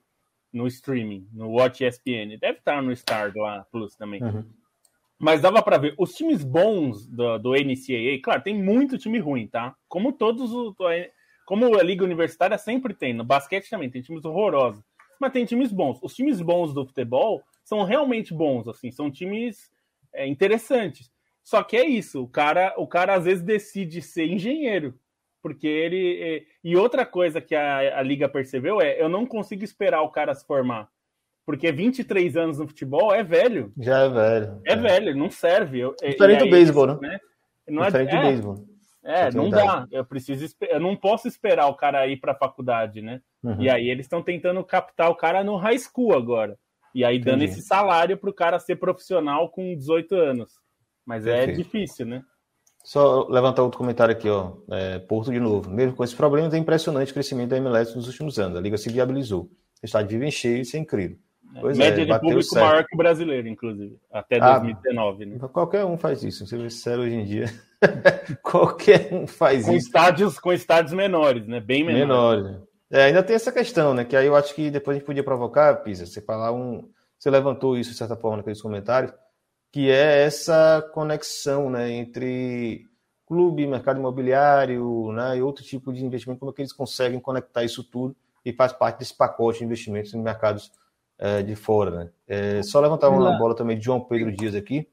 no 0.57 0.67
streaming, 0.67 1.27
no 1.31 1.51
Watch 1.51 1.85
ESPN. 1.85 2.37
Deve 2.39 2.57
estar 2.57 2.81
no 2.81 2.95
Star 2.95 3.31
lá 3.35 3.65
Plus 3.71 3.95
também. 3.95 4.21
Uhum. 4.21 4.43
Mas 5.19 5.41
dava 5.41 5.61
para 5.61 5.77
ver. 5.77 5.95
Os 5.97 6.13
times 6.13 6.43
bons 6.43 7.07
do, 7.07 7.37
do 7.37 7.51
NCAA, 7.53 8.21
claro, 8.23 8.41
tem 8.41 8.55
muito 8.55 8.97
time 8.97 9.19
ruim, 9.19 9.47
tá? 9.47 9.75
Como 9.87 10.11
todos 10.11 10.51
os. 10.51 10.75
Como 11.45 11.77
a 11.77 11.83
Liga 11.83 12.03
Universitária 12.03 12.57
sempre 12.57 12.93
tem. 12.93 13.13
No 13.13 13.23
basquete 13.23 13.69
também 13.69 13.89
tem 13.89 14.01
times 14.01 14.25
horrorosos. 14.25 14.83
Mas 15.19 15.31
tem 15.31 15.45
times 15.45 15.71
bons. 15.71 15.99
Os 16.03 16.13
times 16.13 16.41
bons 16.41 16.73
do 16.73 16.85
futebol 16.85 17.41
são 17.63 17.83
realmente 17.83 18.33
bons, 18.33 18.67
assim. 18.67 18.91
São 18.91 19.09
times 19.09 19.71
é, 20.13 20.27
interessantes. 20.27 21.09
Só 21.43 21.63
que 21.63 21.77
é 21.77 21.85
isso. 21.85 22.23
O 22.23 22.27
cara, 22.27 22.73
o 22.77 22.85
cara 22.85 23.15
às 23.15 23.25
vezes 23.25 23.43
decide 23.43 24.01
ser 24.01 24.27
engenheiro 24.27 24.99
porque 25.41 25.67
ele. 25.67 26.21
É, 26.21 26.43
e 26.63 26.75
outra 26.75 27.05
coisa 27.05 27.39
que 27.41 27.55
a, 27.55 27.99
a 27.99 28.01
liga 28.01 28.27
percebeu 28.27 28.81
é: 28.81 29.01
eu 29.01 29.09
não 29.09 29.25
consigo 29.25 29.63
esperar 29.63 30.01
o 30.01 30.11
cara 30.11 30.33
se 30.33 30.45
formar. 30.45 30.89
Porque 31.45 31.71
23 31.71 32.35
anos 32.35 32.59
no 32.59 32.67
futebol 32.67 33.15
é 33.15 33.23
velho. 33.23 33.71
Já 33.77 33.99
é 33.99 34.09
velho. 34.09 34.61
É, 34.65 34.73
é. 34.73 34.75
velho, 34.75 35.15
não 35.15 35.29
serve. 35.29 35.79
Eu, 35.79 35.95
Diferente 35.95 36.43
do 36.43 36.49
beisebol, 36.49 36.87
né? 36.87 36.97
né? 37.01 37.19
Não 37.69 37.83
é, 37.83 37.85
Diferente 37.85 38.13
é, 38.13 38.17
do 38.17 38.27
beisebol. 38.27 38.65
É, 39.01 39.31
não 39.31 39.49
dá. 39.49 39.87
Eu 39.89 40.03
preciso, 40.03 40.53
eu 40.69 40.79
não 40.81 40.93
posso 40.93 41.25
esperar 41.29 41.67
o 41.67 41.75
cara 41.75 42.05
ir 42.05 42.17
para 42.17 42.33
a 42.33 42.37
faculdade, 42.37 43.01
né? 43.01 43.21
Uhum. 43.41 43.61
E 43.61 43.69
aí 43.69 43.89
eles 43.89 44.05
estão 44.05 44.21
tentando 44.21 44.61
captar 44.65 45.09
o 45.09 45.15
cara 45.15 45.41
no 45.45 45.55
high 45.55 45.79
school 45.79 46.13
agora. 46.13 46.59
E 46.93 47.05
aí 47.05 47.15
Entendi. 47.15 47.31
dando 47.31 47.43
esse 47.43 47.61
salário 47.61 48.17
para 48.17 48.29
o 48.29 48.33
cara 48.33 48.59
ser 48.59 48.75
profissional 48.75 49.49
com 49.49 49.73
18 49.73 50.13
anos. 50.15 50.51
Mas 51.05 51.25
é 51.25 51.45
Perfeito. 51.45 51.61
é 51.61 51.63
difícil, 51.63 52.05
né? 52.05 52.23
Só 52.87 53.27
levantar 53.27 53.63
outro 53.63 53.77
comentário 53.77 54.13
aqui, 54.13 54.29
ó. 54.29 54.53
É, 54.71 54.97
Porto 54.97 55.29
de 55.29 55.41
novo. 55.41 55.69
Mesmo 55.69 55.93
com 55.93 56.05
esses 56.05 56.15
problemas, 56.15 56.53
é 56.53 56.57
impressionante 56.57 57.11
o 57.11 57.13
crescimento 57.13 57.49
da 57.49 57.57
MLS 57.57 57.93
nos 57.93 58.07
últimos 58.07 58.39
anos. 58.39 58.57
A 58.57 58.61
liga 58.61 58.77
se 58.77 58.89
viabilizou. 58.89 59.41
O 59.83 59.85
estádio 59.85 60.11
vive 60.11 60.25
em 60.25 60.31
cheio, 60.31 60.61
isso 60.61 60.77
é 60.77 60.79
incrível. 60.79 61.17
É, 61.53 61.59
pois 61.59 61.77
Média 61.77 62.03
é, 62.03 62.05
de 62.05 62.19
público 62.21 62.43
certo. 62.43 62.63
maior 62.63 62.85
que 62.85 62.95
o 62.95 62.97
brasileiro, 62.97 63.45
inclusive, 63.49 63.99
até 64.09 64.39
2019, 64.39 65.23
ah, 65.23 65.27
né? 65.27 65.49
Qualquer 65.51 65.83
um 65.83 65.97
faz 65.97 66.23
isso, 66.23 66.47
você 66.47 66.57
vê 66.57 66.69
sério 66.69 67.03
hoje 67.03 67.15
em 67.15 67.25
dia. 67.25 67.47
qualquer 68.41 69.13
um 69.13 69.27
faz 69.27 69.65
com 69.65 69.73
isso. 69.73 69.87
Estádios, 69.87 70.39
com 70.39 70.53
estádios 70.53 70.93
menores, 70.93 71.45
né? 71.45 71.59
Bem 71.59 71.83
menores. 71.83 72.45
Menores. 72.45 72.67
É, 72.89 73.03
ainda 73.03 73.21
tem 73.21 73.35
essa 73.35 73.51
questão, 73.51 73.93
né? 73.93 74.05
Que 74.05 74.15
aí 74.15 74.27
eu 74.27 74.35
acho 74.37 74.55
que 74.55 74.71
depois 74.71 74.95
a 74.95 74.99
gente 74.99 75.05
podia 75.05 75.25
provocar, 75.25 75.75
Pisa, 75.83 76.05
você 76.05 76.21
falar 76.21 76.53
um. 76.53 76.89
Você 77.19 77.29
levantou 77.29 77.77
isso 77.77 77.91
de 77.91 77.97
certa 77.97 78.15
forma 78.15 78.37
naqueles 78.37 78.61
comentários 78.61 79.11
que 79.77 79.91
é 79.91 80.23
essa 80.23 80.81
conexão 80.91 81.69
né, 81.69 81.91
entre 81.91 82.87
clube, 83.27 83.67
mercado 83.67 83.99
imobiliário 83.99 85.11
né, 85.11 85.37
e 85.37 85.41
outro 85.43 85.63
tipo 85.63 85.93
de 85.93 86.03
investimento, 86.03 86.39
como 86.39 86.49
é 86.49 86.55
que 86.55 86.63
eles 86.63 86.73
conseguem 86.73 87.19
conectar 87.19 87.63
isso 87.63 87.83
tudo 87.83 88.15
e 88.43 88.51
faz 88.51 88.73
parte 88.73 88.97
desse 88.97 89.13
pacote 89.13 89.59
de 89.59 89.65
investimentos 89.65 90.11
em 90.15 90.19
mercados 90.19 90.71
é, 91.19 91.43
de 91.43 91.55
fora. 91.55 91.91
Né? 91.91 92.09
É, 92.27 92.63
só 92.63 92.79
levantar 92.79 93.09
uma 93.09 93.37
bola 93.37 93.55
também 93.55 93.77
de 93.77 93.85
João 93.85 94.01
Pedro 94.01 94.31
Dias 94.35 94.55
aqui. 94.55 94.89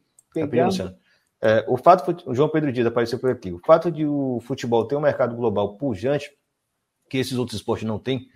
É, 1.41 1.65
o 1.67 1.79
fato, 1.79 2.29
o 2.29 2.35
João 2.35 2.51
Pedro 2.51 2.71
Dias 2.71 2.87
apareceu 2.87 3.19
por 3.19 3.31
aqui, 3.31 3.55
o 3.55 3.61
fato 3.65 3.91
de 3.91 4.05
o 4.05 4.39
futebol 4.43 4.87
ter 4.87 4.97
um 4.97 5.01
mercado 5.01 5.35
global 5.35 5.79
pujante, 5.79 6.31
que 7.09 7.17
esses 7.17 7.39
outros 7.39 7.59
esportes 7.59 7.89
não 7.89 7.99
têm, 7.99 8.29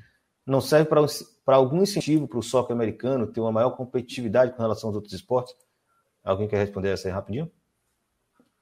não 0.47 0.63
serve 0.63 0.89
para 0.89 1.57
algum 1.57 1.83
incentivo 1.83 2.27
para 2.27 2.39
o 2.39 2.43
soccer 2.43 2.75
americano 2.75 3.27
ter 3.27 3.39
uma 3.39 3.53
maior 3.53 3.73
competitividade 3.73 4.53
com 4.53 4.63
relação 4.63 4.89
aos 4.89 4.97
outros 4.97 5.13
esportes? 5.13 5.55
Alguém 6.25 6.49
quer 6.49 6.59
responder 6.59 6.91
essa 6.91 7.09
aí 7.09 7.15
rapidinho? 7.15 7.51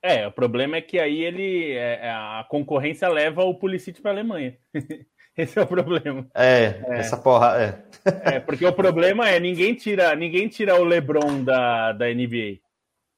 É, 0.03 0.27
o 0.27 0.33
problema 0.33 0.77
é 0.77 0.81
que 0.81 0.99
aí 0.99 1.23
ele 1.23 1.73
é, 1.73 2.07
é 2.07 2.11
a 2.11 2.47
concorrência 2.49 3.09
leva 3.09 3.43
o 3.43 3.55
Pulisic 3.55 4.01
para 4.01 4.13
a 4.13 4.15
Alemanha. 4.15 4.57
Esse 5.37 5.59
é 5.59 5.63
o 5.63 5.67
problema. 5.67 6.27
É, 6.35 6.81
é, 6.87 6.99
essa 6.99 7.17
porra 7.17 7.61
é. 7.61 8.37
é. 8.37 8.41
porque 8.41 8.65
o 8.65 8.73
problema 8.73 9.29
é 9.29 9.39
ninguém 9.39 9.75
tira, 9.75 10.15
ninguém 10.15 10.49
tira 10.49 10.81
o 10.81 10.85
LeBron 10.85 11.45
da, 11.45 11.93
da 11.93 12.07
NBA. 12.07 12.61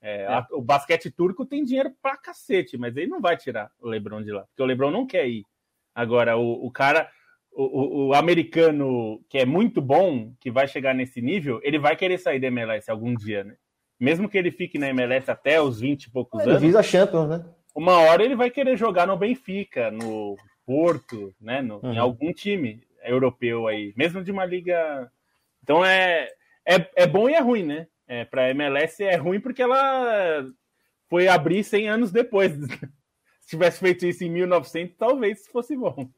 É, 0.00 0.26
a, 0.26 0.46
o 0.52 0.60
basquete 0.60 1.10
turco 1.10 1.46
tem 1.46 1.64
dinheiro 1.64 1.92
pra 2.02 2.16
cacete, 2.16 2.76
mas 2.76 2.96
ele 2.96 3.06
não 3.06 3.20
vai 3.20 3.36
tirar 3.36 3.70
o 3.80 3.88
LeBron 3.88 4.22
de 4.22 4.32
lá, 4.32 4.42
porque 4.42 4.62
o 4.62 4.66
LeBron 4.66 4.90
não 4.90 5.06
quer 5.06 5.28
ir. 5.28 5.44
Agora, 5.94 6.36
o, 6.36 6.66
o 6.66 6.70
cara, 6.70 7.08
o, 7.52 7.62
o, 7.62 8.06
o, 8.08 8.14
americano 8.14 9.24
que 9.28 9.38
é 9.38 9.44
muito 9.44 9.80
bom, 9.80 10.32
que 10.40 10.50
vai 10.50 10.66
chegar 10.66 10.94
nesse 10.94 11.20
nível, 11.20 11.60
ele 11.62 11.78
vai 11.78 11.96
querer 11.96 12.18
sair 12.18 12.40
da 12.40 12.46
MLS 12.48 12.90
algum 12.90 13.14
dia, 13.14 13.44
né? 13.44 13.56
Mesmo 13.98 14.28
que 14.28 14.38
ele 14.38 14.50
fique 14.50 14.78
na 14.78 14.88
MLS 14.88 15.30
até 15.30 15.60
os 15.60 15.80
20 15.80 16.04
e 16.04 16.10
poucos 16.10 16.40
ele 16.40 16.50
anos. 16.50 16.62
Ele 16.62 16.70
visa 16.70 16.82
Champions, 16.82 17.28
né? 17.28 17.44
Uma 17.74 17.98
hora 17.98 18.24
ele 18.24 18.36
vai 18.36 18.50
querer 18.50 18.76
jogar 18.76 19.06
no 19.06 19.16
Benfica, 19.16 19.90
no 19.90 20.36
Porto, 20.64 21.34
né? 21.40 21.62
No, 21.62 21.80
uhum. 21.82 21.92
Em 21.92 21.98
algum 21.98 22.32
time 22.32 22.80
europeu 23.02 23.66
aí, 23.66 23.92
mesmo 23.96 24.22
de 24.22 24.30
uma 24.30 24.44
liga. 24.44 25.10
Então 25.62 25.84
é, 25.84 26.28
é, 26.66 26.90
é 26.96 27.06
bom 27.06 27.28
e 27.28 27.34
é 27.34 27.40
ruim, 27.40 27.62
né? 27.62 27.86
É, 28.06 28.24
Para 28.24 28.42
a 28.42 28.50
MLS 28.50 29.02
é 29.02 29.16
ruim 29.16 29.40
porque 29.40 29.62
ela 29.62 30.44
foi 31.08 31.28
abrir 31.28 31.64
100 31.64 31.88
anos 31.88 32.10
depois. 32.12 32.52
Se 33.40 33.50
tivesse 33.56 33.80
feito 33.80 34.04
isso 34.06 34.24
em 34.24 34.30
1900, 34.30 34.96
talvez 34.96 35.46
fosse 35.46 35.74
bom. 35.76 36.08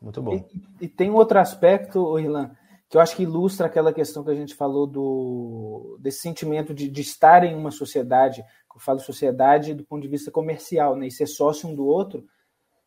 Muito 0.00 0.20
bom. 0.20 0.46
E, 0.80 0.84
e 0.84 0.88
tem 0.88 1.10
um 1.10 1.14
outro 1.14 1.38
aspecto, 1.38 2.18
Irlan, 2.18 2.50
que 2.94 2.98
eu 2.98 3.02
acho 3.02 3.16
que 3.16 3.24
ilustra 3.24 3.66
aquela 3.66 3.92
questão 3.92 4.22
que 4.22 4.30
a 4.30 4.34
gente 4.36 4.54
falou 4.54 4.86
do 4.86 5.98
desse 5.98 6.20
sentimento 6.20 6.72
de, 6.72 6.88
de 6.88 7.00
estar 7.00 7.42
em 7.42 7.52
uma 7.52 7.72
sociedade, 7.72 8.40
eu 8.72 8.80
falo 8.80 9.00
sociedade 9.00 9.74
do 9.74 9.84
ponto 9.84 10.00
de 10.02 10.06
vista 10.06 10.30
comercial, 10.30 10.94
né, 10.94 11.08
e 11.08 11.10
ser 11.10 11.26
sócio 11.26 11.68
um 11.68 11.74
do 11.74 11.84
outro, 11.84 12.24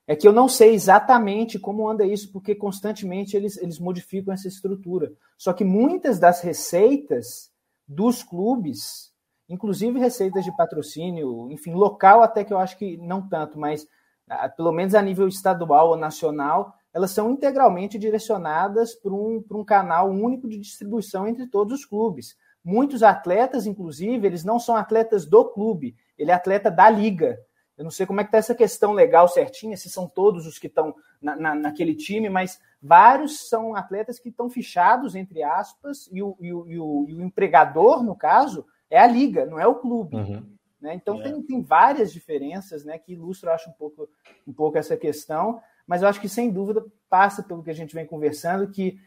é 0.07 0.15
que 0.15 0.25
eu 0.25 0.31
não 0.31 0.47
sei 0.47 0.73
exatamente 0.73 1.59
como 1.59 1.89
anda 1.89 2.05
isso, 2.05 2.31
porque 2.31 2.55
constantemente 2.55 3.35
eles, 3.35 3.57
eles 3.57 3.79
modificam 3.79 4.33
essa 4.33 4.47
estrutura. 4.47 5.11
Só 5.37 5.51
que 5.51 5.65
muitas 5.65 6.17
das 6.19 6.39
receitas 6.39 7.51
dos 7.85 8.23
clubes, 8.23 9.11
inclusive 9.49 9.99
receitas 9.99 10.45
de 10.45 10.55
patrocínio, 10.55 11.51
enfim, 11.51 11.73
local 11.73 12.23
até 12.23 12.45
que 12.45 12.53
eu 12.53 12.59
acho 12.59 12.77
que 12.77 12.95
não 12.95 13.27
tanto, 13.27 13.59
mas 13.59 13.85
ah, 14.29 14.47
pelo 14.47 14.71
menos 14.71 14.95
a 14.95 15.01
nível 15.01 15.27
estadual 15.27 15.89
ou 15.89 15.97
nacional, 15.97 16.76
elas 16.93 17.11
são 17.11 17.31
integralmente 17.31 17.97
direcionadas 17.99 18.95
para 18.95 19.13
um, 19.13 19.41
para 19.41 19.57
um 19.57 19.63
canal 19.63 20.09
único 20.09 20.47
de 20.47 20.57
distribuição 20.57 21.27
entre 21.27 21.47
todos 21.47 21.79
os 21.79 21.85
clubes. 21.85 22.35
Muitos 22.63 23.03
atletas, 23.03 23.65
inclusive, 23.65 24.25
eles 24.25 24.43
não 24.43 24.59
são 24.59 24.75
atletas 24.75 25.25
do 25.25 25.45
clube, 25.45 25.95
ele 26.17 26.31
é 26.31 26.33
atleta 26.33 26.69
da 26.69 26.89
liga. 26.89 27.39
Eu 27.77 27.83
não 27.83 27.91
sei 27.91 28.05
como 28.07 28.19
é 28.19 28.23
que 28.23 28.29
está 28.29 28.39
essa 28.39 28.55
questão 28.55 28.91
legal 28.91 29.27
certinha, 29.27 29.77
se 29.77 29.89
são 29.89 30.07
todos 30.07 30.47
os 30.47 30.57
que 30.57 30.65
estão 30.65 30.95
na, 31.21 31.35
na, 31.35 31.55
naquele 31.55 31.93
time, 31.93 32.27
mas 32.27 32.59
vários 32.81 33.47
são 33.47 33.75
atletas 33.75 34.19
que 34.19 34.29
estão 34.29 34.49
fichados, 34.49 35.13
entre 35.13 35.43
aspas, 35.43 36.09
e 36.11 36.23
o, 36.23 36.35
e 36.39 36.51
o, 36.51 36.67
e 36.67 36.79
o, 36.79 37.05
e 37.07 37.13
o 37.13 37.21
empregador, 37.21 38.03
no 38.03 38.15
caso, 38.15 38.65
é 38.89 38.99
a 38.99 39.05
liga, 39.05 39.45
não 39.45 39.59
é 39.59 39.67
o 39.67 39.75
clube. 39.75 40.15
Uhum. 40.15 40.43
Né? 40.81 40.95
Então 40.95 41.19
é. 41.19 41.23
tem, 41.23 41.41
tem 41.43 41.61
várias 41.61 42.11
diferenças 42.11 42.83
né, 42.83 42.97
que 42.97 43.13
ilustram, 43.13 43.53
acho, 43.53 43.69
um 43.69 43.73
pouco, 43.73 44.09
um 44.47 44.53
pouco 44.53 44.77
essa 44.77 44.97
questão 44.97 45.61
mas 45.87 46.01
eu 46.01 46.07
acho 46.07 46.19
que, 46.19 46.29
sem 46.29 46.51
dúvida, 46.51 46.85
passa 47.09 47.41
pelo 47.41 47.63
que 47.63 47.69
a 47.71 47.73
gente 47.73 47.95
vem 47.95 48.05
conversando, 48.05 48.69
que 48.69 48.99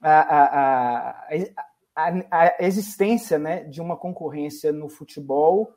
a, 0.00 0.20
a, 0.20 1.28
a, 1.96 2.24
a 2.30 2.64
existência 2.64 3.38
né, 3.38 3.64
de 3.64 3.80
uma 3.80 3.96
concorrência 3.96 4.72
no 4.72 4.88
futebol 4.88 5.74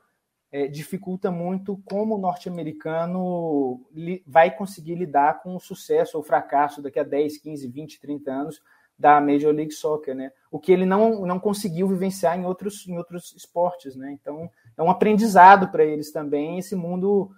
é, 0.52 0.68
dificulta 0.68 1.32
muito 1.32 1.82
como 1.86 2.16
o 2.16 2.20
norte-americano 2.20 3.82
vai 4.28 4.56
conseguir 4.56 4.96
lidar 4.96 5.42
com 5.42 5.56
o 5.56 5.60
sucesso 5.60 6.18
ou 6.18 6.24
fracasso 6.24 6.82
daqui 6.82 7.00
a 7.00 7.04
10, 7.04 7.38
15, 7.38 7.68
20, 7.68 8.00
30 8.00 8.32
anos 8.32 8.62
da 9.00 9.20
Major 9.20 9.52
League 9.52 9.72
Soccer, 9.72 10.14
né? 10.14 10.32
O 10.52 10.60
que 10.60 10.72
ele 10.72 10.86
não, 10.86 11.26
não 11.26 11.40
conseguiu 11.40 11.88
vivenciar 11.88 12.38
em 12.38 12.46
outros, 12.46 12.88
em 12.88 12.98
outros 12.98 13.34
esportes, 13.36 13.96
né? 13.96 14.12
Então, 14.12 14.48
é 14.78 14.84
um 14.84 14.92
aprendizado 14.92 15.70
para 15.70 15.84
eles 15.84 16.12
também, 16.12 16.60
esse 16.60 16.76
mundo 16.76 17.32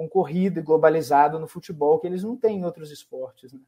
concorrido 0.00 0.58
e 0.58 0.62
globalizado 0.62 1.38
no 1.38 1.46
futebol 1.46 1.98
que 1.98 2.06
eles 2.06 2.24
não 2.24 2.34
têm 2.34 2.60
em 2.60 2.64
outros 2.64 2.90
esportes, 2.90 3.52
né? 3.52 3.60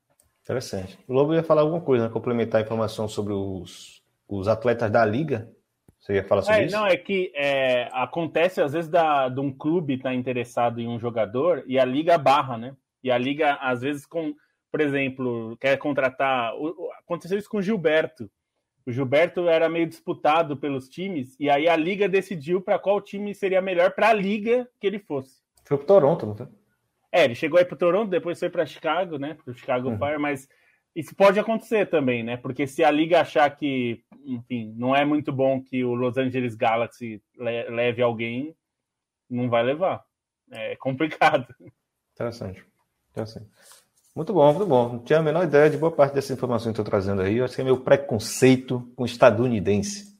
Interessante. 0.42 0.98
O 1.06 1.12
Lobo 1.12 1.34
ia 1.34 1.42
falar 1.42 1.60
alguma 1.60 1.82
coisa, 1.82 2.06
né? 2.06 2.10
complementar 2.10 2.62
a 2.62 2.64
informação 2.64 3.06
sobre 3.06 3.34
os, 3.34 4.02
os 4.26 4.48
atletas 4.48 4.90
da 4.90 5.04
liga. 5.04 5.52
Você 6.00 6.14
ia 6.14 6.24
falar 6.24 6.40
sobre 6.40 6.62
é, 6.62 6.64
isso? 6.64 6.74
Não, 6.74 6.86
é 6.86 6.96
que 6.96 7.30
é, 7.34 7.86
acontece 7.92 8.62
às 8.62 8.72
vezes 8.72 8.90
da, 8.90 9.28
de 9.28 9.40
um 9.40 9.52
clube 9.52 9.96
estar 9.96 10.08
tá 10.08 10.14
interessado 10.14 10.80
em 10.80 10.88
um 10.88 10.98
jogador 10.98 11.64
e 11.66 11.78
a 11.78 11.84
liga 11.84 12.16
barra, 12.16 12.56
né? 12.56 12.74
E 13.04 13.10
a 13.10 13.18
liga, 13.18 13.58
às 13.60 13.82
vezes, 13.82 14.06
com, 14.06 14.34
por 14.70 14.80
exemplo, 14.80 15.54
quer 15.60 15.76
contratar. 15.76 16.54
Aconteceu 16.98 17.36
isso 17.36 17.50
com 17.50 17.58
o 17.58 17.62
Gilberto. 17.62 18.30
O 18.86 18.90
Gilberto 18.90 19.48
era 19.50 19.68
meio 19.68 19.86
disputado 19.86 20.56
pelos 20.56 20.88
times, 20.88 21.36
e 21.38 21.50
aí 21.50 21.68
a 21.68 21.76
liga 21.76 22.08
decidiu 22.08 22.60
para 22.60 22.78
qual 22.78 23.02
time 23.02 23.34
seria 23.34 23.60
melhor 23.60 23.92
para 23.92 24.08
a 24.08 24.14
liga 24.14 24.66
que 24.80 24.86
ele 24.86 24.98
fosse. 24.98 25.41
Foi 25.64 25.76
pro 25.76 25.86
Toronto, 25.86 26.26
não 26.26 26.34
foi? 26.34 26.46
É, 27.12 27.24
ele 27.24 27.34
chegou 27.34 27.58
aí 27.58 27.64
pro 27.64 27.76
Toronto, 27.76 28.10
depois 28.10 28.38
foi 28.38 28.48
para 28.48 28.64
Chicago, 28.64 29.18
né? 29.18 29.34
Pro 29.44 29.52
Chicago 29.52 29.90
uhum. 29.90 29.98
Fire, 29.98 30.18
mas 30.18 30.48
isso 30.96 31.14
pode 31.14 31.38
acontecer 31.38 31.86
também, 31.90 32.22
né? 32.22 32.38
Porque 32.38 32.66
se 32.66 32.82
a 32.82 32.90
liga 32.90 33.20
achar 33.20 33.50
que, 33.54 34.02
enfim, 34.24 34.74
não 34.76 34.96
é 34.96 35.04
muito 35.04 35.30
bom 35.30 35.62
que 35.62 35.84
o 35.84 35.94
Los 35.94 36.16
Angeles 36.16 36.54
Galaxy 36.54 37.22
leve 37.36 38.02
alguém, 38.02 38.54
não 39.28 39.50
vai 39.50 39.62
levar. 39.62 40.02
É 40.50 40.74
complicado. 40.76 41.46
Interessante. 42.14 42.64
Interessante. 43.10 43.46
Muito 44.14 44.32
bom, 44.32 44.52
muito 44.52 44.66
bom. 44.66 44.88
Não 44.94 44.98
tinha 44.98 45.18
a 45.18 45.22
menor 45.22 45.44
ideia 45.44 45.70
de 45.70 45.78
boa 45.78 45.92
parte 45.92 46.14
dessa 46.14 46.32
informação 46.32 46.72
que 46.72 46.80
estou 46.80 46.84
trazendo 46.84 47.22
aí. 47.22 47.38
Eu 47.38 47.44
acho 47.44 47.54
que 47.54 47.60
é 47.62 47.64
meu 47.64 47.80
preconceito 47.80 48.90
com 48.94 49.04
estadunidense. 49.04 50.12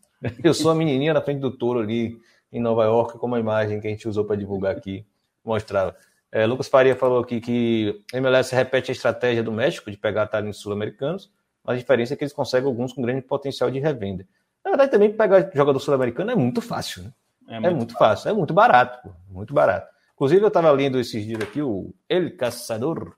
Eu 0.43 0.55
sou 0.55 0.71
a 0.71 0.75
menininha 0.75 1.13
na 1.13 1.21
frente 1.21 1.41
do 1.41 1.51
touro 1.51 1.81
ali 1.81 2.19
em 2.51 2.61
Nova 2.61 2.85
York, 2.85 3.19
como 3.19 3.35
a 3.35 3.41
imagem 3.41 3.81
que 3.81 3.87
a 3.87 3.91
gente 3.91 4.09
usou 4.09 4.25
para 4.25 4.37
divulgar 4.37 4.75
aqui 4.75 5.07
mostrava. 5.45 5.97
É, 6.31 6.47
Lucas 6.47 6.69
Faria 6.69 6.97
falou 6.97 7.21
aqui 7.21 7.41
que 7.41 8.03
a 8.13 8.17
MLS 8.17 8.55
repete 8.55 8.91
a 8.91 8.95
estratégia 8.95 9.43
do 9.43 9.53
México 9.53 9.91
de 9.91 9.97
pegar 9.99 10.27
talentos 10.27 10.61
sul-americanos, 10.61 11.31
mas 11.63 11.77
a 11.77 11.79
diferença 11.79 12.15
é 12.15 12.17
que 12.17 12.25
eles 12.25 12.33
conseguem 12.33 12.67
alguns 12.67 12.93
com 12.93 13.03
grande 13.03 13.23
potencial 13.23 13.71
de 13.71 13.79
revenda. 13.79 14.27
Na 14.65 14.71
verdade, 14.71 14.91
também 14.91 15.13
pegar 15.13 15.51
jogador 15.55 15.79
sul-americano 15.79 16.31
é 16.31 16.35
muito 16.35 16.63
fácil, 16.63 17.03
né? 17.03 17.13
É, 17.49 17.57
é 17.57 17.61
muito, 17.61 17.67
é 17.67 17.75
muito 17.75 17.95
fácil, 17.95 18.31
é 18.31 18.33
muito 18.33 18.55
barato, 18.55 19.03
pô, 19.03 19.15
muito 19.29 19.53
barato. 19.53 19.93
Inclusive, 20.15 20.43
eu 20.43 20.49
estava 20.49 20.71
lendo 20.71 20.99
esses 20.99 21.25
dias 21.25 21.41
aqui 21.43 21.61
o 21.61 21.93
El 22.09 22.37
Caçador, 22.37 23.15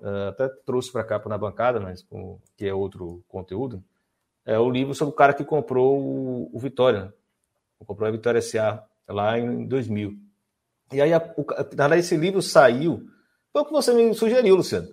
uh, 0.00 0.28
até 0.28 0.48
trouxe 0.66 0.92
para 0.92 1.04
cá 1.04 1.18
para 1.18 1.30
na 1.30 1.38
bancada, 1.38 1.80
mas 1.80 2.02
com, 2.02 2.38
que 2.56 2.66
é 2.66 2.74
outro 2.74 3.22
conteúdo. 3.28 3.82
É 4.44 4.58
o 4.58 4.68
livro 4.68 4.94
sobre 4.94 5.14
o 5.14 5.16
cara 5.16 5.32
que 5.32 5.44
comprou 5.44 5.98
o, 5.98 6.50
o 6.52 6.58
Vitória, 6.58 7.04
né? 7.04 7.12
comprou 7.86 8.08
a 8.08 8.12
Vitória 8.12 8.42
SA 8.42 8.84
lá 9.08 9.38
em 9.38 9.64
2000. 9.66 10.29
E 10.92 11.00
aí, 11.00 11.12
a, 11.12 11.18
o, 11.36 11.44
na 11.76 11.96
esse 11.96 12.16
livro 12.16 12.42
saiu. 12.42 13.06
Foi 13.52 13.62
o 13.62 13.64
que 13.64 13.72
você 13.72 13.92
me 13.92 14.12
sugeriu, 14.14 14.56
Luciano. 14.56 14.88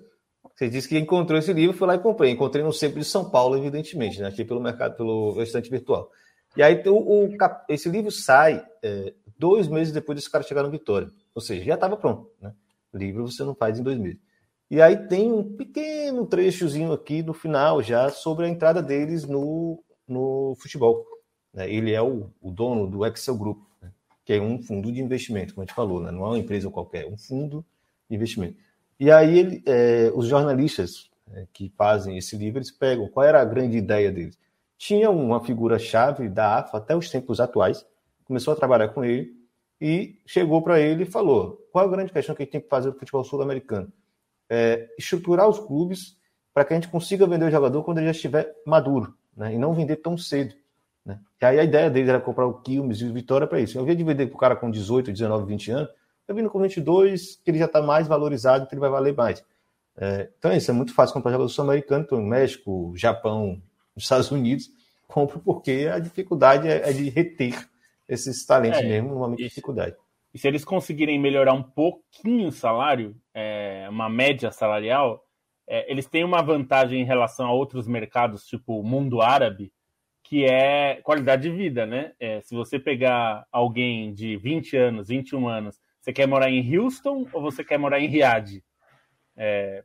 Você 0.56 0.70
disse 0.70 0.88
que 0.88 0.98
encontrou 0.98 1.38
esse 1.38 1.54
livro, 1.54 1.78
foi 1.78 1.88
lá 1.88 1.96
e 1.96 2.00
comprei. 2.00 2.32
Encontrei 2.32 2.64
no 2.64 2.74
Centro 2.74 3.00
de 3.00 3.06
São 3.06 3.30
Paulo, 3.30 3.58
evidentemente, 3.58 4.20
né? 4.20 4.28
aqui 4.28 4.44
pelo 4.44 4.60
mercado, 4.60 4.96
pelo 4.96 5.42
estante 5.42 5.70
virtual. 5.70 6.10
E 6.56 6.64
aí, 6.64 6.82
o, 6.88 7.26
o 7.26 7.38
esse 7.70 7.88
livro 7.90 8.12
sai 8.12 8.66
é, 8.82 9.14
dois 9.38 9.68
meses 9.68 9.94
depois 9.94 10.16
desse 10.16 10.32
cara 10.32 10.44
chegar 10.44 10.64
no 10.64 10.72
Vitória. 10.72 11.10
Ou 11.36 11.42
seja, 11.42 11.64
já 11.64 11.76
estava 11.76 11.96
pronto. 11.96 12.32
Né? 12.42 12.52
Livro 12.94 13.30
você 13.30 13.44
não 13.44 13.54
faz 13.54 13.78
em 13.78 13.84
dois 13.84 13.98
meses. 14.00 14.20
E 14.70 14.82
aí 14.82 15.08
tem 15.08 15.32
um 15.32 15.56
pequeno 15.56 16.26
trechozinho 16.26 16.92
aqui 16.92 17.24
no 17.24 17.34
final 17.34 17.82
já 17.82 18.10
sobre 18.10 18.46
a 18.46 18.50
entrada 18.50 18.82
deles 18.82 19.26
no, 19.26 19.82
no 20.08 20.56
futebol. 20.60 21.06
Né? 21.54 21.72
Ele 21.72 21.94
é 21.94 22.02
o, 22.02 22.32
o 22.42 22.52
dono 22.52 22.88
do 22.88 23.06
Excel 23.06 23.38
Group 23.38 23.67
que 24.28 24.34
é 24.34 24.42
um 24.42 24.62
fundo 24.62 24.92
de 24.92 25.00
investimento, 25.00 25.54
como 25.54 25.64
a 25.64 25.66
gente 25.66 25.74
falou, 25.74 26.02
né? 26.02 26.12
não 26.12 26.26
é 26.26 26.28
uma 26.28 26.38
empresa 26.38 26.70
qualquer, 26.70 27.06
é 27.06 27.08
um 27.08 27.16
fundo 27.16 27.66
de 28.10 28.16
investimento. 28.18 28.58
E 29.00 29.10
aí 29.10 29.40
ele, 29.40 29.64
é, 29.66 30.12
os 30.14 30.28
jornalistas 30.28 31.10
é, 31.32 31.48
que 31.54 31.72
fazem 31.78 32.18
esse 32.18 32.36
livro, 32.36 32.58
eles 32.58 32.70
pegam 32.70 33.08
qual 33.08 33.26
era 33.26 33.40
a 33.42 33.46
grande 33.46 33.78
ideia 33.78 34.12
deles. 34.12 34.38
Tinha 34.78 35.10
uma 35.10 35.40
figura-chave 35.40 36.28
da 36.28 36.58
AFA 36.58 36.76
até 36.76 36.94
os 36.94 37.10
tempos 37.10 37.40
atuais, 37.40 37.86
começou 38.26 38.52
a 38.52 38.58
trabalhar 38.58 38.90
com 38.90 39.02
ele 39.02 39.34
e 39.80 40.20
chegou 40.26 40.62
para 40.62 40.78
ele 40.78 41.04
e 41.04 41.10
falou: 41.10 41.66
qual 41.72 41.86
é 41.86 41.88
a 41.88 41.92
grande 41.92 42.12
questão 42.12 42.36
que 42.36 42.42
a 42.42 42.46
gente 42.46 42.52
tem 42.52 42.62
que 42.62 42.68
fazer 42.68 42.90
no 42.90 43.00
futebol 43.00 43.24
sul-americano? 43.24 43.90
É 44.50 44.90
estruturar 45.00 45.48
os 45.48 45.58
clubes 45.58 46.18
para 46.54 46.66
que 46.66 46.74
a 46.74 46.76
gente 46.76 46.90
consiga 46.90 47.26
vender 47.26 47.46
o 47.46 47.52
jogador 47.52 47.82
quando 47.82 48.00
ele 48.00 48.08
já 48.08 48.12
estiver 48.12 48.54
maduro, 48.66 49.16
né? 49.38 49.54
e 49.54 49.58
não 49.58 49.74
vender 49.74 49.96
tão 49.96 50.18
cedo. 50.18 50.54
Né? 51.08 51.18
E 51.42 51.46
aí 51.46 51.60
a 51.60 51.64
ideia 51.64 51.90
dele 51.90 52.10
era 52.10 52.20
comprar 52.20 52.46
o 52.46 52.56
Quilmes 52.62 53.00
e 53.00 53.06
o 53.06 53.14
Vitória 53.14 53.48
para 53.48 53.62
isso. 53.62 53.78
Ao 53.78 53.84
invés 53.84 53.98
de 53.98 54.04
vender 54.04 54.28
para 54.28 54.36
o 54.36 54.38
cara 54.38 54.56
com 54.58 54.70
18, 54.70 55.14
19, 55.14 55.46
20 55.46 55.72
anos, 55.72 55.90
eu 56.28 56.36
vindo 56.36 56.50
com 56.50 56.60
22, 56.60 57.38
que 57.38 57.50
ele 57.50 57.58
já 57.58 57.66
está 57.66 57.82
mais 57.82 58.08
valorizado, 58.08 58.68
que 58.68 58.76
ele 58.76 58.82
vai 58.82 58.90
valer 58.90 59.16
mais. 59.16 59.42
É, 59.98 60.30
então 60.38 60.52
é 60.52 60.58
isso, 60.58 60.70
é 60.70 60.74
muito 60.74 60.94
fácil 60.94 61.14
comprar 61.14 61.32
jogador 61.32 61.50
sul-americano, 61.50 62.04
então, 62.04 62.22
México, 62.22 62.92
Japão, 62.96 63.62
Estados 63.96 64.30
Unidos, 64.30 64.70
compro 65.08 65.40
porque 65.40 65.90
a 65.92 65.98
dificuldade 65.98 66.68
é, 66.68 66.90
é 66.90 66.92
de 66.92 67.10
reter 67.10 67.68
esses 68.08 68.46
talentos 68.46 68.80
é, 68.82 68.84
mesmo, 68.84 69.10
normalmente 69.10 69.44
dificuldade. 69.44 69.96
E 70.34 70.38
se 70.38 70.48
eles 70.48 70.66
conseguirem 70.66 71.18
melhorar 71.18 71.54
um 71.54 71.64
pouquinho 71.64 72.50
o 72.50 72.52
salário, 72.52 73.16
é, 73.34 73.88
uma 73.90 74.10
média 74.10 74.52
salarial, 74.52 75.24
é, 75.66 75.90
eles 75.90 76.06
têm 76.06 76.26
uma 76.26 76.42
vantagem 76.42 77.02
em 77.02 77.06
relação 77.06 77.48
a 77.48 77.54
outros 77.54 77.88
mercados, 77.88 78.46
tipo 78.46 78.80
o 78.80 78.84
mundo 78.84 79.22
árabe, 79.22 79.72
que 80.28 80.44
é 80.44 81.00
qualidade 81.04 81.44
de 81.44 81.56
vida, 81.56 81.86
né? 81.86 82.12
É, 82.20 82.42
se 82.42 82.54
você 82.54 82.78
pegar 82.78 83.48
alguém 83.50 84.14
de 84.14 84.36
20 84.36 84.76
anos, 84.76 85.08
21 85.08 85.48
anos, 85.48 85.80
você 86.02 86.12
quer 86.12 86.28
morar 86.28 86.50
em 86.50 86.78
Houston 86.78 87.26
ou 87.32 87.42
você 87.42 87.64
quer 87.64 87.80
morar 87.80 88.02
em 88.02 88.08
Riad? 88.08 88.62
É, 89.38 89.84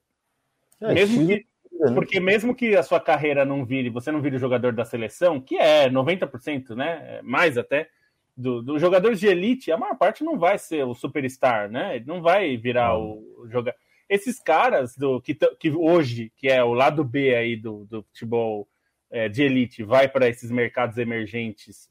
é, 0.81 0.95
mesmo 0.95 1.25
que, 1.25 1.35
né? 1.35 1.95
porque 1.95 2.19
mesmo 2.19 2.57
que 2.57 2.75
a 2.75 2.83
sua 2.83 2.99
carreira 2.99 3.45
não 3.45 3.65
vire, 3.65 3.89
você 3.89 4.11
não 4.11 4.21
vire 4.21 4.37
jogador 4.37 4.73
da 4.73 4.85
seleção, 4.85 5.41
que 5.41 5.57
é 5.57 5.89
90%, 5.89 6.75
né? 6.75 7.19
É 7.19 7.23
mais 7.23 7.57
até, 7.57 7.89
dos 8.37 8.65
do 8.65 8.79
jogadores 8.81 9.21
de 9.21 9.29
elite, 9.29 9.71
a 9.71 9.79
maior 9.79 9.97
parte 9.97 10.25
não 10.25 10.37
vai 10.41 10.59
ser 10.59 10.85
o 10.85 10.93
superstar, 10.93 11.71
né? 11.71 11.95
Ele 11.95 12.05
não 12.05 12.21
vai 12.21 12.57
virar 12.57 12.99
o, 12.99 13.23
o 13.39 13.49
jogador. 13.49 13.79
Esses 14.09 14.41
caras 14.41 14.97
do 14.97 15.21
que, 15.21 15.35
que 15.35 15.71
hoje, 15.71 16.33
que 16.37 16.49
é 16.49 16.65
o 16.65 16.75
lado 16.75 17.05
B 17.05 17.33
aí 17.33 17.55
do, 17.55 17.85
do 17.85 18.03
futebol 18.03 18.67
é, 19.13 19.29
de 19.29 19.43
elite 19.43 19.85
vai 19.85 20.09
para 20.09 20.27
esses 20.27 20.51
mercados 20.51 20.97
emergentes 20.97 21.89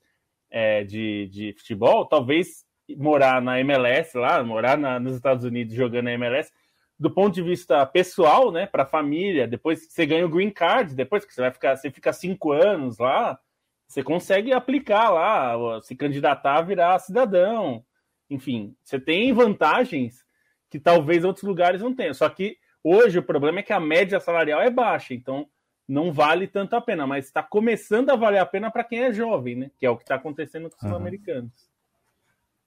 é, 0.50 0.84
de, 0.84 1.28
de 1.28 1.54
futebol, 1.54 2.06
talvez 2.06 2.66
morar 2.98 3.42
na 3.42 3.60
MLS 3.62 4.18
lá, 4.18 4.44
morar 4.44 4.78
na, 4.78 5.00
nos 5.00 5.16
Estados 5.16 5.46
Unidos 5.46 5.74
jogando 5.74 6.06
na 6.06 6.14
MLS, 6.14 6.52
do 7.00 7.10
ponto 7.10 7.34
de 7.34 7.42
vista 7.42 7.86
pessoal, 7.86 8.52
né, 8.52 8.66
para 8.66 8.84
a 8.84 8.88
família, 8.88 9.48
depois 9.48 9.86
que 9.86 9.94
você 9.94 10.06
ganha 10.06 10.26
o 10.26 10.30
green 10.30 10.50
card, 10.50 10.94
depois 10.94 11.24
que 11.24 11.34
você 11.34 11.42
vai 11.42 11.52
ficar, 11.52 11.76
você 11.76 11.90
fica 11.90 12.12
cinco 12.12 12.52
anos 12.52 12.98
lá, 12.98 13.40
você 13.88 14.04
consegue 14.04 14.52
aplicar 14.52 15.10
lá, 15.10 15.82
se 15.82 15.96
candidatar 15.96 16.58
a 16.58 16.62
virar 16.62 17.00
cidadão. 17.00 17.84
Enfim, 18.30 18.76
você 18.82 19.00
tem 19.00 19.34
vantagens 19.34 20.26
que 20.70 20.80
talvez 20.80 21.26
outros 21.26 21.44
lugares 21.44 21.82
não 21.82 21.94
tenham. 21.94 22.14
Só 22.14 22.30
que 22.30 22.58
hoje 22.84 23.20
o 23.20 23.24
problema 23.24 23.60
é 23.60 23.64
que 23.64 23.74
a 23.74 23.80
média 23.80 24.20
salarial 24.20 24.62
é 24.62 24.70
baixa, 24.70 25.14
então 25.14 25.48
não 25.92 26.14
vale 26.14 26.48
tanto 26.48 26.74
a 26.74 26.80
pena, 26.80 27.06
mas 27.06 27.26
está 27.26 27.44
começando 27.44 28.10
a 28.10 28.16
valer 28.16 28.40
a 28.40 28.46
pena 28.46 28.72
para 28.72 28.84
quem 28.84 29.00
é 29.00 29.12
jovem, 29.14 29.56
né? 29.56 29.72
Que 29.78 29.86
é 29.86 29.90
o 29.90 29.98
que 29.98 30.04
está 30.04 30.16
acontecendo 30.16 30.70
com 30.70 30.78
os 30.78 30.84
uhum. 30.84 30.90
sul-americanos. 30.90 31.52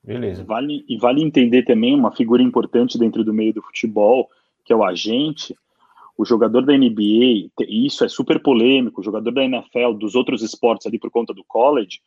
Beleza. 0.02 0.44
Vale, 0.44 0.84
e 0.86 0.98
vale 0.98 1.22
entender 1.22 1.62
também 1.62 1.94
uma 1.94 2.14
figura 2.14 2.42
importante 2.42 2.98
dentro 2.98 3.24
do 3.24 3.32
meio 3.32 3.54
do 3.54 3.62
futebol, 3.62 4.28
que 4.62 4.74
é 4.74 4.76
o 4.76 4.84
agente, 4.84 5.56
o 6.18 6.24
jogador 6.26 6.66
da 6.66 6.76
NBA, 6.76 7.50
isso 7.66 8.04
é 8.04 8.08
super 8.08 8.42
polêmico, 8.42 9.00
o 9.00 9.04
jogador 9.04 9.32
da 9.32 9.42
NFL, 9.42 9.94
dos 9.98 10.14
outros 10.14 10.42
esportes 10.42 10.86
ali 10.86 10.98
por 10.98 11.10
conta 11.10 11.32
do 11.32 11.42
college, 11.44 12.00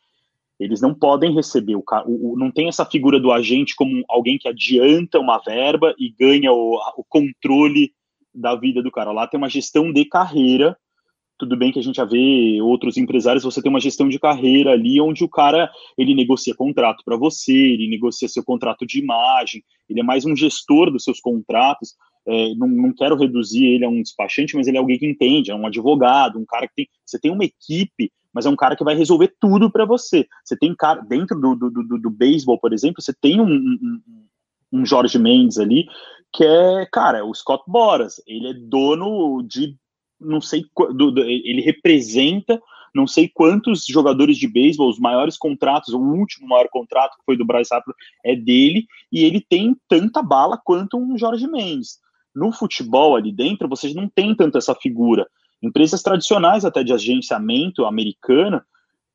eles 0.58 0.80
não 0.80 0.94
podem 0.94 1.34
receber 1.34 1.74
o, 1.74 1.82
o, 2.06 2.36
não 2.38 2.52
tem 2.52 2.68
essa 2.68 2.86
figura 2.86 3.18
do 3.18 3.32
agente 3.32 3.74
como 3.74 4.04
alguém 4.08 4.38
que 4.38 4.48
adianta 4.48 5.18
uma 5.18 5.38
verba 5.38 5.92
e 5.98 6.10
ganha 6.10 6.52
o, 6.52 6.76
o 6.96 7.04
controle 7.08 7.92
da 8.32 8.54
vida 8.54 8.80
do 8.80 8.90
cara. 8.92 9.10
Lá 9.10 9.26
tem 9.26 9.36
uma 9.36 9.48
gestão 9.48 9.92
de 9.92 10.04
carreira 10.04 10.76
tudo 11.38 11.56
bem 11.56 11.72
que 11.72 11.78
a 11.78 11.82
gente 11.82 11.96
já 11.96 12.04
vê 12.04 12.60
outros 12.60 12.96
empresários, 12.96 13.44
você 13.44 13.62
tem 13.62 13.70
uma 13.70 13.80
gestão 13.80 14.08
de 14.08 14.18
carreira 14.18 14.72
ali, 14.72 15.00
onde 15.00 15.22
o 15.22 15.28
cara 15.28 15.70
ele 15.96 16.14
negocia 16.14 16.54
contrato 16.54 17.02
para 17.04 17.16
você, 17.16 17.52
ele 17.52 17.88
negocia 17.88 18.28
seu 18.28 18.44
contrato 18.44 18.84
de 18.84 18.98
imagem, 18.98 19.62
ele 19.88 20.00
é 20.00 20.02
mais 20.02 20.26
um 20.26 20.34
gestor 20.34 20.90
dos 20.90 21.04
seus 21.04 21.20
contratos. 21.20 21.94
É, 22.26 22.54
não, 22.56 22.68
não, 22.68 22.92
quero 22.92 23.16
reduzir 23.16 23.64
ele 23.64 23.84
a 23.84 23.88
um 23.88 24.02
despachante, 24.02 24.54
mas 24.54 24.66
ele 24.66 24.76
é 24.76 24.80
alguém 24.80 24.98
que 24.98 25.06
entende, 25.06 25.50
é 25.50 25.54
um 25.54 25.66
advogado, 25.66 26.38
um 26.38 26.44
cara 26.44 26.66
que 26.68 26.74
tem. 26.74 26.88
Você 27.06 27.18
tem 27.18 27.30
uma 27.30 27.44
equipe, 27.44 28.12
mas 28.34 28.44
é 28.44 28.50
um 28.50 28.56
cara 28.56 28.76
que 28.76 28.84
vai 28.84 28.94
resolver 28.94 29.34
tudo 29.40 29.70
para 29.70 29.86
você. 29.86 30.26
Você 30.44 30.56
tem 30.56 30.74
cara 30.74 31.00
dentro 31.00 31.40
do, 31.40 31.54
do, 31.54 31.70
do, 31.70 31.98
do 31.98 32.10
beisebol, 32.10 32.58
por 32.58 32.74
exemplo, 32.74 33.00
você 33.00 33.14
tem 33.18 33.40
um, 33.40 33.50
um, 33.50 34.00
um 34.72 34.84
Jorge 34.84 35.18
Mendes 35.18 35.58
ali, 35.58 35.86
que 36.32 36.44
é, 36.44 36.86
cara, 36.92 37.24
o 37.24 37.34
Scott 37.34 37.64
Boras. 37.66 38.20
Ele 38.26 38.48
é 38.48 38.54
dono 38.54 39.42
de 39.42 39.74
não 40.20 40.40
sei, 40.40 40.64
do, 40.94 41.10
do, 41.10 41.22
ele 41.22 41.60
representa 41.60 42.60
não 42.94 43.06
sei 43.06 43.28
quantos 43.28 43.84
jogadores 43.86 44.36
de 44.36 44.48
beisebol, 44.48 44.88
os 44.88 44.98
maiores 44.98 45.36
contratos, 45.36 45.92
o 45.92 46.00
último 46.00 46.48
maior 46.48 46.68
contrato 46.68 47.16
que 47.18 47.24
foi 47.24 47.36
do 47.36 47.44
Bryce 47.44 47.72
Harper 47.72 47.94
é 48.24 48.34
dele, 48.34 48.86
e 49.12 49.24
ele 49.24 49.40
tem 49.40 49.76
tanta 49.88 50.22
bala 50.22 50.60
quanto 50.62 50.96
um 50.96 51.16
Jorge 51.16 51.46
Mendes. 51.46 51.98
No 52.34 52.52
futebol 52.52 53.16
ali 53.16 53.32
dentro, 53.32 53.68
vocês 53.68 53.94
não 53.94 54.08
tem 54.08 54.34
tanto 54.34 54.58
essa 54.58 54.74
figura. 54.74 55.26
Empresas 55.62 56.02
tradicionais 56.02 56.64
até 56.64 56.82
de 56.82 56.92
agenciamento 56.92 57.84
americana 57.84 58.64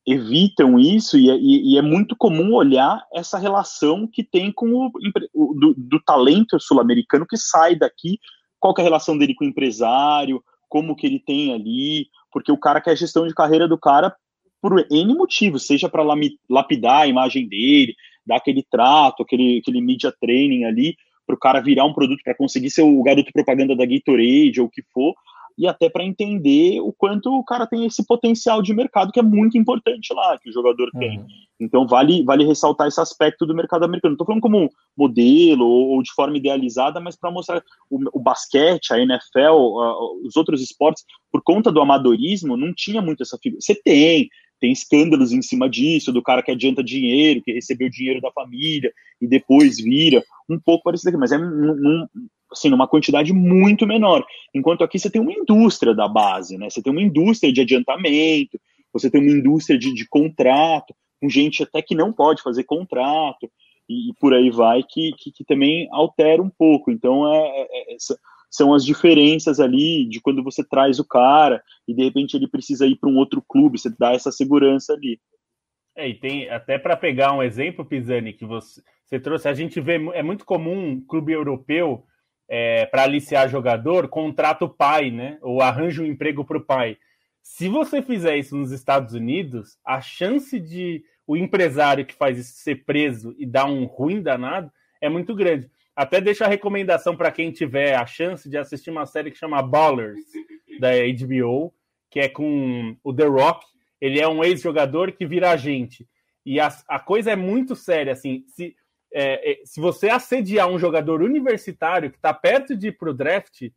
evitam 0.06 0.78
isso 0.78 1.18
e 1.18 1.30
é, 1.30 1.38
e, 1.38 1.78
é 1.78 1.82
muito 1.82 2.16
comum 2.18 2.54
olhar 2.54 3.06
essa 3.14 3.38
relação 3.38 4.06
que 4.06 4.22
tem 4.22 4.52
com 4.52 4.74
o, 4.74 4.92
o 5.34 5.54
do, 5.54 5.74
do 5.78 6.00
talento 6.02 6.60
sul-americano 6.60 7.26
que 7.26 7.38
sai 7.38 7.76
daqui, 7.76 8.20
qual 8.60 8.74
é 8.78 8.82
a 8.82 8.84
relação 8.84 9.18
dele 9.18 9.34
com 9.34 9.46
o 9.46 9.48
empresário, 9.48 10.44
como 10.74 10.96
que 10.96 11.06
ele 11.06 11.20
tem 11.20 11.54
ali, 11.54 12.08
porque 12.32 12.52
o 12.52 12.58
cara 12.58 12.82
quer 12.82 12.98
gestão 12.98 13.28
de 13.28 13.36
carreira 13.36 13.68
do 13.68 13.78
cara 13.78 14.12
por 14.60 14.84
N 14.90 15.14
motivos, 15.14 15.68
seja 15.68 15.88
para 15.88 16.02
lapidar 16.50 17.02
a 17.04 17.08
imagem 17.08 17.48
dele, 17.48 17.94
dar 18.26 18.38
aquele 18.38 18.66
trato, 18.72 19.22
aquele, 19.22 19.60
aquele 19.60 19.80
media 19.80 20.12
training 20.20 20.64
ali, 20.64 20.96
para 21.28 21.36
o 21.36 21.38
cara 21.38 21.62
virar 21.62 21.86
um 21.86 21.94
produto 21.94 22.24
para 22.24 22.34
conseguir 22.34 22.72
ser 22.72 22.82
o 22.82 23.04
garoto 23.04 23.32
propaganda 23.32 23.76
da 23.76 23.86
Gatorade 23.86 24.60
ou 24.60 24.66
o 24.66 24.70
que 24.70 24.82
for, 24.92 25.14
e 25.58 25.68
até 25.68 25.90
para 25.90 26.04
entender 26.04 26.80
o 26.82 26.92
quanto 26.92 27.30
o 27.32 27.44
cara 27.44 27.68
tem 27.68 27.86
esse 27.86 28.06
potencial 28.06 28.62
de 28.62 28.74
mercado 28.74 29.12
que 29.12 29.20
é 29.20 29.24
muito 29.24 29.58
importante 29.58 30.14
lá, 30.14 30.38
que 30.38 30.50
o 30.50 30.54
jogador 30.54 30.90
uhum. 30.94 31.00
tem. 31.00 31.26
Então 31.60 31.88
vale, 31.88 32.24
vale 32.24 32.46
ressaltar 32.46 32.88
esse 32.88 33.00
aspecto 33.00 33.46
do 33.46 33.56
mercado 33.56 33.86
americano. 33.86 34.12
Não 34.12 34.16
estou 34.16 34.28
falando 34.28 34.42
como 34.42 34.70
modelo 34.98 35.66
ou, 35.66 36.02
de 36.02 36.12
forma 36.14 36.38
idealizada, 36.38 37.00
mas 37.00 37.16
para 37.16 37.32
mostrar 37.32 37.64
o, 37.90 38.00
o, 38.14 38.20
basquete, 38.20 38.92
a 38.92 39.00
NFL, 39.00 39.56
uh, 39.56 40.26
os 40.26 40.36
outros 40.36 40.62
esportes, 40.62 41.04
por 41.32 41.42
conta 41.44 41.72
do 41.72 41.82
amadorismo, 41.82 42.58
não 42.58 42.74
tinha 42.74 43.02
muito 43.02 43.24
essa 43.24 43.38
figura. 43.42 43.62
Você 43.62 43.76
tem, 43.76 44.30
tem 44.60 44.72
escândalos 44.72 45.32
em 45.32 45.42
cima 45.42 45.70
disso, 45.70 46.12
do 46.12 46.22
cara 46.22 46.42
que 46.42 46.52
adianta 46.52 46.84
dinheiro, 46.84 47.42
que 47.44 47.54
recebeu 47.54 47.90
dinheiro 47.90 48.22
da 48.22 48.32
família 48.32 48.94
e 49.22 49.28
depois 49.28 49.78
vira, 49.78 50.24
um 50.50 50.60
pouco 50.60 50.84
parecido 50.84 51.10
aqui, 51.10 51.18
mas 51.18 51.32
é 51.32 51.38
num, 51.38 52.08
assim, 52.54 52.70
numa 52.70 52.88
quantidade 52.88 53.34
muito 53.34 53.86
menor. 53.86 54.26
Enquanto 54.54 54.84
aqui 54.84 54.98
você 54.98 55.10
tem 55.10 55.22
uma 55.22 55.34
indústria 55.34 55.94
da 55.94 56.08
base, 56.08 56.58
né? 56.58 56.70
Você 56.70 56.82
tem 56.82 56.92
uma 56.92 57.02
indústria 57.02 57.52
de 57.52 57.62
adiantamento, 57.62 58.60
você 58.94 59.10
tem 59.10 59.20
uma 59.20 59.32
indústria 59.32 59.78
de, 59.78 59.94
de 59.94 60.08
contrato, 60.08 60.96
com 61.20 61.30
gente 61.30 61.64
até 61.64 61.82
que 61.82 61.96
não 61.96 62.14
pode 62.14 62.42
fazer 62.42 62.64
contrato, 62.64 63.50
e, 63.90 64.12
e 64.12 64.14
por 64.20 64.34
aí 64.34 64.50
vai, 64.50 64.84
que, 64.84 65.12
que, 65.18 65.32
que, 65.32 65.44
também 65.44 65.88
altera 65.92 66.42
um 66.42 66.50
pouco. 66.50 66.92
Então, 66.92 67.28
é, 67.34 67.40
é, 67.40 67.94
é 67.94 67.98
são 68.54 68.72
as 68.72 68.86
diferenças 68.86 69.60
ali 69.60 70.06
de 70.06 70.22
quando 70.22 70.44
você 70.44 70.64
traz 70.64 71.00
o 71.00 71.08
cara 71.08 71.62
e 71.88 71.94
de 71.94 72.04
repente 72.04 72.38
ele 72.38 72.48
precisa 72.48 72.86
ir 72.86 72.96
para 72.98 73.10
um 73.10 73.18
outro 73.18 73.42
clube, 73.42 73.80
você 73.80 73.90
dá 73.98 74.14
essa 74.14 74.32
segurança 74.32 74.94
ali. 74.94 75.20
É, 75.96 76.08
e 76.08 76.14
tem 76.14 76.48
até 76.50 76.78
para 76.78 76.96
pegar 76.96 77.34
um 77.34 77.42
exemplo, 77.42 77.84
Pisani, 77.84 78.32
que 78.32 78.46
você, 78.46 78.82
você 79.06 79.20
trouxe, 79.20 79.48
a 79.48 79.54
gente 79.56 79.82
vê, 79.82 79.96
é 80.14 80.22
muito 80.22 80.46
comum 80.46 80.92
um 80.92 81.02
clube 81.02 81.32
europeu 81.32 82.04
é, 82.48 82.86
para 82.86 83.04
aliciar 83.04 83.50
jogador, 83.50 84.08
contrata 84.08 84.66
o 84.66 84.70
pai, 84.70 85.12
né? 85.12 85.38
Ou 85.42 85.62
arranja 85.62 86.02
um 86.02 86.06
emprego 86.06 86.44
para 86.46 86.58
o 86.58 86.64
pai. 86.64 86.98
Se 87.42 87.68
você 87.68 88.02
fizer 88.02 88.38
isso 88.38 88.56
nos 88.56 88.72
Estados 88.72 89.14
Unidos, 89.14 89.78
a 89.86 90.00
chance 90.00 90.60
de 90.60 91.04
o 91.26 91.38
empresário 91.38 92.06
que 92.06 92.14
faz 92.14 92.38
isso 92.38 92.54
ser 92.56 92.84
preso 92.86 93.36
e 93.38 93.46
dar 93.46 93.66
um 93.66 93.86
ruim 93.86 94.22
danado 94.22 94.72
é 95.02 95.10
muito 95.10 95.36
grande. 95.36 95.70
Até 95.96 96.20
deixo 96.20 96.44
a 96.44 96.48
recomendação 96.48 97.16
para 97.16 97.32
quem 97.32 97.52
tiver 97.52 97.96
a 97.96 98.06
chance 98.06 98.50
de 98.50 98.58
assistir 98.58 98.90
uma 98.90 99.06
série 99.06 99.30
que 99.30 99.38
chama 99.38 99.62
Ballers, 99.62 100.20
da 100.80 100.90
HBO, 100.92 101.74
que 102.10 102.20
é 102.20 102.28
com 102.28 102.96
o 103.04 103.14
The 103.14 103.26
Rock. 103.26 103.66
Ele 104.02 104.20
é 104.20 104.28
um 104.28 104.44
ex-jogador 104.44 105.12
que 105.12 105.26
vira 105.26 105.52
agente. 105.52 106.08
E 106.46 106.60
a, 106.60 106.68
a 106.88 107.00
coisa 107.00 107.32
é 107.32 107.36
muito 107.36 107.76
séria, 107.76 108.14
assim. 108.14 108.44
Se, 108.48 108.76
é, 109.14 109.52
é, 109.52 109.66
se 109.66 109.80
você 109.80 110.10
assediar 110.10 110.68
um 110.68 110.80
jogador 110.80 111.22
universitário 111.22 112.10
que 112.10 112.18
está 112.18 112.34
perto 112.34 112.76
de 112.76 112.88
ir 112.88 112.98
para 112.98 113.10
o 113.10 113.14
draft, 113.14 113.70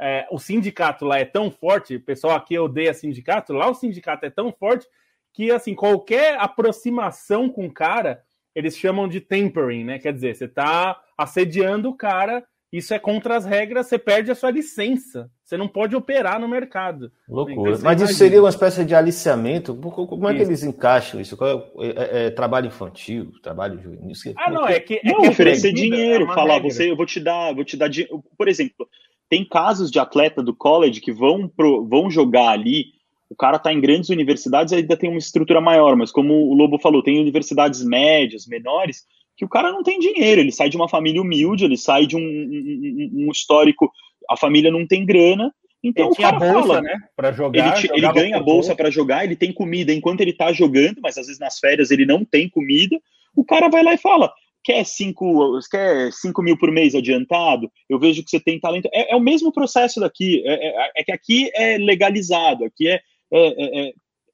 é, 0.00 0.26
o 0.30 0.38
sindicato 0.38 1.04
lá 1.04 1.18
é 1.18 1.24
tão 1.24 1.50
forte, 1.50 1.96
o 1.96 2.00
pessoal 2.00 2.36
aqui 2.36 2.58
odeia 2.58 2.94
sindicato, 2.94 3.52
lá 3.52 3.68
o 3.68 3.74
sindicato 3.74 4.24
é 4.24 4.30
tão 4.30 4.52
forte 4.52 4.86
que 5.34 5.50
assim 5.50 5.74
qualquer 5.74 6.38
aproximação 6.38 7.48
com 7.48 7.66
o 7.66 7.72
cara 7.72 8.22
eles 8.54 8.76
chamam 8.76 9.06
de 9.06 9.20
tempering, 9.20 9.84
né? 9.84 9.98
Quer 10.00 10.12
dizer, 10.12 10.34
você 10.34 10.46
está 10.46 11.00
assediando 11.16 11.90
o 11.90 11.96
cara, 11.96 12.44
isso 12.72 12.92
é 12.92 12.98
contra 12.98 13.36
as 13.36 13.46
regras, 13.46 13.86
você 13.86 13.98
perde 13.98 14.30
a 14.30 14.34
sua 14.34 14.50
licença. 14.50 15.30
Você 15.42 15.56
não 15.56 15.66
pode 15.66 15.96
operar 15.96 16.38
no 16.38 16.46
mercado. 16.46 17.10
Loucura. 17.26 17.70
Então, 17.72 17.82
Mas 17.82 18.02
isso 18.02 18.14
seria 18.14 18.40
uma 18.40 18.50
espécie 18.50 18.84
de 18.84 18.94
aliciamento? 18.94 19.74
Como 19.74 20.28
é 20.28 20.34
que 20.34 20.42
eles 20.42 20.62
encaixam 20.62 21.18
isso? 21.20 21.36
É, 21.42 21.86
é, 21.86 22.26
é, 22.26 22.30
trabalho 22.30 22.66
infantil, 22.66 23.32
trabalho 23.42 23.80
juvenil? 23.80 24.12
Ah, 24.36 24.50
não, 24.50 24.68
é 24.68 24.78
que, 24.80 24.96
é 24.96 25.00
não, 25.04 25.22
que 25.22 25.28
oferecer 25.28 25.72
dinheiro, 25.72 26.24
é 26.24 26.34
falar, 26.34 26.54
regra. 26.54 26.70
você, 26.70 26.90
eu 26.90 26.96
vou 26.96 27.06
te 27.06 27.20
dar, 27.20 27.54
vou 27.54 27.64
te 27.64 27.76
dar 27.76 27.88
dinheiro. 27.88 28.22
Por 28.36 28.48
exemplo, 28.48 28.86
tem 29.30 29.48
casos 29.48 29.90
de 29.90 29.98
atleta 29.98 30.42
do 30.42 30.54
college 30.54 31.00
que 31.00 31.12
vão, 31.12 31.48
pro, 31.48 31.86
vão 31.86 32.10
jogar 32.10 32.50
ali 32.50 32.98
o 33.30 33.36
cara 33.36 33.56
está 33.56 33.72
em 33.72 33.80
grandes 33.80 34.08
universidades 34.08 34.72
ainda 34.72 34.96
tem 34.96 35.10
uma 35.10 35.18
estrutura 35.18 35.60
maior, 35.60 35.94
mas 35.96 36.10
como 36.10 36.32
o 36.32 36.54
Lobo 36.54 36.78
falou, 36.78 37.02
tem 37.02 37.20
universidades 37.20 37.84
médias, 37.84 38.46
menores, 38.46 39.04
que 39.38 39.44
o 39.44 39.48
cara 39.48 39.70
não 39.70 39.84
tem 39.84 40.00
dinheiro, 40.00 40.40
ele 40.40 40.50
sai 40.50 40.68
de 40.68 40.76
uma 40.76 40.88
família 40.88 41.22
humilde, 41.22 41.64
ele 41.64 41.76
sai 41.76 42.06
de 42.06 42.16
um, 42.16 42.20
um, 42.20 43.26
um 43.26 43.30
histórico, 43.30 43.88
a 44.28 44.36
família 44.36 44.68
não 44.68 44.84
tem 44.84 45.06
grana, 45.06 45.54
então 45.82 46.06
ele 46.06 46.12
o 46.12 46.16
cara 46.16 46.38
bolsa, 46.40 46.60
fala, 46.60 46.82
né, 46.82 46.96
para 47.16 47.30
jogar, 47.30 47.78
ele, 47.78 47.88
ele 47.94 48.12
ganha 48.12 48.36
a 48.36 48.42
bolsa 48.42 48.74
para 48.74 48.90
jogar, 48.90 49.24
ele 49.24 49.36
tem 49.36 49.52
comida 49.52 49.94
enquanto 49.94 50.22
ele 50.22 50.32
está 50.32 50.52
jogando, 50.52 51.00
mas 51.00 51.16
às 51.16 51.26
vezes 51.26 51.38
nas 51.38 51.60
férias 51.60 51.92
ele 51.92 52.04
não 52.04 52.24
tem 52.24 52.48
comida, 52.48 53.00
o 53.36 53.44
cara 53.44 53.68
vai 53.68 53.84
lá 53.84 53.94
e 53.94 53.98
fala, 53.98 54.32
quer 54.64 54.84
5 54.84 55.60
quer 55.70 56.12
cinco 56.12 56.42
mil 56.42 56.58
por 56.58 56.72
mês 56.72 56.96
adiantado? 56.96 57.70
Eu 57.88 58.00
vejo 58.00 58.24
que 58.24 58.30
você 58.30 58.40
tem 58.40 58.58
talento. 58.58 58.88
É, 58.92 59.12
é 59.12 59.16
o 59.16 59.20
mesmo 59.20 59.52
processo 59.52 60.00
daqui. 60.00 60.42
É, 60.44 60.68
é, 60.68 60.90
é, 60.96 61.04
que 61.04 61.12
aqui 61.12 61.50
é 61.54 61.78
legalizado, 61.78 62.64
aqui 62.64 62.88
é, 62.88 63.00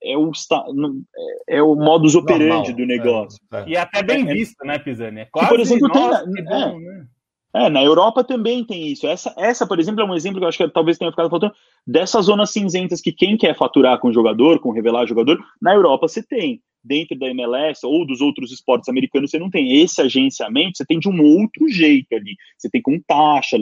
é, 0.05 0.11
é, 0.11 0.13
é, 0.13 0.15
é 0.15 0.19
o, 0.19 1.03
é, 1.49 1.57
é 1.57 1.63
o 1.63 1.75
modus 1.75 2.15
operandi 2.15 2.73
Normal, 2.73 2.73
do 2.75 2.87
negócio. 2.87 3.41
É, 3.53 3.65
e 3.69 3.77
até 3.77 4.03
bem 4.03 4.25
visto, 4.25 4.65
né, 4.65 4.79
Pisani? 4.79 5.21
É 5.21 5.25
quase, 5.25 5.49
que, 5.49 5.55
por 5.55 5.61
exemplo, 5.61 5.89
nossa, 5.89 6.31
tem, 6.31 6.45
bom, 6.45 6.79
né? 6.79 7.07
É, 7.55 7.71
na 7.71 7.85
Europa 7.85 8.25
também 8.25 8.65
tem 8.65 8.89
isso. 8.89 9.07
Essa, 9.07 9.33
essa, 9.39 9.65
por 9.65 9.79
exemplo, 9.79 10.03
é 10.03 10.05
um 10.05 10.15
exemplo 10.15 10.39
que 10.39 10.45
eu 10.45 10.49
acho 10.49 10.59
que 10.59 10.69
talvez 10.69 10.99
tenha 10.99 11.13
ficado 11.13 11.31
faltando 11.31 11.55
dessas 11.87 12.27
zonas 12.27 12.51
cinzentas 12.51 13.01
que 13.01 13.13
quem 13.13 13.37
quer 13.37 13.57
faturar 13.57 14.01
com 14.01 14.13
jogador, 14.13 14.59
com 14.59 14.73
revelar 14.73 15.07
jogador, 15.07 15.39
na 15.63 15.73
Europa 15.73 16.09
você 16.09 16.21
tem 16.21 16.61
dentro 16.83 17.17
da 17.17 17.29
MLS 17.29 17.87
ou 17.87 18.05
dos 18.05 18.21
outros 18.21 18.53
esportes 18.53 18.89
americanos, 18.89 19.31
você 19.31 19.39
não 19.39 19.49
tem 19.49 19.81
esse 19.81 20.03
agenciamento, 20.03 20.77
você 20.77 20.85
tem 20.85 20.99
de 20.99 21.09
um 21.09 21.23
outro 21.23 21.69
jeito 21.69 22.13
ali. 22.15 22.37
Você 22.59 22.69
tem 22.69 22.83
com 22.83 23.01
taxa, 23.01 23.57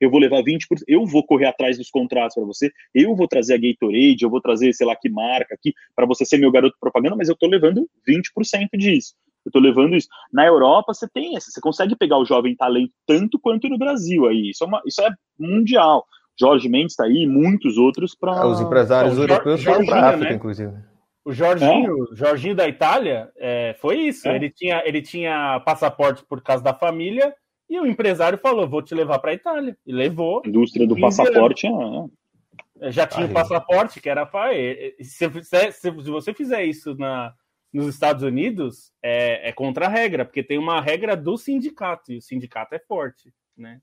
eu 0.00 0.10
vou 0.10 0.20
levar 0.20 0.42
20%, 0.42 0.82
eu 0.86 1.06
vou 1.06 1.24
correr 1.24 1.46
atrás 1.46 1.78
dos 1.78 1.90
contratos 1.90 2.34
para 2.34 2.44
você, 2.44 2.70
eu 2.92 3.16
vou 3.16 3.26
trazer 3.26 3.54
a 3.54 3.56
Gatorade, 3.56 4.22
eu 4.22 4.30
vou 4.30 4.40
trazer, 4.40 4.72
sei 4.74 4.86
lá, 4.86 4.94
que 4.94 5.08
marca 5.08 5.54
aqui, 5.54 5.72
para 5.94 6.04
você 6.04 6.24
ser 6.24 6.38
meu 6.38 6.50
garoto 6.50 6.76
propaganda, 6.78 7.16
mas 7.16 7.28
eu 7.28 7.34
estou 7.34 7.48
levando 7.48 7.88
20% 8.06 8.68
disso. 8.76 9.14
Eu 9.44 9.50
estou 9.50 9.62
levando 9.62 9.96
isso. 9.96 10.08
Na 10.32 10.46
Europa, 10.46 10.92
você 10.92 11.08
tem 11.08 11.36
essa, 11.36 11.50
você 11.50 11.60
consegue 11.60 11.96
pegar 11.96 12.18
o 12.18 12.24
jovem 12.24 12.56
talento 12.56 12.92
tanto 13.06 13.38
quanto 13.38 13.68
no 13.68 13.78
Brasil 13.78 14.26
aí. 14.26 14.50
Isso 14.50 14.64
é, 14.64 14.66
uma, 14.66 14.82
isso 14.86 15.00
é 15.02 15.10
mundial. 15.38 16.04
Jorge 16.38 16.68
Mendes 16.68 16.92
está 16.92 17.04
aí, 17.04 17.26
muitos 17.26 17.76
outros 17.76 18.14
para. 18.14 18.46
Os 18.46 18.60
empresários 18.60 19.14
então, 19.14 19.24
europeus 19.24 19.64
foram 19.64 19.84
para 19.84 20.00
a 20.00 20.08
África, 20.10 20.30
né? 20.30 20.36
inclusive. 20.36 20.72
O 21.24 21.32
Jorginho, 21.32 22.06
é. 22.12 22.16
Jorginho 22.16 22.54
da 22.54 22.66
Itália, 22.66 23.30
é, 23.36 23.76
foi 23.80 23.96
isso. 23.96 24.26
É. 24.28 24.36
Ele, 24.36 24.50
tinha, 24.50 24.82
ele 24.86 25.02
tinha 25.02 25.60
passaporte 25.60 26.24
por 26.24 26.40
causa 26.40 26.62
da 26.62 26.72
família 26.72 27.34
e 27.68 27.78
o 27.78 27.86
empresário 27.86 28.38
falou: 28.38 28.68
vou 28.68 28.80
te 28.80 28.94
levar 28.94 29.18
para 29.18 29.32
a 29.32 29.34
Itália. 29.34 29.76
E 29.86 29.92
levou. 29.92 30.42
A 30.44 30.48
indústria 30.48 30.86
do 30.86 30.98
passaporte 30.98 31.66
é, 31.66 31.70
é. 32.80 32.92
Já 32.92 33.06
tinha 33.06 33.26
o 33.26 33.32
passaporte, 33.32 34.00
que 34.00 34.08
era 34.08 34.24
para. 34.24 34.52
Se, 35.02 35.30
se, 35.42 35.72
se, 35.72 35.90
você 35.90 36.32
fizer 36.32 36.64
isso 36.64 36.94
na, 36.94 37.34
nos 37.72 37.88
Estados 37.88 38.22
Unidos, 38.22 38.92
é, 39.02 39.48
é 39.48 39.52
contra 39.52 39.86
a 39.86 39.88
regra, 39.88 40.24
porque 40.24 40.42
tem 40.42 40.58
uma 40.58 40.80
regra 40.80 41.16
do 41.16 41.36
sindicato, 41.36 42.12
e 42.12 42.18
o 42.18 42.22
sindicato 42.22 42.74
é 42.74 42.78
forte, 42.78 43.32
né? 43.56 43.80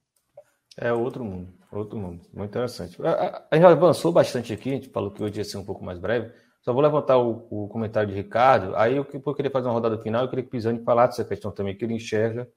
É 0.78 0.92
outro 0.92 1.24
mundo, 1.24 1.54
outro 1.72 1.98
mundo. 1.98 2.26
Muito 2.34 2.50
interessante. 2.50 2.98
A, 3.02 3.56
gente 3.56 3.66
avançou 3.66 4.12
bastante 4.12 4.52
aqui, 4.52 4.72
a 4.72 4.74
gente 4.74 4.90
falou 4.90 5.10
que 5.10 5.24
hoje 5.24 5.38
ia 5.38 5.46
ser 5.46 5.58
um 5.58 5.64
pouco 5.64 5.86
mais 5.86 5.98
breve. 5.98 6.34
Só 6.62 6.74
vou 6.74 6.82
levantar 6.82 7.18
o, 7.18 7.48
o 7.50 7.68
comentário 7.70 8.10
de 8.10 8.16
Ricardo. 8.16 8.76
Aí 8.76 8.98
eu, 8.98 9.08
eu 9.14 9.36
queria 9.36 9.52
fazer 9.52 9.68
uma 9.68 9.74
rodada 9.74 9.98
final. 10.00 10.24
Eu 10.24 10.30
queria 10.30 10.44
que 10.44 10.50
o 10.50 10.52
Pisani 10.52 10.84
falasse 10.84 11.22
essa 11.22 11.30
questão 11.30 11.52
também, 11.52 11.78
que 11.78 11.86
ele 11.86 11.94
enxerga 11.94 12.50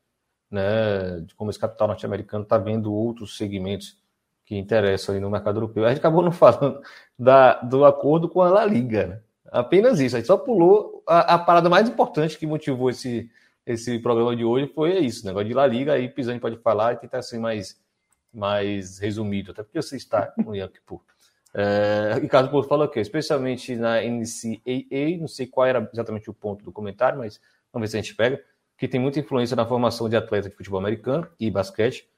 né, 0.50 1.20
de 1.20 1.34
como 1.34 1.50
esse 1.50 1.58
capital 1.58 1.88
norte-americano 1.88 2.42
está 2.42 2.58
vendo 2.58 2.92
outros 2.92 3.36
segmentos 3.36 4.00
que 4.44 4.56
interessam 4.56 5.20
no 5.20 5.30
mercado 5.30 5.58
europeu. 5.58 5.84
A 5.84 5.90
gente 5.90 5.98
acabou 5.98 6.22
não 6.22 6.32
falando 6.32 6.80
da, 7.18 7.60
do 7.60 7.84
acordo 7.84 8.28
com 8.28 8.40
a 8.40 8.48
La 8.48 8.64
Liga. 8.64 9.06
Né? 9.06 9.20
Apenas 9.50 10.00
isso. 10.00 10.16
A 10.16 10.18
gente 10.18 10.26
só 10.26 10.36
pulou 10.36 11.02
a, 11.06 11.34
a, 11.34 11.38
parada 11.38 11.68
mais 11.68 11.88
importante 11.88 12.38
que 12.38 12.46
motivou 12.46 12.90
esse, 12.90 13.30
esse 13.66 13.98
programa 13.98 14.34
de 14.34 14.44
hoje 14.44 14.70
foi 14.74 14.98
isso, 14.98 15.26
negócio 15.26 15.48
de 15.48 15.54
La 15.54 15.66
Liga. 15.66 15.94
Aí 15.94 16.06
o 16.06 16.12
Pisani 16.12 16.40
pode 16.40 16.56
falar 16.58 16.94
e 16.94 16.96
tentar 16.96 17.22
ser 17.22 17.38
mais, 17.38 17.80
mais 18.32 18.98
resumido, 18.98 19.52
até 19.52 19.62
porque 19.62 19.80
você 19.80 19.96
está 19.96 20.32
no 20.36 20.54
Yankee 20.54 20.80
Pur. 20.86 21.02
É, 21.54 22.18
Ricardo 22.20 22.50
Porto 22.50 22.68
falou 22.68 22.88
que, 22.88 23.00
especialmente 23.00 23.74
na 23.74 24.02
NCAA, 24.02 25.18
não 25.18 25.28
sei 25.28 25.46
qual 25.46 25.66
era 25.66 25.88
exatamente 25.92 26.28
o 26.28 26.34
ponto 26.34 26.64
do 26.64 26.70
comentário, 26.70 27.18
mas 27.18 27.40
vamos 27.72 27.88
ver 27.88 27.90
se 27.90 27.96
a 27.98 28.02
gente 28.02 28.14
pega, 28.14 28.42
que 28.76 28.86
tem 28.86 29.00
muita 29.00 29.18
influência 29.18 29.56
na 29.56 29.66
formação 29.66 30.08
de 30.08 30.16
atletas 30.16 30.50
de 30.50 30.56
futebol 30.56 30.78
americano 30.78 31.26
e 31.40 31.50
basquete, 31.50 32.08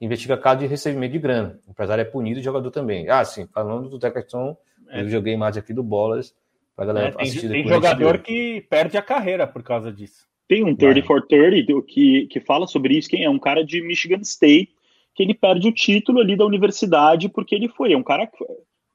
investiga 0.00 0.36
caso 0.36 0.60
de 0.60 0.66
recebimento 0.66 1.12
de 1.12 1.18
grana. 1.18 1.60
O 1.66 1.70
empresário 1.70 2.02
é 2.02 2.04
punido 2.04 2.38
e 2.38 2.40
o 2.40 2.44
jogador 2.44 2.70
também. 2.70 3.08
Ah, 3.08 3.24
sim, 3.24 3.46
falando 3.46 3.88
do 3.88 3.98
Decathlon, 3.98 4.54
é. 4.88 5.02
eu 5.02 5.08
joguei 5.08 5.36
mais 5.36 5.56
aqui 5.56 5.72
do 5.72 5.82
Bolas, 5.82 6.34
pra 6.78 6.86
galera 6.86 7.08
é, 7.08 7.10
tem, 7.10 7.26
assistir 7.26 7.48
Tem 7.48 7.66
jogador 7.66 8.18
que 8.18 8.64
perde 8.70 8.96
a 8.96 9.02
carreira 9.02 9.48
por 9.48 9.64
causa 9.64 9.92
disso. 9.92 10.28
Tem 10.46 10.64
um 10.64 10.76
30 10.76 11.04
for 11.04 11.26
30 11.26 11.82
que, 11.82 12.28
que 12.28 12.40
fala 12.40 12.68
sobre 12.68 12.96
isso, 12.96 13.08
quem 13.08 13.24
é 13.24 13.28
um 13.28 13.38
cara 13.38 13.64
de 13.64 13.82
Michigan 13.82 14.20
State, 14.22 14.70
que 15.12 15.24
ele 15.24 15.34
perde 15.34 15.66
o 15.66 15.72
título 15.72 16.20
ali 16.20 16.36
da 16.36 16.46
universidade 16.46 17.28
porque 17.28 17.56
ele 17.56 17.68
foi. 17.68 17.92
É 17.92 17.98
um 17.98 18.02
cara 18.02 18.28
que 18.28 18.38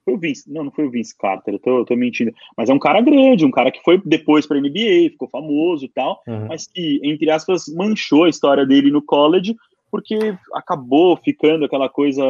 foi 0.06 0.14
o 0.14 0.18
Vince, 0.18 0.50
não, 0.52 0.64
não 0.64 0.72
foi 0.72 0.86
o 0.86 0.90
Vince 0.90 1.16
Carter, 1.18 1.54
eu 1.54 1.60
tô, 1.60 1.80
eu 1.80 1.86
tô 1.86 1.96
mentindo, 1.96 2.34
mas 2.58 2.70
é 2.70 2.74
um 2.74 2.80
cara 2.80 3.02
grande, 3.02 3.46
um 3.46 3.52
cara 3.52 3.72
que 3.72 3.82
foi 3.84 4.02
depois 4.04 4.46
para 4.46 4.60
NBA, 4.60 5.12
ficou 5.12 5.30
famoso 5.30 5.86
e 5.86 5.90
tal, 5.90 6.22
uhum. 6.28 6.48
mas 6.48 6.68
que, 6.68 7.02
entre 7.04 7.30
aspas, 7.30 7.66
manchou 7.68 8.24
a 8.24 8.30
história 8.30 8.66
dele 8.66 8.92
no 8.92 9.02
college, 9.02 9.56
porque 9.92 10.36
acabou 10.54 11.18
ficando 11.18 11.66
aquela 11.66 11.88
coisa 11.88 12.24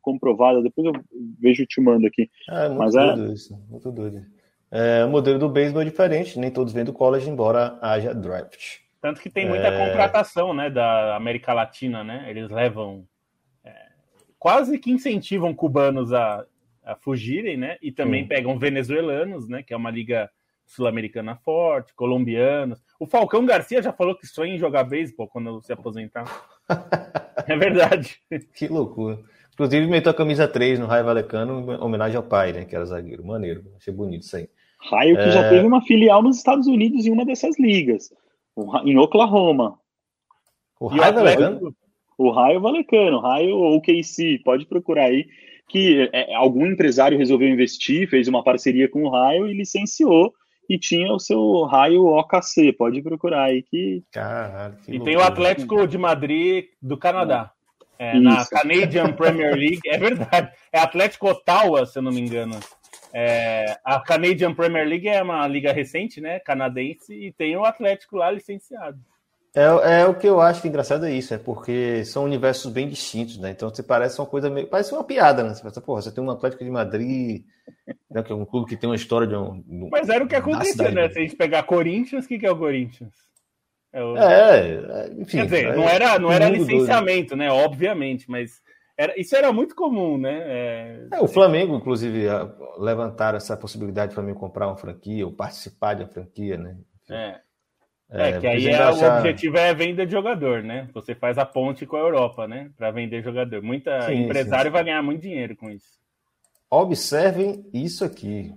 comprovada. 0.00 0.62
Depois 0.62 0.86
eu 0.86 0.92
vejo 1.40 1.66
te 1.66 1.80
mando 1.80 2.06
aqui. 2.06 2.30
É, 2.48 2.68
muito 2.68 2.78
mas 2.78 2.94
é 2.94 3.06
doido 3.06 3.30
é... 3.30 3.34
isso, 3.34 3.58
muito 3.68 3.90
doido. 3.90 4.39
É, 4.70 5.04
o 5.04 5.08
modelo 5.08 5.38
do 5.38 5.48
beisebol 5.48 5.82
é 5.82 5.86
diferente, 5.86 6.38
nem 6.38 6.50
todos 6.50 6.72
vêm 6.72 6.84
do 6.84 6.92
college, 6.92 7.28
embora 7.28 7.78
haja 7.82 8.14
draft. 8.14 8.78
Tanto 9.00 9.20
que 9.20 9.30
tem 9.30 9.48
muita 9.48 9.68
é... 9.68 9.86
contratação, 9.86 10.54
né, 10.54 10.70
da 10.70 11.16
América 11.16 11.52
Latina, 11.52 12.04
né? 12.04 12.26
Eles 12.28 12.50
levam 12.50 13.04
é, 13.64 13.72
quase 14.38 14.78
que 14.78 14.90
incentivam 14.90 15.54
cubanos 15.54 16.12
a 16.12 16.44
a 16.90 16.96
fugirem, 16.96 17.56
né? 17.56 17.76
E 17.80 17.92
também 17.92 18.26
pegam 18.26 18.58
venezuelanos, 18.58 19.48
né? 19.48 19.62
Que 19.62 19.72
é 19.72 19.76
uma 19.76 19.90
liga 19.90 20.30
sul-americana 20.66 21.36
forte, 21.36 21.94
colombianos. 21.94 22.82
O 22.98 23.06
Falcão 23.06 23.44
Garcia 23.44 23.82
já 23.82 23.92
falou 23.92 24.16
que 24.16 24.26
sonha 24.26 24.54
em 24.54 24.58
jogar 24.58 24.84
beisebol 24.84 25.28
quando 25.28 25.60
se 25.62 25.72
aposentar. 25.72 26.24
é 27.46 27.56
verdade. 27.56 28.20
Que 28.54 28.68
loucura. 28.68 29.18
Inclusive, 29.52 29.86
meteu 29.86 30.10
a 30.10 30.14
camisa 30.14 30.48
3 30.48 30.78
no 30.78 30.86
Raio 30.86 31.04
Valecano 31.04 31.72
em 31.72 31.80
homenagem 31.80 32.16
ao 32.16 32.22
pai, 32.22 32.52
né? 32.52 32.64
Que 32.64 32.74
era 32.74 32.84
zagueiro. 32.84 33.24
Maneiro. 33.24 33.64
Achei 33.76 33.92
bonito 33.92 34.22
isso 34.22 34.36
aí. 34.36 34.48
Raio 34.88 35.16
que 35.16 35.22
é... 35.22 35.30
já 35.30 35.48
teve 35.48 35.66
uma 35.66 35.82
filial 35.82 36.22
nos 36.22 36.36
Estados 36.36 36.66
Unidos 36.66 37.04
em 37.04 37.10
uma 37.10 37.24
dessas 37.24 37.58
ligas. 37.58 38.10
Em 38.84 38.98
Oklahoma. 38.98 39.78
O 40.78 40.86
Raio 40.86 41.14
Valecano? 41.14 41.74
O 42.16 42.30
Raio 42.30 42.60
Valecano. 42.60 43.20
Raio 43.20 43.56
OKC. 43.56 44.40
Pode 44.44 44.66
procurar 44.66 45.04
aí 45.04 45.26
que 45.68 46.10
é, 46.12 46.34
algum 46.34 46.66
empresário 46.66 47.16
resolveu 47.16 47.48
investir, 47.48 48.08
fez 48.08 48.26
uma 48.26 48.42
parceria 48.42 48.88
com 48.88 49.04
o 49.04 49.10
Raio 49.10 49.46
e 49.46 49.54
licenciou 49.54 50.34
e 50.70 50.78
tinha 50.78 51.12
o 51.12 51.18
seu 51.18 51.64
raio 51.64 52.06
OKC. 52.06 52.72
Pode 52.72 53.02
procurar 53.02 53.46
aí 53.46 53.60
que. 53.60 54.04
Caralho, 54.12 54.76
que 54.84 54.94
e 54.94 55.00
tem 55.00 55.16
o 55.16 55.20
Atlético 55.20 55.84
de 55.84 55.98
Madrid 55.98 56.66
do 56.80 56.96
Canadá. 56.96 57.50
É, 57.98 58.18
na 58.18 58.46
Canadian 58.46 59.12
Premier 59.12 59.52
League. 59.58 59.80
É 59.84 59.98
verdade. 59.98 60.52
É 60.72 60.78
Atlético 60.78 61.28
Ottawa, 61.28 61.84
se 61.84 61.98
eu 61.98 62.02
não 62.02 62.12
me 62.12 62.20
engano. 62.20 62.58
É, 63.12 63.78
a 63.84 64.00
Canadian 64.00 64.54
Premier 64.54 64.86
League 64.86 65.08
é 65.08 65.22
uma 65.22 65.46
liga 65.46 65.72
recente, 65.72 66.20
né? 66.20 66.38
Canadense, 66.38 67.12
e 67.12 67.32
tem 67.32 67.56
o 67.56 67.64
Atlético 67.64 68.16
lá 68.16 68.30
licenciado. 68.30 68.98
É, 69.54 70.00
é 70.02 70.06
o 70.06 70.14
que 70.14 70.28
eu 70.28 70.40
acho 70.40 70.66
engraçado 70.66 71.06
é 71.06 71.12
isso, 71.12 71.34
é 71.34 71.38
porque 71.38 72.04
são 72.04 72.24
universos 72.24 72.72
bem 72.72 72.88
distintos, 72.88 73.36
né? 73.36 73.50
Então 73.50 73.68
você 73.68 73.82
parece 73.82 74.20
uma 74.20 74.26
coisa 74.26 74.48
meio. 74.48 74.68
Parece 74.68 74.92
uma 74.92 75.02
piada, 75.02 75.42
né? 75.42 75.54
Você 75.54 75.62
pensa, 75.62 75.80
porra, 75.80 76.02
você 76.02 76.12
tem 76.12 76.22
um 76.22 76.30
Atlético 76.30 76.62
de 76.62 76.70
Madrid, 76.70 77.42
né, 78.08 78.22
que 78.22 78.30
é 78.30 78.34
um 78.34 78.44
clube 78.44 78.68
que 78.68 78.76
tem 78.76 78.88
uma 78.88 78.94
história 78.94 79.26
de 79.26 79.34
um. 79.34 79.64
um 79.68 79.88
Mas 79.90 80.08
era 80.08 80.22
o 80.22 80.28
que 80.28 80.36
acontecia, 80.36 80.90
né? 80.92 81.08
Se 81.08 81.18
a 81.18 81.22
gente 81.22 81.36
pegar 81.36 81.64
Corinthians, 81.64 82.24
o 82.24 82.28
que, 82.28 82.38
que 82.38 82.46
é 82.46 82.50
o 82.50 82.58
Corinthians? 82.58 83.12
É, 83.92 84.04
o... 84.04 84.16
é, 84.16 84.68
é 84.68 85.12
enfim. 85.18 85.38
Quer 85.38 85.44
dizer, 85.46 85.64
é, 85.66 85.76
não 85.76 85.88
era, 85.88 86.18
não 86.20 86.30
era 86.30 86.48
licenciamento, 86.48 87.34
né? 87.34 87.50
Obviamente, 87.50 88.30
mas 88.30 88.62
era, 89.00 89.18
isso 89.18 89.34
era 89.34 89.50
muito 89.50 89.74
comum, 89.74 90.18
né? 90.18 90.42
É... 90.44 91.08
É, 91.12 91.20
o 91.22 91.26
Flamengo, 91.26 91.74
inclusive, 91.74 92.26
levantaram 92.76 93.38
essa 93.38 93.56
possibilidade 93.56 94.14
para 94.14 94.22
mim 94.22 94.34
comprar 94.34 94.66
uma 94.66 94.76
franquia 94.76 95.24
ou 95.24 95.32
participar 95.32 95.94
de 95.94 96.02
uma 96.02 96.08
franquia, 96.10 96.58
né? 96.58 96.76
É. 97.08 97.40
É, 98.10 98.28
é 98.28 98.40
que 98.40 98.46
aí 98.46 98.66
é, 98.66 98.74
achar... 98.74 99.14
o 99.14 99.18
objetivo 99.18 99.56
é 99.56 99.70
a 99.70 99.72
venda 99.72 100.04
de 100.04 100.12
jogador, 100.12 100.62
né? 100.62 100.86
Você 100.92 101.14
faz 101.14 101.38
a 101.38 101.46
ponte 101.46 101.86
com 101.86 101.96
a 101.96 102.00
Europa, 102.00 102.46
né? 102.46 102.70
Para 102.76 102.90
vender 102.90 103.22
jogador. 103.22 103.62
Muita 103.62 104.02
sim, 104.02 104.24
empresário 104.24 104.70
sim. 104.70 104.72
vai 104.72 104.84
ganhar 104.84 105.02
muito 105.02 105.22
dinheiro 105.22 105.56
com 105.56 105.70
isso. 105.70 105.98
Observem 106.68 107.64
isso 107.72 108.04
aqui. 108.04 108.52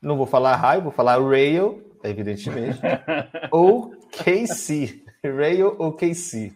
Não 0.00 0.16
vou 0.16 0.26
falar 0.26 0.54
raio, 0.54 0.82
vou 0.82 0.92
falar 0.92 1.18
rail, 1.20 1.82
evidentemente. 2.04 2.78
ou 3.50 3.90
KC. 4.12 5.02
Rail 5.24 5.74
ou 5.80 5.94
KC. 5.94 6.52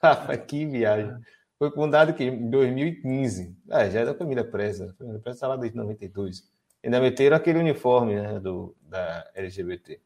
Ah, 0.00 0.36
que 0.36 0.66
viagem. 0.66 1.12
Foi 1.58 1.70
fundado 1.70 2.10
aqui 2.10 2.24
em 2.24 2.50
2015. 2.50 3.56
Ah, 3.70 3.88
já 3.88 4.00
é 4.00 4.04
da 4.04 4.14
família 4.14 4.44
Presa. 4.44 4.90
A 4.90 4.94
família 4.94 5.20
Presa 5.20 5.36
está 5.36 5.48
lá 5.48 5.56
desde 5.56 5.76
92. 5.76 6.44
Ainda 6.82 7.00
meteram 7.00 7.36
aquele 7.36 7.58
uniforme 7.58 8.14
né, 8.14 8.38
do, 8.40 8.74
da 8.82 9.26
LGBT. 9.34 10.00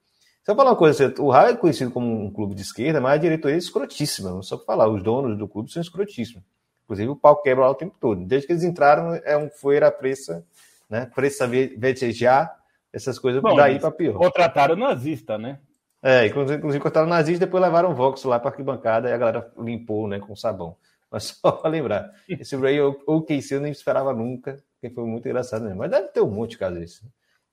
Só 0.45 0.55
falar 0.55 0.71
uma 0.71 0.77
coisa, 0.77 1.13
o 1.19 1.29
Raio 1.29 1.53
é 1.53 1.57
conhecido 1.57 1.91
como 1.91 2.07
um 2.07 2.31
clube 2.31 2.55
de 2.55 2.63
esquerda, 2.63 3.01
mas 3.01 3.15
a 3.15 3.19
diretoria 3.19 3.57
é 3.57 3.59
escrotíssima. 3.59 4.43
Só 4.43 4.57
para 4.57 4.65
falar, 4.65 4.89
os 4.89 5.03
donos 5.03 5.37
do 5.37 5.47
clube 5.47 5.71
são 5.71 5.83
escrotíssimos. 5.83 6.43
Inclusive, 6.85 7.11
o 7.11 7.17
pau 7.17 7.43
quebra 7.43 7.65
lá 7.65 7.71
o 7.71 7.75
tempo 7.75 7.95
todo. 8.01 8.25
Desde 8.25 8.47
que 8.47 8.55
eles 8.55 8.65
entraram, 8.65 9.15
é 9.25 9.37
um 9.37 9.51
a 9.85 9.91
pressa, 9.91 10.43
né? 10.89 11.11
Pressa 11.15 11.47
vetejar, 11.47 12.57
essas 12.91 13.19
coisas 13.19 13.43
Bom, 13.43 13.55
daí 13.55 13.79
para 13.79 13.91
pior. 13.91 14.15
Contrataram 14.17 14.75
nazista, 14.75 15.37
né? 15.37 15.59
É, 16.03 16.27
inclusive, 16.27 16.57
inclusive 16.57 16.83
contrataram 16.83 17.11
nazista, 17.11 17.45
depois 17.45 17.63
levaram 17.63 17.91
o 17.91 17.95
Vox 17.95 18.25
lá 18.25 18.39
para 18.39 18.51
arquibancada 18.51 19.11
e 19.11 19.13
a 19.13 19.19
galera 19.19 19.53
limpou, 19.59 20.09
né, 20.09 20.19
com 20.19 20.35
sabão. 20.35 20.77
Mas 21.11 21.25
só 21.41 21.53
para 21.53 21.71
lembrar, 21.71 22.11
esse 22.29 22.57
Ray 22.57 22.81
OKC 22.81 23.55
eu 23.55 23.61
nem 23.61 23.73
esperava 23.73 24.13
nunca, 24.13 24.63
que 24.81 24.91
foi 24.91 25.05
muito 25.05 25.27
engraçado 25.27 25.63
mesmo. 25.63 25.79
Mas 25.79 25.91
deve 25.91 26.09
ter 26.09 26.21
um 26.21 26.31
monte 26.31 26.51
de 26.51 26.59
casos 26.59 26.79
desse. 26.79 27.03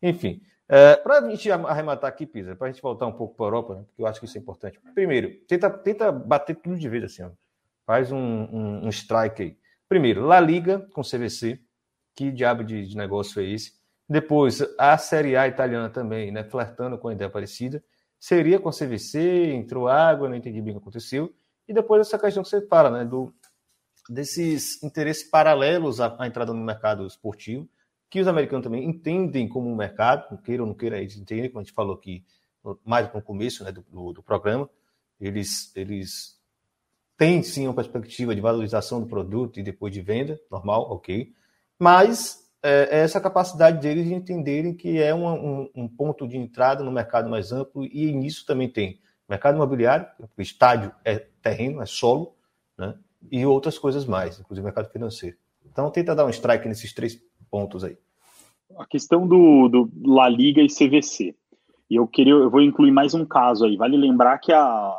Enfim, 0.02 0.41
é, 0.68 0.95
para 0.95 1.19
a 1.19 1.30
gente 1.30 1.52
arrematar 1.52 2.10
aqui, 2.10 2.26
Pisa, 2.26 2.56
para 2.56 2.68
a 2.68 2.72
gente 2.72 2.82
voltar 2.82 3.06
um 3.06 3.11
pouco 3.11 3.36
para 3.36 3.45
a 3.45 3.48
Europa, 3.48 3.76
né, 3.76 3.84
porque 3.86 4.02
eu 4.02 4.07
acho 4.07 4.19
que 4.19 4.26
isso 4.26 4.38
é 4.38 4.41
importante. 4.41 4.80
Primeiro, 4.94 5.32
tenta, 5.48 5.69
tenta 5.69 6.11
bater 6.11 6.56
tudo 6.56 6.77
de 6.77 6.90
vez 6.90 7.03
assim, 7.03 7.23
ó. 7.23 7.30
faz 7.86 8.11
um, 8.11 8.18
um, 8.18 8.86
um, 8.86 8.90
strike 8.90 9.41
aí. 9.41 9.57
Primeiro, 9.88 10.26
La 10.26 10.40
Liga 10.40 10.80
com 10.94 11.02
CVC, 11.02 11.60
que 12.15 12.32
diabo 12.32 12.64
de, 12.64 12.88
de, 12.88 12.98
negócio 12.98 13.40
é 13.41 13.45
esse? 13.45 13.73
Depois, 14.10 14.64
a 14.77 14.98
Série 14.98 15.36
A 15.36 15.48
italiana 15.48 15.90
também, 15.90 16.32
né, 16.32 16.44
flertando 16.44 16.98
com 16.98 17.10
a 17.10 17.14
ideia 17.14 17.30
parecida. 17.30 17.84
Seria 18.19 18.60
com 18.60 18.69
a 18.69 18.72
CVC, 18.72 19.52
entrou 19.53 19.88
água, 19.88 20.27
não 20.27 20.36
entendi 20.36 20.61
bem 20.61 20.72
o 20.72 20.77
que 20.77 20.82
aconteceu. 20.82 21.32
E 21.68 21.73
depois 21.73 22.02
essa 22.02 22.18
questão 22.18 22.41
que 22.41 22.49
você 22.49 22.65
fala, 22.65 22.90
né, 22.90 23.06
do, 23.06 23.34
desses 24.10 24.82
interesses 24.84 25.23
paralelos 25.23 25.99
à, 25.99 26.15
à 26.19 26.27
entrada 26.27 26.53
no 26.53 26.64
mercado 26.64 27.06
esportivo 27.06 27.68
que 28.10 28.22
os 28.22 28.27
americanos 28.27 28.64
também 28.64 28.88
entendem 28.88 29.48
como 29.48 29.69
um 29.69 29.76
mercado, 29.76 30.38
queira 30.41 30.64
ou 30.64 30.68
não 30.68 30.73
queira, 30.73 30.99
eles 30.99 31.18
entendem, 31.18 31.49
como 31.49 31.60
a 31.60 31.64
gente 31.64 31.73
falou 31.73 31.95
aqui 31.95 32.23
mais 32.86 33.14
no 33.14 33.22
começo 33.22 33.64
né, 33.64 33.72
do, 33.72 33.86
do, 33.90 34.14
do, 34.14 34.23
programa, 34.23 34.69
eles, 35.19 35.76
eles 35.76 36.40
têm 37.18 37.44
sim 37.44 37.68
uma 37.68 37.73
perspectiva 37.73 38.34
de 38.34 38.40
valorização 38.41 39.02
do 39.02 39.07
produto 39.07 39.60
e 39.60 39.64
depois 39.64 39.94
de 39.94 40.02
venda, 40.02 40.40
normal, 40.49 40.90
ok, 40.91 41.34
mas 41.77 42.49
é, 42.64 42.99
é 42.99 42.99
essa 42.99 43.19
capacidade 43.19 43.82
deles 43.82 44.06
de 44.06 44.14
entenderem 44.14 44.73
que 44.73 44.98
é 44.98 45.14
uma, 45.14 45.34
um, 45.34 45.69
um, 45.76 45.88
ponto 45.88 46.27
de 46.27 46.38
entrada 46.38 46.84
no 46.84 46.91
mercado 46.91 47.30
mais 47.30 47.52
amplo 47.52 47.84
e 47.84 48.11
nisso 48.14 48.45
também 48.45 48.69
tem 48.69 48.99
mercado 49.27 49.56
imobiliário, 49.56 50.07
o 50.38 50.41
estádio 50.41 50.91
é 51.03 51.19
terreno, 51.41 51.82
é 51.82 51.86
solo, 51.86 52.36
né, 52.77 52.98
e 53.31 53.45
outras 53.45 53.77
coisas 53.77 54.06
mais, 54.06 54.39
inclusive 54.39 54.64
mercado 54.64 54.89
financeiro. 54.91 55.38
Então 55.65 55.89
tenta 55.91 56.15
dar 56.15 56.26
um 56.26 56.30
strike 56.30 56.68
nesses 56.68 56.93
três 56.93 57.19
pontos 57.49 57.84
aí 57.84 57.97
a 58.77 58.85
questão 58.85 59.27
do, 59.27 59.68
do 59.68 59.91
La 60.06 60.27
Liga 60.27 60.61
e 60.61 60.68
CVC. 60.68 61.35
E 61.89 61.95
eu 61.95 62.07
queria, 62.07 62.34
eu 62.34 62.49
vou 62.49 62.61
incluir 62.61 62.91
mais 62.91 63.14
um 63.14 63.26
caso 63.26 63.65
aí. 63.65 63.77
Vale 63.77 63.95
lembrar 63.95 64.39
que 64.39 64.52
a 64.52 64.93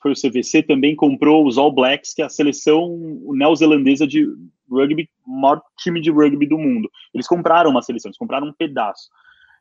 foi 0.00 0.12
o 0.12 0.14
CVC 0.14 0.62
também 0.62 0.96
comprou 0.96 1.46
os 1.46 1.58
All 1.58 1.70
Blacks, 1.70 2.14
que 2.14 2.22
é 2.22 2.24
a 2.24 2.30
seleção 2.30 2.96
neozelandesa 3.34 4.06
de 4.06 4.26
rugby, 4.70 5.10
maior 5.26 5.60
time 5.78 6.00
de 6.00 6.10
rugby 6.10 6.46
do 6.46 6.56
mundo. 6.56 6.88
Eles 7.12 7.26
compraram 7.26 7.70
uma 7.70 7.82
seleção, 7.82 8.08
eles 8.08 8.16
compraram 8.16 8.46
um 8.46 8.52
pedaço. 8.52 9.10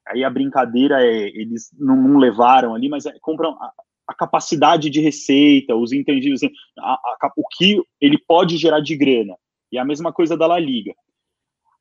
Aí 0.07 0.23
a 0.23 0.29
brincadeira 0.29 1.03
é, 1.03 1.27
eles 1.27 1.71
não, 1.77 2.17
levaram 2.17 2.73
ali, 2.73 2.87
mas 2.87 3.05
é, 3.05 3.17
compram 3.19 3.57
a, 4.07 4.13
capacidade 4.13 4.89
de 4.89 5.01
receita, 5.01 5.75
os 5.75 5.91
assim, 5.91 6.51
a, 6.79 6.93
a, 6.93 7.31
o 7.37 7.43
que 7.57 7.81
ele 7.99 8.17
pode 8.17 8.57
gerar 8.57 8.79
de 8.79 8.95
grana. 8.95 9.35
E 9.71 9.77
a 9.77 9.85
mesma 9.85 10.13
coisa 10.13 10.37
da 10.37 10.47
La 10.47 10.59
Liga 10.59 10.93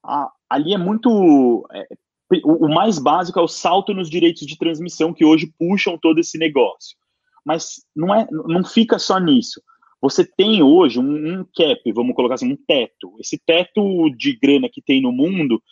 a, 0.05 0.31
ali 0.49 0.75
é 0.75 0.79
muito. 0.79 1.67
É, 1.73 1.87
o, 2.45 2.67
o 2.67 2.69
mais 2.69 2.99
básico 2.99 3.39
é 3.39 3.43
o 3.43 3.49
salto 3.49 3.95
nos 3.95 4.11
direitos 4.11 4.47
de 4.47 4.59
transmissão 4.59 5.13
que 5.13 5.25
hoje 5.25 5.53
puxam 5.59 5.99
todo 5.99 6.21
esse 6.21 6.39
negócio. 6.39 6.97
Mas 7.45 7.83
não, 7.95 8.15
é, 8.15 8.27
não 8.31 8.65
fica 8.65 8.99
só 8.99 9.19
nisso. 9.19 9.61
você 10.01 10.25
tem 10.25 10.63
hoje 10.63 10.99
um, 10.99 11.41
um, 11.41 11.45
cap, 11.57 11.93
vamos 11.93 12.15
colocar 12.15 12.35
assim, 12.35 12.53
um 12.53 12.57
teto. 12.57 13.15
Esse 13.19 13.39
teto 13.39 14.11
de 14.11 14.37
grana 14.37 14.69
que 14.71 14.83
tem 14.83 15.01
no 15.01 15.13
mundo, 15.13 15.63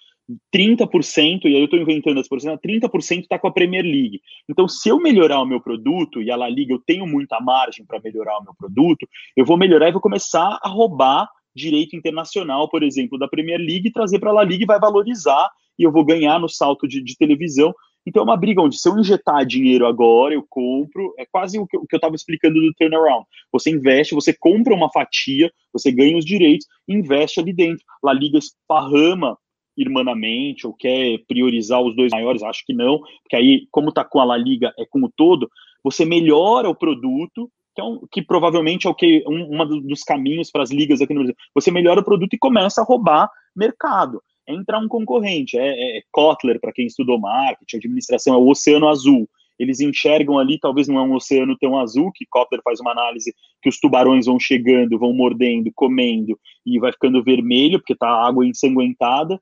30%, 0.54 1.44
e 1.44 1.48
aí 1.48 1.60
eu 1.60 1.64
estou 1.64 1.78
inventando 1.78 2.20
as 2.20 2.28
porcentagens, 2.28 2.80
30% 2.82 3.20
está 3.20 3.38
com 3.38 3.48
a 3.48 3.52
Premier 3.52 3.82
League. 3.82 4.20
Então, 4.48 4.68
se 4.68 4.88
eu 4.88 4.98
melhorar 4.98 5.40
o 5.40 5.46
meu 5.46 5.60
produto, 5.60 6.22
e 6.22 6.30
a 6.30 6.36
La 6.36 6.48
Liga 6.48 6.72
eu 6.72 6.82
tenho 6.84 7.06
muita 7.06 7.40
margem 7.40 7.84
para 7.84 8.00
melhorar 8.00 8.38
o 8.38 8.44
meu 8.44 8.54
produto, 8.54 9.06
eu 9.36 9.44
vou 9.44 9.56
melhorar 9.56 9.88
e 9.88 9.92
vou 9.92 10.00
começar 10.00 10.58
a 10.62 10.68
roubar 10.68 11.28
direito 11.54 11.96
internacional, 11.96 12.68
por 12.68 12.82
exemplo, 12.82 13.18
da 13.18 13.28
Premier 13.28 13.58
League, 13.58 13.88
e 13.88 13.92
trazer 13.92 14.18
para 14.18 14.30
a 14.30 14.34
La 14.34 14.44
Liga 14.44 14.64
e 14.64 14.66
vai 14.66 14.80
valorizar, 14.80 15.50
e 15.78 15.82
eu 15.82 15.92
vou 15.92 16.04
ganhar 16.04 16.38
no 16.38 16.48
salto 16.48 16.88
de, 16.88 17.02
de 17.02 17.16
televisão. 17.16 17.74
Então 18.04 18.22
é 18.22 18.24
uma 18.24 18.36
briga 18.36 18.60
onde 18.60 18.78
se 18.78 18.88
eu 18.88 18.98
injetar 18.98 19.46
dinheiro 19.46 19.86
agora, 19.86 20.34
eu 20.34 20.44
compro, 20.48 21.14
é 21.18 21.24
quase 21.30 21.58
o 21.58 21.66
que, 21.66 21.76
eu 21.76 21.86
estava 21.92 22.16
explicando 22.16 22.60
do 22.60 22.74
turnaround. 22.74 23.24
Você 23.52 23.70
investe, 23.70 24.14
você 24.14 24.32
compra 24.32 24.74
uma 24.74 24.90
fatia, 24.90 25.52
você 25.72 25.92
ganha 25.92 26.16
os 26.16 26.24
direitos, 26.24 26.66
investe 26.88 27.38
ali 27.38 27.52
dentro. 27.52 27.84
La 28.02 28.12
Liga 28.12 28.38
esparrama 28.38 29.38
irmanamente 29.82 30.66
ou 30.66 30.72
quer 30.72 31.18
priorizar 31.28 31.80
os 31.82 31.94
dois 31.94 32.10
maiores, 32.10 32.42
acho 32.42 32.64
que 32.64 32.72
não, 32.72 32.98
porque 33.22 33.36
aí, 33.36 33.66
como 33.70 33.90
está 33.90 34.04
com 34.04 34.20
a 34.20 34.24
La 34.24 34.36
Liga, 34.36 34.72
é 34.78 34.84
com 34.86 35.00
o 35.04 35.12
todo, 35.14 35.50
você 35.84 36.04
melhora 36.04 36.68
o 36.68 36.74
produto, 36.74 37.50
que, 37.74 37.80
é 37.80 37.84
que 38.10 38.22
provavelmente 38.22 38.86
é 38.86 38.90
o 38.90 38.94
que 38.94 39.24
um, 39.26 39.60
um 39.60 39.80
dos 39.82 40.02
caminhos 40.02 40.50
para 40.50 40.62
as 40.62 40.70
ligas 40.70 41.00
aqui 41.00 41.12
no 41.12 41.20
Brasil. 41.20 41.36
Você 41.54 41.70
melhora 41.70 42.00
o 42.00 42.04
produto 42.04 42.34
e 42.34 42.38
começa 42.38 42.80
a 42.80 42.84
roubar 42.84 43.30
mercado 43.54 44.20
entrar 44.46 44.78
um 44.78 44.88
concorrente. 44.88 45.58
É, 45.58 45.68
é, 45.68 45.98
é 45.98 46.02
Kotler, 46.10 46.60
para 46.60 46.72
quem 46.72 46.86
estudou 46.86 47.18
marketing, 47.18 47.76
administração, 47.76 48.34
é 48.34 48.36
o 48.36 48.48
oceano 48.48 48.88
azul. 48.88 49.28
Eles 49.58 49.80
enxergam 49.80 50.38
ali, 50.38 50.58
talvez 50.58 50.88
não 50.88 50.98
é 50.98 51.02
um 51.02 51.14
oceano 51.14 51.56
tão 51.58 51.78
azul, 51.78 52.10
que 52.12 52.26
Kotler 52.26 52.60
faz 52.64 52.80
uma 52.80 52.90
análise 52.90 53.34
que 53.60 53.68
os 53.68 53.78
tubarões 53.78 54.26
vão 54.26 54.40
chegando, 54.40 54.98
vão 54.98 55.12
mordendo, 55.12 55.70
comendo, 55.74 56.38
e 56.66 56.78
vai 56.80 56.92
ficando 56.92 57.22
vermelho, 57.22 57.78
porque 57.78 57.92
está 57.92 58.08
água 58.08 58.46
ensanguentada. 58.46 59.40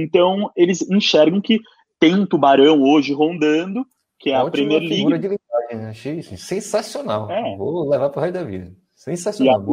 Então, 0.00 0.50
eles 0.56 0.82
enxergam 0.90 1.40
que 1.40 1.60
tem 1.98 2.14
um 2.14 2.26
tubarão 2.26 2.82
hoje 2.82 3.12
rondando, 3.12 3.84
que 4.18 4.30
é 4.30 4.34
a, 4.34 4.42
a 4.42 4.50
Premier 4.50 4.80
League. 4.80 5.18
De 5.18 5.28
linguagem, 5.28 5.76
né? 5.76 5.88
Achei 5.90 6.22
sensacional. 6.22 7.30
É. 7.30 7.56
Vou 7.56 7.88
levar 7.88 8.10
para 8.10 8.20
o 8.20 8.22
resto 8.22 8.34
da 8.34 8.44
vida. 8.44 8.72
Sensacional. 8.94 9.64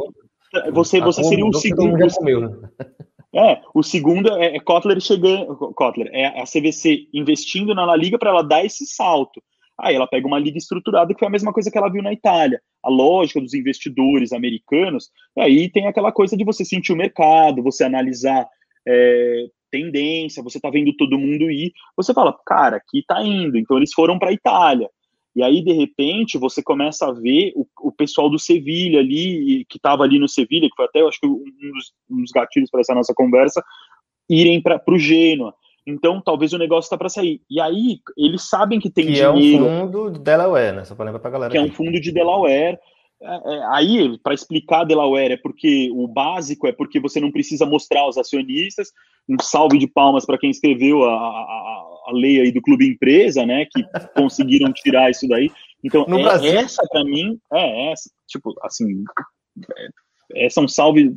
A, 0.53 0.71
você, 0.71 1.01
você 1.01 1.23
seria 1.23 1.45
o 1.45 1.53
segundo. 1.53 1.97
Comeu, 2.15 2.41
né? 2.41 2.69
É, 3.35 3.63
o 3.73 3.81
segundo 3.81 4.31
é, 4.37 4.55
é 4.55 4.59
Kotler 4.59 5.01
chegando, 5.01 5.55
Kotler, 5.73 6.07
é 6.13 6.39
a 6.39 6.43
CVC 6.43 7.07
investindo 7.11 7.73
na 7.73 7.83
La 7.83 7.95
Liga 7.95 8.19
para 8.19 8.29
ela 8.29 8.43
dar 8.43 8.63
esse 8.63 8.85
salto. 8.85 9.41
Aí 9.75 9.95
ela 9.95 10.05
pega 10.05 10.27
uma 10.27 10.37
liga 10.37 10.57
estruturada 10.57 11.11
que 11.11 11.19
foi 11.19 11.27
a 11.27 11.31
mesma 11.31 11.51
coisa 11.51 11.71
que 11.71 11.77
ela 11.77 11.89
viu 11.89 12.03
na 12.03 12.13
Itália. 12.13 12.61
A 12.83 12.89
lógica 12.91 13.41
dos 13.41 13.55
investidores 13.55 14.31
americanos, 14.31 15.09
aí 15.35 15.67
tem 15.67 15.87
aquela 15.87 16.11
coisa 16.11 16.37
de 16.37 16.43
você 16.43 16.63
sentir 16.63 16.93
o 16.93 16.95
mercado, 16.95 17.63
você 17.63 17.83
analisar 17.83 18.47
é, 18.87 19.47
tendência, 19.73 20.43
você 20.43 20.59
tá 20.59 20.69
vendo 20.69 20.95
todo 20.95 21.17
mundo 21.17 21.49
ir, 21.49 21.73
você 21.97 22.13
fala, 22.13 22.37
cara, 22.45 22.77
aqui 22.77 23.03
tá 23.07 23.23
indo. 23.23 23.57
Então 23.57 23.75
eles 23.75 23.91
foram 23.91 24.19
para 24.19 24.29
a 24.29 24.33
Itália. 24.33 24.87
E 25.35 25.41
aí, 25.41 25.63
de 25.63 25.73
repente, 25.73 26.37
você 26.37 26.61
começa 26.61 27.07
a 27.07 27.11
ver 27.11 27.53
o, 27.55 27.65
o 27.81 27.91
pessoal 27.91 28.29
do 28.29 28.37
Sevilha 28.37 28.99
ali, 28.99 29.65
que 29.67 29.77
estava 29.77 30.03
ali 30.03 30.19
no 30.19 30.29
Sevilha, 30.29 30.69
que 30.69 30.75
foi 30.75 30.85
até, 30.85 31.01
eu 31.01 31.07
acho 31.07 31.19
que 31.19 31.25
um 31.25 31.43
dos, 31.43 31.91
um 32.07 32.21
dos 32.21 32.31
gatilhos 32.31 32.69
para 32.69 32.81
essa 32.81 32.93
nossa 32.93 33.15
conversa, 33.15 33.63
irem 34.29 34.61
para 34.61 34.79
o 34.87 34.99
Genoa. 34.99 35.55
Então, 35.87 36.21
talvez 36.21 36.53
o 36.53 36.59
negócio 36.59 36.85
está 36.85 36.97
para 36.97 37.09
sair. 37.09 37.41
E 37.49 37.59
aí, 37.59 37.97
eles 38.15 38.47
sabem 38.47 38.79
que 38.79 38.91
tem 38.91 39.07
que 39.07 39.13
dinheiro. 39.13 39.33
Que 39.33 39.55
é 39.55 39.59
um 39.59 39.79
fundo 39.79 40.11
de 40.11 40.19
Delaware, 40.19 40.75
né? 40.75 40.85
Só 40.85 40.93
para 40.93 41.05
lembrar 41.05 41.19
para 41.19 41.31
galera. 41.31 41.51
Que 41.51 41.57
aqui. 41.57 41.67
é 41.67 41.71
um 41.71 41.73
fundo 41.73 41.99
de 41.99 42.11
Delaware. 42.11 42.77
É, 43.23 43.55
é, 43.55 43.63
aí, 43.71 44.17
para 44.19 44.33
explicar 44.33 44.83
Delaware, 44.83 45.31
é 45.31 45.37
porque 45.37 45.89
o 45.93 46.07
básico 46.07 46.67
é 46.67 46.71
porque 46.71 46.99
você 46.99 47.19
não 47.19 47.31
precisa 47.31 47.65
mostrar 47.65 48.01
aos 48.01 48.17
acionistas. 48.17 48.91
Um 49.27 49.37
salve 49.41 49.77
de 49.77 49.87
palmas 49.87 50.25
para 50.25 50.37
quem 50.37 50.49
escreveu 50.49 51.03
a, 51.03 51.13
a, 51.13 51.85
a, 52.07 52.11
lei 52.11 52.41
aí 52.41 52.51
do 52.51 52.61
clube 52.61 52.85
empresa, 52.85 53.45
né? 53.45 53.65
Que 53.65 53.83
conseguiram 54.15 54.73
tirar 54.73 55.09
isso 55.09 55.27
daí. 55.27 55.49
Então, 55.83 56.05
no 56.07 56.19
é, 56.19 56.23
Brasil... 56.23 56.59
essa 56.59 56.85
para 56.89 57.03
mim 57.05 57.39
é 57.53 57.91
essa. 57.91 58.09
Tipo, 58.27 58.53
assim, 58.61 59.03
é, 60.33 60.45
essa 60.45 60.59
é 60.59 60.63
um 60.63 60.67
salve. 60.67 61.15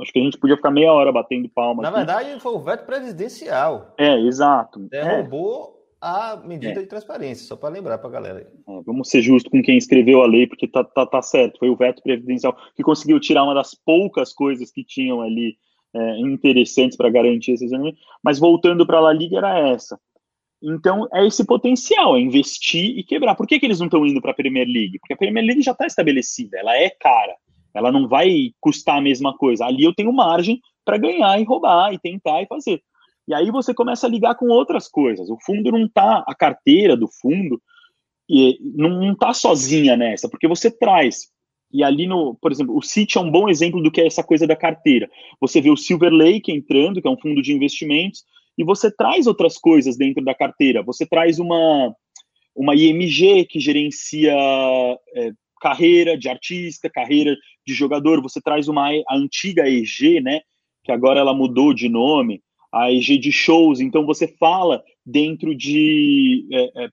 Acho 0.00 0.12
que 0.12 0.18
a 0.18 0.22
gente 0.22 0.38
podia 0.38 0.56
ficar 0.56 0.70
meia 0.70 0.92
hora 0.92 1.12
batendo 1.12 1.48
palmas. 1.48 1.82
Na 1.82 1.88
aqui. 1.88 1.98
verdade, 1.98 2.40
foi 2.40 2.52
o 2.52 2.60
veto 2.60 2.86
presidencial. 2.86 3.94
É, 3.98 4.18
exato. 4.20 4.80
Derrubou 4.88 5.77
a 6.00 6.36
medida 6.36 6.80
é. 6.80 6.82
de 6.82 6.86
transparência, 6.86 7.46
só 7.46 7.56
para 7.56 7.70
lembrar 7.70 7.98
para 7.98 8.08
a 8.08 8.12
galera. 8.12 8.40
É, 8.40 8.82
vamos 8.86 9.08
ser 9.08 9.20
justos 9.22 9.50
com 9.50 9.62
quem 9.62 9.76
escreveu 9.76 10.22
a 10.22 10.26
lei, 10.26 10.46
porque 10.46 10.68
tá, 10.68 10.84
tá, 10.84 11.04
tá 11.04 11.22
certo, 11.22 11.58
foi 11.58 11.68
o 11.68 11.76
veto 11.76 12.02
presidencial 12.02 12.56
que 12.76 12.82
conseguiu 12.82 13.18
tirar 13.18 13.44
uma 13.44 13.54
das 13.54 13.74
poucas 13.74 14.32
coisas 14.32 14.70
que 14.70 14.84
tinham 14.84 15.20
ali 15.20 15.56
é, 15.94 16.20
interessantes 16.20 16.96
para 16.96 17.10
garantir 17.10 17.52
esses 17.52 17.70
mas 18.22 18.38
voltando 18.38 18.86
para 18.86 18.98
a 18.98 19.00
La 19.00 19.12
Liga 19.12 19.38
era 19.38 19.70
essa. 19.70 19.98
Então 20.62 21.08
é 21.12 21.26
esse 21.26 21.44
potencial, 21.44 22.16
é 22.16 22.20
investir 22.20 22.98
e 22.98 23.04
quebrar. 23.04 23.34
Por 23.34 23.46
que, 23.46 23.58
que 23.58 23.66
eles 23.66 23.78
não 23.78 23.86
estão 23.86 24.04
indo 24.06 24.20
para 24.20 24.32
a 24.32 24.34
Premier 24.34 24.66
League? 24.66 24.98
Porque 24.98 25.14
a 25.14 25.16
Premier 25.16 25.44
League 25.44 25.62
já 25.62 25.72
está 25.72 25.86
estabelecida, 25.86 26.58
ela 26.58 26.76
é 26.76 26.90
cara, 26.90 27.36
ela 27.74 27.92
não 27.92 28.08
vai 28.08 28.52
custar 28.60 28.98
a 28.98 29.00
mesma 29.00 29.36
coisa. 29.36 29.64
Ali 29.64 29.84
eu 29.84 29.94
tenho 29.94 30.12
margem 30.12 30.60
para 30.84 30.98
ganhar 30.98 31.40
e 31.40 31.44
roubar 31.44 31.92
e 31.92 31.98
tentar 31.98 32.42
e 32.42 32.46
fazer. 32.46 32.82
E 33.28 33.34
aí 33.34 33.50
você 33.50 33.74
começa 33.74 34.06
a 34.06 34.10
ligar 34.10 34.34
com 34.36 34.46
outras 34.46 34.88
coisas. 34.88 35.28
O 35.28 35.36
fundo 35.44 35.70
não 35.70 35.84
está, 35.84 36.24
a 36.26 36.34
carteira 36.34 36.96
do 36.96 37.06
fundo 37.06 37.60
e 38.26 38.58
não 38.74 39.12
está 39.12 39.34
sozinha 39.34 39.98
nessa, 39.98 40.30
porque 40.30 40.48
você 40.48 40.70
traz. 40.70 41.28
E 41.70 41.84
ali 41.84 42.06
no, 42.06 42.36
por 42.40 42.50
exemplo, 42.50 42.74
o 42.74 42.80
City 42.80 43.18
é 43.18 43.20
um 43.20 43.30
bom 43.30 43.46
exemplo 43.46 43.82
do 43.82 43.90
que 43.90 44.00
é 44.00 44.06
essa 44.06 44.24
coisa 44.24 44.46
da 44.46 44.56
carteira. 44.56 45.10
Você 45.42 45.60
vê 45.60 45.68
o 45.68 45.76
Silver 45.76 46.10
Lake 46.10 46.50
entrando, 46.50 47.02
que 47.02 47.06
é 47.06 47.10
um 47.10 47.20
fundo 47.20 47.42
de 47.42 47.52
investimentos, 47.52 48.24
e 48.56 48.64
você 48.64 48.90
traz 48.90 49.26
outras 49.26 49.58
coisas 49.58 49.98
dentro 49.98 50.24
da 50.24 50.34
carteira. 50.34 50.82
Você 50.82 51.06
traz 51.06 51.38
uma, 51.38 51.94
uma 52.56 52.74
IMG 52.74 53.44
que 53.44 53.60
gerencia 53.60 54.34
é, 55.14 55.32
carreira 55.60 56.16
de 56.16 56.30
artista, 56.30 56.88
carreira 56.88 57.36
de 57.66 57.74
jogador. 57.74 58.22
Você 58.22 58.40
traz 58.40 58.68
uma 58.68 58.88
a 58.88 59.14
antiga 59.14 59.68
EG, 59.68 60.22
né? 60.22 60.40
Que 60.82 60.92
agora 60.92 61.20
ela 61.20 61.34
mudou 61.34 61.74
de 61.74 61.90
nome 61.90 62.42
a 62.72 62.92
EG 62.92 63.18
de 63.18 63.32
shows, 63.32 63.80
então 63.80 64.04
você 64.04 64.28
fala 64.28 64.82
dentro 65.04 65.54
de 65.54 66.46
é, 66.52 66.84
é, 66.84 66.88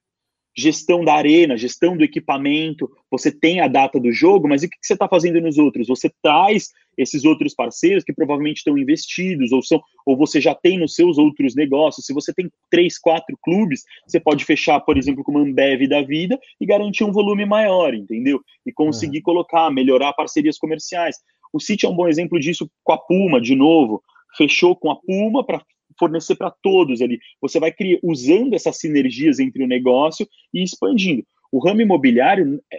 gestão 0.57 1.03
da 1.03 1.14
arena, 1.14 1.57
gestão 1.57 1.97
do 1.97 2.03
equipamento, 2.03 2.89
você 3.11 3.30
tem 3.30 3.60
a 3.60 3.68
data 3.68 3.99
do 3.99 4.11
jogo, 4.11 4.47
mas 4.47 4.64
o 4.64 4.69
que 4.69 4.77
você 4.81 4.93
está 4.93 5.07
fazendo 5.07 5.41
nos 5.41 5.57
outros? 5.57 5.88
Você 5.88 6.10
traz 6.23 6.69
esses 6.97 7.26
outros 7.26 7.53
parceiros 7.53 8.06
que 8.06 8.14
provavelmente 8.14 8.57
estão 8.57 8.77
investidos, 8.77 9.52
ou 9.52 9.61
são, 9.61 9.81
ou 10.06 10.15
você 10.15 10.39
já 10.39 10.56
tem 10.56 10.80
nos 10.80 10.95
seus 10.95 11.18
outros 11.18 11.53
negócios. 11.53 12.06
Se 12.06 12.14
você 12.14 12.34
tem 12.34 12.49
três, 12.72 12.97
quatro 12.97 13.38
clubes, 13.43 13.84
você 14.07 14.18
pode 14.18 14.45
fechar, 14.45 14.80
por 14.80 14.97
exemplo, 14.97 15.22
com 15.22 15.31
uma 15.31 15.41
Ambev 15.41 15.88
da 15.89 16.02
vida 16.02 16.39
e 16.60 16.65
garantir 16.65 17.03
um 17.03 17.11
volume 17.11 17.45
maior, 17.45 17.93
entendeu? 17.93 18.39
E 18.65 18.72
conseguir 18.72 19.22
colocar, 19.22 19.69
melhorar 19.69 20.14
parcerias 20.14 20.57
comerciais. 20.57 21.18
O 21.52 21.60
City 21.60 21.85
é 21.85 21.89
um 21.89 21.95
bom 21.95 22.07
exemplo 22.07 22.39
disso 22.39 22.69
com 22.81 22.93
a 22.93 22.97
Puma, 22.97 23.41
de 23.41 23.56
novo 23.56 24.02
fechou 24.38 24.76
com 24.76 24.91
a 24.91 24.95
Puma 24.95 25.45
para 25.45 25.64
fornecer 25.98 26.36
para 26.36 26.52
todos 26.62 27.02
ali. 27.02 27.20
Você 27.41 27.60
vai 27.60 27.72
criar, 27.72 27.99
usando 28.03 28.53
essas 28.53 28.78
sinergias 28.78 29.40
entre 29.40 29.64
o 29.64 29.68
negócio 29.68 30.28
e 30.53 30.64
expandindo. 30.64 31.26
O 31.52 31.60
ramo 31.60 31.82
imobiliário 31.82 32.62
é, 32.72 32.78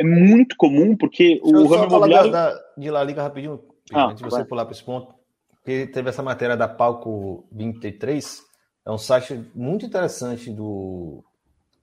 é 0.00 0.04
muito 0.04 0.56
comum, 0.56 0.96
porque 0.96 1.40
o 1.42 1.66
ramo 1.66 1.84
imobiliário. 1.84 2.30
Da, 2.30 2.58
de 2.76 2.90
La 2.90 3.04
Liga 3.04 3.22
rapidinho, 3.22 3.60
ah, 3.92 4.06
antes 4.06 4.18
de 4.18 4.24
você 4.24 4.38
vai. 4.38 4.44
pular 4.44 4.64
para 4.64 4.72
esse 4.72 4.84
ponto, 4.84 5.14
porque 5.50 5.86
teve 5.86 6.08
essa 6.08 6.22
matéria 6.22 6.56
da 6.56 6.68
Palco 6.68 7.46
23, 7.52 8.42
é 8.84 8.90
um 8.90 8.98
site 8.98 9.44
muito 9.54 9.84
interessante 9.84 10.50
do, 10.50 11.22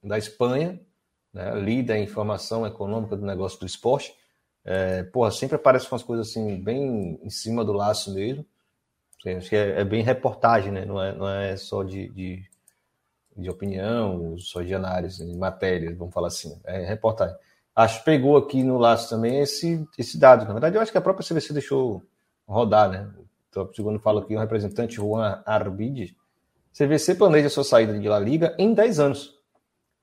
da 0.03 0.17
Espanha, 0.17 0.79
né, 1.33 1.53
lida 1.59 1.93
a 1.93 1.99
informação 1.99 2.65
econômica 2.65 3.15
do 3.15 3.25
negócio 3.25 3.59
do 3.59 3.65
esporte. 3.65 4.13
É, 4.65 5.03
porra, 5.03 5.31
sempre 5.31 5.55
aparece 5.55 5.87
com 5.87 5.95
as 5.95 6.03
coisas 6.03 6.29
assim, 6.29 6.61
bem 6.61 7.19
em 7.23 7.29
cima 7.29 7.63
do 7.63 7.71
laço 7.71 8.13
mesmo. 8.13 8.45
Acho 9.25 9.49
que 9.49 9.55
é, 9.55 9.81
é, 9.81 9.83
bem 9.83 10.01
reportagem, 10.01 10.71
né? 10.71 10.85
Não 10.85 11.01
é, 11.01 11.13
não 11.13 11.27
é 11.27 11.57
só 11.57 11.83
de, 11.83 12.09
de, 12.09 12.43
de 13.35 13.49
opinião, 13.49 14.37
só 14.37 14.61
de 14.61 14.73
análise, 14.73 15.25
de 15.25 15.37
matérias, 15.37 15.97
vamos 15.97 16.13
falar 16.13 16.27
assim. 16.27 16.59
É 16.63 16.85
reportagem. 16.85 17.35
Acho 17.75 17.99
que 17.99 18.05
pegou 18.05 18.37
aqui 18.37 18.63
no 18.63 18.77
laço 18.77 19.09
também 19.09 19.39
esse, 19.39 19.85
esse 19.97 20.17
dado. 20.17 20.45
Na 20.45 20.53
verdade, 20.53 20.75
eu 20.75 20.81
acho 20.81 20.91
que 20.91 20.97
a 20.97 21.01
própria 21.01 21.27
CVC 21.27 21.53
deixou 21.53 22.03
rodar, 22.47 22.89
né? 22.89 23.09
O 23.55 23.73
segundo 23.73 23.99
fala 23.99 24.21
aqui, 24.21 24.35
o 24.35 24.39
representante 24.39 24.95
Juan 24.95 25.41
Arbide. 25.45 26.15
CVC 26.73 27.15
planeja 27.15 27.49
sua 27.49 27.63
saída 27.63 27.97
de 27.97 28.07
La 28.07 28.19
Liga 28.19 28.55
em 28.57 28.73
10 28.73 28.99
anos 28.99 29.39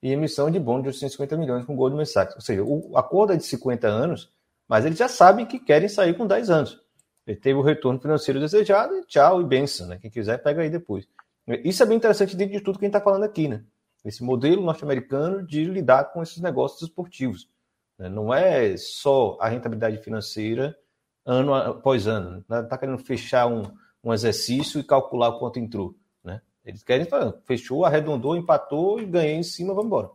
e 0.02 0.12
emissão 0.12 0.50
de 0.50 0.58
bônus 0.58 0.82
de 0.82 0.88
850 0.88 1.36
milhões 1.36 1.64
com 1.64 1.74
Goldman 1.74 2.04
Sachs. 2.04 2.34
Ou 2.34 2.40
seja, 2.40 2.62
o 2.62 2.96
acordo 2.96 3.32
é 3.32 3.36
de 3.36 3.44
50 3.44 3.86
anos, 3.88 4.30
mas 4.68 4.84
eles 4.84 4.98
já 4.98 5.08
sabem 5.08 5.46
que 5.46 5.58
querem 5.58 5.88
sair 5.88 6.14
com 6.14 6.26
10 6.26 6.50
anos. 6.50 6.80
Ele 7.26 7.36
teve 7.36 7.58
o 7.58 7.62
retorno 7.62 8.00
financeiro 8.00 8.38
desejado 8.38 9.04
tchau 9.06 9.40
e 9.40 9.44
benção, 9.44 9.88
né? 9.88 9.98
Quem 10.00 10.10
quiser, 10.10 10.38
pega 10.38 10.62
aí 10.62 10.70
depois. 10.70 11.08
Isso 11.64 11.82
é 11.82 11.86
bem 11.86 11.96
interessante 11.96 12.36
dentro 12.36 12.54
de 12.54 12.60
tudo 12.60 12.78
que 12.78 12.84
a 12.84 12.88
gente 12.88 12.96
está 12.96 13.04
falando 13.04 13.24
aqui, 13.24 13.48
né? 13.48 13.64
Esse 14.04 14.22
modelo 14.22 14.62
norte-americano 14.62 15.44
de 15.44 15.64
lidar 15.64 16.12
com 16.12 16.22
esses 16.22 16.38
negócios 16.38 16.82
esportivos. 16.82 17.48
Né? 17.98 18.08
Não 18.08 18.32
é 18.32 18.76
só 18.76 19.36
a 19.40 19.48
rentabilidade 19.48 19.98
financeira 19.98 20.76
ano 21.24 21.52
após 21.52 22.06
ano. 22.06 22.44
Não 22.48 22.62
está 22.62 22.78
querendo 22.78 22.98
fechar 22.98 23.48
um, 23.48 23.64
um 24.04 24.12
exercício 24.12 24.78
e 24.78 24.84
calcular 24.84 25.30
o 25.30 25.38
quanto 25.40 25.58
entrou. 25.58 25.96
Né? 26.22 26.40
Eles 26.64 26.84
querem 26.84 27.06
fechou, 27.44 27.84
arredondou, 27.84 28.36
empatou 28.36 29.00
e 29.00 29.06
ganhei 29.06 29.34
em 29.34 29.42
cima, 29.42 29.74
vamos 29.74 29.86
embora. 29.86 30.10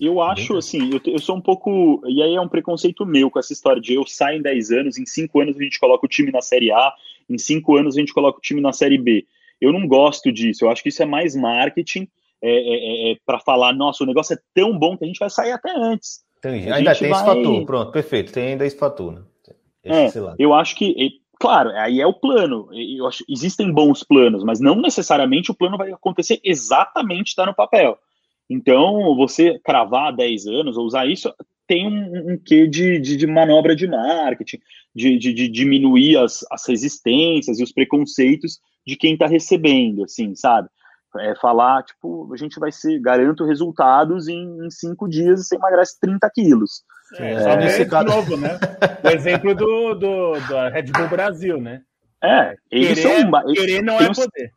Eu 0.00 0.20
acho, 0.20 0.56
assim, 0.56 0.90
eu, 0.92 1.00
eu, 1.04 1.18
sou 1.18 1.36
um 1.36 1.40
pouco. 1.40 2.02
E 2.06 2.22
aí 2.22 2.34
é 2.34 2.40
um 2.40 2.48
preconceito 2.48 3.04
meu 3.04 3.30
com 3.30 3.38
essa 3.38 3.52
história 3.52 3.80
de 3.80 3.94
eu 3.94 4.06
sair 4.06 4.38
em 4.38 4.42
10 4.42 4.70
anos, 4.72 4.98
em 4.98 5.06
5 5.06 5.40
anos 5.40 5.56
a 5.56 5.62
gente 5.62 5.78
coloca 5.78 6.06
o 6.06 6.08
time 6.08 6.32
na 6.32 6.40
Série 6.40 6.70
A, 6.70 6.92
em 7.28 7.38
5 7.38 7.76
anos 7.76 7.96
a 7.96 8.00
gente 8.00 8.12
coloca 8.12 8.38
o 8.38 8.42
time 8.42 8.60
na 8.60 8.72
Série 8.72 8.98
B. 8.98 9.26
Eu 9.60 9.72
não 9.72 9.86
gosto 9.86 10.32
disso, 10.32 10.64
eu 10.64 10.70
acho 10.70 10.82
que 10.82 10.88
isso 10.88 11.02
é 11.02 11.06
mais 11.06 11.36
marketing 11.36 12.08
é, 12.42 12.50
é, 12.50 13.10
é, 13.10 13.12
é 13.12 13.16
para 13.24 13.38
falar, 13.38 13.72
nossa, 13.72 14.02
o 14.02 14.06
negócio 14.06 14.34
é 14.34 14.38
tão 14.52 14.76
bom 14.76 14.96
que 14.96 15.04
a 15.04 15.06
gente 15.06 15.20
vai 15.20 15.30
sair 15.30 15.52
até 15.52 15.72
antes. 15.76 16.24
Entendi. 16.38 16.72
Ainda 16.72 16.94
tem 16.94 17.08
vai... 17.08 17.18
esse 17.18 17.26
fator, 17.26 17.64
pronto, 17.64 17.92
perfeito, 17.92 18.32
tem 18.32 18.48
ainda 18.48 18.66
esse 18.66 18.76
fator, 18.76 19.12
né? 19.12 19.22
Esse 19.84 20.18
é, 20.18 20.34
eu 20.38 20.54
acho 20.54 20.76
que, 20.76 21.20
claro, 21.38 21.70
aí 21.70 22.00
é 22.00 22.06
o 22.06 22.12
plano. 22.12 22.68
Eu 22.72 23.06
acho, 23.06 23.24
existem 23.28 23.72
bons 23.72 24.04
planos, 24.04 24.44
mas 24.44 24.60
não 24.60 24.76
necessariamente 24.76 25.50
o 25.50 25.54
plano 25.54 25.76
vai 25.76 25.90
acontecer 25.92 26.40
exatamente 26.44 27.28
está 27.28 27.44
no 27.44 27.54
papel. 27.54 27.98
Então, 28.52 29.16
você 29.16 29.58
cravar 29.64 30.14
10 30.14 30.46
anos 30.46 30.76
ou 30.76 30.84
usar 30.84 31.06
isso 31.06 31.32
tem 31.66 31.86
um, 31.86 32.32
um 32.32 32.38
quê 32.38 32.66
de, 32.66 32.98
de, 32.98 33.16
de, 33.16 33.26
manobra 33.26 33.74
de 33.74 33.86
marketing, 33.86 34.58
de, 34.94 35.18
de, 35.18 35.32
de 35.32 35.48
diminuir 35.48 36.18
as, 36.18 36.44
as 36.50 36.66
resistências 36.68 37.58
e 37.58 37.62
os 37.62 37.72
preconceitos 37.72 38.60
de 38.86 38.94
quem 38.94 39.14
está 39.14 39.26
recebendo, 39.26 40.04
assim, 40.04 40.34
sabe? 40.34 40.68
É 41.18 41.34
falar, 41.36 41.82
tipo, 41.82 42.30
a 42.32 42.36
gente 42.36 42.58
vai 42.58 42.70
ser, 42.70 42.98
garanto 43.00 43.44
resultados 43.44 44.28
em, 44.28 44.66
em 44.66 44.70
cinco 44.70 45.08
dias 45.08 45.40
e 45.40 45.44
você 45.44 45.56
emagrece 45.56 45.98
30 46.00 46.30
quilos. 46.30 46.82
É, 47.18 47.32
é, 47.32 47.40
só 47.40 47.56
nesse 47.56 47.86
caso... 47.86 48.06
de 48.06 48.14
novo, 48.14 48.36
né? 48.36 48.58
O 49.04 49.08
exemplo 49.08 49.54
do, 49.54 49.94
do, 49.94 50.32
do 50.32 50.68
Red 50.70 50.84
Bull 50.84 51.08
Brasil, 51.08 51.60
né? 51.60 51.82
É, 52.22 52.54
eles 52.70 53.00
querer, 53.00 53.20
são. 53.20 53.44
Querer 53.54 53.82
não 53.82 53.98
é 53.98 54.08
poder. 54.12 54.52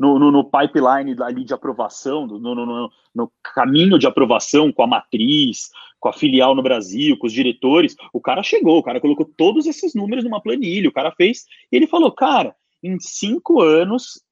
No, 0.00 0.18
no, 0.18 0.30
no, 0.30 0.44
pipeline 0.44 1.14
ali 1.22 1.44
de 1.44 1.52
aprovação, 1.52 2.26
no, 2.26 2.90
no, 3.14 3.32
caminho 3.54 3.98
de 3.98 4.06
aprovação 4.06 4.72
com 4.72 4.82
a 4.82 4.86
matriz, 4.86 5.68
com 5.98 6.08
a 6.08 6.12
filial 6.14 6.54
no 6.54 6.62
Brasil, 6.62 7.18
com 7.18 7.26
os 7.26 7.32
diretores, 7.34 7.94
o 8.10 8.18
cara 8.18 8.42
chegou, 8.42 8.78
o 8.78 8.82
cara 8.82 8.98
colocou 8.98 9.30
todos 9.36 9.66
esses 9.66 9.94
números 9.94 10.24
numa 10.24 10.40
planilha, 10.40 10.88
o 10.88 10.92
cara 10.92 11.12
fez, 11.12 11.44
e 11.70 11.76
ele 11.76 11.86
falou, 11.86 12.10
cara, 12.10 12.56
em 12.82 12.98
cinco 12.98 13.60
anos 13.60 14.24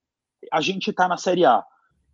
a 0.51 0.62
gente 0.62 0.90
tá 0.90 1.07
na 1.07 1.19
Série 1.19 1.45
A. 1.45 1.62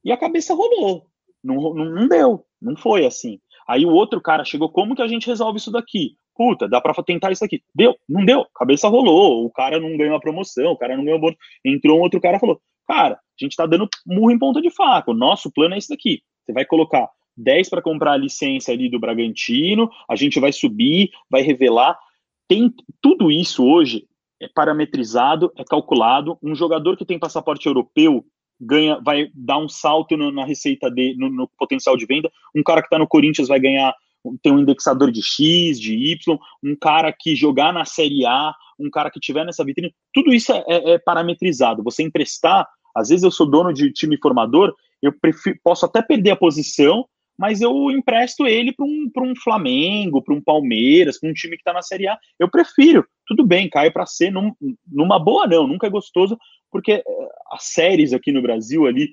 E 0.05 0.11
a 0.11 0.17
cabeça 0.17 0.53
rolou. 0.53 1.07
Não, 1.43 1.75
não, 1.75 2.09
deu, 2.09 2.45
não 2.61 2.77
foi 2.77 3.07
assim. 3.07 3.39
Aí 3.69 3.87
o 3.87 3.93
outro 3.93 4.21
cara 4.21 4.45
chegou, 4.45 4.69
como 4.69 4.97
que 4.97 5.03
a 5.03 5.07
gente 5.07 5.27
resolve 5.27 5.59
isso 5.59 5.71
daqui? 5.71 6.17
Puta, 6.35 6.69
dá 6.69 6.81
para 6.81 6.93
tentar 7.05 7.31
isso 7.31 7.45
aqui. 7.45 7.63
Deu, 7.75 7.95
não 8.09 8.25
deu, 8.25 8.45
cabeça 8.55 8.89
rolou, 8.89 9.45
o 9.45 9.51
cara 9.51 9.79
não 9.79 9.97
ganhou 9.97 10.17
a 10.17 10.21
promoção, 10.21 10.73
o 10.73 10.77
cara 10.77 10.97
não 10.97 11.05
ganhou 11.05 11.21
bônus. 11.21 11.37
Entrou 11.65 11.99
um 11.99 12.03
outro 12.03 12.21
cara 12.21 12.41
falou: 12.41 12.61
Cara, 12.87 13.15
a 13.15 13.45
gente 13.45 13.57
tá 13.57 13.67
dando 13.67 13.89
murro 14.07 14.31
em 14.31 14.39
ponta 14.39 14.61
de 14.61 14.71
faca, 14.71 15.11
o 15.11 15.15
nosso 15.15 15.51
plano 15.51 15.75
é 15.75 15.79
esse 15.79 15.89
daqui. 15.89 16.23
Você 16.45 16.53
vai 16.53 16.65
colocar 16.65 17.09
10 17.37 17.69
para 17.69 17.83
comprar 17.83 18.13
a 18.13 18.17
licença 18.17 18.73
ali 18.73 18.89
do 18.89 19.01
Bragantino, 19.01 19.91
a 20.09 20.17
gente 20.17 20.39
vai 20.39 20.53
subir, 20.53 21.11
vai 21.29 21.43
revelar. 21.43 21.99
Tem 22.47 22.73
tudo 23.01 23.31
isso 23.31 23.65
hoje 23.65 24.07
é 24.41 24.49
parametrizado, 24.49 25.53
é 25.57 25.65
calculado. 25.65 26.39
Um 26.43 26.55
jogador 26.55 26.97
que 26.97 27.05
tem 27.05 27.19
passaporte 27.19 27.67
europeu 27.67 28.25
ganha, 28.61 29.01
vai 29.01 29.31
dar 29.35 29.59
um 29.59 29.69
salto 29.69 30.17
no, 30.17 30.31
na 30.31 30.45
receita 30.45 30.91
de, 30.91 31.15
no, 31.17 31.31
no, 31.31 31.49
potencial 31.59 31.97
de 31.97 32.07
venda. 32.07 32.31
Um 32.55 32.63
cara 32.63 32.81
que 32.81 32.87
está 32.87 32.99
no 32.99 33.09
Corinthians 33.09 33.49
vai 33.49 33.59
ganhar, 33.59 33.95
tem 34.43 34.53
um 34.53 34.61
indexador 34.61 35.11
de 35.11 35.23
X, 35.23 35.81
de 35.81 35.95
Y. 36.13 36.39
Um 36.63 36.77
cara 36.77 37.13
que 37.13 37.35
jogar 37.35 37.73
na 37.73 37.85
Série 37.85 38.25
A, 38.25 38.53
um 38.79 38.91
cara 38.91 39.11
que 39.11 39.21
tiver 39.21 39.45
nessa 39.45 39.65
vitrine, 39.65 39.95
tudo 40.13 40.33
isso 40.33 40.53
é, 40.53 40.65
é, 40.67 40.91
é 40.93 40.99
parametrizado. 40.99 41.83
Você 41.83 42.03
emprestar, 42.03 42.67
às 42.95 43.09
vezes 43.09 43.23
eu 43.23 43.31
sou 43.31 43.49
dono 43.49 43.73
de 43.73 43.93
time 43.93 44.19
formador, 44.21 44.75
eu 45.03 45.13
prefiro, 45.13 45.59
posso 45.63 45.85
até 45.85 46.01
perder 46.01 46.31
a 46.31 46.37
posição, 46.37 47.07
mas 47.39 47.61
eu 47.61 47.91
empresto 47.91 48.47
ele 48.47 48.73
para 48.73 48.87
um, 48.87 49.11
um 49.19 49.37
Flamengo, 49.37 50.23
para 50.23 50.35
um 50.35 50.41
Palmeiras, 50.41 51.19
para 51.19 51.29
um 51.29 51.35
time 51.35 51.57
que 51.57 51.61
está 51.61 51.73
na 51.73 51.83
Série 51.83 52.07
A. 52.07 52.19
Eu 52.39 52.51
prefiro. 52.51 53.05
Tudo 53.27 53.45
bem, 53.45 53.69
cai 53.69 53.91
para 53.91 54.07
ser 54.07 54.31
num, 54.31 54.53
numa 54.91 55.19
boa, 55.19 55.47
não. 55.47 55.67
Nunca 55.67 55.87
é 55.87 55.91
gostoso, 55.91 56.39
porque 56.71 56.93
eh, 56.93 57.05
as 57.51 57.65
séries 57.65 58.13
aqui 58.13 58.31
no 58.31 58.43
Brasil 58.43 58.87
ali 58.87 59.11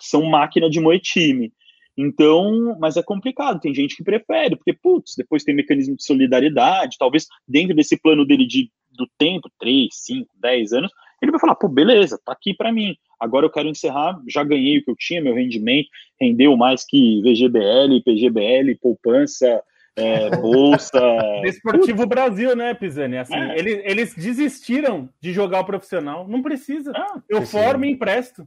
são 0.00 0.24
máquina 0.24 0.68
de 0.68 0.80
moer 0.80 1.00
time. 1.00 1.52
Então, 1.96 2.76
mas 2.80 2.96
é 2.96 3.02
complicado, 3.02 3.60
tem 3.60 3.74
gente 3.74 3.96
que 3.96 4.02
prefere, 4.02 4.56
porque, 4.56 4.72
putz, 4.72 5.14
depois 5.16 5.44
tem 5.44 5.54
mecanismo 5.54 5.96
de 5.96 6.04
solidariedade, 6.04 6.96
talvez 6.98 7.26
dentro 7.46 7.74
desse 7.74 7.96
plano 7.96 8.26
dele 8.26 8.46
de, 8.46 8.70
do 8.90 9.08
tempo, 9.16 9.48
3, 9.60 9.88
5, 9.92 10.28
10 10.40 10.72
anos, 10.72 10.92
ele 11.22 11.30
vai 11.30 11.40
falar, 11.40 11.54
pô, 11.54 11.68
beleza, 11.68 12.20
tá 12.24 12.32
aqui 12.32 12.52
para 12.52 12.72
mim. 12.72 12.96
Agora 13.18 13.46
eu 13.46 13.50
quero 13.50 13.68
encerrar, 13.68 14.20
já 14.28 14.42
ganhei 14.42 14.78
o 14.78 14.84
que 14.84 14.90
eu 14.90 14.96
tinha, 14.98 15.22
meu 15.22 15.34
rendimento 15.34 15.88
rendeu 16.20 16.56
mais 16.56 16.84
que 16.84 17.20
VGBL, 17.22 18.02
PGBL, 18.04 18.76
poupança, 18.80 19.62
é, 19.96 20.30
bolsa. 20.36 21.00
Desportivo 21.42 22.06
Brasil, 22.06 22.54
né, 22.56 22.74
Pisani? 22.74 23.18
Assim, 23.18 23.34
é. 23.34 23.58
eles, 23.58 23.80
eles 23.84 24.14
desistiram 24.14 25.08
de 25.20 25.32
jogar 25.32 25.60
o 25.60 25.64
profissional. 25.64 26.26
Não 26.28 26.42
precisa. 26.42 26.92
Ah, 26.94 27.20
eu 27.28 27.38
precisa. 27.38 27.62
formo 27.62 27.84
e 27.84 27.90
empresto. 27.90 28.46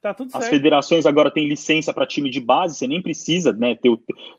Tá 0.00 0.14
tudo 0.14 0.30
certo. 0.30 0.44
As 0.44 0.48
federações 0.48 1.04
agora 1.04 1.30
têm 1.30 1.48
licença 1.48 1.92
para 1.92 2.06
time 2.06 2.30
de 2.30 2.40
base, 2.40 2.76
você 2.76 2.86
nem 2.86 3.02
precisa, 3.02 3.52
né? 3.52 3.74
Ter, 3.74 3.90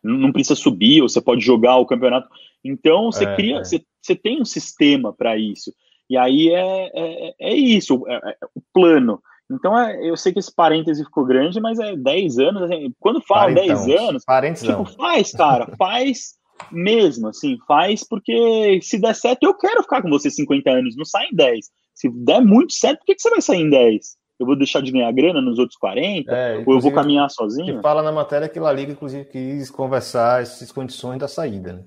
não 0.03 0.31
precisa 0.31 0.55
subir, 0.55 1.01
ou 1.01 1.09
você 1.09 1.21
pode 1.21 1.41
jogar 1.41 1.77
o 1.77 1.85
campeonato. 1.85 2.27
Então 2.63 3.11
você 3.11 3.25
é, 3.25 3.35
cria, 3.35 3.57
é. 3.57 3.63
Você, 3.63 3.83
você 4.01 4.15
tem 4.15 4.41
um 4.41 4.45
sistema 4.45 5.13
para 5.13 5.37
isso. 5.37 5.71
E 6.09 6.17
aí 6.17 6.49
é, 6.49 6.91
é, 6.93 7.35
é 7.39 7.55
isso, 7.55 8.03
é, 8.07 8.15
é, 8.15 8.37
o 8.55 8.61
plano. 8.73 9.21
Então, 9.49 9.77
é, 9.77 10.09
eu 10.09 10.17
sei 10.17 10.33
que 10.33 10.39
esse 10.39 10.53
parêntese 10.53 11.03
ficou 11.03 11.25
grande, 11.25 11.59
mas 11.59 11.77
é 11.77 11.95
10 11.95 12.39
anos. 12.39 12.63
Assim, 12.63 12.93
quando 12.99 13.21
fala 13.21 13.53
10 13.53 13.87
anos, 13.89 14.23
tipo, 14.61 14.85
faz, 14.85 15.31
cara, 15.31 15.67
faz 15.77 16.35
mesmo, 16.71 17.27
assim, 17.27 17.57
faz 17.67 18.07
porque 18.07 18.79
se 18.81 18.99
der 18.99 19.15
certo, 19.15 19.43
eu 19.43 19.53
quero 19.53 19.81
ficar 19.81 20.01
com 20.01 20.09
você 20.09 20.29
50 20.29 20.69
anos, 20.69 20.95
não 20.95 21.05
sai 21.05 21.27
em 21.27 21.35
10. 21.35 21.65
Se 21.93 22.09
der 22.09 22.41
muito 22.41 22.73
certo, 22.73 22.99
por 22.99 23.05
que, 23.05 23.15
que 23.15 23.21
você 23.21 23.29
vai 23.29 23.41
sair 23.41 23.61
em 23.61 23.69
10? 23.69 24.20
Eu 24.41 24.47
vou 24.47 24.55
deixar 24.55 24.81
de 24.81 24.91
ganhar 24.91 25.11
grana 25.11 25.39
nos 25.39 25.59
outros 25.59 25.77
40? 25.77 26.35
É, 26.35 26.63
ou 26.65 26.73
eu 26.73 26.79
vou 26.79 26.91
caminhar 26.91 27.29
sozinho? 27.29 27.75
Que 27.75 27.81
fala 27.83 28.01
na 28.01 28.11
matéria 28.11 28.49
que 28.49 28.57
a 28.57 28.71
Liga, 28.73 28.91
inclusive, 28.91 29.23
quis 29.25 29.69
conversar 29.69 30.41
essas 30.41 30.71
condições 30.71 31.19
da 31.19 31.27
saída, 31.27 31.73
né? 31.73 31.85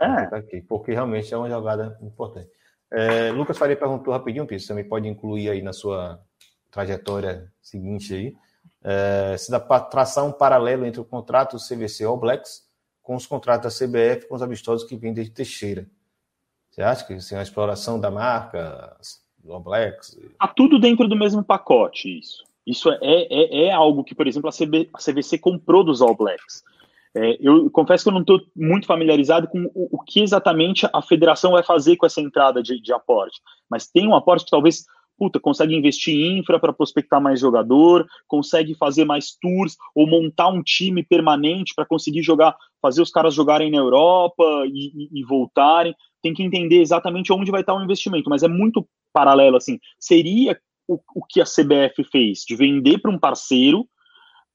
É. 0.00 0.60
Porque 0.68 0.92
realmente 0.92 1.34
é 1.34 1.36
uma 1.36 1.50
jogada 1.50 1.98
importante. 2.00 2.48
É, 2.92 3.32
Lucas 3.32 3.58
Faria 3.58 3.76
perguntou 3.76 4.12
rapidinho, 4.12 4.46
Pires, 4.46 4.68
também 4.68 4.88
pode 4.88 5.08
incluir 5.08 5.50
aí 5.50 5.62
na 5.62 5.72
sua 5.72 6.20
trajetória 6.70 7.52
seguinte 7.60 8.14
aí, 8.14 8.34
é, 8.84 9.36
se 9.36 9.50
dá 9.50 9.58
para 9.58 9.82
traçar 9.82 10.24
um 10.24 10.30
paralelo 10.30 10.86
entre 10.86 11.00
o 11.00 11.04
contrato 11.04 11.56
CVC 11.56 12.04
All 12.04 12.16
Blacks 12.16 12.62
com 13.02 13.16
os 13.16 13.26
contratos 13.26 13.76
da 13.76 13.86
CBF 13.86 14.28
com 14.28 14.36
os 14.36 14.42
amistosos 14.42 14.88
que 14.88 14.96
vêm 14.96 15.12
desde 15.12 15.32
Teixeira. 15.32 15.88
Você 16.70 16.82
acha 16.82 17.04
que 17.04 17.14
assim, 17.14 17.34
a 17.34 17.42
exploração 17.42 17.98
da 17.98 18.12
marca, 18.12 18.96
All. 19.50 19.64
Tá 20.38 20.48
tudo 20.48 20.78
dentro 20.78 21.08
do 21.08 21.16
mesmo 21.16 21.42
pacote, 21.42 22.18
isso. 22.18 22.44
Isso 22.66 22.90
é, 22.90 22.98
é, 23.02 23.66
é 23.66 23.72
algo 23.72 24.02
que, 24.02 24.14
por 24.14 24.26
exemplo, 24.26 24.48
a, 24.48 24.52
CB, 24.52 24.90
a 24.92 24.98
CVC 24.98 25.38
comprou 25.38 25.84
dos 25.84 26.02
All 26.02 26.16
Blacks. 26.16 26.64
É, 27.14 27.38
eu 27.40 27.70
confesso 27.70 28.04
que 28.04 28.08
eu 28.10 28.12
não 28.12 28.20
estou 28.20 28.40
muito 28.54 28.86
familiarizado 28.86 29.48
com 29.48 29.70
o, 29.74 29.88
o, 29.96 30.02
que 30.02 30.20
exatamente 30.20 30.86
a 30.92 31.00
federação 31.00 31.52
vai 31.52 31.62
fazer 31.62 31.96
com 31.96 32.04
essa 32.04 32.20
entrada 32.20 32.62
de, 32.62 32.78
de 32.78 32.92
aporte, 32.92 33.40
mas 33.70 33.86
tem 33.86 34.06
um 34.06 34.14
aporte 34.14 34.44
que 34.44 34.50
talvez 34.50 34.84
puta, 35.18 35.40
consegue 35.40 35.74
investir 35.74 36.14
em 36.14 36.38
infra 36.38 36.60
para 36.60 36.72
prospectar 36.72 37.20
mais 37.20 37.40
jogador, 37.40 38.06
consegue 38.26 38.74
fazer 38.74 39.04
mais 39.04 39.36
tours 39.40 39.76
ou 39.94 40.06
montar 40.06 40.48
um 40.48 40.62
time 40.62 41.02
permanente 41.02 41.74
para 41.74 41.86
conseguir 41.86 42.22
jogar, 42.22 42.54
fazer 42.80 43.02
os 43.02 43.10
caras 43.10 43.34
jogarem 43.34 43.70
na 43.70 43.78
Europa 43.78 44.44
e, 44.66 44.92
e, 44.94 45.20
e, 45.20 45.24
voltarem. 45.24 45.94
Tem 46.22 46.34
que 46.34 46.42
entender 46.42 46.80
exatamente 46.80 47.32
onde 47.32 47.50
vai 47.50 47.60
estar 47.60 47.74
o 47.74 47.82
investimento, 47.82 48.30
mas 48.30 48.42
é 48.42 48.48
muito 48.48 48.86
paralelo 49.12 49.56
assim. 49.56 49.78
Seria 49.98 50.58
o, 50.88 50.98
o 51.14 51.24
que 51.28 51.40
a 51.40 51.44
CBF 51.44 52.04
fez 52.10 52.40
de 52.40 52.56
vender 52.56 52.98
para 52.98 53.10
um 53.10 53.18
parceiro. 53.18 53.86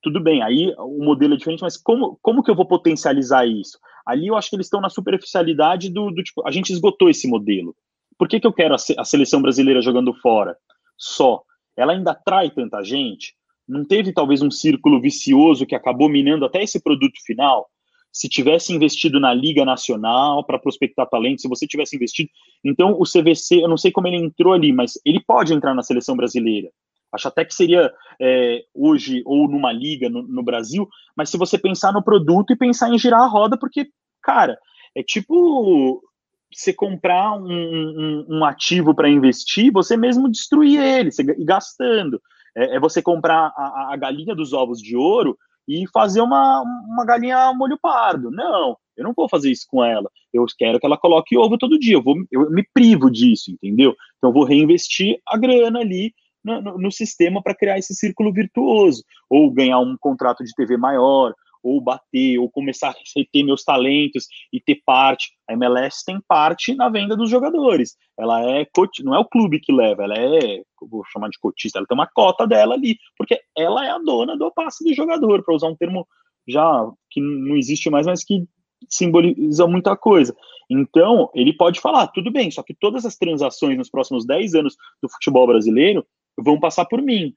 Tudo 0.01 0.19
bem, 0.19 0.41
aí 0.41 0.73
o 0.77 1.03
modelo 1.03 1.35
é 1.35 1.37
diferente, 1.37 1.61
mas 1.61 1.77
como, 1.77 2.17
como 2.21 2.43
que 2.43 2.49
eu 2.49 2.55
vou 2.55 2.65
potencializar 2.65 3.45
isso? 3.45 3.77
Ali 4.05 4.27
eu 4.27 4.35
acho 4.35 4.49
que 4.49 4.55
eles 4.55 4.65
estão 4.65 4.81
na 4.81 4.89
superficialidade 4.89 5.89
do, 5.89 6.09
do 6.09 6.23
tipo, 6.23 6.45
a 6.47 6.51
gente 6.51 6.71
esgotou 6.71 7.09
esse 7.09 7.27
modelo. 7.27 7.75
Por 8.17 8.27
que, 8.27 8.39
que 8.39 8.47
eu 8.47 8.53
quero 8.53 8.75
a, 8.75 9.05
seleção 9.05 9.41
brasileira 9.41 9.81
jogando 9.81 10.13
fora? 10.13 10.55
Só. 10.97 11.43
Ela 11.77 11.93
ainda 11.93 12.11
atrai 12.11 12.51
tanta 12.51 12.83
gente? 12.83 13.33
Não 13.67 13.85
teve 13.85 14.11
talvez 14.11 14.41
um 14.41 14.51
círculo 14.51 14.99
vicioso 14.99 15.65
que 15.65 15.75
acabou 15.75 16.09
minando 16.09 16.45
até 16.45 16.61
esse 16.61 16.81
produto 16.81 17.13
final? 17.25 17.69
Se 18.11 18.27
tivesse 18.27 18.73
investido 18.73 19.19
na 19.19 19.33
Liga 19.33 19.63
Nacional 19.63 20.45
para 20.45 20.59
prospectar 20.59 21.07
talento, 21.09 21.41
se 21.41 21.47
você 21.47 21.65
tivesse 21.65 21.95
investido. 21.95 22.29
Então, 22.63 22.97
o 22.99 23.03
CVC, 23.03 23.63
eu 23.63 23.69
não 23.69 23.77
sei 23.77 23.91
como 23.91 24.07
ele 24.07 24.17
entrou 24.17 24.53
ali, 24.53 24.73
mas 24.73 24.93
ele 25.05 25.21
pode 25.25 25.53
entrar 25.53 25.73
na 25.73 25.83
seleção 25.83 26.15
brasileira. 26.15 26.69
Acho 27.13 27.27
até 27.27 27.43
que 27.43 27.53
seria 27.53 27.91
é, 28.21 28.63
hoje 28.73 29.21
ou 29.25 29.47
numa 29.47 29.71
liga 29.71 30.09
no, 30.09 30.23
no, 30.23 30.43
Brasil, 30.43 30.87
mas 31.15 31.29
se 31.29 31.37
você 31.37 31.57
pensar 31.57 31.91
no 31.91 32.03
produto 32.03 32.51
e 32.51 32.57
pensar 32.57 32.89
em 32.89 32.97
girar 32.97 33.21
a 33.21 33.27
roda, 33.27 33.57
porque, 33.57 33.87
cara, 34.21 34.57
É 34.95 35.03
tipo 35.03 36.01
você 36.53 36.73
comprar 36.73 37.33
um, 37.33 37.47
um, 37.47 38.25
um 38.29 38.45
ativo 38.45 38.93
para 38.93 39.09
investir, 39.09 39.71
você 39.71 39.95
mesmo 39.95 40.29
destruir 40.29 40.81
ele, 40.81 41.11
você, 41.11 41.23
gastando. 41.23 42.21
É, 42.55 42.75
é 42.75 42.79
você 42.79 43.01
comprar 43.01 43.53
a, 43.55 43.93
a, 43.93 43.97
galinha 43.97 44.35
dos 44.35 44.51
ovos 44.51 44.81
de 44.81 44.95
ouro 44.95 45.37
e 45.71 45.87
fazer 45.93 46.19
uma, 46.19 46.61
uma 46.61 47.05
galinha 47.05 47.53
molho 47.53 47.77
pardo. 47.81 48.29
Não, 48.29 48.75
eu 48.97 49.05
não 49.05 49.13
vou 49.15 49.29
fazer 49.29 49.49
isso 49.49 49.65
com 49.69 49.81
ela. 49.81 50.09
Eu 50.33 50.45
quero 50.57 50.79
que 50.79 50.85
ela 50.85 50.97
coloque 50.97 51.37
ovo 51.37 51.57
todo 51.57 51.79
dia. 51.79 51.95
Eu, 51.95 52.03
vou, 52.03 52.15
eu 52.29 52.49
me 52.51 52.67
privo 52.73 53.09
disso, 53.09 53.51
entendeu? 53.51 53.95
Então 54.17 54.29
eu 54.29 54.33
vou 54.33 54.43
reinvestir 54.43 55.17
a 55.25 55.37
grana 55.37 55.79
ali 55.79 56.13
no, 56.43 56.61
no, 56.61 56.77
no 56.77 56.91
sistema 56.91 57.41
para 57.41 57.55
criar 57.55 57.79
esse 57.79 57.95
círculo 57.95 58.33
virtuoso. 58.33 59.01
Ou 59.29 59.49
ganhar 59.49 59.79
um 59.79 59.95
contrato 59.97 60.43
de 60.43 60.53
TV 60.53 60.75
maior, 60.75 61.33
ou 61.63 61.81
bater, 61.81 62.37
ou 62.39 62.49
começar 62.49 62.89
a 62.89 62.95
reter 63.15 63.43
meus 63.43 63.63
talentos 63.63 64.27
e 64.51 64.59
ter 64.59 64.81
parte. 64.85 65.31
A 65.49 65.53
MLS 65.53 66.03
tem 66.05 66.19
parte 66.27 66.75
na 66.75 66.89
venda 66.89 67.15
dos 67.15 67.29
jogadores. 67.29 67.95
Ela 68.17 68.41
é 68.45 68.67
não 69.03 69.15
é 69.15 69.19
o 69.19 69.25
clube 69.25 69.59
que 69.59 69.71
leva, 69.71 70.03
ela 70.03 70.15
é, 70.17 70.61
vou 70.81 71.03
chamar 71.11 71.29
de 71.29 71.39
cotista, 71.39 71.79
ela 71.79 71.87
tem 71.87 71.97
uma 71.97 72.07
cota 72.07 72.47
dela 72.47 72.75
ali, 72.75 72.97
porque 73.17 73.39
ela 73.57 73.85
é 73.85 73.89
a 73.89 73.99
dona 73.99 74.37
do 74.37 74.51
passe 74.51 74.83
do 74.83 74.93
jogador, 74.93 75.43
para 75.43 75.55
usar 75.55 75.67
um 75.67 75.75
termo 75.75 76.07
já 76.47 76.89
que 77.09 77.21
não 77.21 77.55
existe 77.55 77.89
mais, 77.89 78.07
mas 78.07 78.23
que 78.23 78.45
simboliza 78.89 79.67
muita 79.67 79.95
coisa. 79.95 80.35
Então, 80.69 81.29
ele 81.35 81.53
pode 81.53 81.79
falar, 81.79 82.07
tudo 82.07 82.31
bem, 82.31 82.49
só 82.49 82.63
que 82.63 82.73
todas 82.73 83.05
as 83.05 83.17
transações 83.17 83.77
nos 83.77 83.89
próximos 83.89 84.25
10 84.25 84.55
anos 84.55 84.75
do 85.01 85.09
futebol 85.09 85.45
brasileiro 85.45 86.05
vão 86.37 86.59
passar 86.59 86.85
por 86.85 87.01
mim. 87.01 87.35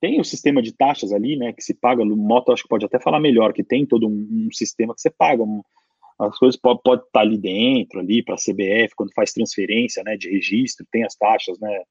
Tem 0.00 0.20
o 0.20 0.24
sistema 0.24 0.62
de 0.62 0.72
taxas 0.72 1.12
ali, 1.12 1.36
né, 1.36 1.52
que 1.52 1.62
se 1.62 1.74
paga, 1.74 2.04
no 2.04 2.16
Moto 2.16 2.52
acho 2.52 2.62
que 2.62 2.68
pode 2.68 2.86
até 2.86 2.98
falar 2.98 3.20
melhor, 3.20 3.52
que 3.52 3.62
tem 3.62 3.84
todo 3.84 4.08
um, 4.08 4.46
um 4.46 4.48
sistema 4.52 4.94
que 4.94 5.00
você 5.00 5.10
paga, 5.10 5.42
um, 5.42 5.62
as 6.18 6.38
coisas 6.38 6.58
podem 6.58 6.82
pode 6.82 7.02
estar 7.02 7.20
ali 7.20 7.36
dentro, 7.36 8.00
ali 8.00 8.22
para 8.22 8.34
a 8.34 8.38
CBF, 8.38 8.94
quando 8.94 9.12
faz 9.14 9.32
transferência, 9.32 10.02
né, 10.02 10.16
de 10.16 10.30
registro, 10.30 10.86
tem 10.90 11.04
as 11.04 11.14
taxas, 11.14 11.58
né, 11.60 11.82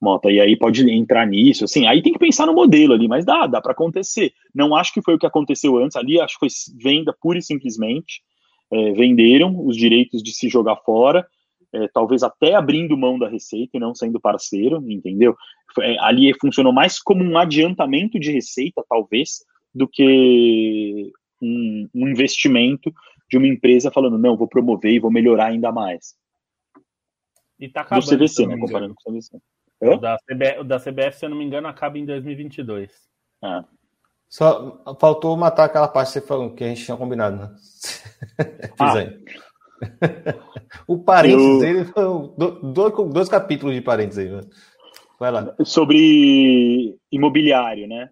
Mota, 0.00 0.30
e 0.30 0.40
aí 0.40 0.56
pode 0.56 0.88
entrar 0.90 1.26
nisso, 1.26 1.64
assim, 1.64 1.86
aí 1.86 2.02
tem 2.02 2.14
que 2.14 2.18
pensar 2.18 2.46
no 2.46 2.54
modelo 2.54 2.94
ali, 2.94 3.06
mas 3.06 3.22
dá, 3.24 3.46
dá 3.46 3.60
para 3.60 3.72
acontecer. 3.72 4.32
Não 4.54 4.74
acho 4.74 4.94
que 4.94 5.02
foi 5.02 5.14
o 5.14 5.18
que 5.18 5.26
aconteceu 5.26 5.76
antes, 5.76 5.94
ali 5.94 6.18
acho 6.18 6.38
que 6.38 6.48
foi 6.48 6.48
venda 6.82 7.14
pura 7.20 7.38
e 7.38 7.42
simplesmente, 7.42 8.22
é, 8.72 8.92
venderam 8.92 9.66
os 9.66 9.76
direitos 9.76 10.22
de 10.22 10.32
se 10.32 10.48
jogar 10.48 10.76
fora, 10.76 11.26
é, 11.72 11.88
talvez 11.88 12.22
até 12.22 12.54
abrindo 12.54 12.96
mão 12.96 13.18
da 13.18 13.28
receita 13.28 13.76
e 13.76 13.80
não 13.80 13.94
sendo 13.94 14.20
parceiro, 14.20 14.82
entendeu? 14.90 15.36
É, 15.80 15.96
ali 16.00 16.32
funcionou 16.40 16.72
mais 16.72 17.00
como 17.00 17.22
um 17.22 17.38
adiantamento 17.38 18.18
de 18.18 18.32
receita, 18.32 18.84
talvez, 18.88 19.44
do 19.74 19.86
que 19.88 21.12
um, 21.40 21.88
um 21.94 22.08
investimento 22.08 22.92
de 23.30 23.36
uma 23.36 23.46
empresa 23.46 23.90
falando, 23.90 24.18
não, 24.18 24.36
vou 24.36 24.48
promover 24.48 24.92
e 24.92 24.98
vou 24.98 25.10
melhorar 25.10 25.46
ainda 25.46 25.70
mais. 25.70 26.14
E 27.58 27.68
tá 27.68 27.82
acabando. 27.82 28.04
Do 28.04 28.16
CVC, 28.16 28.46
né? 28.46 28.58
Comparando 28.58 28.94
com 28.94 29.10
o 29.10 29.14
CVC. 29.14 29.38
O 29.82 29.96
da, 29.96 30.18
CBF, 30.18 30.58
o 30.58 30.64
da 30.64 30.78
CBF, 30.78 31.18
se 31.18 31.24
eu 31.24 31.30
não 31.30 31.38
me 31.38 31.44
engano, 31.44 31.68
acaba 31.68 31.98
em 31.98 32.04
2022. 32.04 32.90
Ah. 33.42 33.64
Só 34.28 34.82
faltou 35.00 35.36
matar 35.36 35.64
aquela 35.64 35.88
parte 35.88 36.08
que 36.08 36.20
você 36.20 36.26
falou, 36.26 36.54
que 36.54 36.64
a 36.64 36.68
gente 36.68 36.84
tinha 36.84 36.96
combinado, 36.96 37.36
né? 37.36 37.56
ah. 38.78 38.98
aí. 38.98 39.24
o 40.86 40.98
parênteses 40.98 41.46
eu... 41.46 41.58
dele 41.58 41.92
dois, 42.62 43.12
dois 43.12 43.28
capítulos 43.28 43.74
de 43.74 43.80
parênteses 43.80 44.26
aí. 44.26 44.30
Né? 44.30 44.42
Vai 45.18 45.30
lá. 45.30 45.54
Sobre 45.64 46.96
imobiliário, 47.10 47.86
né? 47.86 48.10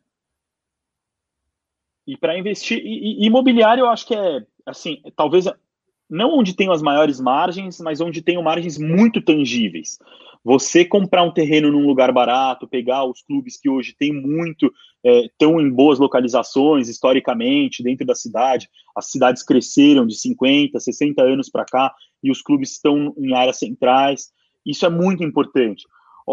E 2.07 2.17
para 2.17 2.39
investir. 2.39 2.81
E, 2.83 3.27
imobiliário, 3.27 3.83
eu 3.83 3.89
acho 3.89 4.07
que 4.07 4.15
é 4.15 4.45
assim, 4.65 5.03
talvez 5.17 5.47
não 6.09 6.39
onde 6.39 6.55
tem 6.55 6.71
as 6.71 6.83
maiores 6.83 7.21
margens, 7.21 7.81
mas 7.81 8.01
onde 8.01 8.23
tem 8.23 8.43
margens 8.43 8.79
muito 8.79 9.21
tangíveis. 9.21 9.99
Você 10.49 10.83
comprar 10.83 11.25
um 11.25 11.31
terreno 11.31 11.71
num 11.71 11.87
lugar 11.87 12.11
barato, 12.11 12.67
pegar 12.67 13.05
os 13.05 13.21
clubes 13.21 13.61
que 13.61 13.69
hoje 13.69 13.95
têm 13.95 14.15
muito, 14.15 14.73
estão 15.05 15.61
é, 15.61 15.63
em 15.63 15.69
boas 15.69 15.99
localizações 15.99 16.89
historicamente 16.89 17.83
dentro 17.83 18.07
da 18.07 18.15
cidade, 18.15 18.67
as 18.97 19.11
cidades 19.11 19.43
cresceram 19.43 20.07
de 20.07 20.19
50, 20.19 20.81
60 20.81 21.23
anos 21.23 21.51
para 21.51 21.67
cá 21.67 21.95
e 22.25 22.31
os 22.31 22.41
clubes 22.41 22.71
estão 22.71 23.13
em 23.19 23.35
áreas 23.35 23.59
centrais. 23.59 24.31
Isso 24.65 24.87
é 24.87 24.89
muito 24.89 25.23
importante. 25.23 25.85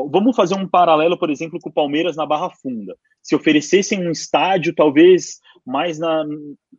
Vamos 0.10 0.34
fazer 0.34 0.56
um 0.56 0.66
paralelo, 0.66 1.20
por 1.20 1.30
exemplo, 1.30 1.60
com 1.60 1.68
o 1.68 1.74
Palmeiras 1.74 2.16
na 2.16 2.26
Barra 2.26 2.50
Funda. 2.50 2.96
Se 3.22 3.36
oferecessem 3.36 4.08
um 4.08 4.12
estádio, 4.12 4.74
talvez 4.74 5.42
mais 5.66 6.00
na, 6.00 6.24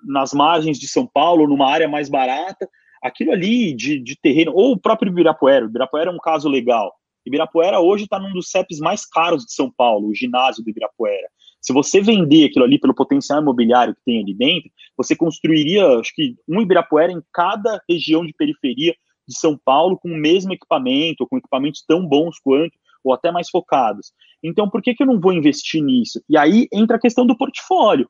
nas 0.07 0.33
margens 0.33 0.79
de 0.79 0.89
São 0.89 1.07
Paulo, 1.07 1.47
numa 1.47 1.71
área 1.71 1.87
mais 1.87 2.09
barata, 2.09 2.67
aquilo 3.03 3.33
ali 3.33 3.75
de, 3.75 4.01
de 4.03 4.19
terreno, 4.19 4.53
ou 4.55 4.73
o 4.73 4.81
próprio 4.81 5.11
Ibirapuera. 5.11 5.67
O 5.67 5.69
Ibirapuera 5.69 6.11
é 6.11 6.15
um 6.15 6.19
caso 6.19 6.49
legal. 6.49 6.95
Ibirapuera 7.27 7.81
hoje 7.81 8.05
está 8.05 8.19
num 8.19 8.33
dos 8.33 8.51
CEPs 8.51 8.79
mais 8.79 9.05
caros 9.05 9.45
de 9.45 9.53
São 9.53 9.71
Paulo, 9.71 10.09
o 10.09 10.15
ginásio 10.15 10.63
do 10.63 10.71
Ibirapuera. 10.71 11.29
Se 11.61 11.73
você 11.73 12.01
vender 12.01 12.45
aquilo 12.45 12.65
ali 12.65 12.79
pelo 12.79 12.95
potencial 12.95 13.43
imobiliário 13.43 13.95
que 13.95 14.03
tem 14.05 14.23
ali 14.23 14.33
dentro, 14.33 14.71
você 14.97 15.17
construiria, 15.17 15.99
acho 15.99 16.15
que, 16.15 16.37
um 16.49 16.61
Ibirapuera 16.61 17.13
em 17.13 17.21
cada 17.33 17.83
região 17.89 18.25
de 18.25 18.33
periferia 18.33 18.95
de 19.27 19.37
São 19.37 19.59
Paulo 19.65 19.99
com 19.99 20.09
o 20.09 20.17
mesmo 20.17 20.53
equipamento, 20.53 21.27
com 21.27 21.37
equipamentos 21.37 21.83
tão 21.87 22.07
bons 22.07 22.39
quanto, 22.39 22.79
ou 23.03 23.13
até 23.13 23.31
mais 23.31 23.49
focados. 23.51 24.13
Então, 24.43 24.69
por 24.69 24.83
que, 24.83 24.95
que 24.95 25.03
eu 25.03 25.07
não 25.07 25.21
vou 25.21 25.33
investir 25.33 25.83
nisso? 25.83 26.23
E 26.29 26.37
aí 26.37 26.69
entra 26.73 26.97
a 26.97 27.01
questão 27.01 27.27
do 27.27 27.37
portfólio. 27.37 28.09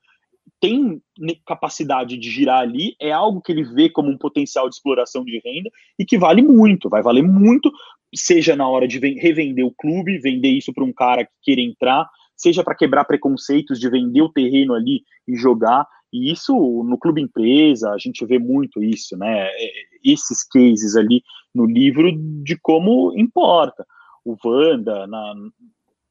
Tem 0.60 1.00
capacidade 1.46 2.16
de 2.16 2.30
girar 2.30 2.60
ali, 2.60 2.94
é 3.00 3.12
algo 3.12 3.42
que 3.42 3.52
ele 3.52 3.64
vê 3.64 3.90
como 3.90 4.10
um 4.10 4.16
potencial 4.16 4.68
de 4.68 4.74
exploração 4.74 5.24
de 5.24 5.40
renda 5.44 5.70
e 5.98 6.04
que 6.04 6.18
vale 6.18 6.40
muito, 6.40 6.88
vai 6.88 7.02
valer 7.02 7.22
muito, 7.22 7.70
seja 8.14 8.56
na 8.56 8.68
hora 8.68 8.86
de 8.86 8.98
revender 8.98 9.64
o 9.64 9.74
clube, 9.74 10.18
vender 10.18 10.50
isso 10.50 10.72
para 10.72 10.84
um 10.84 10.92
cara 10.92 11.24
que 11.24 11.32
queira 11.42 11.60
entrar, 11.60 12.08
seja 12.36 12.62
para 12.62 12.74
quebrar 12.74 13.04
preconceitos 13.04 13.80
de 13.80 13.88
vender 13.88 14.22
o 14.22 14.32
terreno 14.32 14.74
ali 14.74 15.02
e 15.26 15.36
jogar. 15.36 15.86
E 16.12 16.30
isso 16.30 16.54
no 16.84 16.98
clube 16.98 17.20
empresa, 17.20 17.90
a 17.90 17.98
gente 17.98 18.24
vê 18.24 18.38
muito 18.38 18.82
isso, 18.82 19.16
né? 19.16 19.48
É, 19.48 19.70
esses 20.04 20.46
cases 20.46 20.96
ali 20.96 21.22
no 21.54 21.66
livro 21.66 22.10
de 22.42 22.56
como 22.60 23.12
importa. 23.16 23.84
O 24.24 24.36
Wanda, 24.44 25.06
na, 25.06 25.34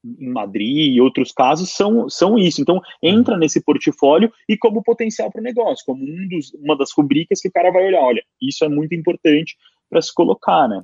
em 0.04 0.28
Madrid 0.28 0.94
e 0.94 1.00
outros 1.00 1.32
casos 1.32 1.70
são, 1.70 2.08
são 2.08 2.38
isso. 2.38 2.60
Então, 2.60 2.80
entra 3.02 3.34
uhum. 3.34 3.40
nesse 3.40 3.62
portfólio 3.62 4.32
e 4.48 4.56
como 4.56 4.82
potencial 4.82 5.30
para 5.30 5.40
o 5.40 5.44
negócio, 5.44 5.84
como 5.84 6.02
um 6.02 6.28
dos, 6.28 6.52
uma 6.54 6.76
das 6.76 6.90
rubricas 6.96 7.40
que 7.40 7.48
o 7.48 7.52
cara 7.52 7.70
vai 7.70 7.86
olhar. 7.86 8.02
Olha, 8.02 8.22
isso 8.40 8.64
é 8.64 8.68
muito 8.68 8.94
importante 8.94 9.56
para 9.88 10.02
se 10.02 10.12
colocar, 10.14 10.68
né? 10.68 10.82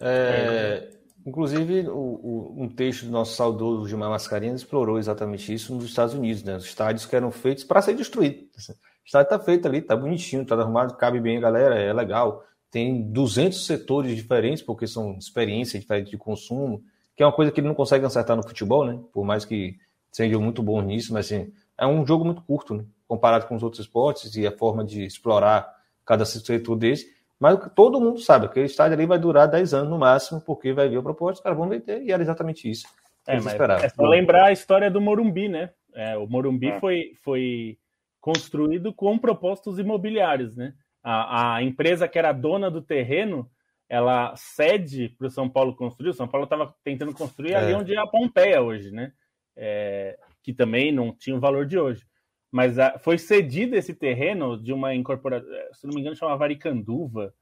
É, 0.00 0.90
inclusive, 1.26 1.88
o, 1.88 1.92
o, 1.92 2.54
um 2.62 2.68
texto 2.68 3.04
do 3.04 3.10
nosso 3.10 3.34
saudoso 3.34 3.88
Gilmar 3.88 4.10
Mascarenhas 4.10 4.60
explorou 4.60 4.98
exatamente 4.98 5.52
isso 5.52 5.74
nos 5.74 5.84
Estados 5.84 6.14
Unidos, 6.14 6.42
né? 6.42 6.56
Os 6.56 6.64
estádios 6.64 7.06
que 7.06 7.16
eram 7.16 7.30
feitos 7.30 7.64
para 7.64 7.82
ser 7.82 7.94
destruídos. 7.94 8.68
O 8.68 8.74
estádio 9.04 9.34
está 9.34 9.38
feito 9.38 9.66
ali, 9.66 9.78
está 9.78 9.96
bonitinho, 9.96 10.42
está 10.42 10.54
arrumado, 10.54 10.96
cabe 10.96 11.20
bem 11.20 11.38
a 11.38 11.40
galera, 11.40 11.76
é 11.76 11.92
legal. 11.92 12.44
Tem 12.70 13.02
200 13.10 13.64
setores 13.64 14.14
diferentes, 14.14 14.62
porque 14.62 14.86
são 14.86 15.16
experiências 15.16 15.80
diferentes 15.80 16.10
de 16.10 16.18
consumo, 16.18 16.82
que 17.16 17.22
é 17.22 17.26
uma 17.26 17.32
coisa 17.32 17.50
que 17.50 17.60
ele 17.60 17.68
não 17.68 17.74
consegue 17.74 18.04
acertar 18.04 18.36
no 18.36 18.42
futebol, 18.42 18.84
né? 18.84 19.00
Por 19.12 19.24
mais 19.24 19.44
que 19.44 19.76
seja 20.12 20.38
muito 20.38 20.62
bom 20.62 20.80
nisso, 20.82 21.12
mas 21.12 21.26
assim, 21.26 21.52
é 21.76 21.86
um 21.86 22.06
jogo 22.06 22.24
muito 22.24 22.42
curto, 22.42 22.74
né? 22.74 22.84
Comparado 23.06 23.46
com 23.46 23.56
os 23.56 23.62
outros 23.62 23.80
esportes 23.80 24.36
e 24.36 24.46
a 24.46 24.52
forma 24.52 24.84
de 24.84 25.04
explorar 25.04 25.74
cada 26.04 26.24
setor 26.24 26.76
desse. 26.76 27.17
Mas 27.40 27.58
todo 27.74 28.00
mundo 28.00 28.18
sabe, 28.18 28.46
aquele 28.46 28.66
estádio 28.66 28.94
ali 28.94 29.06
vai 29.06 29.18
durar 29.18 29.48
10 29.48 29.74
anos 29.74 29.90
no 29.90 29.98
máximo, 29.98 30.40
porque 30.40 30.72
vai 30.72 30.88
vir 30.88 30.98
o 30.98 31.02
propósito, 31.02 31.36
os 31.36 31.42
caras 31.42 31.58
vão 31.58 31.68
vender, 31.68 32.02
e 32.02 32.10
era 32.10 32.20
exatamente 32.20 32.68
isso. 32.68 32.88
É, 33.26 33.40
mas 33.40 33.54
é 33.54 33.88
só 33.90 34.02
lembrar 34.02 34.46
a 34.46 34.52
história 34.52 34.90
do 34.90 35.00
Morumbi, 35.00 35.48
né? 35.48 35.70
É, 35.94 36.16
o 36.16 36.26
Morumbi 36.26 36.68
é. 36.68 36.80
foi, 36.80 37.12
foi 37.22 37.78
construído 38.20 38.92
com 38.92 39.18
propósitos 39.18 39.78
imobiliários, 39.78 40.56
né? 40.56 40.74
A, 41.02 41.56
a 41.56 41.62
empresa 41.62 42.08
que 42.08 42.18
era 42.18 42.32
dona 42.32 42.70
do 42.70 42.82
terreno, 42.82 43.48
ela 43.88 44.34
cede 44.34 45.10
para 45.10 45.28
o 45.28 45.30
São 45.30 45.48
Paulo 45.48 45.76
construir. 45.76 46.10
O 46.10 46.14
São 46.14 46.26
Paulo 46.26 46.44
estava 46.44 46.74
tentando 46.82 47.14
construir 47.14 47.54
ali 47.54 47.72
é. 47.72 47.76
onde 47.76 47.94
é 47.94 47.98
a 47.98 48.06
Pompeia 48.06 48.62
hoje, 48.62 48.90
né? 48.90 49.12
É, 49.56 50.18
que 50.42 50.52
também 50.52 50.90
não 50.90 51.14
tinha 51.14 51.36
o 51.36 51.40
valor 51.40 51.66
de 51.66 51.78
hoje 51.78 52.07
mas 52.50 52.78
a, 52.78 52.98
foi 52.98 53.18
cedido 53.18 53.76
esse 53.76 53.94
terreno 53.94 54.60
de 54.60 54.72
uma 54.72 54.94
incorporação, 54.94 55.52
é, 55.52 55.70
se 55.72 55.86
não 55.86 55.94
me 55.94 56.00
engano, 56.00 56.16
chama 56.16 56.36
Varicanduva, 56.36 57.32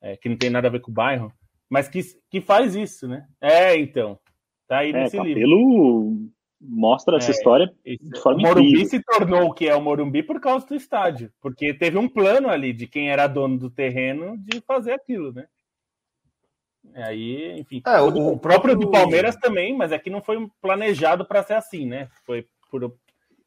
é, 0.00 0.16
que 0.16 0.28
não 0.28 0.36
tem 0.36 0.50
nada 0.50 0.68
a 0.68 0.70
ver 0.70 0.80
com 0.80 0.90
o 0.90 0.94
bairro, 0.94 1.32
mas 1.68 1.88
que, 1.88 2.00
que 2.28 2.40
faz 2.40 2.74
isso, 2.74 3.06
né? 3.06 3.26
É, 3.40 3.76
então. 3.76 4.18
Tá 4.66 4.78
aí 4.78 4.90
é, 4.90 4.92
nesse 4.92 5.16
Capelo 5.16 5.34
livro. 5.34 6.30
mostra 6.60 7.16
essa 7.16 7.30
é, 7.30 7.34
história 7.34 7.72
de 7.84 8.20
forma 8.20 8.38
O 8.38 8.42
Morumbi 8.42 8.68
incrível. 8.68 8.88
se 8.88 9.02
tornou 9.02 9.48
o 9.48 9.54
que 9.54 9.68
é 9.68 9.74
o 9.74 9.80
Morumbi 9.80 10.22
por 10.22 10.40
causa 10.40 10.66
do 10.66 10.74
estádio, 10.74 11.32
porque 11.40 11.74
teve 11.74 11.98
um 11.98 12.08
plano 12.08 12.48
ali 12.48 12.72
de 12.72 12.86
quem 12.86 13.10
era 13.10 13.26
dono 13.26 13.58
do 13.58 13.70
terreno 13.70 14.36
de 14.38 14.60
fazer 14.60 14.92
aquilo, 14.92 15.32
né? 15.32 15.46
Aí, 16.94 17.60
enfim. 17.60 17.82
É, 17.86 18.00
o, 18.00 18.32
o, 18.32 18.38
próprio 18.38 18.76
do 18.76 18.90
Palmeiras 18.90 19.36
também, 19.36 19.76
mas 19.76 19.92
aqui 19.92 20.10
não 20.10 20.22
foi 20.22 20.48
planejado 20.60 21.24
para 21.24 21.42
ser 21.42 21.54
assim, 21.54 21.86
né? 21.86 22.08
Foi 22.24 22.46
por 22.70 22.92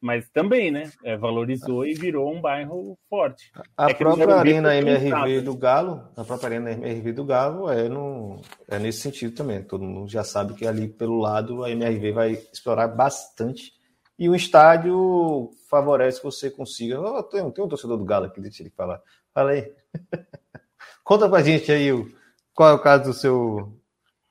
mas 0.04 0.28
também, 0.28 0.70
né? 0.70 0.92
É, 1.02 1.16
valorizou 1.16 1.86
e 1.86 1.94
virou 1.94 2.30
um 2.30 2.38
bairro 2.38 2.94
forte. 3.08 3.50
A 3.74 3.90
É 3.90 3.94
própria 3.94 4.34
Arena 4.34 4.76
MRV 4.76 5.40
do 5.40 5.56
Galo, 5.56 6.06
a 6.14 6.22
própria 6.22 6.48
Arena 6.48 6.72
MRV 6.72 7.12
do 7.14 7.24
Galo 7.24 7.70
é, 7.70 7.88
no, 7.88 8.38
é 8.68 8.78
nesse 8.78 9.00
sentido 9.00 9.34
também. 9.34 9.62
Todo 9.62 9.82
mundo 9.82 10.06
já 10.06 10.22
sabe 10.22 10.52
que 10.52 10.66
ali 10.66 10.88
pelo 10.88 11.18
lado 11.18 11.64
a 11.64 11.70
MRV 11.70 12.12
vai 12.12 12.32
explorar 12.32 12.88
bastante. 12.88 13.72
E 14.18 14.28
o 14.28 14.34
estádio 14.34 15.50
favorece 15.70 16.18
que 16.18 16.24
você 16.26 16.50
consiga. 16.50 17.00
Oh, 17.00 17.22
tem, 17.22 17.50
tem 17.50 17.64
um 17.64 17.68
torcedor 17.68 17.96
do 17.96 18.04
Galo 18.04 18.26
aqui, 18.26 18.42
deixa 18.42 18.62
ele 18.62 18.74
falar. 18.76 19.00
Fala 19.32 19.52
aí. 19.52 19.72
Conta 21.02 21.30
pra 21.30 21.42
gente 21.42 21.72
aí 21.72 21.90
o, 21.90 22.14
qual 22.52 22.68
é 22.68 22.72
o 22.74 22.78
caso 22.78 23.04
do 23.04 23.14
seu, 23.14 23.80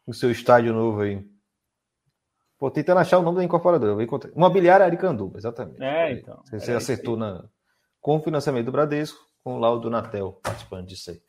do 0.07 0.13
seu 0.13 0.29
estádio 0.29 0.71
novo 0.71 1.01
aí. 1.01 1.32
Pô, 2.63 2.71
tentando 2.71 3.01
achar 3.01 3.19
o 3.19 3.21
nome 3.21 3.39
da 3.39 3.43
incorporadora. 3.43 3.91
eu 3.91 3.95
vou 3.95 4.03
encontrar. 4.03 4.31
Mobiliária 4.33 4.85
Aricanduva, 4.85 5.37
exatamente. 5.37 5.83
É, 5.83 6.13
então. 6.13 6.41
Você, 6.49 6.71
acertou 6.71 7.17
na, 7.17 7.43
com 7.99 8.15
o 8.15 8.21
financiamento 8.21 8.67
do 8.67 8.71
Bradesco, 8.71 9.19
com 9.43 9.55
o 9.55 9.59
Laudo 9.59 9.89
Natel 9.89 10.39
participando 10.41 10.87
disso 10.87 11.11
aí. 11.11 11.21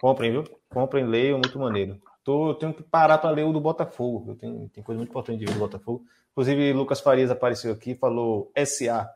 Comprem, 0.00 0.30
viu? 0.30 0.44
Comprem, 0.70 1.06
leiam, 1.06 1.38
muito 1.38 1.58
maneiro. 1.58 2.00
Tô, 2.24 2.48
eu 2.48 2.54
tenho 2.54 2.72
que 2.72 2.82
parar 2.82 3.18
para 3.18 3.28
ler 3.28 3.44
o 3.44 3.52
do 3.52 3.60
Botafogo. 3.60 4.30
Eu 4.30 4.34
tenho, 4.34 4.66
tem 4.70 4.82
coisa 4.82 4.96
muito 4.96 5.10
importante 5.10 5.40
de 5.40 5.44
ver 5.44 5.52
do 5.52 5.58
Botafogo. 5.58 6.06
Inclusive, 6.30 6.72
Lucas 6.72 7.02
Farias 7.02 7.30
apareceu 7.30 7.70
aqui 7.70 7.90
e 7.90 7.98
falou 7.98 8.50
SA. 8.64 9.10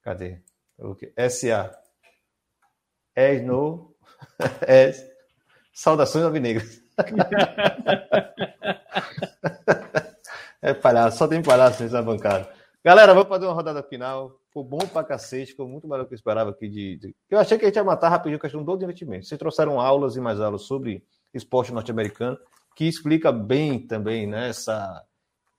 Cadê? 0.00 0.40
SA. 1.28 1.78
É 3.14 3.38
no. 3.38 3.94
É. 4.66 4.92
Saudações 5.74 6.24
alvinegras. 6.24 6.80
é 10.62 10.72
palhaço, 10.72 11.18
só 11.18 11.26
tem 11.26 11.42
palhaço 11.42 11.82
nessa 11.82 12.00
bancada. 12.00 12.48
Galera, 12.84 13.12
vamos 13.12 13.28
fazer 13.28 13.46
uma 13.46 13.52
rodada 13.52 13.82
final. 13.82 14.40
Ficou 14.46 14.62
bom 14.62 14.78
pra 14.78 15.02
cacete, 15.02 15.50
ficou 15.50 15.68
muito 15.68 15.88
melhor 15.88 16.04
do 16.04 16.08
que 16.08 16.14
eu 16.14 16.16
esperava 16.16 16.50
aqui. 16.50 16.68
De, 16.68 16.96
de... 16.96 17.16
Eu 17.28 17.38
achei 17.38 17.58
que 17.58 17.64
a 17.64 17.68
gente 17.68 17.76
ia 17.76 17.84
matar 17.84 18.08
rapidinho 18.08 18.36
a 18.36 18.40
questão 18.40 18.62
do 18.62 18.74
investimento. 18.74 19.26
Vocês 19.26 19.38
trouxeram 19.38 19.80
aulas 19.80 20.16
e 20.16 20.20
mais 20.20 20.40
aulas 20.40 20.62
sobre 20.62 21.04
esporte 21.34 21.72
norte-americano, 21.72 22.38
que 22.76 22.84
explica 22.84 23.32
bem 23.32 23.86
também 23.86 24.26
né, 24.26 24.48
essa 24.50 25.04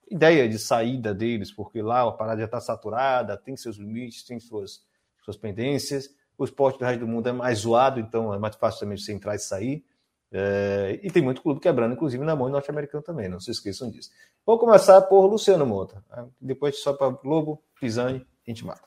ideia 0.09 0.47
de 0.47 0.59
saída 0.59 1.13
deles, 1.13 1.51
porque 1.51 1.81
lá 1.81 2.07
a 2.07 2.11
parada 2.11 2.39
já 2.39 2.45
está 2.45 2.61
saturada, 2.61 3.37
tem 3.37 3.57
seus 3.57 3.77
limites, 3.77 4.23
tem 4.23 4.39
suas, 4.39 4.81
suas 5.23 5.35
pendências. 5.35 6.09
O 6.37 6.43
esporte 6.43 6.79
do 6.79 6.85
resto 6.85 6.99
do 6.99 7.07
mundo 7.07 7.27
é 7.27 7.31
mais 7.31 7.59
zoado, 7.59 7.99
então 7.99 8.33
é 8.33 8.39
mais 8.39 8.55
fácil 8.55 8.81
também 8.81 8.97
você 8.97 9.11
entrar 9.11 9.35
e 9.35 9.39
sair. 9.39 9.83
É, 10.31 10.99
e 11.03 11.11
tem 11.11 11.21
muito 11.21 11.41
clube 11.41 11.59
quebrando, 11.59 11.93
inclusive 11.93 12.23
na 12.23 12.35
mão 12.35 12.49
norte-americano 12.49 13.03
também, 13.03 13.29
não 13.29 13.39
se 13.39 13.51
esqueçam 13.51 13.89
disso. 13.89 14.09
Vou 14.45 14.59
começar 14.59 15.01
por 15.03 15.25
Luciano 15.25 15.65
Monta. 15.65 16.03
né? 16.09 16.27
Depois 16.39 16.79
só 16.81 16.93
para 16.93 17.09
Globo, 17.11 17.61
Pisani, 17.79 18.25
a 18.45 18.49
gente 18.49 18.65
mata. 18.65 18.81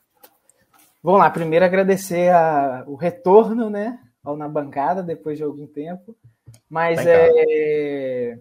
Vamos 1.03 1.21
lá, 1.21 1.31
primeiro 1.31 1.65
agradecer 1.65 2.31
a- 2.33 2.85
o 2.87 2.95
retorno, 2.97 3.71
né, 3.71 3.99
ao 4.25 4.37
na 4.37 4.49
bancada 4.49 5.03
depois 5.03 5.39
de 5.39 5.45
algum 5.45 5.67
tempo. 5.67 6.17
Mas 6.69 6.97
Tá 6.97 7.03
em 7.03 7.07
casa. 7.07 7.33
é, 7.49 8.39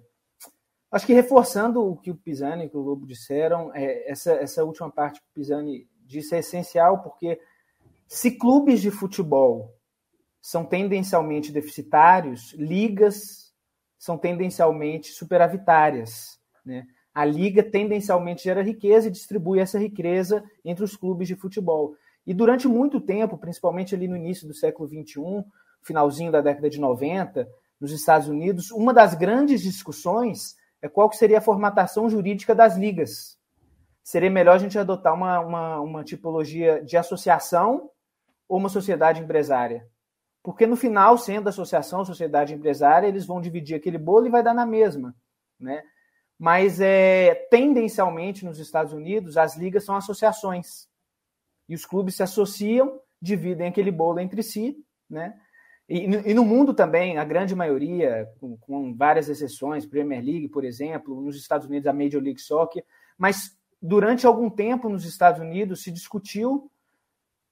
acho 0.91 1.05
que 1.05 1.13
reforçando 1.13 1.85
o 1.85 1.95
que 1.95 2.11
o 2.11 2.15
Pisani 2.15 2.65
e 2.71 2.77
o 2.77 2.81
Lobo 2.81 3.05
disseram, 3.05 3.71
é, 3.73 4.09
essa, 4.11 4.33
essa 4.33 4.63
última 4.63 4.89
parte 4.91 5.21
que 5.21 5.27
o 5.27 5.33
Pisani 5.33 5.87
disse 6.05 6.35
é 6.35 6.39
essencial, 6.39 7.01
porque 7.01 7.39
se 8.07 8.31
clubes 8.31 8.81
de 8.81 8.91
futebol 8.91 9.73
são 10.41 10.65
tendencialmente 10.65 11.51
deficitários, 11.51 12.53
ligas 12.53 13.53
são 13.97 14.17
tendencialmente 14.17 15.11
superavitárias. 15.11 16.39
Né? 16.63 16.85
A 17.15 17.23
liga 17.23 17.63
tendencialmente 17.63 18.43
gera 18.43 18.61
riqueza 18.61 19.07
e 19.07 19.11
distribui 19.11 19.59
essa 19.59 19.79
riqueza 19.79 20.43
entre 20.65 20.83
os 20.83 20.97
clubes 20.97 21.29
de 21.29 21.35
futebol. 21.35 21.95
E 22.27 22.33
durante 22.33 22.67
muito 22.67 22.99
tempo, 22.99 23.37
principalmente 23.37 23.95
ali 23.95 24.05
no 24.05 24.17
início 24.17 24.45
do 24.45 24.53
século 24.53 24.89
XXI, 24.89 25.45
finalzinho 25.81 26.29
da 26.29 26.41
década 26.41 26.69
de 26.69 26.77
90, 26.77 27.47
nos 27.79 27.91
Estados 27.91 28.27
Unidos, 28.27 28.69
uma 28.69 28.93
das 28.93 29.15
grandes 29.15 29.61
discussões 29.61 30.57
é 30.81 30.89
qual 30.89 31.09
que 31.09 31.15
seria 31.15 31.37
a 31.37 31.41
formatação 31.41 32.09
jurídica 32.09 32.53
das 32.53 32.75
ligas. 32.75 33.37
Seria 34.03 34.29
melhor 34.29 34.55
a 34.55 34.59
gente 34.59 34.77
adotar 34.77 35.13
uma, 35.13 35.39
uma, 35.39 35.79
uma 35.79 36.03
tipologia 36.03 36.83
de 36.83 36.97
associação 36.97 37.89
ou 38.47 38.57
uma 38.57 38.69
sociedade 38.69 39.21
empresária? 39.21 39.87
Porque 40.43 40.67
no 40.67 40.75
final, 40.75 41.17
sendo 41.17 41.49
associação, 41.49 42.03
sociedade 42.03 42.53
empresária, 42.53 43.07
eles 43.07 43.25
vão 43.25 43.41
dividir 43.41 43.75
aquele 43.75 43.97
bolo 43.97 44.27
e 44.27 44.29
vai 44.29 44.43
dar 44.43 44.53
na 44.53 44.65
mesma, 44.65 45.15
né? 45.59 45.81
Mas 46.37 46.81
é, 46.81 47.33
tendencialmente 47.49 48.43
nos 48.45 48.59
Estados 48.59 48.91
Unidos 48.93 49.37
as 49.37 49.55
ligas 49.55 49.83
são 49.85 49.95
associações. 49.95 50.87
E 51.67 51.73
os 51.73 51.85
clubes 51.85 52.15
se 52.15 52.23
associam, 52.23 52.99
dividem 53.21 53.67
aquele 53.67 53.91
bolo 53.91 54.19
entre 54.19 54.43
si, 54.43 54.77
né? 55.09 55.39
E, 55.87 55.99
e 56.03 56.33
no 56.33 56.43
mundo 56.43 56.73
também, 56.73 57.17
a 57.17 57.23
grande 57.23 57.55
maioria, 57.55 58.27
com, 58.39 58.57
com 58.57 58.95
várias 58.95 59.29
exceções, 59.29 59.85
Premier 59.85 60.23
League, 60.23 60.49
por 60.49 60.65
exemplo, 60.65 61.21
nos 61.21 61.37
Estados 61.37 61.67
Unidos 61.67 61.87
a 61.87 61.93
Major 61.93 62.21
League 62.21 62.41
Soccer, 62.41 62.83
mas 63.17 63.55
durante 63.81 64.25
algum 64.25 64.49
tempo 64.49 64.89
nos 64.89 65.05
Estados 65.05 65.39
Unidos 65.39 65.83
se 65.83 65.91
discutiu 65.91 66.71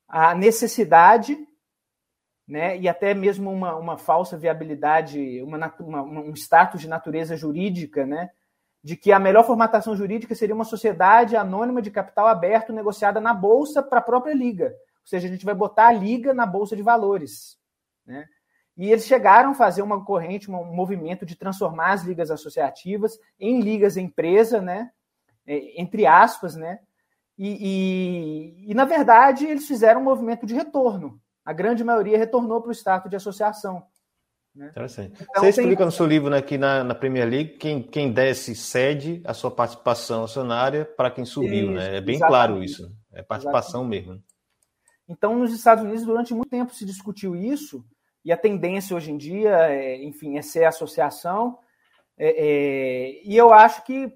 a 0.08 0.34
necessidade 0.34 1.38
né, 2.48 2.78
e 2.78 2.90
até 2.90 3.14
mesmo 3.14 3.52
uma, 3.52 3.76
uma 3.76 3.98
falsa 3.98 4.38
viabilidade, 4.38 5.42
uma, 5.44 5.74
uma- 5.80 6.02
um 6.04 6.34
status 6.34 6.82
de 6.82 6.88
natureza 6.88 7.38
jurídica, 7.38 8.06
né, 8.06 8.32
de 8.84 8.98
que 8.98 9.12
a 9.12 9.20
melhor 9.20 9.46
formatação 9.46 9.96
jurídica 9.96 10.36
seria 10.36 10.54
uma 10.54 10.66
sociedade 10.66 11.38
anônima 11.38 11.82
de 11.82 11.90
capital 11.90 12.28
aberto 12.28 12.74
negociada 12.74 13.22
na 13.22 13.34
bolsa 13.34 13.82
para 13.82 14.00
a 14.00 14.04
própria 14.04 14.34
liga. 14.34 14.66
Ou 14.66 15.08
seja, 15.08 15.28
a 15.28 15.32
gente 15.32 15.46
vai 15.46 15.56
botar 15.56 15.88
a 15.88 15.94
liga 15.94 16.34
na 16.34 16.46
bolsa 16.46 16.76
de 16.76 16.82
valores. 16.82 17.58
Né? 18.06 18.26
E 18.76 18.92
eles 18.92 19.06
chegaram 19.06 19.52
a 19.52 19.56
fazer 19.56 19.82
uma 19.82 20.04
corrente, 20.04 20.52
um 20.52 20.66
movimento 20.66 21.26
de 21.26 21.36
transformar 21.36 21.92
as 21.92 22.04
ligas 22.04 22.30
associativas 22.30 23.18
em 23.40 23.62
ligas 23.62 23.96
empresa, 23.96 24.62
né? 24.62 24.92
É, 25.46 25.82
entre 25.82 26.06
aspas, 26.06 26.56
né? 26.56 26.80
E, 27.38 28.66
e, 28.68 28.72
e, 28.72 28.74
na 28.74 28.86
verdade, 28.86 29.46
eles 29.46 29.68
fizeram 29.68 30.02
um 30.02 30.04
movimento 30.04 30.46
de 30.46 30.54
retorno. 30.54 31.20
A 31.46 31.54
grande 31.54 31.84
maioria 31.84 32.18
retornou 32.18 32.62
para 32.62 32.70
o 32.70 32.74
status 32.74 33.10
de 33.10 33.16
associação. 33.16 33.86
Né? 34.56 34.68
Interessante. 34.70 35.14
Então, 35.16 35.28
Você 35.36 35.42
tem- 35.42 35.50
explica 35.50 35.84
no 35.86 35.92
seu 35.92 36.06
livro 36.06 36.30
né, 36.30 36.42
que 36.42 36.58
na, 36.58 36.84
na 36.84 36.94
Premier 36.94 37.28
League, 37.28 37.58
quem, 37.58 37.82
quem 37.82 38.12
desce 38.12 38.56
cede 38.56 39.22
a 39.26 39.34
sua 39.34 39.50
participação 39.50 40.24
acionária 40.26 40.86
para 40.86 41.10
quem 41.10 41.26
subiu, 41.26 41.70
Isso, 41.70 41.74
né? 41.74 41.98
É 41.98 42.02
bem 42.02 42.16
exatamente. 42.16 42.28
claro 42.48 42.64
isso. 42.64 42.96
É 43.12 43.24
participação 43.24 43.84
mesmo. 43.84 44.14
né? 44.14 44.20
Então, 45.08 45.38
nos 45.38 45.52
Estados 45.54 45.84
Unidos, 45.84 46.06
durante 46.06 46.34
muito 46.34 46.50
tempo 46.50 46.74
se 46.74 46.86
discutiu 46.86 47.36
isso, 47.36 47.84
e 48.24 48.32
a 48.32 48.38
tendência 48.38 48.96
hoje 48.96 49.12
em 49.12 49.18
dia, 49.18 49.50
é, 49.70 50.02
enfim, 50.04 50.38
é 50.38 50.42
ser 50.42 50.64
associação. 50.66 51.58
É, 52.18 52.30
é, 52.30 53.22
e 53.26 53.36
eu 53.36 53.52
acho 53.54 53.84
que 53.84 54.14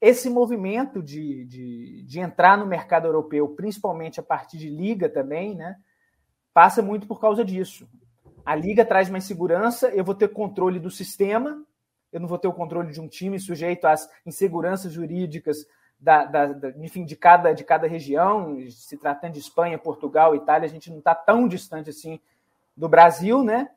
esse 0.00 0.30
movimento 0.30 1.02
de, 1.02 1.44
de, 1.44 2.04
de 2.06 2.20
entrar 2.20 2.56
no 2.56 2.66
mercado 2.66 3.06
europeu, 3.06 3.48
principalmente 3.50 4.18
a 4.18 4.22
partir 4.22 4.58
de 4.58 4.70
liga 4.70 5.08
também, 5.08 5.54
né, 5.54 5.76
passa 6.54 6.80
muito 6.80 7.06
por 7.06 7.20
causa 7.20 7.44
disso. 7.44 7.88
A 8.44 8.54
liga 8.54 8.84
traz 8.84 9.08
mais 9.08 9.24
segurança, 9.24 9.88
eu 9.90 10.04
vou 10.04 10.14
ter 10.14 10.28
controle 10.28 10.78
do 10.78 10.90
sistema, 10.90 11.62
eu 12.12 12.20
não 12.20 12.28
vou 12.28 12.38
ter 12.38 12.48
o 12.48 12.52
controle 12.52 12.92
de 12.92 13.00
um 13.00 13.08
time 13.08 13.38
sujeito 13.38 13.86
às 13.86 14.08
inseguranças 14.26 14.92
jurídicas 14.92 15.66
da, 15.98 16.24
da, 16.24 16.46
da, 16.46 16.70
enfim, 16.70 17.04
de 17.04 17.14
cada, 17.14 17.52
de 17.52 17.62
cada 17.62 17.86
região, 17.86 18.58
se 18.68 18.96
tratando 18.96 19.34
de 19.34 19.38
Espanha, 19.38 19.78
Portugal, 19.78 20.34
Itália, 20.34 20.66
a 20.66 20.70
gente 20.70 20.90
não 20.90 20.98
está 20.98 21.14
tão 21.14 21.46
distante 21.46 21.90
assim 21.90 22.18
do 22.76 22.88
Brasil, 22.88 23.44
né? 23.44 23.70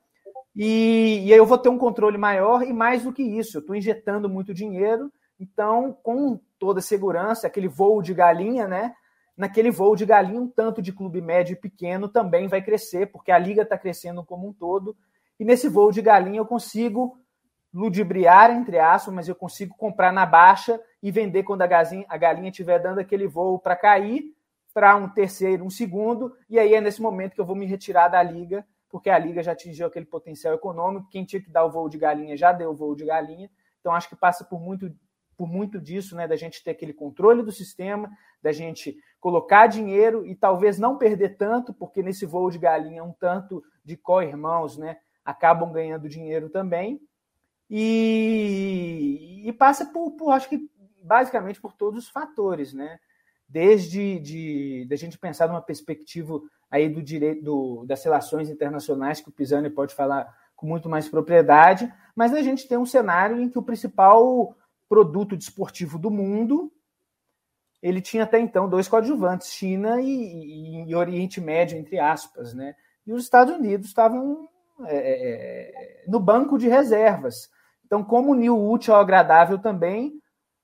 E, 0.55 1.23
e 1.25 1.33
aí 1.33 1.37
eu 1.37 1.45
vou 1.45 1.57
ter 1.57 1.69
um 1.69 1.77
controle 1.77 2.17
maior 2.17 2.63
e 2.63 2.73
mais 2.73 3.03
do 3.03 3.13
que 3.13 3.21
isso, 3.21 3.57
eu 3.57 3.61
estou 3.61 3.75
injetando 3.75 4.27
muito 4.27 4.53
dinheiro, 4.53 5.11
então 5.39 5.95
com 6.01 6.39
toda 6.57 6.81
segurança, 6.81 7.45
aquele 7.45 7.67
voo 7.67 8.01
de 8.01 8.13
galinha, 8.13 8.67
né? 8.67 8.95
Naquele 9.37 9.69
voo 9.69 9.95
de 9.95 10.05
galinha, 10.05 10.41
um 10.41 10.47
tanto 10.47 10.81
de 10.81 10.93
clube 10.93 11.21
médio 11.21 11.53
e 11.53 11.57
pequeno 11.57 12.07
também 12.07 12.47
vai 12.47 12.61
crescer, 12.61 13.07
porque 13.07 13.31
a 13.31 13.37
liga 13.37 13.63
está 13.63 13.77
crescendo 13.77 14.23
como 14.23 14.47
um 14.47 14.53
todo. 14.53 14.95
E 15.39 15.43
nesse 15.43 15.67
voo 15.67 15.91
de 15.91 16.01
galinha 16.01 16.39
eu 16.39 16.45
consigo 16.45 17.17
ludibriar, 17.73 18.51
entre 18.51 18.79
aspas, 18.79 19.13
mas 19.13 19.27
eu 19.27 19.35
consigo 19.35 19.75
comprar 19.75 20.13
na 20.13 20.25
baixa 20.25 20.79
e 21.03 21.11
vender 21.11 21.43
quando 21.43 21.61
a 21.61 21.67
galinha 21.67 22.05
a 22.07 22.17
galinha 22.17 22.49
estiver 22.49 22.79
dando 22.79 22.99
aquele 22.99 23.27
voo 23.27 23.59
para 23.59 23.75
cair 23.75 24.33
para 24.73 24.95
um 24.97 25.07
terceiro, 25.07 25.63
um 25.63 25.69
segundo, 25.69 26.35
e 26.49 26.59
aí 26.59 26.73
é 26.73 26.81
nesse 26.81 27.01
momento 27.01 27.33
que 27.33 27.39
eu 27.39 27.45
vou 27.45 27.55
me 27.55 27.65
retirar 27.65 28.09
da 28.09 28.21
liga, 28.21 28.65
porque 28.89 29.09
a 29.09 29.17
liga 29.17 29.41
já 29.41 29.53
atingiu 29.53 29.87
aquele 29.87 30.05
potencial 30.05 30.53
econômico, 30.53 31.07
quem 31.09 31.23
tinha 31.23 31.41
que 31.41 31.49
dar 31.49 31.63
o 31.63 31.71
voo 31.71 31.87
de 31.87 31.97
galinha 31.97 32.35
já 32.35 32.51
deu 32.51 32.71
o 32.71 32.75
voo 32.75 32.93
de 32.93 33.05
galinha, 33.05 33.49
então 33.79 33.93
acho 33.93 34.09
que 34.09 34.17
passa 34.17 34.43
por 34.43 34.59
muito, 34.59 34.93
por 35.37 35.47
muito 35.47 35.79
disso, 35.79 36.13
né, 36.13 36.27
da 36.27 36.35
gente 36.35 36.61
ter 36.61 36.71
aquele 36.71 36.91
controle 36.91 37.41
do 37.41 37.53
sistema, 37.53 38.11
da 38.41 38.51
gente 38.51 38.97
colocar 39.25 39.65
dinheiro 39.65 40.23
e 40.23 40.35
talvez 40.35 40.77
não 40.77 40.99
perder 40.99 41.35
tanto, 41.35 41.73
porque 41.73 42.03
nesse 42.03 42.27
voo 42.27 42.51
de 42.51 42.59
galinha 42.59 43.03
um 43.03 43.11
tanto 43.11 43.63
de 43.83 43.97
co-irmãos, 43.97 44.77
né, 44.77 44.97
acabam 45.25 45.71
ganhando 45.71 46.07
dinheiro 46.07 46.47
também, 46.47 47.01
e, 47.67 49.41
e 49.43 49.51
passa 49.51 49.83
por, 49.87 50.11
por, 50.11 50.29
acho 50.29 50.47
que 50.47 50.69
basicamente 51.01 51.59
por 51.59 51.73
todos 51.73 52.03
os 52.03 52.09
fatores, 52.11 52.71
né? 52.71 52.99
desde 53.49 54.19
de, 54.19 54.85
de 54.85 54.93
a 54.93 54.95
gente 54.95 55.17
pensar 55.17 55.47
numa 55.47 55.59
perspectiva 55.59 56.39
aí 56.69 56.87
do 56.87 57.01
direito 57.01 57.43
do, 57.43 57.83
das 57.87 58.03
relações 58.03 58.47
internacionais, 58.47 59.21
que 59.21 59.29
o 59.29 59.31
Pisani 59.31 59.71
pode 59.71 59.95
falar 59.95 60.31
com 60.55 60.67
muito 60.67 60.87
mais 60.87 61.09
propriedade, 61.09 61.91
mas 62.15 62.31
a 62.31 62.43
gente 62.43 62.67
tem 62.67 62.77
um 62.77 62.85
cenário 62.85 63.41
em 63.41 63.49
que 63.49 63.57
o 63.57 63.63
principal 63.63 64.55
produto 64.87 65.35
desportivo 65.35 65.97
do 65.97 66.11
mundo 66.11 66.71
ele 67.85 68.01
tinha 68.01 68.23
até 68.23 68.39
então 68.39 68.67
dois 68.67 68.87
coadjuvantes, 68.87 69.53
China 69.53 70.01
e, 70.01 70.07
e, 70.07 70.89
e 70.89 70.95
Oriente 70.95 71.39
Médio, 71.39 71.77
entre 71.77 71.99
aspas, 71.99 72.51
né? 72.51 72.75
E 73.05 73.13
os 73.13 73.21
Estados 73.21 73.55
Unidos 73.55 73.85
estavam 73.85 74.49
é, 74.85 74.95
é, 74.97 76.01
é 76.01 76.03
no 76.07 76.19
banco 76.19 76.57
de 76.57 76.67
reservas. 76.67 77.47
Então, 77.85 78.03
como 78.03 78.31
unir 78.31 78.49
o 78.49 78.71
útil 78.71 78.95
ao 78.95 79.01
agradável 79.01 79.59
também, 79.59 80.19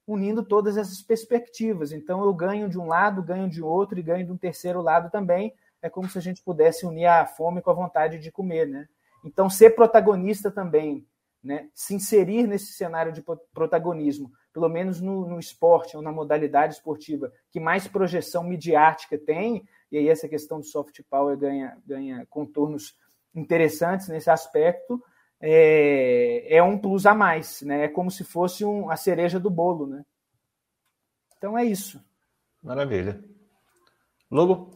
unindo 0.07 0.43
todas 0.43 0.77
essas 0.77 0.99
perspectivas. 1.03 1.91
Então, 1.91 2.23
eu 2.23 2.33
ganho 2.33 2.67
de 2.67 2.79
um 2.79 2.87
lado, 2.87 3.21
ganho 3.21 3.47
de 3.47 3.61
outro 3.61 3.99
e 3.99 4.03
ganho 4.03 4.25
de 4.25 4.31
um 4.31 4.37
terceiro 4.37 4.81
lado 4.81 5.11
também. 5.11 5.53
É 5.79 5.91
como 5.91 6.09
se 6.09 6.17
a 6.17 6.21
gente 6.21 6.41
pudesse 6.41 6.87
unir 6.87 7.05
a 7.05 7.27
fome 7.27 7.61
com 7.61 7.69
a 7.69 7.75
vontade 7.75 8.17
de 8.17 8.31
comer, 8.31 8.67
né? 8.67 8.87
Então, 9.23 9.47
ser 9.47 9.75
protagonista 9.75 10.49
também, 10.49 11.05
né? 11.43 11.69
se 11.75 11.93
inserir 11.93 12.47
nesse 12.47 12.73
cenário 12.73 13.11
de 13.11 13.23
protagonismo, 13.53 14.31
pelo 14.53 14.69
menos 14.69 15.01
no, 15.01 15.27
no 15.27 15.39
esporte 15.39 15.95
ou 15.95 16.03
na 16.03 16.11
modalidade 16.11 16.75
esportiva 16.75 17.31
que 17.49 17.59
mais 17.59 17.87
projeção 17.87 18.43
midiática 18.43 19.17
tem, 19.17 19.67
e 19.91 19.97
aí 19.97 20.09
essa 20.09 20.27
questão 20.27 20.59
do 20.59 20.65
soft 20.65 21.01
power 21.09 21.37
ganha, 21.37 21.77
ganha 21.85 22.25
contornos 22.29 22.95
interessantes 23.33 24.07
nesse 24.07 24.29
aspecto, 24.29 25.01
é, 25.39 26.55
é 26.57 26.61
um 26.61 26.77
plus 26.77 27.05
a 27.05 27.13
mais, 27.13 27.61
né? 27.63 27.85
É 27.85 27.87
como 27.87 28.11
se 28.11 28.23
fosse 28.23 28.63
um, 28.63 28.89
a 28.89 28.95
cereja 28.95 29.39
do 29.39 29.49
bolo, 29.49 29.87
né? 29.87 30.05
Então 31.37 31.57
é 31.57 31.65
isso. 31.65 31.99
Maravilha. 32.61 33.23
Logo? 34.29 34.69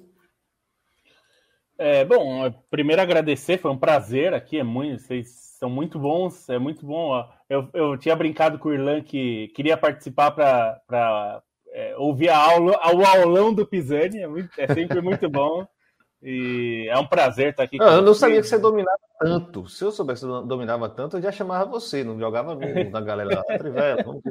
É, 1.77 2.03
bom, 2.05 2.49
primeiro 2.69 3.01
agradecer, 3.01 3.57
foi 3.57 3.69
um 3.69 3.77
prazer 3.77 4.33
aqui, 4.33 4.57
é 4.57 4.63
muito, 4.63 5.03
vocês 5.03 5.29
são 5.59 5.69
muito 5.69 5.99
bons, 5.99 6.49
é 6.49 6.57
muito 6.57 6.85
bom. 6.85 7.09
Ó. 7.09 7.29
Eu, 7.49 7.69
eu 7.73 7.97
tinha 7.97 8.15
brincado 8.15 8.57
com 8.57 8.69
o 8.69 8.73
Irlan 8.73 9.01
que 9.01 9.49
queria 9.49 9.77
participar 9.77 10.31
para 10.31 11.43
é, 11.71 11.95
ouvir 11.97 12.29
a 12.29 12.37
aula, 12.37 12.79
o 12.93 13.05
aulão 13.05 13.53
do 13.53 13.65
Pisani, 13.65 14.19
é, 14.19 14.27
muito, 14.27 14.49
é 14.57 14.73
sempre 14.73 15.01
muito 15.01 15.29
bom. 15.29 15.67
E 16.23 16.87
é 16.89 16.97
um 16.97 17.05
prazer 17.05 17.49
estar 17.49 17.63
aqui. 17.63 17.77
Não, 17.77 17.97
eu 17.97 18.01
não 18.01 18.13
sabia 18.15 18.41
que 18.41 18.47
você 18.47 18.57
dominava 18.57 18.97
tanto. 19.19 19.67
Se 19.67 19.83
eu 19.83 19.91
soubesse 19.91 20.25
que 20.25 20.31
você 20.31 20.47
dominava 20.47 20.89
tanto, 20.89 21.17
eu 21.17 21.21
já 21.21 21.31
chamava 21.31 21.69
você, 21.69 22.03
não 22.03 22.17
jogava 22.17 22.55
no, 22.55 22.89
na 22.89 23.01
galera 23.01 23.35
lá. 23.35 23.57
Trivela, 23.57 24.01
vamos 24.03 24.23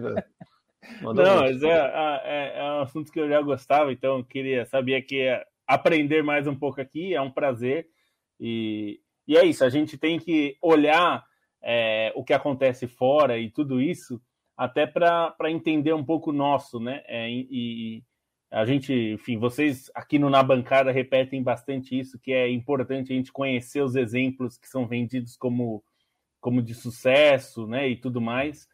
Não, 1.15 1.41
mas 1.41 1.63
é, 1.63 1.69
é, 1.69 2.59
é, 2.59 2.65
um 2.65 2.81
assunto 2.81 3.13
que 3.13 3.21
eu 3.21 3.29
já 3.29 3.41
gostava, 3.41 3.93
então 3.93 4.19
eu 4.19 4.25
queria, 4.25 4.67
sabia 4.67 5.01
que 5.01 5.41
aprender 5.67 6.25
mais 6.25 6.49
um 6.49 6.55
pouco 6.57 6.81
aqui, 6.81 7.15
é 7.15 7.21
um 7.21 7.31
prazer. 7.31 7.87
E, 8.41 8.99
e 9.29 9.37
é 9.37 9.45
isso, 9.45 9.65
a 9.65 9.69
gente 9.69 9.97
tem 9.97 10.19
que 10.19 10.57
olhar 10.61 11.25
é, 11.65 12.13
o 12.15 12.23
que 12.23 12.35
acontece 12.35 12.87
fora 12.87 13.39
e 13.39 13.51
tudo 13.51 13.81
isso, 13.81 14.21
até 14.57 14.87
para 14.87 15.35
entender 15.51 15.95
um 15.95 16.05
pouco 16.05 16.31
nosso, 16.31 16.79
né? 16.79 17.03
É, 17.07 17.29
e, 17.31 18.05
a 18.51 18.65
gente, 18.65 18.93
enfim, 18.93 19.37
vocês 19.37 19.91
aqui 19.97 20.17
no 20.17 20.31
Na 20.31 20.41
Bancada 20.41 20.93
repetem 20.93 21.43
bastante 21.43 21.99
isso, 21.99 22.21
que 22.21 22.33
é 22.33 22.49
importante 22.49 23.13
a 23.13 23.17
gente 23.17 23.33
conhecer 23.33 23.83
os 23.83 23.97
exemplos 23.97 24.57
que 24.57 24.69
são 24.69 24.87
vendidos 24.87 25.37
como, 25.37 25.83
como 26.41 26.63
de 26.63 26.73
sucesso, 26.73 27.67
né, 27.67 27.89
e 27.89 27.97
tudo 27.97 28.21
mais. 28.21 28.69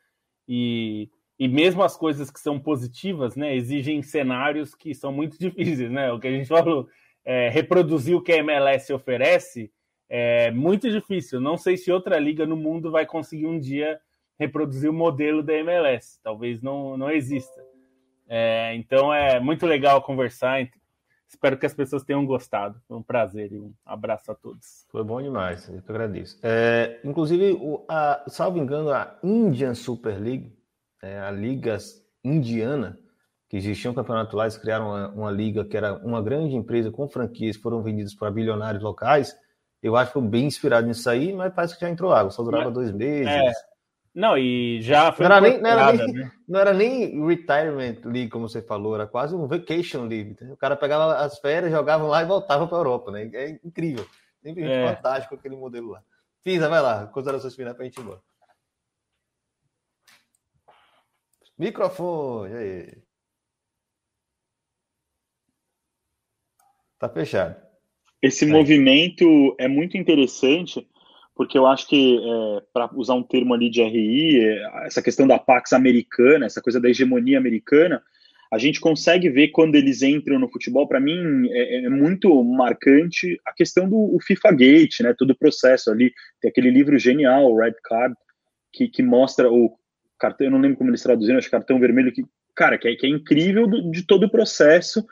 E, 0.46 1.08
e 1.38 1.48
mesmo 1.48 1.82
as 1.82 1.96
coisas 1.96 2.30
que 2.30 2.38
são 2.40 2.60
positivas, 2.60 3.36
né, 3.36 3.56
exigem 3.56 4.02
cenários 4.02 4.74
que 4.74 4.94
são 4.94 5.12
muito 5.12 5.38
difíceis, 5.40 5.90
né? 5.90 6.12
O 6.12 6.20
que 6.20 6.28
a 6.28 6.32
gente 6.32 6.48
falou, 6.48 6.86
é, 7.24 7.48
reproduzir 7.48 8.14
o 8.14 8.22
que 8.22 8.32
a 8.32 8.36
MLS 8.38 8.92
oferece 8.92 9.72
é 10.10 10.50
muito 10.50 10.90
difícil. 10.90 11.40
Não 11.40 11.56
sei 11.56 11.76
se 11.76 11.92
outra 11.92 12.18
liga 12.18 12.44
no 12.44 12.56
mundo 12.56 12.90
vai 12.90 13.06
conseguir 13.06 13.46
um 13.46 13.60
dia 13.60 14.00
reproduzir 14.36 14.90
o 14.90 14.92
modelo 14.92 15.40
da 15.40 15.54
MLS. 15.54 16.18
Talvez 16.20 16.60
não, 16.60 16.96
não 16.96 17.08
exista. 17.08 17.62
É, 18.28 18.74
então 18.74 19.14
é 19.14 19.38
muito 19.38 19.64
legal 19.66 20.02
conversar. 20.02 20.68
Espero 21.28 21.56
que 21.56 21.64
as 21.64 21.74
pessoas 21.74 22.02
tenham 22.02 22.26
gostado. 22.26 22.80
Foi 22.88 22.96
um 22.96 23.02
prazer 23.02 23.52
e 23.52 23.58
um 23.60 23.72
abraço 23.86 24.32
a 24.32 24.34
todos. 24.34 24.84
Foi 24.90 25.04
bom 25.04 25.22
demais, 25.22 25.68
eu 25.68 25.80
que 25.80 25.90
agradeço. 25.90 26.40
É, 26.42 26.98
inclusive, 27.04 27.52
o, 27.52 27.84
a, 27.88 28.24
salvo 28.26 28.58
engano, 28.58 28.90
a 28.90 29.16
Indian 29.22 29.74
Super 29.74 30.20
League, 30.20 30.52
é, 31.00 31.20
a 31.20 31.30
Liga 31.30 31.78
Indiana, 32.24 32.98
que 33.48 33.56
existia 33.56 33.90
um 33.90 33.94
campeonato 33.94 34.36
lá, 34.36 34.44
eles 34.44 34.58
criaram 34.58 34.88
uma, 34.88 35.08
uma, 35.10 35.30
liga 35.30 35.64
que 35.64 35.76
era 35.76 35.94
uma 36.04 36.20
grande 36.20 36.56
empresa 36.56 36.90
com 36.90 37.08
franquias, 37.08 37.56
foram 37.56 37.80
vendidas 37.80 38.14
para 38.14 38.30
bilionários 38.30 38.82
locais. 38.82 39.36
Eu 39.82 39.96
acho 39.96 40.12
que 40.12 40.20
foi 40.20 40.28
bem 40.28 40.46
inspirado 40.46 40.86
nisso 40.86 41.08
aí, 41.08 41.32
mas 41.32 41.52
parece 41.54 41.74
que 41.74 41.80
já 41.80 41.90
entrou 41.90 42.12
água, 42.12 42.30
só 42.30 42.42
durava 42.42 42.70
dois 42.70 42.92
meses. 42.92 43.26
É, 43.26 43.52
não, 44.14 44.36
e 44.36 44.82
já 44.82 45.12
foi 45.12 45.26
não 45.26 45.36
era, 45.36 45.40
nem, 45.40 45.60
não, 45.60 45.70
era 45.70 45.92
nem, 45.92 46.12
né? 46.12 46.32
não 46.48 46.60
era 46.60 46.72
nem 46.74 47.26
retirement 47.26 48.00
league, 48.04 48.28
como 48.28 48.48
você 48.48 48.60
falou, 48.60 48.94
era 48.94 49.06
quase 49.06 49.34
um 49.34 49.46
vacation 49.46 50.06
league. 50.06 50.36
O 50.50 50.56
cara 50.56 50.76
pegava 50.76 51.14
as 51.16 51.38
férias, 51.38 51.70
jogava 51.70 52.04
lá 52.04 52.22
e 52.22 52.26
voltava 52.26 52.66
para 52.66 52.76
a 52.76 52.80
Europa, 52.80 53.10
né? 53.10 53.30
É 53.32 53.60
incrível. 53.64 54.06
Simplesmente 54.42 54.72
é. 54.72 54.94
fantástico 54.94 55.34
aquele 55.34 55.56
modelo 55.56 55.90
lá. 55.90 56.02
Fisa, 56.42 56.68
vai 56.68 56.82
lá, 56.82 57.06
considerações 57.06 57.54
finais 57.54 57.74
para 57.74 57.84
a 57.84 57.86
gente 57.86 57.98
ir 57.98 58.02
embora. 58.02 58.20
Microfone, 61.56 62.54
aí. 62.54 63.02
Tá 66.98 67.08
fechado. 67.08 67.69
Esse 68.22 68.44
aí. 68.44 68.50
movimento 68.50 69.54
é 69.58 69.66
muito 69.66 69.96
interessante 69.96 70.86
porque 71.40 71.56
eu 71.56 71.66
acho 71.66 71.88
que, 71.88 72.18
é, 72.18 72.62
para 72.70 72.90
usar 72.94 73.14
um 73.14 73.22
termo 73.22 73.54
ali 73.54 73.70
de 73.70 73.82
RI, 73.82 74.40
é, 74.40 74.86
essa 74.86 75.00
questão 75.00 75.26
da 75.26 75.38
Pax 75.38 75.72
americana, 75.72 76.44
essa 76.44 76.60
coisa 76.60 76.78
da 76.78 76.90
hegemonia 76.90 77.38
americana, 77.38 78.02
a 78.52 78.58
gente 78.58 78.78
consegue 78.78 79.30
ver 79.30 79.48
quando 79.48 79.76
eles 79.76 80.02
entram 80.02 80.38
no 80.38 80.50
futebol. 80.50 80.86
Para 80.86 81.00
mim, 81.00 81.48
é, 81.50 81.84
é, 81.84 81.88
muito 81.88 82.44
marcante 82.44 83.40
a 83.46 83.54
questão 83.54 83.88
do 83.88 84.18
FIFA 84.20 84.52
Gate, 84.52 85.00
né? 85.00 85.14
Todo 85.16 85.30
o 85.30 85.38
processo 85.38 85.90
ali. 85.90 86.12
Tem 86.42 86.50
aquele 86.50 86.70
livro 86.70 86.98
genial, 86.98 87.50
o 87.50 87.56
Red 87.56 87.76
Card, 87.84 88.14
que, 88.70 88.88
que 88.88 89.02
mostra 89.02 89.50
o 89.50 89.72
cartão. 90.18 90.46
Eu 90.46 90.50
não 90.50 90.60
lembro 90.60 90.76
como 90.76 90.90
eles 90.90 91.02
traduziram, 91.02 91.38
acho 91.38 91.46
que 91.46 91.52
cartão 91.52 91.80
vermelho, 91.80 92.12
que, 92.12 92.24
cara, 92.54 92.76
que 92.76 92.88
é, 92.88 92.96
que 92.96 93.06
é 93.06 93.08
incrível 93.08 93.66
do, 93.66 93.90
de 93.90 94.04
todo 94.04 94.24
o 94.24 94.30
processo 94.30 95.06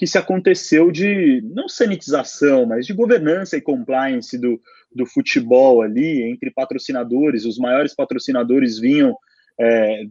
que 0.00 0.06
se 0.06 0.16
aconteceu 0.16 0.90
de 0.90 1.42
não 1.42 1.68
sanitização, 1.68 2.64
mas 2.64 2.86
de 2.86 2.94
governança 2.94 3.58
e 3.58 3.60
compliance 3.60 4.38
do, 4.38 4.58
do 4.90 5.04
futebol 5.04 5.82
ali 5.82 6.22
entre 6.22 6.50
patrocinadores. 6.50 7.44
Os 7.44 7.58
maiores 7.58 7.94
patrocinadores 7.94 8.78
vinham 8.78 9.14
é, 9.60 10.04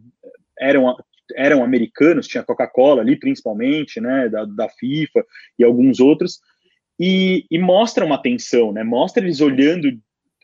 eram 0.60 0.96
eram 1.34 1.64
americanos, 1.64 2.28
tinha 2.28 2.44
Coca-Cola 2.44 3.02
ali 3.02 3.18
principalmente, 3.18 4.00
né, 4.00 4.28
da, 4.28 4.44
da 4.44 4.68
FIFA 4.68 5.26
e 5.58 5.64
alguns 5.64 5.98
outros, 5.98 6.38
e, 6.98 7.44
e 7.50 7.58
mostra 7.58 8.04
uma 8.04 8.14
atenção, 8.14 8.72
né, 8.72 8.84
mostra 8.84 9.24
eles 9.24 9.40
olhando 9.40 9.90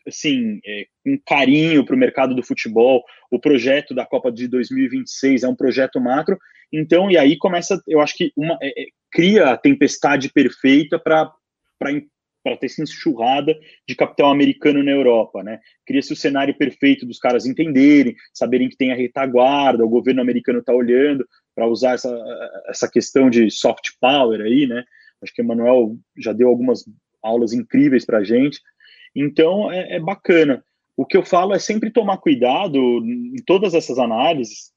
assim, 0.05 0.59
é, 0.65 0.87
com 1.05 1.17
carinho 1.25 1.85
para 1.85 1.95
o 1.95 1.99
mercado 1.99 2.35
do 2.35 2.43
futebol. 2.43 3.01
O 3.31 3.39
projeto 3.39 3.93
da 3.95 4.05
Copa 4.05 4.29
de 4.29 4.45
2026 4.47 5.43
é 5.43 5.47
um 5.47 5.55
projeto 5.55 6.01
macro. 6.01 6.37
Então, 6.71 7.09
e 7.09 7.17
aí 7.17 7.37
começa, 7.37 7.81
eu 7.87 8.01
acho 8.01 8.15
que 8.15 8.31
uma, 8.35 8.57
é, 8.61 8.83
é 8.83 8.85
cria 9.17 9.49
a 9.49 9.57
tempestade 9.57 10.31
perfeita 10.31 10.99
para 10.99 11.33
para 11.79 12.55
ter 12.55 12.67
essa 12.67 12.81
enxurrada 12.81 13.53
de 13.85 13.93
capital 13.93 14.31
americano 14.31 14.81
na 14.81 14.91
Europa, 14.91 15.43
né? 15.43 15.59
Cria-se 15.85 16.13
o 16.13 16.15
cenário 16.15 16.57
perfeito 16.57 17.05
dos 17.05 17.19
caras 17.19 17.45
entenderem, 17.45 18.15
saberem 18.33 18.69
que 18.69 18.77
tem 18.77 18.93
a 18.93 18.95
retaguarda, 18.95 19.83
o 19.83 19.89
governo 19.89 20.21
americano 20.21 20.59
está 20.59 20.71
olhando 20.71 21.27
para 21.53 21.67
usar 21.67 21.95
essa, 21.95 22.15
essa 22.69 22.89
questão 22.89 23.29
de 23.29 23.51
soft 23.51 23.89
power 23.99 24.39
aí, 24.39 24.65
né? 24.65 24.85
Acho 25.21 25.33
que 25.33 25.41
o 25.41 25.43
Emanuel 25.43 25.97
já 26.17 26.31
deu 26.31 26.47
algumas 26.47 26.85
aulas 27.21 27.51
incríveis 27.51 28.05
para 28.05 28.19
a 28.19 28.23
gente. 28.23 28.61
Então, 29.13 29.69
é, 29.69 29.97
é 29.97 29.99
bacana. 29.99 30.63
O 30.95 31.05
que 31.05 31.17
eu 31.17 31.25
falo 31.25 31.53
é 31.53 31.59
sempre 31.59 31.91
tomar 31.91 32.17
cuidado 32.19 32.77
em 32.77 33.43
todas 33.45 33.73
essas 33.73 33.99
análises, 33.99 34.71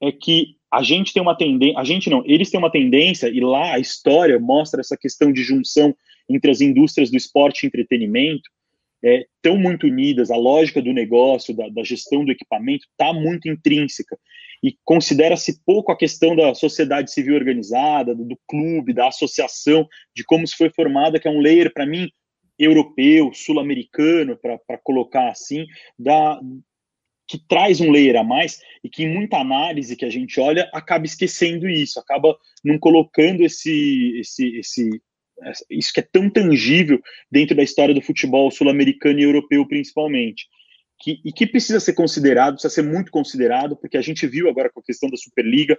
é 0.00 0.10
que 0.10 0.56
a 0.72 0.82
gente 0.82 1.12
tem 1.12 1.20
uma 1.20 1.36
tendência, 1.36 1.78
a 1.78 1.84
gente 1.84 2.08
não, 2.08 2.22
eles 2.24 2.50
têm 2.50 2.58
uma 2.58 2.70
tendência, 2.70 3.28
e 3.28 3.40
lá 3.40 3.74
a 3.74 3.78
história 3.78 4.38
mostra 4.38 4.80
essa 4.80 4.96
questão 4.96 5.32
de 5.32 5.42
junção 5.42 5.94
entre 6.28 6.50
as 6.50 6.60
indústrias 6.60 7.10
do 7.10 7.16
esporte 7.16 7.64
e 7.64 7.66
entretenimento, 7.66 8.48
é, 9.02 9.26
tão 9.42 9.56
muito 9.56 9.86
unidas, 9.86 10.30
a 10.30 10.36
lógica 10.36 10.80
do 10.80 10.92
negócio, 10.92 11.54
da, 11.54 11.68
da 11.68 11.82
gestão 11.82 12.24
do 12.24 12.30
equipamento, 12.30 12.86
está 12.90 13.12
muito 13.12 13.48
intrínseca. 13.48 14.16
E 14.62 14.76
considera-se 14.84 15.60
pouco 15.64 15.90
a 15.90 15.96
questão 15.96 16.36
da 16.36 16.54
sociedade 16.54 17.10
civil 17.10 17.34
organizada, 17.34 18.14
do, 18.14 18.24
do 18.24 18.38
clube, 18.46 18.92
da 18.92 19.08
associação, 19.08 19.88
de 20.14 20.22
como 20.24 20.46
se 20.46 20.54
foi 20.54 20.70
formada, 20.70 21.18
que 21.18 21.26
é 21.26 21.30
um 21.30 21.40
layer, 21.40 21.72
para 21.72 21.86
mim, 21.86 22.10
europeu, 22.58 23.32
sul-americano, 23.32 24.36
para 24.36 24.78
colocar 24.84 25.30
assim, 25.30 25.64
da, 25.98 26.38
que 27.30 27.38
traz 27.38 27.80
um 27.80 27.92
layer 27.92 28.16
a 28.16 28.24
mais 28.24 28.60
e 28.82 28.88
que 28.88 29.04
em 29.04 29.14
muita 29.14 29.38
análise 29.38 29.94
que 29.94 30.04
a 30.04 30.10
gente 30.10 30.40
olha 30.40 30.68
acaba 30.74 31.06
esquecendo 31.06 31.68
isso, 31.68 32.00
acaba 32.00 32.36
não 32.64 32.76
colocando 32.76 33.44
esse, 33.44 34.18
esse, 34.18 34.58
esse 34.58 35.00
isso 35.70 35.92
que 35.92 36.00
é 36.00 36.08
tão 36.10 36.28
tangível 36.28 37.00
dentro 37.30 37.54
da 37.54 37.62
história 37.62 37.94
do 37.94 38.02
futebol 38.02 38.50
sul-americano 38.50 39.20
e 39.20 39.22
europeu 39.22 39.64
principalmente. 39.64 40.48
Que, 41.00 41.20
e 41.24 41.32
que 41.32 41.46
precisa 41.46 41.78
ser 41.78 41.92
considerado, 41.92 42.54
precisa 42.54 42.74
ser 42.74 42.82
muito 42.82 43.12
considerado, 43.12 43.76
porque 43.76 43.96
a 43.96 44.02
gente 44.02 44.26
viu 44.26 44.50
agora 44.50 44.68
com 44.68 44.80
a 44.80 44.82
questão 44.82 45.08
da 45.08 45.16
Superliga, 45.16 45.78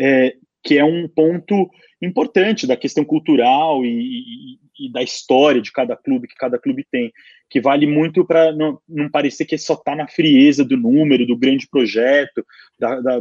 é, 0.00 0.34
que 0.62 0.78
é 0.78 0.84
um 0.84 1.06
ponto 1.06 1.68
importante 2.00 2.66
da 2.66 2.76
questão 2.76 3.04
cultural 3.04 3.84
e, 3.84 3.88
e, 3.88 4.86
e, 4.86 4.92
da 4.92 5.02
história 5.02 5.60
de 5.60 5.70
cada 5.70 5.94
clube 5.94 6.26
que 6.26 6.34
cada 6.34 6.58
clube 6.58 6.86
tem, 6.90 7.12
que 7.50 7.60
vale 7.60 7.86
muito 7.86 8.24
para 8.24 8.52
não, 8.52 8.80
não, 8.88 9.10
parecer 9.10 9.44
que 9.44 9.58
só 9.58 9.74
está 9.74 9.94
na 9.94 10.08
frieza 10.08 10.64
do 10.64 10.76
número, 10.76 11.26
do 11.26 11.36
grande 11.36 11.68
projeto, 11.68 12.44
da, 12.78 13.00
da, 13.00 13.20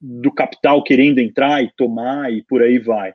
do 0.00 0.32
capital 0.32 0.82
querendo 0.82 1.20
entrar 1.20 1.62
e 1.62 1.70
tomar 1.76 2.32
e 2.32 2.42
por 2.42 2.62
aí 2.62 2.78
vai. 2.78 3.12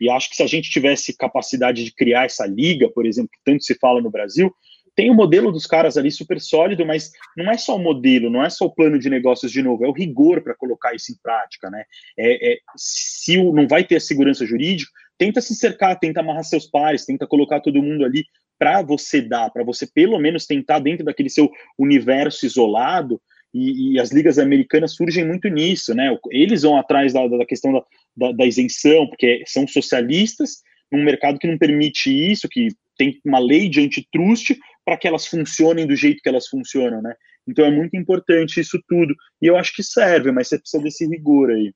E 0.00 0.10
acho 0.10 0.28
que 0.28 0.36
se 0.36 0.42
a 0.42 0.46
gente 0.46 0.70
tivesse 0.70 1.16
capacidade 1.16 1.82
de 1.82 1.92
criar 1.92 2.26
essa 2.26 2.46
liga, 2.46 2.88
por 2.90 3.06
exemplo, 3.06 3.30
que 3.32 3.40
tanto 3.44 3.64
se 3.64 3.74
fala 3.74 4.00
no 4.00 4.10
Brasil, 4.10 4.54
tem 4.96 5.10
o 5.10 5.14
modelo 5.14 5.52
dos 5.52 5.66
caras 5.66 5.98
ali 5.98 6.10
super 6.10 6.40
sólido, 6.40 6.86
mas 6.86 7.12
não 7.36 7.50
é 7.50 7.58
só 7.58 7.76
o 7.76 7.78
modelo, 7.78 8.30
não 8.30 8.42
é 8.42 8.48
só 8.48 8.64
o 8.64 8.74
plano 8.74 8.98
de 8.98 9.10
negócios 9.10 9.52
de 9.52 9.62
novo, 9.62 9.84
é 9.84 9.88
o 9.88 9.92
rigor 9.92 10.40
para 10.40 10.54
colocar 10.54 10.94
isso 10.94 11.12
em 11.12 11.16
prática, 11.22 11.68
né? 11.68 11.84
É, 12.18 12.52
é, 12.54 12.58
se 12.74 13.36
não 13.52 13.68
vai 13.68 13.84
ter 13.84 13.96
a 13.96 14.00
segurança 14.00 14.46
jurídica, 14.46 14.90
tenta 15.18 15.42
se 15.42 15.54
cercar, 15.54 15.98
tenta 16.00 16.20
amarrar 16.20 16.44
seus 16.44 16.66
pares, 16.66 17.04
tenta 17.04 17.26
colocar 17.26 17.60
todo 17.60 17.82
mundo 17.82 18.06
ali 18.06 18.24
para 18.58 18.80
você 18.80 19.20
dar, 19.20 19.50
para 19.50 19.62
você 19.62 19.86
pelo 19.86 20.18
menos 20.18 20.46
tentar 20.46 20.78
dentro 20.78 21.04
daquele 21.04 21.28
seu 21.28 21.50
universo 21.78 22.46
isolado. 22.46 23.20
E, 23.52 23.94
e, 23.94 24.00
as 24.00 24.10
ligas 24.10 24.38
americanas 24.38 24.94
surgem 24.94 25.26
muito 25.26 25.48
nisso, 25.48 25.94
né? 25.94 26.14
Eles 26.30 26.62
vão 26.62 26.76
atrás 26.76 27.12
da, 27.12 27.26
da 27.26 27.46
questão 27.46 27.72
da, 27.72 27.82
da, 28.16 28.32
da 28.32 28.46
isenção, 28.46 29.06
porque 29.06 29.42
são 29.46 29.66
socialistas 29.66 30.62
num 30.90 31.04
mercado 31.04 31.38
que 31.38 31.46
não 31.46 31.58
permite 31.58 32.10
isso, 32.10 32.48
que 32.48 32.68
tem 32.96 33.20
uma 33.24 33.38
lei 33.38 33.68
de 33.68 33.80
antitrust 33.80 34.56
para 34.84 34.96
que 34.96 35.06
elas 35.06 35.26
funcionem 35.26 35.86
do 35.86 35.96
jeito 35.96 36.22
que 36.22 36.28
elas 36.28 36.46
funcionam, 36.46 37.02
né? 37.02 37.14
Então 37.46 37.64
é 37.64 37.70
muito 37.70 37.96
importante 37.96 38.60
isso 38.60 38.80
tudo. 38.88 39.14
E 39.40 39.46
eu 39.46 39.56
acho 39.56 39.74
que 39.74 39.82
serve, 39.82 40.32
mas 40.32 40.48
você 40.48 40.58
precisa 40.58 40.82
desse 40.82 41.06
rigor 41.06 41.50
aí. 41.50 41.72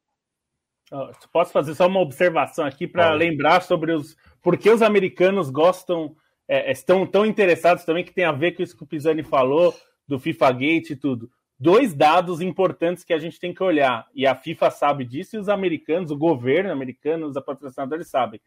Posso 1.32 1.52
fazer 1.52 1.74
só 1.74 1.86
uma 1.86 2.01
observação 2.01 2.64
aqui 2.64 2.86
para 2.86 3.12
lembrar 3.12 3.62
sobre 3.62 3.92
os 3.92 4.16
por 4.42 4.56
que 4.59 4.70
os 4.70 4.82
americanos 4.82 5.51
gostam, 5.51 6.16
é, 6.48 6.72
estão 6.72 7.06
tão 7.06 7.24
interessados 7.24 7.84
também, 7.84 8.02
que 8.02 8.12
tem 8.12 8.24
a 8.24 8.32
ver 8.32 8.52
com 8.52 8.62
isso 8.62 8.76
que 8.76 8.82
o 8.82 8.86
Pisani 8.86 9.22
falou, 9.22 9.74
do 10.09 10.18
FIFA 10.18 10.52
Gate 10.52 10.90
e 10.90 10.97
tudo 10.97 11.30
dois 11.60 11.92
dados 11.92 12.40
importantes 12.40 13.05
que 13.05 13.12
a 13.12 13.18
gente 13.18 13.38
tem 13.38 13.52
que 13.52 13.62
olhar, 13.62 14.09
e 14.14 14.26
a 14.26 14.34
FIFA 14.34 14.70
sabe 14.70 15.05
disso, 15.05 15.36
e 15.36 15.38
os 15.38 15.51
americanos, 15.51 16.10
o 16.10 16.16
governo 16.16 16.72
americano, 16.72 17.26
os 17.26 17.34
patrocinadores 17.44 18.09
sabem. 18.09 18.40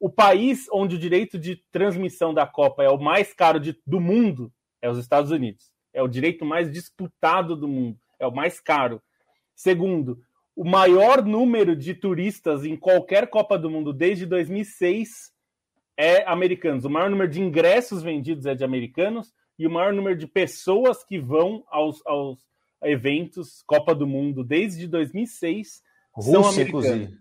O 0.00 0.08
país 0.08 0.66
onde 0.72 0.96
o 0.96 0.98
direito 0.98 1.38
de 1.38 1.56
transmissão 1.70 2.32
da 2.32 2.46
Copa 2.46 2.82
é 2.82 2.88
o 2.88 2.98
mais 2.98 3.34
caro 3.34 3.60
de, 3.60 3.78
do 3.86 4.00
mundo 4.00 4.50
é 4.80 4.88
os 4.90 4.98
Estados 4.98 5.30
Unidos. 5.30 5.70
É 5.92 6.02
o 6.02 6.08
direito 6.08 6.44
mais 6.44 6.72
disputado 6.72 7.54
do 7.54 7.68
mundo, 7.68 7.98
é 8.18 8.26
o 8.26 8.34
mais 8.34 8.58
caro. 8.58 9.02
Segundo, 9.54 10.18
o 10.56 10.64
maior 10.64 11.22
número 11.22 11.76
de 11.76 11.94
turistas 11.94 12.64
em 12.64 12.76
qualquer 12.76 13.28
Copa 13.28 13.58
do 13.58 13.70
Mundo 13.70 13.92
desde 13.92 14.24
2006 14.24 15.32
é 15.96 16.26
americanos. 16.26 16.84
O 16.84 16.90
maior 16.90 17.10
número 17.10 17.30
de 17.30 17.42
ingressos 17.42 18.02
vendidos 18.02 18.46
é 18.46 18.54
de 18.54 18.64
americanos 18.64 19.34
e 19.58 19.66
o 19.66 19.70
maior 19.70 19.92
número 19.92 20.16
de 20.16 20.26
pessoas 20.26 21.04
que 21.04 21.18
vão 21.18 21.62
aos, 21.68 22.00
aos 22.06 22.38
eventos 22.82 23.62
Copa 23.66 23.94
do 23.94 24.06
Mundo 24.06 24.42
desde 24.42 24.86
2006 24.86 25.82
Rússia, 26.12 26.32
são 26.32 26.48
americanos. 26.48 26.86
Inclusive. 26.86 27.18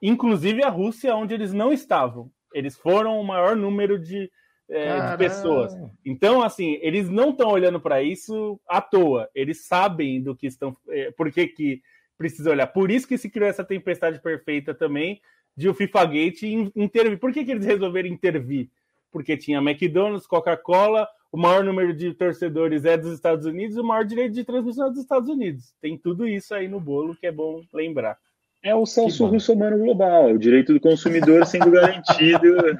Inclusive 0.00 0.62
a 0.62 0.68
Rússia, 0.68 1.14
onde 1.14 1.34
eles 1.34 1.52
não 1.52 1.72
estavam. 1.72 2.30
Eles 2.52 2.76
foram 2.76 3.20
o 3.20 3.24
maior 3.24 3.54
número 3.56 3.98
de, 3.98 4.30
é, 4.70 5.10
de 5.10 5.18
pessoas. 5.18 5.74
Então, 6.04 6.42
assim, 6.42 6.78
eles 6.80 7.08
não 7.08 7.30
estão 7.30 7.50
olhando 7.50 7.80
para 7.80 8.02
isso 8.02 8.60
à 8.66 8.80
toa. 8.80 9.28
Eles 9.34 9.66
sabem 9.66 10.22
do 10.22 10.34
que 10.34 10.46
estão. 10.46 10.74
É, 10.88 11.10
por 11.10 11.30
que, 11.30 11.46
que 11.46 11.82
precisa 12.18 12.50
olhar. 12.50 12.66
Por 12.66 12.90
isso 12.90 13.06
que 13.06 13.16
se 13.16 13.30
criou 13.30 13.48
essa 13.48 13.64
tempestade 13.64 14.20
perfeita 14.20 14.74
também 14.74 15.22
de 15.56 15.68
o 15.68 15.74
FIFA 15.74 16.04
Gate 16.04 16.42
intervir. 16.74 17.18
Por 17.18 17.32
que, 17.32 17.44
que 17.44 17.52
eles 17.52 17.64
resolveram 17.64 18.08
intervir? 18.08 18.68
Porque 19.10 19.36
tinha 19.36 19.58
McDonald's, 19.58 20.26
Coca-Cola, 20.26 21.08
o 21.32 21.38
maior 21.38 21.64
número 21.64 21.94
de 21.94 22.12
torcedores 22.12 22.84
é 22.84 22.96
dos 22.96 23.12
Estados 23.12 23.46
Unidos 23.46 23.76
e 23.76 23.80
o 23.80 23.84
maior 23.84 24.04
direito 24.04 24.34
de 24.34 24.44
transmissão 24.44 24.88
é 24.88 24.90
dos 24.90 24.98
Estados 24.98 25.28
Unidos. 25.30 25.74
Tem 25.80 25.96
tudo 25.96 26.26
isso 26.26 26.54
aí 26.54 26.68
no 26.68 26.80
bolo 26.80 27.16
que 27.16 27.26
é 27.26 27.32
bom 27.32 27.62
lembrar. 27.72 28.18
É 28.62 28.74
o 28.74 28.84
Celso 28.84 29.24
Russomano 29.26 29.78
global, 29.78 30.32
o 30.32 30.38
direito 30.38 30.74
do 30.74 30.80
consumidor 30.80 31.46
sendo 31.46 31.70
garantido. 31.70 32.56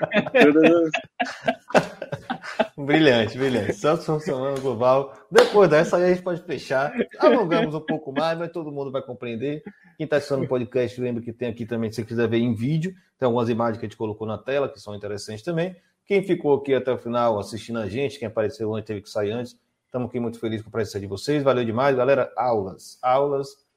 brilhante, 2.76 3.38
brilhante. 3.38 3.74
Celso 3.74 4.14
Russomano 4.14 4.60
global. 4.60 5.14
Depois 5.30 5.70
dessa 5.70 5.96
aí 5.96 6.04
a 6.04 6.08
gente 6.08 6.22
pode 6.22 6.42
fechar. 6.42 6.92
Alongamos 7.20 7.76
um 7.76 7.80
pouco 7.80 8.12
mais, 8.12 8.36
mas 8.36 8.50
todo 8.50 8.72
mundo 8.72 8.90
vai 8.90 9.02
compreender. 9.02 9.62
Quem 9.96 10.04
está 10.04 10.16
assistindo 10.16 10.42
o 10.42 10.48
podcast, 10.48 11.00
lembra 11.00 11.22
que 11.22 11.32
tem 11.32 11.48
aqui 11.48 11.64
também, 11.64 11.90
se 11.90 11.96
você 11.96 12.04
quiser 12.04 12.28
ver 12.28 12.38
em 12.38 12.54
vídeo, 12.54 12.92
tem 13.16 13.26
algumas 13.26 13.48
imagens 13.48 13.78
que 13.78 13.86
a 13.86 13.88
gente 13.88 13.96
colocou 13.96 14.26
na 14.26 14.36
tela 14.36 14.68
que 14.68 14.80
são 14.80 14.96
interessantes 14.96 15.44
também. 15.44 15.76
Quem 16.04 16.24
ficou 16.24 16.56
aqui 16.56 16.74
até 16.74 16.90
o 16.90 16.98
final 16.98 17.38
assistindo 17.38 17.78
a 17.78 17.88
gente, 17.88 18.18
quem 18.18 18.26
apareceu 18.26 18.74
antes, 18.74 18.88
teve 18.88 19.02
que 19.02 19.10
sair 19.10 19.30
antes, 19.30 19.56
estamos 19.84 20.08
aqui 20.08 20.18
muito 20.18 20.40
felizes 20.40 20.62
com 20.62 20.70
a 20.70 20.72
presença 20.72 20.98
de 20.98 21.06
vocês. 21.06 21.42
Valeu 21.42 21.64
demais, 21.64 21.96
galera. 21.96 22.32
Aulas, 22.36 22.98
aulas. 23.00 23.67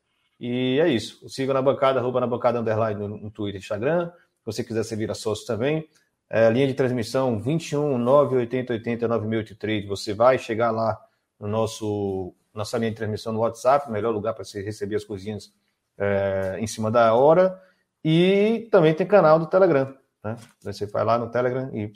E 0.42 0.80
é 0.80 0.90
isso. 0.90 1.30
Siga 1.30 1.54
na 1.54 1.62
bancada, 1.62 2.00
arroba 2.00 2.20
na 2.20 2.26
bancada 2.26 2.60
underline 2.60 3.00
no, 3.00 3.16
no 3.16 3.30
Twitter 3.30 3.62
e 3.62 3.64
Instagram. 3.64 4.08
Se 4.08 4.46
você 4.46 4.64
quiser 4.64 4.84
servir 4.84 5.12
a 5.12 5.14
sócio 5.14 5.46
também. 5.46 5.88
É, 6.28 6.50
linha 6.50 6.66
de 6.66 6.74
transmissão 6.74 7.40
21 7.40 8.00
980 8.00 8.74
80 8.74 9.08
9683. 9.08 9.88
Você 9.88 10.16
vai 10.16 10.40
chegar 10.40 10.72
lá 10.72 11.00
no 11.40 11.48
nosso 11.48 12.34
nossa 12.52 12.76
linha 12.80 12.90
de 12.90 12.98
transmissão 12.98 13.32
no 13.32 13.40
WhatsApp, 13.40 13.90
melhor 13.92 14.12
lugar 14.12 14.34
para 14.34 14.44
você 14.44 14.64
receber 14.64 14.96
as 14.96 15.04
coisinhas 15.04 15.54
é, 15.96 16.58
em 16.60 16.66
cima 16.66 16.90
da 16.90 17.14
hora. 17.14 17.62
E 18.04 18.68
também 18.72 18.96
tem 18.96 19.06
canal 19.06 19.38
do 19.38 19.46
Telegram. 19.46 19.96
Né? 20.24 20.36
Você 20.62 20.88
vai 20.88 21.06
lá 21.06 21.20
no 21.20 21.30
Telegram 21.30 21.70
e 21.72 21.94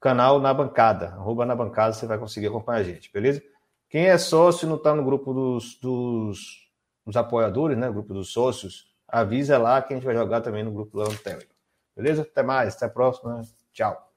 canal 0.00 0.40
na 0.40 0.54
bancada, 0.54 1.08
arroba 1.08 1.44
na 1.44 1.54
bancada, 1.54 1.92
você 1.92 2.06
vai 2.06 2.18
conseguir 2.18 2.46
acompanhar 2.46 2.78
a 2.78 2.84
gente, 2.84 3.12
beleza? 3.12 3.42
Quem 3.90 4.06
é 4.06 4.16
sócio 4.16 4.64
e 4.64 4.68
não 4.68 4.76
está 4.76 4.94
no 4.94 5.04
grupo 5.04 5.34
dos, 5.34 5.78
dos, 5.80 6.67
dos, 7.08 7.16
apoiadores, 7.16 7.76
né? 7.76 7.90
Grupo 7.90 8.14
dos 8.14 8.32
sócios, 8.32 8.92
avisa 9.06 9.58
lá 9.58 9.82
que 9.82 9.92
a 9.92 9.96
gente 9.96 10.04
vai 10.04 10.14
jogar 10.14 10.40
também 10.40 10.62
no 10.62 10.72
grupo 10.72 10.98
lá 10.98 11.04
no 11.04 11.16
Telegram. 11.16 11.48
Beleza? 11.96 12.22
Até 12.22 12.42
mais, 12.42 12.76
até 12.76 12.86
a 12.86 12.90
próxima. 12.90 13.42
Tchau. 13.72 14.07